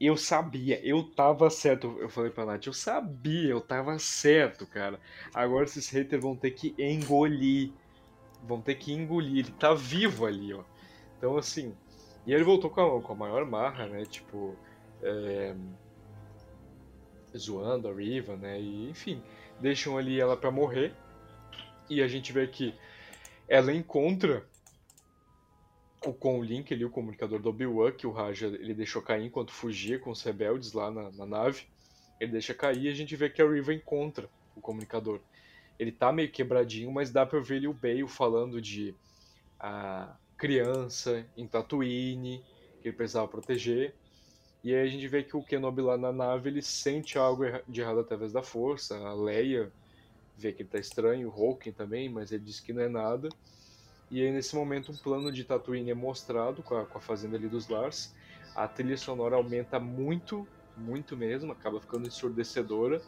eu 0.00 0.16
sabia, 0.16 0.80
eu 0.82 1.02
tava 1.02 1.50
certo. 1.50 1.96
Eu 2.00 2.08
falei 2.08 2.30
pra 2.30 2.46
Nath, 2.46 2.66
eu 2.66 2.72
sabia, 2.72 3.50
eu 3.50 3.60
tava 3.60 3.98
certo, 3.98 4.66
cara. 4.66 4.98
Agora 5.34 5.64
esses 5.64 5.90
haters 5.90 6.22
vão 6.22 6.34
ter 6.34 6.52
que 6.52 6.74
engolir. 6.78 7.70
Vão 8.42 8.62
ter 8.62 8.76
que 8.76 8.92
engolir. 8.92 9.44
Ele 9.44 9.52
tá 9.52 9.74
vivo 9.74 10.24
ali, 10.24 10.54
ó. 10.54 10.64
Então 11.18 11.36
assim. 11.36 11.74
E 12.26 12.32
ele 12.32 12.44
voltou 12.44 12.70
com 12.70 12.80
a, 12.80 13.02
com 13.02 13.12
a 13.12 13.16
maior 13.16 13.44
marra, 13.44 13.86
né? 13.86 14.04
Tipo. 14.06 14.56
é, 15.02 15.54
zoando 17.36 17.88
a 17.88 17.92
Riva, 17.92 18.36
né? 18.36 18.58
E 18.58 18.88
enfim. 18.88 19.22
Deixam 19.60 19.98
ali 19.98 20.18
ela 20.18 20.36
pra 20.36 20.50
morrer. 20.50 20.94
E 21.90 22.02
a 22.02 22.08
gente 22.08 22.32
vê 22.32 22.46
que 22.46 22.74
ela 23.48 23.72
encontra 23.74 24.46
com 26.00 26.38
o 26.38 26.42
Link 26.42 26.72
ali, 26.72 26.84
o 26.84 26.90
comunicador 26.90 27.40
do 27.40 27.50
Obi-Wan, 27.50 27.92
que 27.92 28.06
o 28.06 28.10
Raja 28.10 28.46
ele 28.46 28.72
deixou 28.72 29.02
cair 29.02 29.26
enquanto 29.26 29.52
fugia 29.52 29.98
com 29.98 30.10
os 30.10 30.22
rebeldes 30.22 30.72
lá 30.72 30.90
na, 30.90 31.10
na 31.12 31.26
nave. 31.26 31.64
Ele 32.18 32.32
deixa 32.32 32.54
cair 32.54 32.84
e 32.84 32.88
a 32.88 32.94
gente 32.94 33.14
vê 33.16 33.28
que 33.28 33.42
a 33.42 33.50
Riva 33.50 33.74
encontra 33.74 34.28
o 34.56 34.60
comunicador. 34.60 35.20
Ele 35.78 35.92
tá 35.92 36.12
meio 36.12 36.30
quebradinho, 36.30 36.90
mas 36.90 37.10
dá 37.10 37.24
pra 37.24 37.40
ver 37.40 37.56
ali 37.56 37.68
o 37.68 37.74
Bale 37.74 38.06
falando 38.08 38.60
de 38.60 38.94
a 39.58 40.16
criança 40.36 41.26
em 41.36 41.46
Tatooine, 41.46 42.42
que 42.80 42.88
ele 42.88 42.96
precisava 42.96 43.28
proteger. 43.28 43.94
E 44.62 44.74
aí 44.74 44.86
a 44.86 44.90
gente 44.90 45.06
vê 45.08 45.22
que 45.22 45.36
o 45.36 45.42
Kenobi 45.42 45.80
lá 45.80 45.96
na 45.96 46.12
nave, 46.12 46.50
ele 46.50 46.62
sente 46.62 47.18
algo 47.18 47.44
de 47.66 47.80
errado 47.80 48.00
através 48.00 48.32
da 48.32 48.42
força. 48.42 48.96
A 48.98 49.14
Leia 49.14 49.72
vê 50.36 50.52
que 50.52 50.62
ele 50.62 50.68
tá 50.68 50.78
estranho, 50.78 51.28
o 51.28 51.30
Hulken 51.30 51.72
também, 51.72 52.08
mas 52.08 52.32
ele 52.32 52.44
diz 52.44 52.60
que 52.60 52.72
não 52.72 52.82
é 52.82 52.88
nada. 52.88 53.28
E 54.10 54.20
aí, 54.20 54.32
nesse 54.32 54.56
momento, 54.56 54.90
um 54.90 54.96
plano 54.96 55.30
de 55.30 55.44
Tatooine 55.44 55.90
é 55.90 55.94
mostrado 55.94 56.62
com 56.62 56.76
a, 56.76 56.84
com 56.84 56.98
a 56.98 57.00
fazenda 57.00 57.36
ali 57.36 57.48
dos 57.48 57.68
Lars. 57.68 58.12
A 58.56 58.66
trilha 58.66 58.96
sonora 58.96 59.36
aumenta 59.36 59.78
muito, 59.78 60.48
muito 60.76 61.16
mesmo, 61.16 61.52
acaba 61.52 61.80
ficando 61.80 62.08
ensurdecedora. 62.08 63.00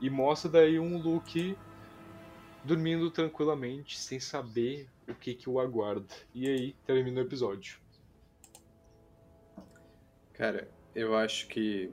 E 0.00 0.08
mostra 0.08 0.50
daí 0.50 0.78
um 0.78 0.96
Luke 0.96 1.56
dormindo 2.64 3.10
tranquilamente, 3.10 3.98
sem 3.98 4.18
saber 4.18 4.88
o 5.06 5.14
que, 5.14 5.34
que 5.34 5.50
o 5.50 5.60
aguarda. 5.60 6.14
E 6.34 6.48
aí, 6.48 6.74
termina 6.86 7.20
o 7.20 7.24
episódio. 7.24 7.78
Cara, 10.32 10.68
eu 10.94 11.14
acho 11.14 11.46
que. 11.48 11.90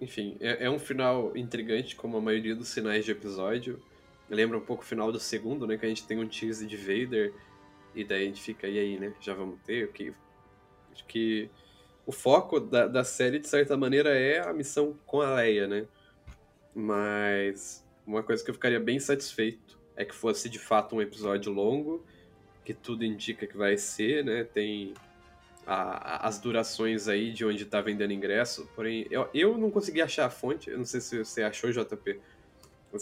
Enfim, 0.00 0.36
é, 0.40 0.64
é 0.64 0.70
um 0.70 0.78
final 0.78 1.36
intrigante, 1.36 1.94
como 1.94 2.16
a 2.16 2.20
maioria 2.20 2.54
dos 2.54 2.68
sinais 2.68 3.04
de 3.04 3.10
episódio. 3.10 3.82
Lembra 4.28 4.58
um 4.58 4.60
pouco 4.60 4.82
o 4.82 4.86
final 4.86 5.12
do 5.12 5.20
segundo, 5.20 5.66
né? 5.66 5.76
Que 5.76 5.86
a 5.86 5.88
gente 5.88 6.06
tem 6.06 6.18
um 6.18 6.26
tease 6.26 6.66
de 6.66 6.76
Vader. 6.76 7.32
E 7.94 8.04
daí 8.04 8.24
a 8.24 8.26
gente 8.26 8.42
fica, 8.42 8.66
e 8.68 8.78
aí, 8.78 8.98
né? 8.98 9.12
Já 9.20 9.34
vamos 9.34 9.58
ter? 9.64 9.90
Que? 9.92 10.12
Acho 10.92 11.04
que 11.06 11.48
o 12.04 12.12
foco 12.12 12.58
da, 12.60 12.86
da 12.86 13.04
série, 13.04 13.38
de 13.38 13.48
certa 13.48 13.76
maneira, 13.76 14.10
é 14.16 14.40
a 14.46 14.52
missão 14.52 14.96
com 15.06 15.20
a 15.20 15.34
Leia, 15.34 15.66
né? 15.66 15.86
Mas 16.74 17.84
uma 18.06 18.22
coisa 18.22 18.44
que 18.44 18.50
eu 18.50 18.54
ficaria 18.54 18.78
bem 18.80 19.00
satisfeito 19.00 19.78
é 19.96 20.04
que 20.04 20.14
fosse 20.14 20.48
de 20.48 20.58
fato 20.58 20.94
um 20.94 21.00
episódio 21.02 21.52
longo, 21.52 22.04
que 22.64 22.74
tudo 22.74 23.04
indica 23.04 23.46
que 23.46 23.56
vai 23.56 23.78
ser, 23.78 24.24
né? 24.24 24.44
Tem 24.44 24.92
a- 25.66 26.16
a- 26.24 26.28
as 26.28 26.38
durações 26.38 27.08
aí 27.08 27.32
de 27.32 27.44
onde 27.44 27.64
tá 27.64 27.80
vendendo 27.80 28.12
ingresso, 28.12 28.68
porém 28.76 29.06
eu, 29.10 29.28
eu 29.32 29.56
não 29.56 29.70
consegui 29.70 30.00
achar 30.02 30.26
a 30.26 30.30
fonte, 30.30 30.70
eu 30.70 30.78
não 30.78 30.84
sei 30.84 31.00
se 31.00 31.18
você 31.18 31.42
achou, 31.42 31.72
JP. 31.72 32.20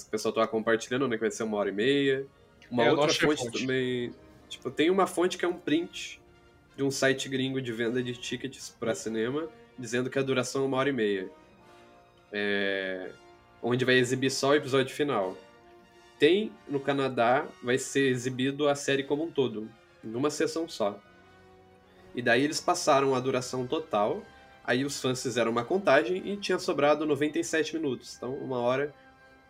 O 0.02 0.06
pessoal 0.10 0.32
tava 0.34 0.46
compartilhando, 0.48 1.06
né? 1.08 1.16
Que 1.16 1.22
vai 1.22 1.30
ser 1.30 1.42
uma 1.44 1.56
hora 1.56 1.68
e 1.68 1.72
meia. 1.72 2.26
Uma 2.70 2.84
É, 2.84 2.90
outra 2.90 3.08
fonte, 3.14 3.44
fonte. 3.44 3.60
também. 3.60 4.12
Tipo, 4.48 4.70
tem 4.70 4.90
uma 4.90 5.06
fonte 5.06 5.36
que 5.38 5.44
é 5.44 5.48
um 5.48 5.54
print 5.58 6.20
de 6.76 6.82
um 6.82 6.90
site 6.90 7.28
gringo 7.28 7.60
de 7.62 7.72
venda 7.72 8.02
de 8.02 8.14
tickets 8.14 8.74
pra 8.78 8.94
cinema, 8.94 9.48
dizendo 9.78 10.10
que 10.10 10.18
a 10.18 10.22
duração 10.22 10.62
é 10.62 10.66
uma 10.66 10.76
hora 10.76 10.88
e 10.88 10.92
meia. 10.92 11.28
É, 12.32 13.10
onde 13.62 13.84
vai 13.84 13.94
exibir 13.94 14.30
só 14.30 14.50
o 14.50 14.54
episódio 14.54 14.94
final. 14.94 15.36
Tem 16.18 16.52
no 16.68 16.80
Canadá, 16.80 17.46
vai 17.62 17.78
ser 17.78 18.08
exibido 18.08 18.68
a 18.68 18.74
série 18.74 19.02
como 19.04 19.24
um 19.24 19.30
todo, 19.30 19.68
numa 20.02 20.30
sessão 20.30 20.68
só. 20.68 20.98
E 22.14 22.22
daí 22.22 22.44
eles 22.44 22.60
passaram 22.60 23.14
a 23.14 23.20
duração 23.20 23.66
total. 23.66 24.22
Aí 24.64 24.84
os 24.84 25.00
fãs 25.00 25.22
fizeram 25.22 25.50
uma 25.50 25.64
contagem 25.64 26.22
e 26.26 26.36
tinha 26.36 26.58
sobrado 26.58 27.04
97 27.04 27.74
minutos. 27.74 28.14
Então, 28.16 28.32
uma 28.34 28.58
hora 28.58 28.94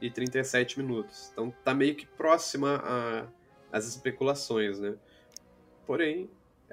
e 0.05 0.11
37 0.11 0.79
minutos. 0.79 1.31
Então 1.33 1.51
tá 1.65 1.75
meio 1.75 1.95
que 1.95 2.07
próxima 2.07 2.83
às 3.73 3.87
especulações, 3.87 4.79
né? 4.79 4.97
Porém, 5.87 6.29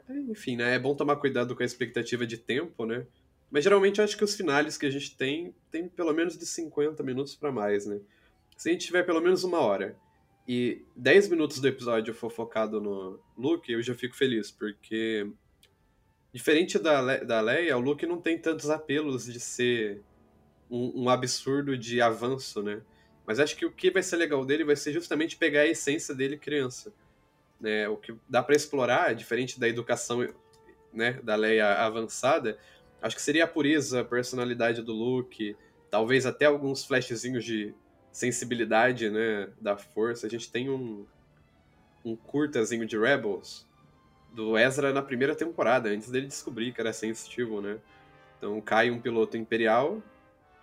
é, 0.09 0.13
enfim, 0.13 0.57
né? 0.57 0.75
É 0.75 0.79
bom 0.79 0.93
tomar 0.93 1.15
cuidado 1.15 1.55
com 1.55 1.63
a 1.63 1.65
expectativa 1.65 2.27
de 2.27 2.37
tempo, 2.37 2.85
né? 2.85 3.05
Mas 3.49 3.63
geralmente 3.63 3.99
eu 3.99 4.03
acho 4.03 4.17
que 4.17 4.23
os 4.23 4.35
finales 4.35 4.77
que 4.77 4.85
a 4.85 4.89
gente 4.89 5.15
tem 5.15 5.55
tem 5.69 5.87
pelo 5.87 6.13
menos 6.13 6.37
de 6.37 6.45
50 6.45 7.01
minutos 7.03 7.35
para 7.35 7.51
mais, 7.51 7.85
né? 7.85 8.01
Se 8.57 8.69
a 8.69 8.71
gente 8.73 8.85
tiver 8.85 9.03
pelo 9.03 9.21
menos 9.21 9.43
uma 9.43 9.59
hora 9.59 9.95
e 10.47 10.83
10 10.95 11.29
minutos 11.29 11.59
do 11.59 11.67
episódio 11.67 12.13
for 12.13 12.29
focado 12.29 12.81
no 12.81 13.17
Luke, 13.37 13.71
eu 13.71 13.81
já 13.81 13.95
fico 13.95 14.15
feliz, 14.15 14.51
porque 14.51 15.25
diferente 16.33 16.77
da, 16.77 17.01
Le 17.01 17.25
da 17.25 17.39
Leia, 17.39 17.77
o 17.77 17.81
Luke 17.81 18.05
não 18.05 18.19
tem 18.19 18.37
tantos 18.37 18.69
apelos 18.69 19.25
de 19.25 19.39
ser 19.39 20.01
um, 20.69 21.03
um, 21.03 21.09
absurdo 21.09 21.77
de 21.77 22.01
avanço, 22.01 22.61
né? 22.61 22.81
Mas 23.25 23.39
acho 23.39 23.55
que 23.55 23.65
o 23.65 23.71
que 23.71 23.91
vai 23.91 24.03
ser 24.03 24.17
legal 24.17 24.45
dele 24.45 24.63
vai 24.63 24.75
ser 24.75 24.91
justamente 24.93 25.37
pegar 25.37 25.61
a 25.61 25.67
essência 25.67 26.13
dele 26.13 26.37
criança. 26.37 26.91
Né? 27.59 27.87
O 27.87 27.97
que 27.97 28.13
dá 28.27 28.41
para 28.41 28.55
explorar, 28.55 29.13
diferente 29.13 29.59
da 29.59 29.67
educação 29.67 30.27
né, 30.91 31.19
da 31.23 31.35
Leia 31.35 31.75
avançada, 31.75 32.57
acho 33.01 33.15
que 33.15 33.21
seria 33.21 33.45
a 33.45 33.47
pureza, 33.47 34.01
a 34.01 34.05
personalidade 34.05 34.81
do 34.81 34.93
Luke, 34.93 35.55
talvez 35.89 36.25
até 36.25 36.45
alguns 36.45 36.83
flashzinhos 36.83 37.45
de 37.45 37.73
sensibilidade, 38.11 39.09
né, 39.09 39.49
da 39.59 39.77
força. 39.77 40.27
A 40.27 40.29
gente 40.29 40.51
tem 40.51 40.69
um, 40.69 41.05
um 42.03 42.15
curtazinho 42.15 42.85
de 42.85 42.97
Rebels 42.97 43.65
do 44.33 44.57
Ezra 44.57 44.93
na 44.93 45.01
primeira 45.01 45.35
temporada, 45.35 45.89
antes 45.89 46.09
dele 46.09 46.27
descobrir 46.27 46.73
que 46.73 46.79
era 46.79 46.93
sensitivo, 46.93 47.61
né? 47.61 47.77
Então 48.37 48.59
cai 48.61 48.89
um 48.89 48.99
piloto 48.99 49.37
imperial 49.37 50.01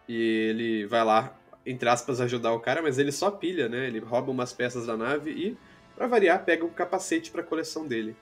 e 0.09 0.16
ele 0.16 0.86
vai 0.86 1.05
lá, 1.05 1.38
entre 1.70 1.89
aspas, 1.89 2.20
ajudar 2.20 2.53
o 2.53 2.61
cara, 2.61 2.81
mas 2.81 2.99
ele 2.99 3.12
só 3.12 3.31
pilha, 3.31 3.69
né? 3.69 3.86
Ele 3.86 3.99
rouba 3.99 4.31
umas 4.31 4.53
peças 4.53 4.86
da 4.86 4.97
nave 4.97 5.31
e, 5.31 5.57
para 5.95 6.07
variar, 6.07 6.45
pega 6.45 6.65
um 6.65 6.70
capacete 6.70 7.31
para 7.31 7.43
coleção 7.43 7.86
dele. 7.86 8.16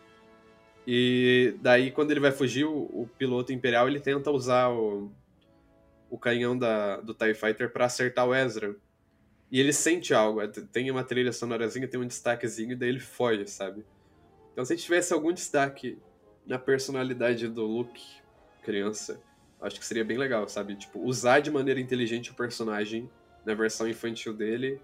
E 0.87 1.55
daí, 1.61 1.91
quando 1.91 2.11
ele 2.11 2.21
vai 2.21 2.33
fugir, 2.33 2.65
o, 2.65 2.77
o 2.77 3.09
piloto 3.17 3.53
imperial 3.53 3.89
ele 3.89 4.01
tenta 4.01 4.31
usar 4.31 4.69
o, 4.69 5.11
o 6.11 6.19
canhão 6.19 6.59
da, 6.59 6.97
do 7.01 7.15
TIE 7.15 7.35
Fighter 7.35 7.71
para 7.71 7.85
acertar 7.85 8.27
o 8.27 8.35
Ezra. 8.35 8.75
E 9.51 9.61
ele 9.61 9.73
sente 9.73 10.13
algo, 10.13 10.41
é, 10.41 10.49
tem 10.49 10.91
uma 10.91 11.05
trilha 11.05 11.33
sonorazinha, 11.33 11.87
tem 11.87 12.01
um 12.01 12.07
destaquezinho, 12.07 12.73
e 12.73 12.77
daí 12.77 12.89
ele 12.89 13.01
foge, 13.01 13.47
sabe? 13.47 13.85
Então 14.53 14.65
se 14.65 14.77
tivesse 14.77 15.13
algum 15.13 15.33
destaque 15.33 15.99
na 16.45 16.59
personalidade 16.59 17.47
do 17.49 17.65
Luke, 17.65 18.03
criança, 18.65 19.21
acho 19.61 19.79
que 19.79 19.87
seria 19.87 20.05
bem 20.05 20.17
legal, 20.17 20.49
sabe? 20.49 20.75
Tipo, 20.75 21.01
usar 21.01 21.41
de 21.41 21.51
maneira 21.51 21.81
inteligente 21.81 22.33
o 22.33 22.35
personagem 22.35 23.09
na 23.47 23.55
versão 23.55 23.89
infantil 23.89 24.35
dele 24.35 24.81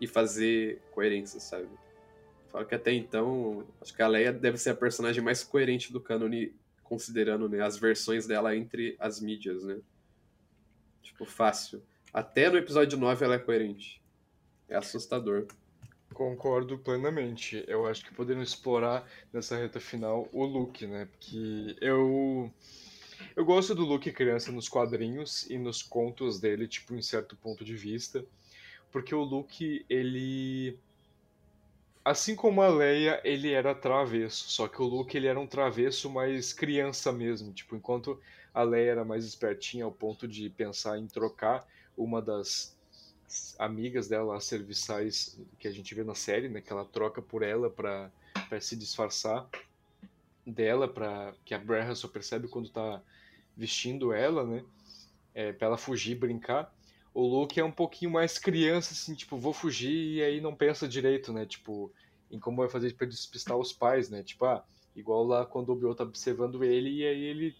e 0.00 0.06
fazer 0.06 0.80
coerência, 0.92 1.40
sabe? 1.40 1.68
Falo 2.48 2.64
que 2.64 2.74
até 2.74 2.92
então, 2.92 3.66
acho 3.82 3.92
que 3.92 4.00
a 4.00 4.06
Leia 4.06 4.32
deve 4.32 4.56
ser 4.56 4.70
a 4.70 4.74
personagem 4.74 5.22
mais 5.22 5.42
coerente 5.42 5.92
do 5.92 6.00
cânone, 6.00 6.54
considerando 6.84 7.48
né, 7.48 7.60
as 7.60 7.76
versões 7.76 8.26
dela 8.26 8.56
entre 8.56 8.96
as 9.00 9.20
mídias, 9.20 9.64
né? 9.64 9.78
Tipo, 11.02 11.24
fácil. 11.24 11.82
Até 12.12 12.48
no 12.48 12.56
episódio 12.56 12.96
9 12.96 13.24
ela 13.24 13.34
é 13.34 13.38
coerente. 13.38 14.00
É 14.68 14.76
assustador. 14.76 15.46
Concordo 16.14 16.78
plenamente. 16.78 17.62
Eu 17.66 17.86
acho 17.86 18.04
que 18.04 18.14
poderiam 18.14 18.42
explorar 18.42 19.06
nessa 19.32 19.56
reta 19.56 19.80
final 19.80 20.28
o 20.32 20.44
Luke, 20.44 20.86
né? 20.86 21.06
Porque 21.06 21.76
eu. 21.80 22.50
Eu 23.34 23.44
gosto 23.44 23.74
do 23.74 23.84
Luke 23.84 24.10
criança 24.12 24.50
nos 24.52 24.68
quadrinhos 24.68 25.48
e 25.48 25.58
nos 25.58 25.82
contos 25.82 26.40
dele, 26.40 26.66
tipo, 26.66 26.94
em 26.94 27.02
certo 27.02 27.36
ponto 27.36 27.64
de 27.64 27.76
vista. 27.76 28.24
Porque 28.90 29.14
o 29.14 29.22
Luke, 29.22 29.84
ele. 29.88 30.78
Assim 32.04 32.36
como 32.36 32.62
a 32.62 32.68
Leia, 32.68 33.20
ele 33.24 33.50
era 33.50 33.74
travesso. 33.74 34.48
Só 34.48 34.68
que 34.68 34.80
o 34.80 34.84
Luke, 34.84 35.16
ele 35.16 35.26
era 35.26 35.38
um 35.38 35.46
travesso 35.46 36.08
mais 36.08 36.52
criança 36.52 37.10
mesmo. 37.12 37.52
Tipo, 37.52 37.76
enquanto 37.76 38.20
a 38.54 38.62
Leia 38.62 38.92
era 38.92 39.04
mais 39.04 39.24
espertinha 39.24 39.84
ao 39.84 39.92
ponto 39.92 40.26
de 40.26 40.48
pensar 40.48 40.98
em 40.98 41.06
trocar 41.06 41.66
uma 41.96 42.22
das 42.22 42.76
amigas 43.58 44.08
dela, 44.08 44.36
as 44.36 44.44
serviçais 44.44 45.38
que 45.58 45.66
a 45.66 45.72
gente 45.72 45.94
vê 45.94 46.04
na 46.04 46.14
série, 46.14 46.48
né, 46.48 46.60
que 46.60 46.72
ela 46.72 46.84
troca 46.84 47.20
por 47.20 47.42
ela 47.42 47.68
para 47.68 48.10
se 48.60 48.76
disfarçar 48.76 49.48
dela, 50.46 50.86
para 50.86 51.34
que 51.44 51.54
a 51.54 51.58
Brera 51.58 51.94
só 51.94 52.06
percebe 52.06 52.46
quando 52.48 52.70
tá 52.70 53.02
vestindo 53.56 54.12
ela, 54.12 54.44
né, 54.44 54.64
é, 55.34 55.52
para 55.52 55.68
ela 55.68 55.78
fugir, 55.78 56.14
brincar. 56.14 56.72
O 57.12 57.26
Luke 57.26 57.58
é 57.58 57.64
um 57.64 57.72
pouquinho 57.72 58.10
mais 58.10 58.38
criança, 58.38 58.92
assim, 58.92 59.14
tipo, 59.14 59.36
vou 59.36 59.52
fugir 59.52 60.16
e 60.16 60.22
aí 60.22 60.40
não 60.40 60.54
pensa 60.54 60.86
direito, 60.86 61.32
né, 61.32 61.46
tipo, 61.46 61.92
em 62.30 62.38
como 62.38 62.58
vai 62.58 62.68
fazer 62.68 62.94
para 62.94 63.06
despistar 63.06 63.56
os 63.56 63.72
pais, 63.72 64.08
né, 64.08 64.22
tipo, 64.22 64.44
ah, 64.44 64.64
igual 64.94 65.24
lá 65.24 65.44
quando 65.44 65.70
o 65.70 65.72
Obi-Wan 65.72 65.94
tá 65.94 66.04
observando 66.04 66.62
ele 66.62 66.90
e 66.90 67.06
aí 67.06 67.22
ele 67.24 67.56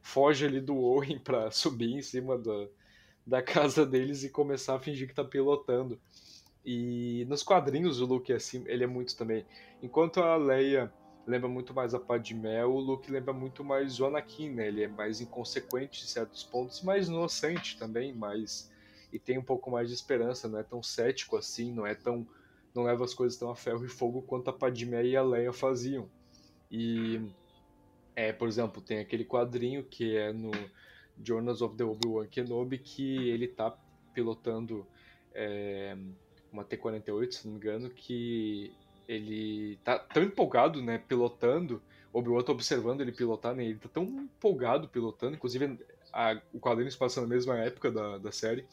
foge 0.00 0.46
ali 0.46 0.60
do 0.60 0.76
Owen 0.76 1.18
para 1.24 1.50
subir 1.50 1.94
em 1.94 2.02
cima 2.02 2.38
da, 2.38 2.68
da 3.26 3.42
casa 3.42 3.84
deles 3.84 4.22
e 4.22 4.30
começar 4.30 4.76
a 4.76 4.80
fingir 4.80 5.08
que 5.08 5.14
tá 5.14 5.24
pilotando. 5.24 5.98
E 6.64 7.24
nos 7.26 7.42
quadrinhos 7.42 8.00
o 8.00 8.06
Luke 8.06 8.32
é 8.32 8.36
assim, 8.36 8.62
ele 8.66 8.84
é 8.84 8.86
muito 8.86 9.16
também. 9.16 9.46
Enquanto 9.82 10.20
a 10.20 10.36
Leia 10.36 10.92
lembra 11.30 11.48
muito 11.48 11.72
mais 11.72 11.94
a 11.94 12.00
Padmé, 12.00 12.64
o 12.64 12.78
Luke 12.78 13.10
lembra 13.10 13.32
muito 13.32 13.64
mais 13.64 14.00
o 14.00 14.06
Anakin, 14.06 14.50
né? 14.50 14.68
Ele 14.68 14.82
é 14.82 14.88
mais 14.88 15.20
inconsequente 15.20 16.02
em 16.04 16.06
certos 16.06 16.42
pontos, 16.42 16.82
mais 16.82 17.08
inocente 17.08 17.78
também, 17.78 18.12
mais 18.12 18.70
e 19.12 19.18
tem 19.18 19.38
um 19.38 19.42
pouco 19.42 19.70
mais 19.70 19.88
de 19.88 19.94
esperança, 19.94 20.48
não 20.48 20.58
é 20.58 20.62
tão 20.62 20.82
cético 20.82 21.36
assim, 21.36 21.72
não 21.72 21.86
é 21.86 21.94
tão 21.94 22.26
não 22.74 22.84
leva 22.84 23.04
as 23.04 23.14
coisas 23.14 23.38
tão 23.38 23.50
a 23.50 23.56
ferro 23.56 23.84
e 23.84 23.88
fogo 23.88 24.22
quanto 24.22 24.50
a 24.50 24.52
Padmé 24.52 25.04
e 25.04 25.16
a 25.16 25.22
Leia 25.22 25.52
faziam. 25.52 26.08
E 26.70 27.20
é, 28.14 28.32
por 28.32 28.46
exemplo, 28.48 28.80
tem 28.80 28.98
aquele 28.98 29.24
quadrinho 29.24 29.84
que 29.84 30.16
é 30.16 30.32
no 30.32 30.50
Journals 31.22 31.62
of 31.62 31.76
the 31.76 31.84
Obi-Wan 31.84 32.26
Kenobi, 32.26 32.78
que 32.78 33.28
ele 33.28 33.48
tá 33.48 33.76
pilotando 34.14 34.86
é, 35.34 35.96
uma 36.52 36.64
T-48, 36.64 37.32
se 37.32 37.46
não 37.46 37.54
me 37.54 37.58
engano, 37.58 37.90
que 37.90 38.72
ele 39.10 39.76
tá 39.82 39.98
tão 39.98 40.22
empolgado, 40.22 40.80
né, 40.80 40.96
pilotando, 40.98 41.82
Obi-Wan 42.12 42.44
tá 42.44 42.52
observando 42.52 43.00
ele 43.00 43.10
pilotar, 43.10 43.56
né, 43.56 43.64
ele 43.64 43.78
tá 43.78 43.88
tão 43.88 44.04
empolgado 44.04 44.88
pilotando, 44.88 45.34
inclusive 45.34 45.80
a, 46.12 46.40
o 46.52 46.60
quadrinho 46.60 46.90
se 46.90 46.96
passa 46.96 47.20
na 47.20 47.26
mesma 47.26 47.58
época 47.58 47.90
da, 47.90 48.18
da 48.18 48.30
série, 48.30 48.64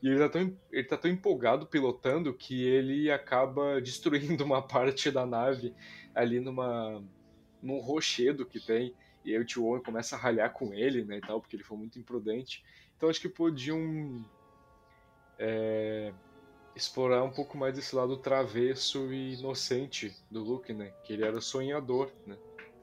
e 0.00 0.08
ele 0.08 0.18
tá, 0.20 0.28
tão, 0.28 0.56
ele 0.70 0.84
tá 0.84 0.96
tão 0.96 1.10
empolgado 1.10 1.66
pilotando 1.66 2.32
que 2.32 2.62
ele 2.62 3.10
acaba 3.10 3.80
destruindo 3.82 4.44
uma 4.44 4.62
parte 4.62 5.10
da 5.10 5.26
nave 5.26 5.74
ali 6.14 6.38
numa 6.38 7.02
num 7.60 7.80
rochedo 7.80 8.46
que 8.46 8.60
tem, 8.64 8.94
e 9.24 9.32
aí 9.32 9.40
o 9.40 9.44
tio 9.44 9.64
Owen 9.64 9.82
começa 9.82 10.14
a 10.14 10.18
ralhar 10.20 10.52
com 10.52 10.72
ele, 10.72 11.04
né, 11.04 11.16
e 11.16 11.20
tal, 11.20 11.40
porque 11.40 11.56
ele 11.56 11.64
foi 11.64 11.76
muito 11.76 11.98
imprudente. 11.98 12.62
Então 12.96 13.08
acho 13.08 13.20
que 13.20 13.28
podiam 13.28 14.24
é, 15.36 16.12
explorar 16.78 17.24
um 17.24 17.30
pouco 17.30 17.58
mais 17.58 17.74
desse 17.74 17.94
lado 17.94 18.16
travesso 18.16 19.12
e 19.12 19.34
inocente 19.34 20.14
do 20.30 20.42
Luke, 20.42 20.72
né, 20.72 20.92
que 21.04 21.12
ele 21.12 21.24
era 21.24 21.40
sonhador, 21.40 22.10
né, 22.26 22.36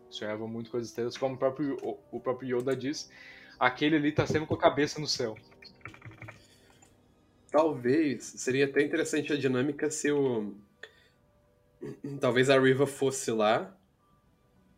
sonhava 0.09 0.47
muito 0.47 0.69
com 0.69 0.77
as 0.77 0.87
estrelas, 0.87 1.17
como 1.17 1.35
o 1.35 1.37
próprio, 1.37 1.77
o, 1.81 1.97
o 2.11 2.19
próprio 2.19 2.57
Yoda 2.57 2.75
diz, 2.75 3.09
aquele 3.59 3.95
ali 3.95 4.11
tá 4.11 4.27
sempre 4.27 4.47
com 4.47 4.55
a 4.55 4.59
cabeça 4.59 4.99
no 4.99 5.07
céu. 5.07 5.37
Talvez, 7.49 8.23
seria 8.23 8.65
até 8.65 8.81
interessante 8.83 9.31
a 9.31 9.37
dinâmica 9.37 9.89
se 9.89 10.11
o... 10.11 10.53
Talvez 12.19 12.49
a 12.49 12.59
Riva 12.59 12.85
fosse 12.85 13.31
lá 13.31 13.73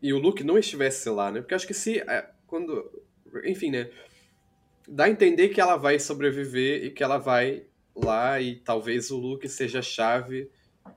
e 0.00 0.12
o 0.12 0.18
Luke 0.18 0.44
não 0.44 0.56
estivesse 0.56 1.10
lá, 1.10 1.32
né? 1.32 1.40
Porque 1.40 1.54
acho 1.54 1.66
que 1.66 1.74
se. 1.74 1.98
É, 2.00 2.30
quando. 2.46 2.90
Enfim, 3.44 3.70
né? 3.70 3.90
Dá 4.86 5.04
a 5.04 5.10
entender 5.10 5.48
que 5.48 5.60
ela 5.60 5.76
vai 5.76 5.98
sobreviver 5.98 6.84
e 6.84 6.90
que 6.90 7.02
ela 7.02 7.18
vai 7.18 7.64
lá 8.04 8.40
e 8.40 8.56
talvez 8.56 9.10
o 9.10 9.18
Luke 9.18 9.48
seja 9.48 9.80
a 9.80 9.82
chave 9.82 10.50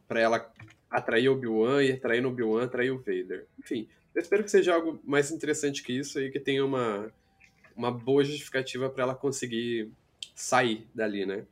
para 0.07 0.19
ela 0.19 0.53
atrair 0.89 1.29
Obi-Wan 1.29 1.83
e 1.83 1.91
atrair 1.93 2.25
Obi-Wan, 2.25 2.63
atrair 2.63 2.91
o 2.91 2.97
Vader. 2.97 3.47
Enfim, 3.59 3.87
eu 4.13 4.21
espero 4.21 4.43
que 4.43 4.51
seja 4.51 4.73
algo 4.73 4.99
mais 5.03 5.31
interessante 5.31 5.83
que 5.83 5.93
isso 5.93 6.19
e 6.19 6.29
que 6.29 6.39
tenha 6.39 6.65
uma, 6.65 7.11
uma 7.75 7.91
boa 7.91 8.23
justificativa 8.23 8.89
para 8.89 9.03
ela 9.03 9.15
conseguir 9.15 9.91
sair 10.35 10.87
dali, 10.93 11.25
né? 11.25 11.45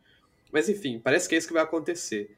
Mas 0.52 0.68
enfim, 0.68 1.00
parece 1.00 1.28
que 1.30 1.36
é 1.36 1.38
isso 1.38 1.48
que 1.48 1.54
vai 1.54 1.64
acontecer. 1.64 2.36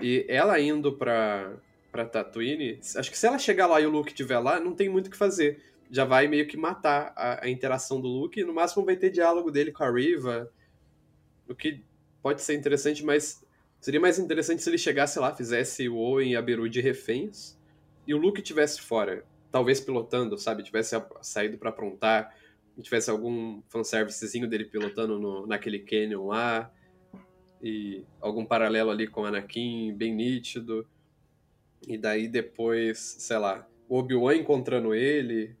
E 0.00 0.24
ela 0.28 0.58
indo 0.60 0.92
para 0.96 1.56
pra 1.90 2.04
Tatooine, 2.04 2.78
acho 2.96 3.10
que 3.10 3.18
se 3.18 3.26
ela 3.26 3.38
chegar 3.38 3.66
lá 3.66 3.80
e 3.80 3.86
o 3.86 3.90
Luke 3.90 4.10
estiver 4.10 4.38
lá, 4.38 4.60
não 4.60 4.74
tem 4.74 4.88
muito 4.88 5.06
o 5.06 5.10
que 5.10 5.16
fazer. 5.16 5.58
Já 5.90 6.04
vai 6.04 6.28
meio 6.28 6.46
que 6.46 6.56
matar 6.56 7.14
a, 7.16 7.46
a, 7.46 7.48
interação 7.48 7.98
do 7.98 8.06
Luke, 8.06 8.38
e 8.38 8.44
no 8.44 8.52
máximo 8.52 8.84
vai 8.84 8.94
ter 8.94 9.10
diálogo 9.10 9.50
dele 9.50 9.72
com 9.72 9.82
a 9.82 9.90
Riva, 9.90 10.52
o 11.48 11.54
que 11.54 11.82
pode 12.22 12.42
ser 12.42 12.54
interessante, 12.54 13.04
mas 13.04 13.44
seria 13.80 14.00
mais 14.00 14.18
interessante 14.18 14.62
se 14.62 14.70
ele 14.70 14.78
chegasse 14.78 15.18
lá, 15.18 15.34
fizesse 15.34 15.88
o 15.88 15.96
Owen 15.96 16.32
e 16.32 16.36
a 16.36 16.42
Beru 16.42 16.68
de 16.68 16.80
reféns, 16.80 17.56
e 18.06 18.14
o 18.14 18.18
Luke 18.18 18.42
tivesse 18.42 18.80
fora, 18.80 19.24
talvez 19.50 19.80
pilotando, 19.80 20.38
sabe, 20.38 20.62
tivesse 20.62 20.96
saído 21.22 21.58
para 21.58 21.70
aprontar, 21.70 22.34
tivesse 22.80 23.10
algum 23.10 23.60
fanservicezinho 23.68 24.48
dele 24.48 24.64
pilotando 24.64 25.18
no, 25.18 25.46
naquele 25.46 25.80
canyon 25.80 26.26
lá, 26.26 26.72
e 27.62 28.04
algum 28.20 28.44
paralelo 28.44 28.90
ali 28.90 29.06
com 29.06 29.24
Anakin, 29.24 29.92
bem 29.92 30.14
nítido. 30.14 30.86
E 31.86 31.98
daí 31.98 32.28
depois, 32.28 33.16
sei 33.18 33.38
lá, 33.38 33.66
o 33.88 33.98
Obi-Wan 33.98 34.36
encontrando 34.36 34.94
ele, 34.94 35.56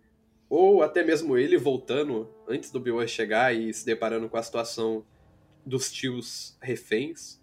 ou 0.48 0.82
até 0.82 1.02
mesmo 1.02 1.36
ele 1.36 1.56
voltando 1.56 2.32
antes 2.46 2.70
do 2.70 2.78
Obi-Wan 2.78 3.06
chegar 3.06 3.54
e 3.54 3.72
se 3.72 3.84
deparando 3.84 4.28
com 4.28 4.36
a 4.36 4.42
situação 4.42 5.04
dos 5.68 5.92
tios 5.92 6.56
reféns. 6.60 7.40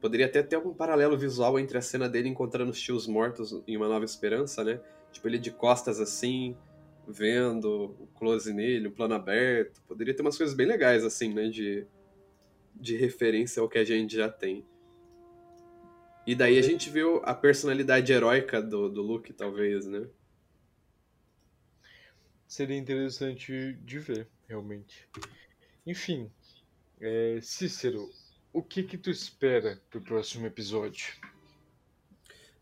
Poderia 0.00 0.26
até 0.26 0.42
ter 0.42 0.56
algum 0.56 0.74
paralelo 0.74 1.16
visual 1.16 1.58
entre 1.58 1.78
a 1.78 1.82
cena 1.82 2.08
dele 2.08 2.28
encontrando 2.28 2.70
os 2.70 2.80
tios 2.80 3.06
mortos 3.06 3.62
em 3.66 3.76
Uma 3.76 3.88
Nova 3.88 4.04
Esperança, 4.04 4.64
né? 4.64 4.80
Tipo, 5.12 5.28
ele 5.28 5.38
de 5.38 5.50
costas 5.50 6.00
assim, 6.00 6.56
vendo 7.06 7.96
o 7.98 8.06
close 8.18 8.52
nele, 8.52 8.88
o 8.88 8.92
plano 8.92 9.14
aberto. 9.14 9.80
Poderia 9.82 10.14
ter 10.14 10.22
umas 10.22 10.36
coisas 10.36 10.54
bem 10.54 10.66
legais, 10.66 11.04
assim, 11.04 11.32
né? 11.32 11.48
De, 11.48 11.86
de 12.74 12.96
referência 12.96 13.60
ao 13.60 13.68
que 13.68 13.78
a 13.78 13.84
gente 13.84 14.16
já 14.16 14.28
tem. 14.28 14.64
E 16.26 16.34
daí 16.34 16.58
a 16.58 16.62
gente 16.62 16.90
viu 16.90 17.20
a 17.24 17.32
personalidade 17.32 18.12
heróica 18.12 18.60
do, 18.60 18.88
do 18.88 19.00
Luke, 19.00 19.32
talvez, 19.32 19.86
né? 19.86 20.08
Seria 22.46 22.76
interessante 22.76 23.74
de 23.84 23.98
ver, 23.98 24.28
realmente. 24.48 25.08
Enfim, 25.86 26.30
é, 27.00 27.38
Cícero, 27.42 28.10
o 28.52 28.62
que 28.62 28.82
que 28.82 28.96
tu 28.96 29.10
espera 29.10 29.80
pro 29.90 30.00
próximo 30.00 30.46
episódio? 30.46 31.14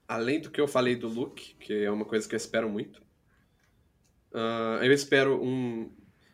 Além 0.06 0.40
do 0.40 0.50
que 0.50 0.60
eu 0.60 0.68
falei 0.68 0.96
do 0.96 1.08
Luke, 1.08 1.54
que 1.54 1.84
é 1.84 1.90
uma 1.90 2.04
coisa 2.04 2.28
que 2.28 2.34
eu 2.34 2.36
espero 2.36 2.68
muito, 2.68 3.00
uh, 4.32 4.82
eu 4.82 4.92
espero 4.92 5.42
um. 5.42 5.90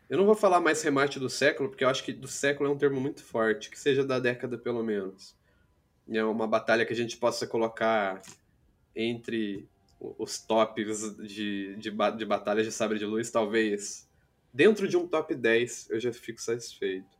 Eu 0.08 0.18
não 0.18 0.26
vou 0.26 0.34
falar 0.34 0.60
mais 0.60 0.82
remate 0.82 1.20
do 1.20 1.30
século, 1.30 1.68
porque 1.68 1.84
eu 1.84 1.88
acho 1.88 2.02
que 2.02 2.12
do 2.12 2.26
século 2.26 2.68
é 2.68 2.72
um 2.72 2.78
termo 2.78 3.00
muito 3.00 3.22
forte, 3.22 3.70
que 3.70 3.78
seja 3.78 4.04
da 4.04 4.18
década 4.18 4.58
pelo 4.58 4.82
menos. 4.82 5.36
É 6.10 6.24
uma 6.24 6.48
batalha 6.48 6.84
que 6.84 6.92
a 6.92 6.96
gente 6.96 7.16
possa 7.16 7.46
colocar 7.46 8.20
entre 8.96 9.68
os 10.00 10.40
tops 10.40 11.16
de, 11.18 11.76
de, 11.76 11.90
de 11.90 12.24
batalhas 12.24 12.66
de 12.66 12.72
sabre 12.72 12.98
de 12.98 13.04
luz, 13.04 13.30
talvez 13.30 14.08
dentro 14.52 14.88
de 14.88 14.96
um 14.96 15.06
top 15.06 15.34
10 15.34 15.90
eu 15.90 16.00
já 16.00 16.12
fico 16.12 16.40
satisfeito. 16.40 17.19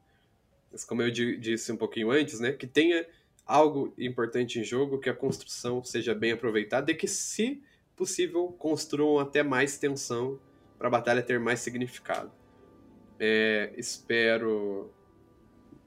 Como 0.86 1.02
eu 1.02 1.10
disse 1.10 1.72
um 1.72 1.76
pouquinho 1.76 2.10
antes, 2.10 2.40
né, 2.40 2.52
que 2.52 2.66
tenha 2.66 3.06
algo 3.44 3.92
importante 3.98 4.60
em 4.60 4.64
jogo, 4.64 5.00
que 5.00 5.10
a 5.10 5.14
construção 5.14 5.82
seja 5.82 6.14
bem 6.14 6.32
aproveitada 6.32 6.90
e 6.90 6.94
que, 6.94 7.08
se 7.08 7.62
possível, 7.96 8.46
construam 8.58 9.18
até 9.18 9.42
mais 9.42 9.76
tensão 9.76 10.40
para 10.78 10.88
a 10.88 10.90
batalha 10.90 11.22
ter 11.22 11.38
mais 11.38 11.60
significado. 11.60 12.32
É, 13.18 13.74
espero 13.76 14.90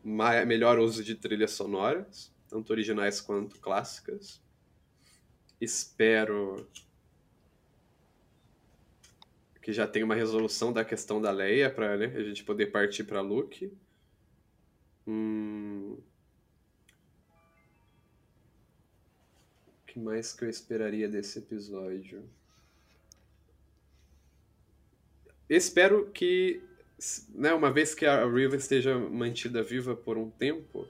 melhor 0.03 0.77
uso 0.77 1.03
de 1.03 1.15
trilhas 1.15 1.51
sonoras, 1.51 2.31
tanto 2.49 2.71
originais 2.71 3.21
quanto 3.21 3.59
clássicas. 3.59 4.41
Espero 5.59 6.67
que 9.61 9.71
já 9.71 9.87
tenha 9.87 10.03
uma 10.03 10.13
resolução 10.13 10.73
da 10.73 10.83
questão 10.83 11.21
da 11.21 11.31
Leia 11.31 11.71
para 11.71 11.95
né, 11.95 12.13
a 12.13 12.21
gente 12.21 12.43
poder 12.43 12.67
partir 12.67 13.05
para 13.05 13.21
Luke. 13.21 13.71
Hum... 15.07 15.97
O 19.67 19.85
que 19.87 19.99
mais 19.99 20.33
que 20.33 20.43
eu 20.45 20.49
esperaria 20.49 21.07
desse 21.07 21.39
episódio? 21.39 22.23
Espero 25.49 26.09
que, 26.11 26.61
né, 27.29 27.53
uma 27.53 27.71
vez 27.71 27.93
que 27.93 28.05
a 28.05 28.25
Riva 28.25 28.55
esteja 28.55 28.97
mantida 28.97 29.61
viva 29.61 29.95
por 29.95 30.17
um 30.17 30.29
tempo, 30.29 30.87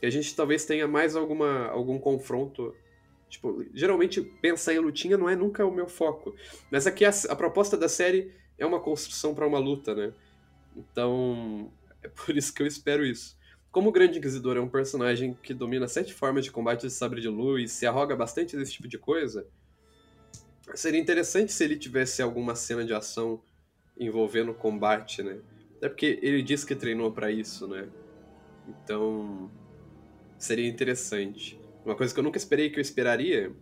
que 0.00 0.06
a 0.06 0.10
gente 0.10 0.34
talvez 0.34 0.64
tenha 0.64 0.88
mais 0.88 1.14
alguma, 1.14 1.68
algum 1.68 1.98
confronto. 1.98 2.74
Tipo, 3.28 3.64
geralmente 3.72 4.20
pensar 4.20 4.74
em 4.74 4.78
lutinha 4.78 5.16
não 5.16 5.28
é 5.28 5.36
nunca 5.36 5.64
o 5.64 5.70
meu 5.70 5.86
foco. 5.86 6.34
Mas 6.70 6.86
aqui 6.86 7.04
a, 7.04 7.10
a 7.28 7.36
proposta 7.36 7.76
da 7.76 7.88
série 7.88 8.32
é 8.58 8.66
uma 8.66 8.80
construção 8.80 9.34
para 9.34 9.46
uma 9.46 9.58
luta, 9.58 9.94
né? 9.94 10.12
Então, 10.76 11.72
é 12.02 12.08
por 12.08 12.36
isso 12.36 12.52
que 12.52 12.62
eu 12.62 12.66
espero 12.66 13.06
isso. 13.06 13.38
Como 13.72 13.88
o 13.88 13.92
Grande 13.92 14.18
Inquisidor 14.18 14.58
é 14.58 14.60
um 14.60 14.68
personagem 14.68 15.32
que 15.42 15.54
domina 15.54 15.88
sete 15.88 16.12
formas 16.12 16.44
de 16.44 16.52
combate 16.52 16.82
de 16.82 16.92
sabre 16.92 17.22
de 17.22 17.28
luz, 17.28 17.72
se 17.72 17.86
arroga 17.86 18.14
bastante 18.14 18.54
desse 18.54 18.74
tipo 18.74 18.86
de 18.86 18.98
coisa, 18.98 19.46
seria 20.74 21.00
interessante 21.00 21.50
se 21.52 21.64
ele 21.64 21.78
tivesse 21.78 22.20
alguma 22.20 22.54
cena 22.54 22.84
de 22.84 22.92
ação 22.92 23.42
envolvendo 23.98 24.52
combate, 24.52 25.22
né? 25.22 25.40
Até 25.78 25.88
porque 25.88 26.18
ele 26.22 26.42
disse 26.42 26.66
que 26.66 26.74
treinou 26.74 27.10
para 27.12 27.30
isso, 27.30 27.66
né? 27.66 27.88
Então, 28.68 29.50
seria 30.38 30.68
interessante. 30.68 31.58
Uma 31.82 31.96
coisa 31.96 32.12
que 32.12 32.20
eu 32.20 32.24
nunca 32.24 32.36
esperei 32.36 32.68
que 32.68 32.78
eu 32.78 32.82
esperaria, 32.82 33.52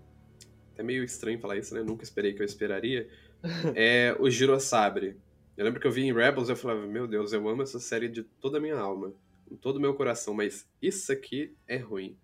é 0.76 0.82
meio 0.82 1.04
estranho 1.04 1.38
falar 1.38 1.56
isso, 1.56 1.72
né? 1.72 1.84
Nunca 1.84 2.02
esperei 2.02 2.34
que 2.34 2.42
eu 2.42 2.46
esperaria, 2.46 3.08
é 3.76 4.16
o 4.18 4.28
Girosabre. 4.28 5.16
Eu 5.56 5.64
lembro 5.64 5.80
que 5.80 5.86
eu 5.86 5.92
vi 5.92 6.02
em 6.02 6.12
Rebels 6.12 6.48
e 6.48 6.52
eu 6.52 6.56
falava, 6.56 6.84
meu 6.84 7.06
Deus, 7.06 7.32
eu 7.32 7.48
amo 7.48 7.62
essa 7.62 7.78
série 7.78 8.08
de 8.08 8.24
toda 8.24 8.58
a 8.58 8.60
minha 8.60 8.76
alma, 8.76 9.14
com 9.50 9.56
todo 9.56 9.76
o 9.76 9.80
meu 9.80 9.94
coração, 9.94 10.32
mas 10.32 10.66
isso 10.80 11.12
aqui 11.12 11.54
é 11.66 11.76
ruim. 11.76 12.16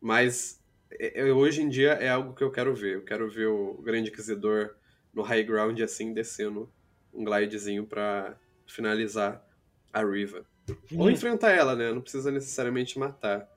Mas 0.00 0.60
é, 0.90 1.20
é, 1.20 1.32
hoje 1.32 1.62
em 1.62 1.68
dia 1.68 1.92
é 1.92 2.08
algo 2.08 2.34
que 2.34 2.42
eu 2.42 2.50
quero 2.50 2.74
ver. 2.74 2.96
Eu 2.96 3.04
quero 3.04 3.30
ver 3.30 3.46
o 3.46 3.74
Grande 3.82 4.10
Inquisidor 4.10 4.74
no 5.12 5.22
high 5.22 5.44
ground 5.44 5.78
assim, 5.80 6.12
descendo 6.12 6.72
um 7.12 7.22
glidezinho 7.22 7.86
para 7.86 8.36
finalizar 8.66 9.46
a 9.92 10.02
Riva. 10.02 10.46
Ou 10.92 11.02
uhum. 11.02 11.10
enfrentar 11.10 11.50
ela, 11.50 11.76
né? 11.76 11.92
Não 11.92 12.00
precisa 12.00 12.30
necessariamente 12.30 12.98
matar 12.98 13.48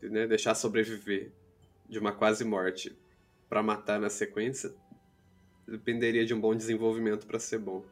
né, 0.00 0.26
deixar 0.26 0.54
sobreviver 0.54 1.32
de 1.88 1.98
uma 1.98 2.12
quase 2.12 2.44
morte 2.44 2.96
para 3.48 3.62
matar 3.62 3.98
na 3.98 4.08
sequência 4.10 4.72
dependeria 5.66 6.24
de 6.24 6.32
um 6.32 6.40
bom 6.40 6.54
desenvolvimento 6.54 7.26
para 7.26 7.38
ser 7.38 7.58
bom. 7.58 7.84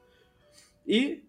E 0.86 1.24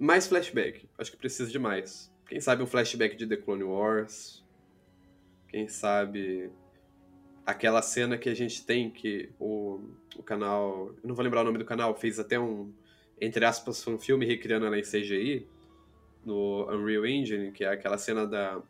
mais 0.00 0.26
flashback. 0.26 0.88
Acho 0.98 1.10
que 1.10 1.16
precisa 1.16 1.50
de 1.50 1.58
mais. 1.58 2.12
Quem 2.26 2.40
sabe 2.40 2.62
um 2.62 2.66
flashback 2.66 3.16
de 3.16 3.26
The 3.26 3.36
Clone 3.36 3.64
Wars. 3.64 4.44
Quem 5.48 5.68
sabe 5.68 6.50
aquela 7.44 7.82
cena 7.82 8.16
que 8.16 8.28
a 8.28 8.34
gente 8.34 8.64
tem 8.64 8.90
que 8.90 9.30
o, 9.38 9.80
o 10.16 10.22
canal. 10.22 10.94
Eu 11.02 11.08
não 11.08 11.14
vou 11.14 11.24
lembrar 11.24 11.42
o 11.42 11.44
nome 11.44 11.58
do 11.58 11.64
canal, 11.64 11.94
fez 11.94 12.18
até 12.18 12.38
um. 12.38 12.72
Entre 13.20 13.44
aspas, 13.44 13.86
um 13.86 13.98
filme 13.98 14.24
recriando 14.24 14.64
ela 14.64 14.78
em 14.78 14.82
CGI 14.82 15.46
no 16.24 16.66
Unreal 16.72 17.06
Engine, 17.06 17.52
que 17.52 17.64
é 17.64 17.68
aquela 17.68 17.98
cena 17.98 18.26
da 18.26 18.62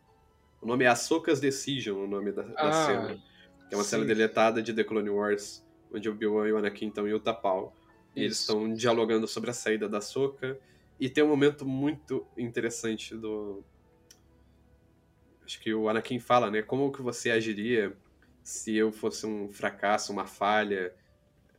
o 0.61 0.67
nome 0.67 0.85
é 0.85 0.87
Ahsoka's 0.87 1.39
Decision, 1.39 1.97
o 1.97 2.07
nome 2.07 2.31
da, 2.31 2.43
da 2.43 2.69
ah, 2.69 2.85
cena. 2.85 3.23
Que 3.67 3.73
é 3.73 3.77
uma 3.77 3.83
sim. 3.83 3.89
cena 3.91 4.05
deletada 4.05 4.61
de 4.61 4.71
The 4.73 4.83
Clone 4.83 5.09
Wars, 5.09 5.65
onde 5.91 6.07
o 6.07 6.11
Obi-Wan 6.11 6.47
e 6.47 6.51
o 6.53 6.57
Anakin 6.57 6.89
estão 6.89 7.07
em 7.07 7.13
Utapau. 7.13 7.75
E 8.15 8.23
eles 8.23 8.39
estão 8.39 8.71
dialogando 8.71 9.27
sobre 9.27 9.49
a 9.49 9.53
saída 9.53 9.89
da 9.89 9.97
Ahsoka. 9.97 10.59
E 11.01 11.09
tem 11.09 11.23
um 11.23 11.27
momento 11.27 11.65
muito 11.65 12.25
interessante 12.37 13.15
do... 13.15 13.63
Acho 15.43 15.59
que 15.59 15.73
o 15.73 15.89
Anakin 15.89 16.19
fala, 16.19 16.51
né? 16.51 16.61
Como 16.61 16.91
que 16.91 17.01
você 17.01 17.31
agiria 17.31 17.91
se 18.43 18.75
eu 18.75 18.91
fosse 18.91 19.25
um 19.25 19.49
fracasso, 19.49 20.13
uma 20.13 20.27
falha? 20.27 20.93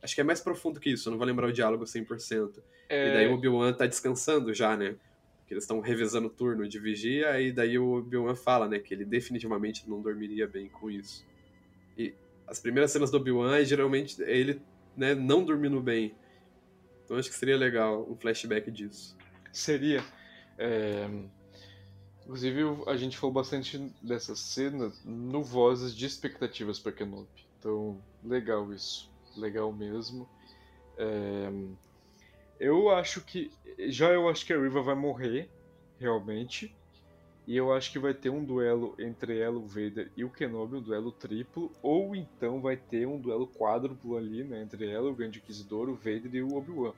Acho 0.01 0.15
que 0.15 0.21
é 0.21 0.23
mais 0.23 0.39
profundo 0.39 0.79
que 0.79 0.89
isso, 0.89 1.09
eu 1.09 1.11
não 1.11 1.17
vou 1.17 1.27
lembrar 1.27 1.47
o 1.47 1.53
diálogo 1.53 1.83
100%. 1.83 2.63
É... 2.87 3.09
E 3.09 3.13
daí 3.13 3.27
o 3.27 3.33
Obi-Wan 3.33 3.73
tá 3.73 3.85
descansando 3.85 4.53
já, 4.53 4.75
né? 4.75 4.95
que 5.45 5.53
eles 5.53 5.65
estão 5.65 5.79
revezando 5.81 6.27
o 6.27 6.29
turno 6.29 6.67
de 6.67 6.79
vigia, 6.79 7.39
e 7.39 7.51
daí 7.51 7.77
o 7.77 7.97
Obi-Wan 7.97 8.35
fala, 8.35 8.67
né, 8.67 8.79
que 8.79 8.93
ele 8.93 9.05
definitivamente 9.05 9.89
não 9.89 10.01
dormiria 10.01 10.47
bem 10.47 10.69
com 10.69 10.89
isso. 10.89 11.25
E 11.97 12.13
as 12.47 12.59
primeiras 12.59 12.91
cenas 12.91 13.11
do 13.11 13.17
Obi-Wan, 13.17 13.63
geralmente, 13.63 14.23
é 14.23 14.35
ele, 14.35 14.61
né, 14.95 15.13
não 15.13 15.43
dormindo 15.43 15.81
bem. 15.81 16.15
Então 17.03 17.17
acho 17.17 17.29
que 17.29 17.35
seria 17.35 17.57
legal 17.57 18.09
um 18.09 18.15
flashback 18.15 18.71
disso. 18.71 19.17
Seria. 19.53 20.03
É... 20.57 21.07
Inclusive, 22.23 22.61
a 22.87 22.97
gente 22.97 23.17
falou 23.17 23.33
bastante 23.33 23.77
dessa 24.01 24.35
cena 24.35 24.91
no 25.05 25.43
Vozes 25.43 25.95
de 25.95 26.05
Expectativas 26.05 26.79
para 26.79 26.91
Kenobi. 26.91 27.27
Então, 27.59 28.01
legal 28.23 28.73
isso. 28.73 29.11
Legal 29.37 29.71
mesmo. 29.71 30.27
É... 30.97 31.51
Eu 32.59 32.89
acho 32.89 33.21
que. 33.21 33.51
Já 33.87 34.09
eu 34.09 34.27
acho 34.27 34.45
que 34.45 34.53
a 34.53 34.59
Riva 34.59 34.81
vai 34.81 34.95
morrer, 34.95 35.49
realmente. 35.99 36.75
E 37.45 37.57
eu 37.57 37.73
acho 37.73 37.91
que 37.91 37.99
vai 37.99 38.13
ter 38.13 38.29
um 38.29 38.43
duelo 38.43 38.95
entre 38.97 39.37
ela, 39.37 39.57
o 39.57 39.67
Vader 39.67 40.09
e 40.15 40.23
o 40.23 40.29
Kenobi, 40.29 40.77
um 40.77 40.81
duelo 40.81 41.11
triplo. 41.11 41.71
Ou 41.81 42.15
então 42.15 42.61
vai 42.61 42.77
ter 42.77 43.05
um 43.05 43.19
duelo 43.19 43.47
quádruplo 43.47 44.15
ali, 44.17 44.43
né? 44.43 44.63
Entre 44.63 44.89
ela, 44.89 45.09
o 45.09 45.15
Grande 45.15 45.39
Inquisidor, 45.39 45.89
o 45.89 45.95
Vader 45.95 46.33
e 46.33 46.41
o 46.41 46.55
Obi-Wan. 46.55 46.93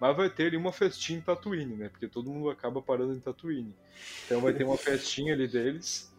Mas 0.00 0.16
vai 0.16 0.28
ter 0.28 0.48
ali 0.48 0.56
uma 0.56 0.72
festinha 0.72 1.18
em 1.18 1.22
Tatooine, 1.22 1.76
né? 1.76 1.88
Porque 1.88 2.06
todo 2.06 2.30
mundo 2.30 2.50
acaba 2.50 2.82
parando 2.82 3.14
em 3.14 3.20
Tatooine. 3.20 3.74
Então 4.24 4.40
vai 4.40 4.52
ter 4.52 4.64
uma 4.64 4.76
festinha 4.76 5.32
ali 5.32 5.48
deles. 5.48 6.12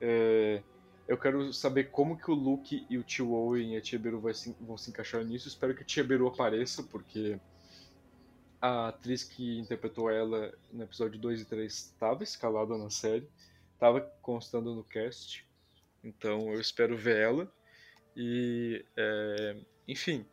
É... 0.00 0.62
Eu 1.06 1.16
quero 1.16 1.52
saber 1.52 1.84
como 1.84 2.18
que 2.18 2.30
o 2.30 2.34
Luke 2.34 2.86
e 2.88 2.98
o 2.98 3.02
Tio 3.02 3.32
Owen 3.32 3.74
e 3.74 3.76
a 3.76 3.80
Tia 3.80 3.98
Beru 3.98 4.22
se... 4.34 4.54
vão 4.60 4.76
se 4.76 4.90
encaixar 4.90 5.24
nisso. 5.24 5.48
Espero 5.48 5.74
que 5.74 5.82
a 5.82 5.86
Tia 5.86 6.04
Beru 6.04 6.28
apareça, 6.28 6.82
porque 6.82 7.40
a 8.60 8.88
atriz 8.88 9.24
que 9.24 9.58
interpretou 9.58 10.10
ela 10.10 10.52
no 10.72 10.84
episódio 10.84 11.18
2 11.18 11.42
e 11.42 11.44
3 11.44 11.72
estava 11.72 12.22
escalada 12.22 12.76
na 12.76 12.90
série, 12.90 13.28
estava 13.72 14.00
constando 14.20 14.74
no 14.74 14.82
cast, 14.82 15.46
então 16.02 16.52
eu 16.52 16.60
espero 16.60 16.96
ver 16.96 17.16
ela. 17.16 17.52
E, 18.16 18.84
é, 18.96 19.56
enfim, 19.86 20.26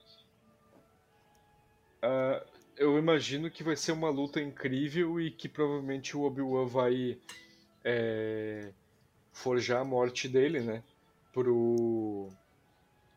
uh, 2.04 2.55
eu 2.78 2.98
imagino 2.98 3.50
que 3.50 3.64
vai 3.64 3.76
ser 3.76 3.92
uma 3.92 4.10
luta 4.10 4.42
incrível 4.42 5.20
e 5.20 5.32
que 5.32 5.48
provavelmente 5.48 6.16
o 6.16 6.22
Obi-Wan 6.22 6.66
vai 6.66 7.18
é, 7.84 8.72
forjar 9.32 9.82
a 9.82 9.86
morte 9.86 10.28
dele, 10.28 10.60
né? 10.60 10.84
Pro. 11.32 12.30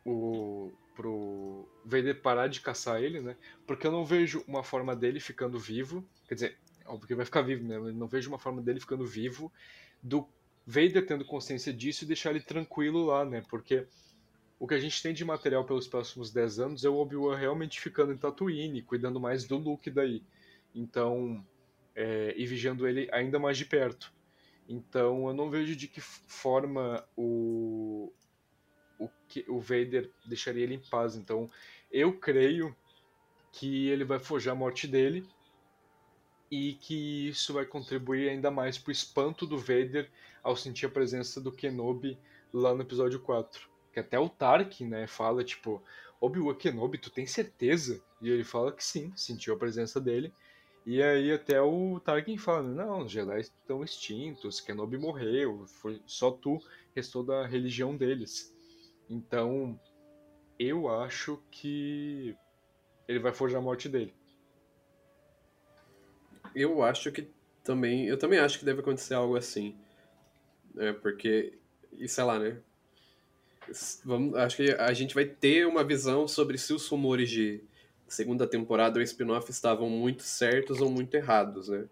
O, 0.05 0.71
pro 0.95 1.67
Vader 1.85 2.21
parar 2.21 2.47
de 2.47 2.61
caçar 2.61 3.01
ele, 3.01 3.21
né? 3.21 3.35
Porque 3.65 3.87
eu 3.87 3.91
não 3.91 4.05
vejo 4.05 4.43
uma 4.47 4.63
forma 4.63 4.95
dele 4.95 5.19
ficando 5.19 5.59
vivo. 5.59 6.05
Quer 6.27 6.35
dizer, 6.35 6.57
óbvio 6.85 7.07
que 7.07 7.15
vai 7.15 7.25
ficar 7.25 7.41
vivo, 7.41 7.65
né? 7.65 7.75
Eu 7.75 7.93
não 7.93 8.07
vejo 8.07 8.29
uma 8.29 8.39
forma 8.39 8.61
dele 8.61 8.79
ficando 8.79 9.05
vivo 9.05 9.51
do 10.01 10.27
Vader 10.65 11.05
tendo 11.05 11.25
consciência 11.25 11.73
disso 11.73 12.03
e 12.03 12.07
deixar 12.07 12.31
ele 12.31 12.41
tranquilo 12.41 13.05
lá, 13.05 13.25
né? 13.25 13.43
Porque 13.49 13.85
o 14.59 14.67
que 14.67 14.73
a 14.73 14.79
gente 14.79 15.01
tem 15.01 15.13
de 15.13 15.23
material 15.23 15.63
pelos 15.63 15.87
próximos 15.87 16.31
10 16.31 16.59
anos 16.59 16.85
é 16.85 16.89
o 16.89 16.97
Obi-Wan 16.97 17.37
realmente 17.37 17.79
ficando 17.79 18.11
em 18.11 18.17
Tatooine, 18.17 18.81
cuidando 18.81 19.19
mais 19.19 19.45
do 19.45 19.57
Luke 19.57 19.89
daí. 19.89 20.21
Então, 20.75 21.43
é, 21.95 22.33
e 22.35 22.45
vigiando 22.45 22.85
ele 22.85 23.07
ainda 23.13 23.39
mais 23.39 23.57
de 23.57 23.65
perto. 23.65 24.13
Então, 24.67 25.27
eu 25.29 25.33
não 25.33 25.49
vejo 25.49 25.75
de 25.75 25.87
que 25.87 26.01
forma 26.01 27.07
o, 27.15 28.11
o, 28.99 29.09
que, 29.29 29.45
o 29.47 29.59
Vader 29.59 30.11
deixaria 30.25 30.63
ele 30.63 30.75
em 30.75 30.89
paz. 30.89 31.15
Então, 31.15 31.49
eu 31.89 32.19
creio 32.19 32.75
que 33.53 33.87
ele 33.87 34.03
vai 34.03 34.19
forjar 34.19 34.53
a 34.53 34.57
morte 34.57 34.87
dele 34.87 35.25
e 36.51 36.73
que 36.73 37.29
isso 37.29 37.53
vai 37.53 37.65
contribuir 37.65 38.29
ainda 38.29 38.51
mais 38.51 38.77
para 38.77 38.89
o 38.89 38.91
espanto 38.91 39.47
do 39.47 39.57
Vader 39.57 40.09
ao 40.43 40.55
sentir 40.55 40.85
a 40.85 40.89
presença 40.89 41.39
do 41.39 41.51
Kenobi 41.51 42.19
lá 42.53 42.75
no 42.75 42.81
episódio 42.81 43.19
4. 43.21 43.69
Até 43.99 44.17
o 44.19 44.29
Tarkin, 44.29 44.87
né, 44.87 45.07
fala 45.07 45.43
tipo, 45.43 45.83
Obi-Wan 46.19 46.55
Kenobi, 46.55 46.97
tu 46.97 47.09
tem 47.09 47.25
certeza? 47.25 48.01
E 48.21 48.29
ele 48.29 48.43
fala 48.43 48.71
que 48.71 48.83
sim, 48.83 49.11
sentiu 49.15 49.53
a 49.53 49.57
presença 49.57 49.99
dele. 49.99 50.33
E 50.85 51.01
aí 51.03 51.31
até 51.31 51.61
o 51.61 51.99
Tarkin 51.99 52.37
fala, 52.37 52.63
não, 52.63 52.99
os 53.05 53.11
Jedi 53.11 53.39
estão 53.39 53.83
extintos, 53.83 54.59
Kenobi 54.59 54.97
morreu, 54.97 55.65
foi 55.67 56.01
só 56.05 56.31
tu 56.31 56.59
restou 56.95 57.23
da 57.23 57.45
religião 57.45 57.95
deles. 57.95 58.53
Então, 59.09 59.79
eu 60.57 60.89
acho 60.89 61.41
que 61.51 62.35
ele 63.07 63.19
vai 63.19 63.33
forjar 63.33 63.59
a 63.59 63.63
morte 63.63 63.87
dele. 63.87 64.13
Eu 66.53 66.83
acho 66.83 67.11
que 67.11 67.29
também, 67.63 68.07
eu 68.07 68.17
também 68.17 68.39
acho 68.39 68.59
que 68.59 68.65
deve 68.65 68.81
acontecer 68.81 69.13
algo 69.13 69.35
assim. 69.35 69.77
É, 70.77 70.93
porque, 70.93 71.57
e 71.93 72.07
sei 72.07 72.23
lá, 72.23 72.39
né? 72.39 72.59
Vamos, 74.03 74.35
acho 74.35 74.57
que 74.57 74.71
a 74.71 74.93
gente 74.93 75.13
vai 75.13 75.25
ter 75.25 75.67
uma 75.67 75.83
visão 75.83 76.27
sobre 76.27 76.57
se 76.57 76.73
os 76.73 76.87
rumores 76.87 77.29
de 77.29 77.61
segunda 78.07 78.47
temporada 78.47 78.97
ou 78.97 79.03
spin-off 79.03 79.49
estavam 79.49 79.89
muito 79.89 80.23
certos 80.23 80.81
ou 80.81 80.89
muito 80.89 81.13
errados, 81.15 81.69
né? 81.69 81.85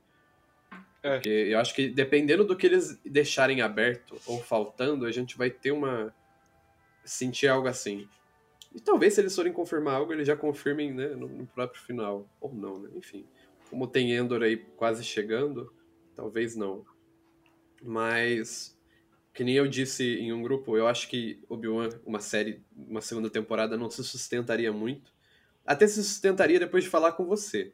É. 1.03 1.13
Porque 1.13 1.29
eu 1.29 1.59
acho 1.59 1.73
que 1.73 1.89
dependendo 1.89 2.43
do 2.43 2.55
que 2.55 2.65
eles 2.65 2.99
deixarem 3.05 3.61
aberto 3.61 4.19
ou 4.25 4.41
faltando, 4.41 5.05
a 5.05 5.11
gente 5.11 5.37
vai 5.37 5.49
ter 5.49 5.71
uma. 5.71 6.13
sentir 7.05 7.47
algo 7.47 7.67
assim. 7.67 8.07
E 8.75 8.81
talvez 8.81 9.13
se 9.13 9.21
eles 9.21 9.35
forem 9.35 9.53
confirmar 9.53 9.95
algo, 9.95 10.11
eles 10.11 10.27
já 10.27 10.35
confirmem 10.35 10.93
né, 10.93 11.07
no, 11.09 11.27
no 11.27 11.47
próprio 11.47 11.81
final. 11.81 12.27
Ou 12.41 12.53
não, 12.53 12.79
né? 12.79 12.89
Enfim. 12.95 13.25
Como 13.69 13.87
tem 13.87 14.13
Endor 14.13 14.43
aí 14.43 14.57
quase 14.57 15.03
chegando, 15.03 15.73
talvez 16.15 16.55
não. 16.55 16.85
Mas 17.81 18.76
que 19.37 19.43
nem 19.43 19.53
eu 19.53 19.67
disse 19.67 20.03
em 20.03 20.33
um 20.33 20.41
grupo, 20.41 20.75
eu 20.75 20.87
acho 20.87 21.07
que 21.07 21.39
Obi-Wan, 21.47 21.89
uma 22.03 22.19
série, 22.19 22.59
uma 22.75 23.01
segunda 23.01 23.29
temporada, 23.29 23.77
não 23.77 23.87
se 23.87 24.03
sustentaria 24.03 24.73
muito. 24.73 25.13
Até 25.63 25.85
se 25.85 26.03
sustentaria 26.03 26.59
depois 26.59 26.85
de 26.85 26.89
falar 26.89 27.11
com 27.11 27.23
você. 27.23 27.71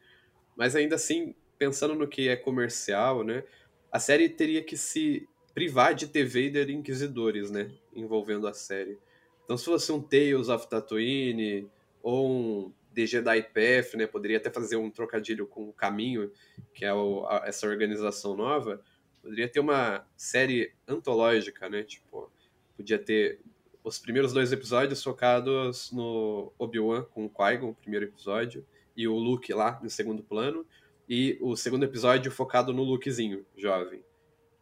Mas 0.58 0.76
ainda 0.76 0.96
assim, 0.96 1.34
pensando 1.58 1.96
no 1.96 2.06
que 2.06 2.28
é 2.28 2.36
comercial, 2.36 3.24
né? 3.24 3.46
A 3.90 3.98
série 3.98 4.28
teria 4.28 4.62
que 4.62 4.76
se 4.76 5.26
privar 5.54 5.96
de 5.96 6.08
ter 6.08 6.26
Vader 6.26 6.70
Inquisidores, 6.70 7.50
né? 7.50 7.72
Envolvendo 7.96 8.46
a 8.46 8.54
série. 8.54 9.00
Então, 9.46 9.58
se 9.58 9.64
fosse 9.64 9.90
um 9.90 10.02
Tales 10.02 10.50
of 10.50 10.68
Tatooine 10.68 11.70
ou 12.02 12.30
um 12.30 12.74
The 12.94 13.06
Jedi 13.06 13.42
Path, 13.42 13.94
né? 13.94 14.06
Poderia 14.06 14.36
até 14.36 14.50
fazer 14.50 14.76
um 14.76 14.92
trocadilho 14.92 15.48
com 15.48 15.70
o 15.70 15.72
Caminho, 15.74 16.30
que 16.74 16.84
é 16.84 16.94
o, 16.94 17.26
a, 17.26 17.44
essa 17.46 17.66
organização 17.66 18.36
nova 18.36 18.84
Poderia 19.24 19.48
ter 19.48 19.62
uma 19.62 20.06
série 20.18 20.74
antológica, 20.86 21.70
né? 21.70 21.82
Tipo, 21.82 22.30
podia 22.76 23.00
ter 23.00 23.40
os 23.82 23.98
primeiros 23.98 24.34
dois 24.34 24.52
episódios 24.52 25.02
focados 25.02 25.92
no 25.94 26.52
Obi-Wan 26.60 27.04
com 27.06 27.26
o 27.26 27.30
Qui-Gon, 27.30 27.70
o 27.70 27.76
primeiro 27.76 28.06
episódio, 28.06 28.66
e 28.96 29.08
o 29.08 29.16
Luke 29.16 29.52
lá 29.54 29.80
no 29.82 29.90
segundo 29.90 30.22
plano, 30.22 30.66
e 31.08 31.38
o 31.42 31.56
segundo 31.56 31.84
episódio 31.84 32.32
focado 32.32 32.74
no 32.74 32.84
Lukezinho, 32.84 33.46
jovem. 33.58 34.04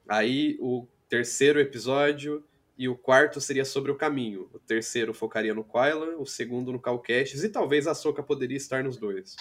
Aí 0.08 0.58
o 0.60 0.88
terceiro 1.10 1.60
episódio 1.60 2.44
e 2.78 2.88
o 2.88 2.96
quarto 2.96 3.42
seria 3.42 3.66
sobre 3.66 3.92
o 3.92 3.96
caminho. 3.96 4.48
O 4.54 4.60
terceiro 4.60 5.14
focaria 5.14 5.54
no 5.54 5.64
Quailan, 5.64 6.18
o 6.18 6.26
segundo 6.26 6.72
no 6.72 6.80
Cal 6.80 7.00
Kestis, 7.00 7.44
e 7.44 7.50
talvez 7.50 7.88
a 7.88 7.96
Soka 7.96 8.22
poderia 8.22 8.58
estar 8.58 8.84
nos 8.84 8.98
dois. 8.98 9.36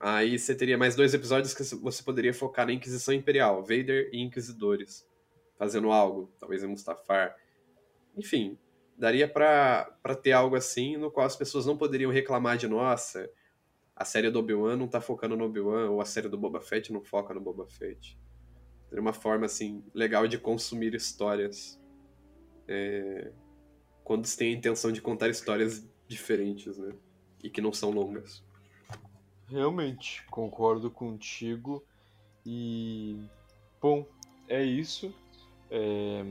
Aí 0.00 0.38
você 0.38 0.54
teria 0.54 0.78
mais 0.78 0.96
dois 0.96 1.12
episódios 1.12 1.52
que 1.52 1.62
você 1.76 2.02
poderia 2.02 2.32
focar 2.32 2.66
na 2.66 2.72
Inquisição 2.72 3.12
Imperial, 3.12 3.60
Vader 3.60 4.08
e 4.12 4.22
Inquisidores, 4.22 5.06
fazendo 5.58 5.92
algo, 5.92 6.32
talvez 6.40 6.64
em 6.64 6.66
Mustafar. 6.66 7.36
Enfim, 8.16 8.58
daria 8.96 9.28
para 9.28 9.94
ter 10.22 10.32
algo 10.32 10.56
assim 10.56 10.96
no 10.96 11.10
qual 11.10 11.26
as 11.26 11.36
pessoas 11.36 11.66
não 11.66 11.76
poderiam 11.76 12.10
reclamar 12.10 12.56
de 12.56 12.66
nossa, 12.66 13.30
a 13.94 14.04
série 14.06 14.30
do 14.30 14.38
Obi-Wan 14.38 14.76
não 14.76 14.88
tá 14.88 14.98
focando 14.98 15.36
no 15.36 15.44
Obi-Wan, 15.44 15.90
ou 15.90 16.00
a 16.00 16.06
série 16.06 16.30
do 16.30 16.38
Boba 16.38 16.62
Fett 16.62 16.90
não 16.90 17.02
foca 17.02 17.34
no 17.34 17.40
Boba 17.40 17.66
Fett. 17.66 18.18
Seria 18.88 19.02
uma 19.02 19.12
forma, 19.12 19.44
assim, 19.44 19.84
legal 19.92 20.26
de 20.26 20.38
consumir 20.38 20.94
histórias. 20.94 21.78
É... 22.66 23.30
Quando 24.02 24.24
você 24.24 24.38
tem 24.38 24.54
a 24.54 24.56
intenção 24.56 24.90
de 24.90 25.02
contar 25.02 25.28
histórias 25.28 25.86
diferentes, 26.08 26.78
né? 26.78 26.94
E 27.44 27.50
que 27.50 27.60
não 27.60 27.74
são 27.74 27.90
longas. 27.90 28.42
Realmente, 29.50 30.24
concordo 30.30 30.90
contigo. 30.90 31.82
E. 32.46 33.16
Bom, 33.80 34.06
é 34.48 34.62
isso. 34.62 35.12
É... 35.70 36.22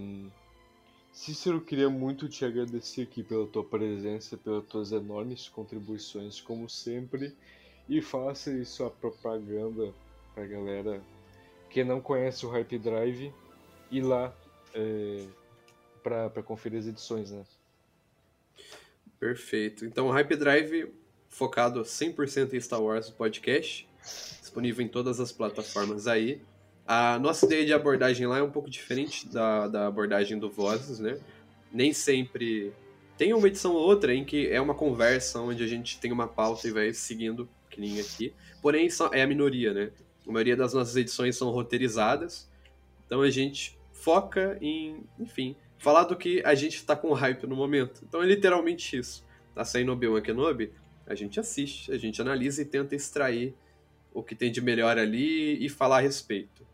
Cícero, 1.11 1.59
queria 1.59 1.89
muito 1.89 2.29
te 2.29 2.45
agradecer 2.45 3.01
aqui 3.01 3.21
pela 3.21 3.45
tua 3.45 3.63
presença, 3.63 4.37
pelas 4.37 4.65
tuas 4.67 4.91
enormes 4.93 5.49
contribuições, 5.49 6.39
como 6.39 6.69
sempre. 6.69 7.35
E 7.89 8.01
faça 8.01 8.51
aí 8.51 8.63
sua 8.63 8.89
propaganda 8.89 9.93
pra 10.33 10.45
galera 10.45 11.01
que 11.69 11.83
não 11.83 11.99
conhece 11.99 12.45
o 12.45 12.49
Hype 12.49 12.77
Drive 12.77 13.33
ir 13.91 14.01
lá 14.01 14.33
é, 14.73 15.25
para 16.01 16.41
conferir 16.41 16.79
as 16.79 16.87
edições, 16.87 17.31
né? 17.31 17.43
Perfeito. 19.19 19.85
Então, 19.85 20.07
o 20.07 20.11
Hype 20.11 20.35
Drive 20.37 20.93
focado 21.29 21.81
100% 21.81 22.53
em 22.53 22.59
Star 22.59 22.81
Wars 22.81 23.09
podcast, 23.09 23.87
disponível 24.41 24.83
em 24.83 24.89
todas 24.89 25.19
as 25.19 25.31
plataformas 25.31 26.07
aí. 26.07 26.41
A 26.85 27.19
nossa 27.19 27.45
ideia 27.45 27.65
de 27.65 27.71
abordagem 27.71 28.25
lá 28.25 28.39
é 28.39 28.43
um 28.43 28.49
pouco 28.49 28.69
diferente 28.69 29.27
da, 29.29 29.67
da 29.67 29.87
abordagem 29.87 30.39
do 30.39 30.49
Vozes, 30.49 30.99
né? 30.99 31.19
Nem 31.71 31.93
sempre. 31.93 32.73
Tem 33.15 33.33
uma 33.33 33.47
edição 33.47 33.73
ou 33.73 33.81
outra 33.81 34.13
em 34.13 34.25
que 34.25 34.47
é 34.47 34.59
uma 34.59 34.73
conversa 34.73 35.39
onde 35.39 35.63
a 35.63 35.67
gente 35.67 35.99
tem 35.99 36.11
uma 36.11 36.27
pauta 36.27 36.67
e 36.67 36.71
vai 36.71 36.93
seguindo, 36.93 37.47
que 37.69 37.79
nem 37.79 37.99
aqui. 37.99 38.33
Porém, 38.61 38.87
é 39.11 39.21
a 39.21 39.27
minoria, 39.27 39.73
né? 39.73 39.91
A 40.27 40.31
maioria 40.31 40.55
das 40.55 40.73
nossas 40.73 40.95
edições 40.95 41.37
são 41.37 41.51
roteirizadas. 41.51 42.49
Então 43.05 43.21
a 43.21 43.29
gente 43.29 43.77
foca 43.91 44.57
em, 44.61 45.03
enfim, 45.19 45.55
falar 45.77 46.05
do 46.05 46.15
que 46.15 46.41
a 46.45 46.55
gente 46.55 46.83
tá 46.85 46.95
com 46.95 47.13
hype 47.13 47.45
no 47.45 47.55
momento. 47.55 48.01
Então 48.07 48.21
é 48.23 48.25
literalmente 48.25 48.97
isso. 48.97 49.23
Tá 49.53 49.65
saindo 49.65 49.91
Obi-Wan 49.91 50.21
Kenobi? 50.21 50.71
A 51.09 51.15
gente 51.15 51.39
assiste, 51.39 51.91
a 51.91 51.97
gente 51.97 52.21
analisa 52.21 52.61
e 52.61 52.65
tenta 52.65 52.95
extrair 52.95 53.55
o 54.13 54.21
que 54.21 54.35
tem 54.35 54.51
de 54.51 54.61
melhor 54.61 54.95
ali 54.97 55.63
e 55.63 55.67
falar 55.67 55.97
a 55.97 56.01
respeito. 56.01 56.65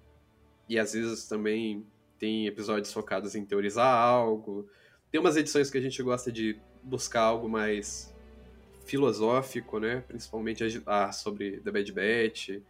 E 0.68 0.78
às 0.78 0.92
vezes 0.92 1.26
também 1.26 1.86
tem 2.20 2.46
episódios 2.46 2.92
focados 2.92 3.34
em 3.34 3.46
teorizar 3.46 3.88
algo. 3.88 4.68
Tem 5.10 5.22
umas 5.22 5.38
edições 5.38 5.70
que 5.72 5.78
a 5.78 5.82
gente 5.82 6.04
gosta 6.04 6.32
de 6.34 6.58
buscar 6.84 7.22
algo 7.22 7.48
mais 7.48 8.14
filosófico, 8.86 9.80
né? 9.80 10.04
Principalmente 10.06 10.84
a, 10.86 11.14
sobre 11.14 11.62
The 11.62 11.72
Bad 11.72 11.92
Batch. 11.94 12.62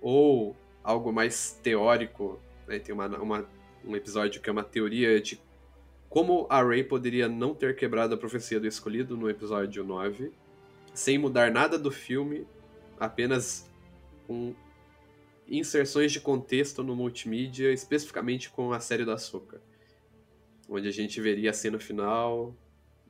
Ou 0.00 0.56
algo 0.82 1.12
mais 1.12 1.58
teórico. 1.62 2.40
Né? 2.66 2.80
Tem 2.80 2.92
uma, 2.92 3.06
uma, 3.18 3.48
um 3.84 3.94
episódio 3.94 4.42
que 4.42 4.50
é 4.50 4.52
uma 4.52 4.64
teoria 4.64 5.20
de 5.20 5.40
como 6.08 6.46
a 6.50 6.62
Rey 6.62 6.84
poderia 6.84 7.28
não 7.28 7.54
ter 7.54 7.74
quebrado 7.74 8.14
a 8.14 8.18
profecia 8.18 8.60
do 8.60 8.66
escolhido 8.66 9.16
no 9.16 9.30
episódio 9.30 9.82
9 9.82 10.30
sem 10.94 11.18
mudar 11.18 11.50
nada 11.50 11.78
do 11.78 11.90
filme, 11.90 12.46
apenas 12.98 13.70
com 14.26 14.54
inserções 15.48 16.12
de 16.12 16.20
contexto 16.20 16.82
no 16.82 16.94
multimídia, 16.96 17.72
especificamente 17.72 18.50
com 18.50 18.72
a 18.72 18.80
série 18.80 19.04
da 19.04 19.18
Soca, 19.18 19.60
onde 20.68 20.88
a 20.88 20.92
gente 20.92 21.20
veria 21.20 21.50
a 21.50 21.54
cena 21.54 21.78
final 21.78 22.56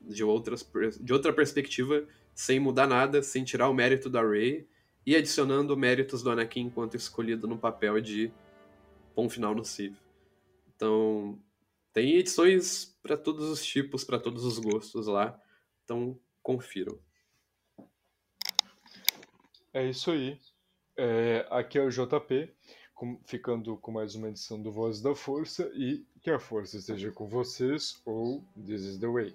de, 0.01 0.25
outras, 0.25 0.69
de 1.01 1.13
outra 1.13 1.33
perspectiva, 1.33 2.07
sem 2.35 2.59
mudar 2.59 2.87
nada, 2.87 3.23
sem 3.23 3.45
tirar 3.45 3.69
o 3.69 3.75
mérito 3.75 4.09
da 4.11 4.23
Rey 4.23 4.67
e 5.05 5.15
adicionando 5.15 5.77
méritos 5.77 6.23
do 6.23 6.31
Anakin 6.31 6.63
enquanto 6.63 6.97
escolhido 6.97 7.47
no 7.47 7.59
papel 7.59 8.01
de 8.01 8.33
bom 9.15 9.29
final 9.29 9.55
no 9.55 9.65
Civ. 9.65 9.95
Então, 10.75 11.39
Tem 11.93 12.17
edições 12.17 12.99
para 13.03 13.17
todos 13.17 13.49
os 13.49 13.65
tipos, 13.65 14.03
para 14.03 14.19
todos 14.19 14.45
os 14.45 14.59
gostos 14.59 15.07
lá. 15.07 15.39
Então, 15.85 16.19
confiram. 16.43 16.99
É 19.73 19.89
isso 19.89 20.11
aí. 20.11 20.39
É, 20.97 21.47
aqui 21.51 21.78
é 21.78 21.82
o 21.82 21.89
JP, 21.89 22.53
com, 22.94 23.19
ficando 23.24 23.77
com 23.78 23.90
mais 23.90 24.15
uma 24.15 24.28
edição 24.28 24.61
do 24.61 24.70
Voz 24.70 25.01
da 25.01 25.15
Força 25.15 25.70
e 25.74 26.05
que 26.20 26.31
a 26.31 26.39
força 26.39 26.77
esteja 26.77 27.11
com 27.11 27.27
vocês 27.27 28.01
ou 28.05 28.44
This 28.55 28.82
is 28.82 28.99
the 28.99 29.07
Way. 29.07 29.35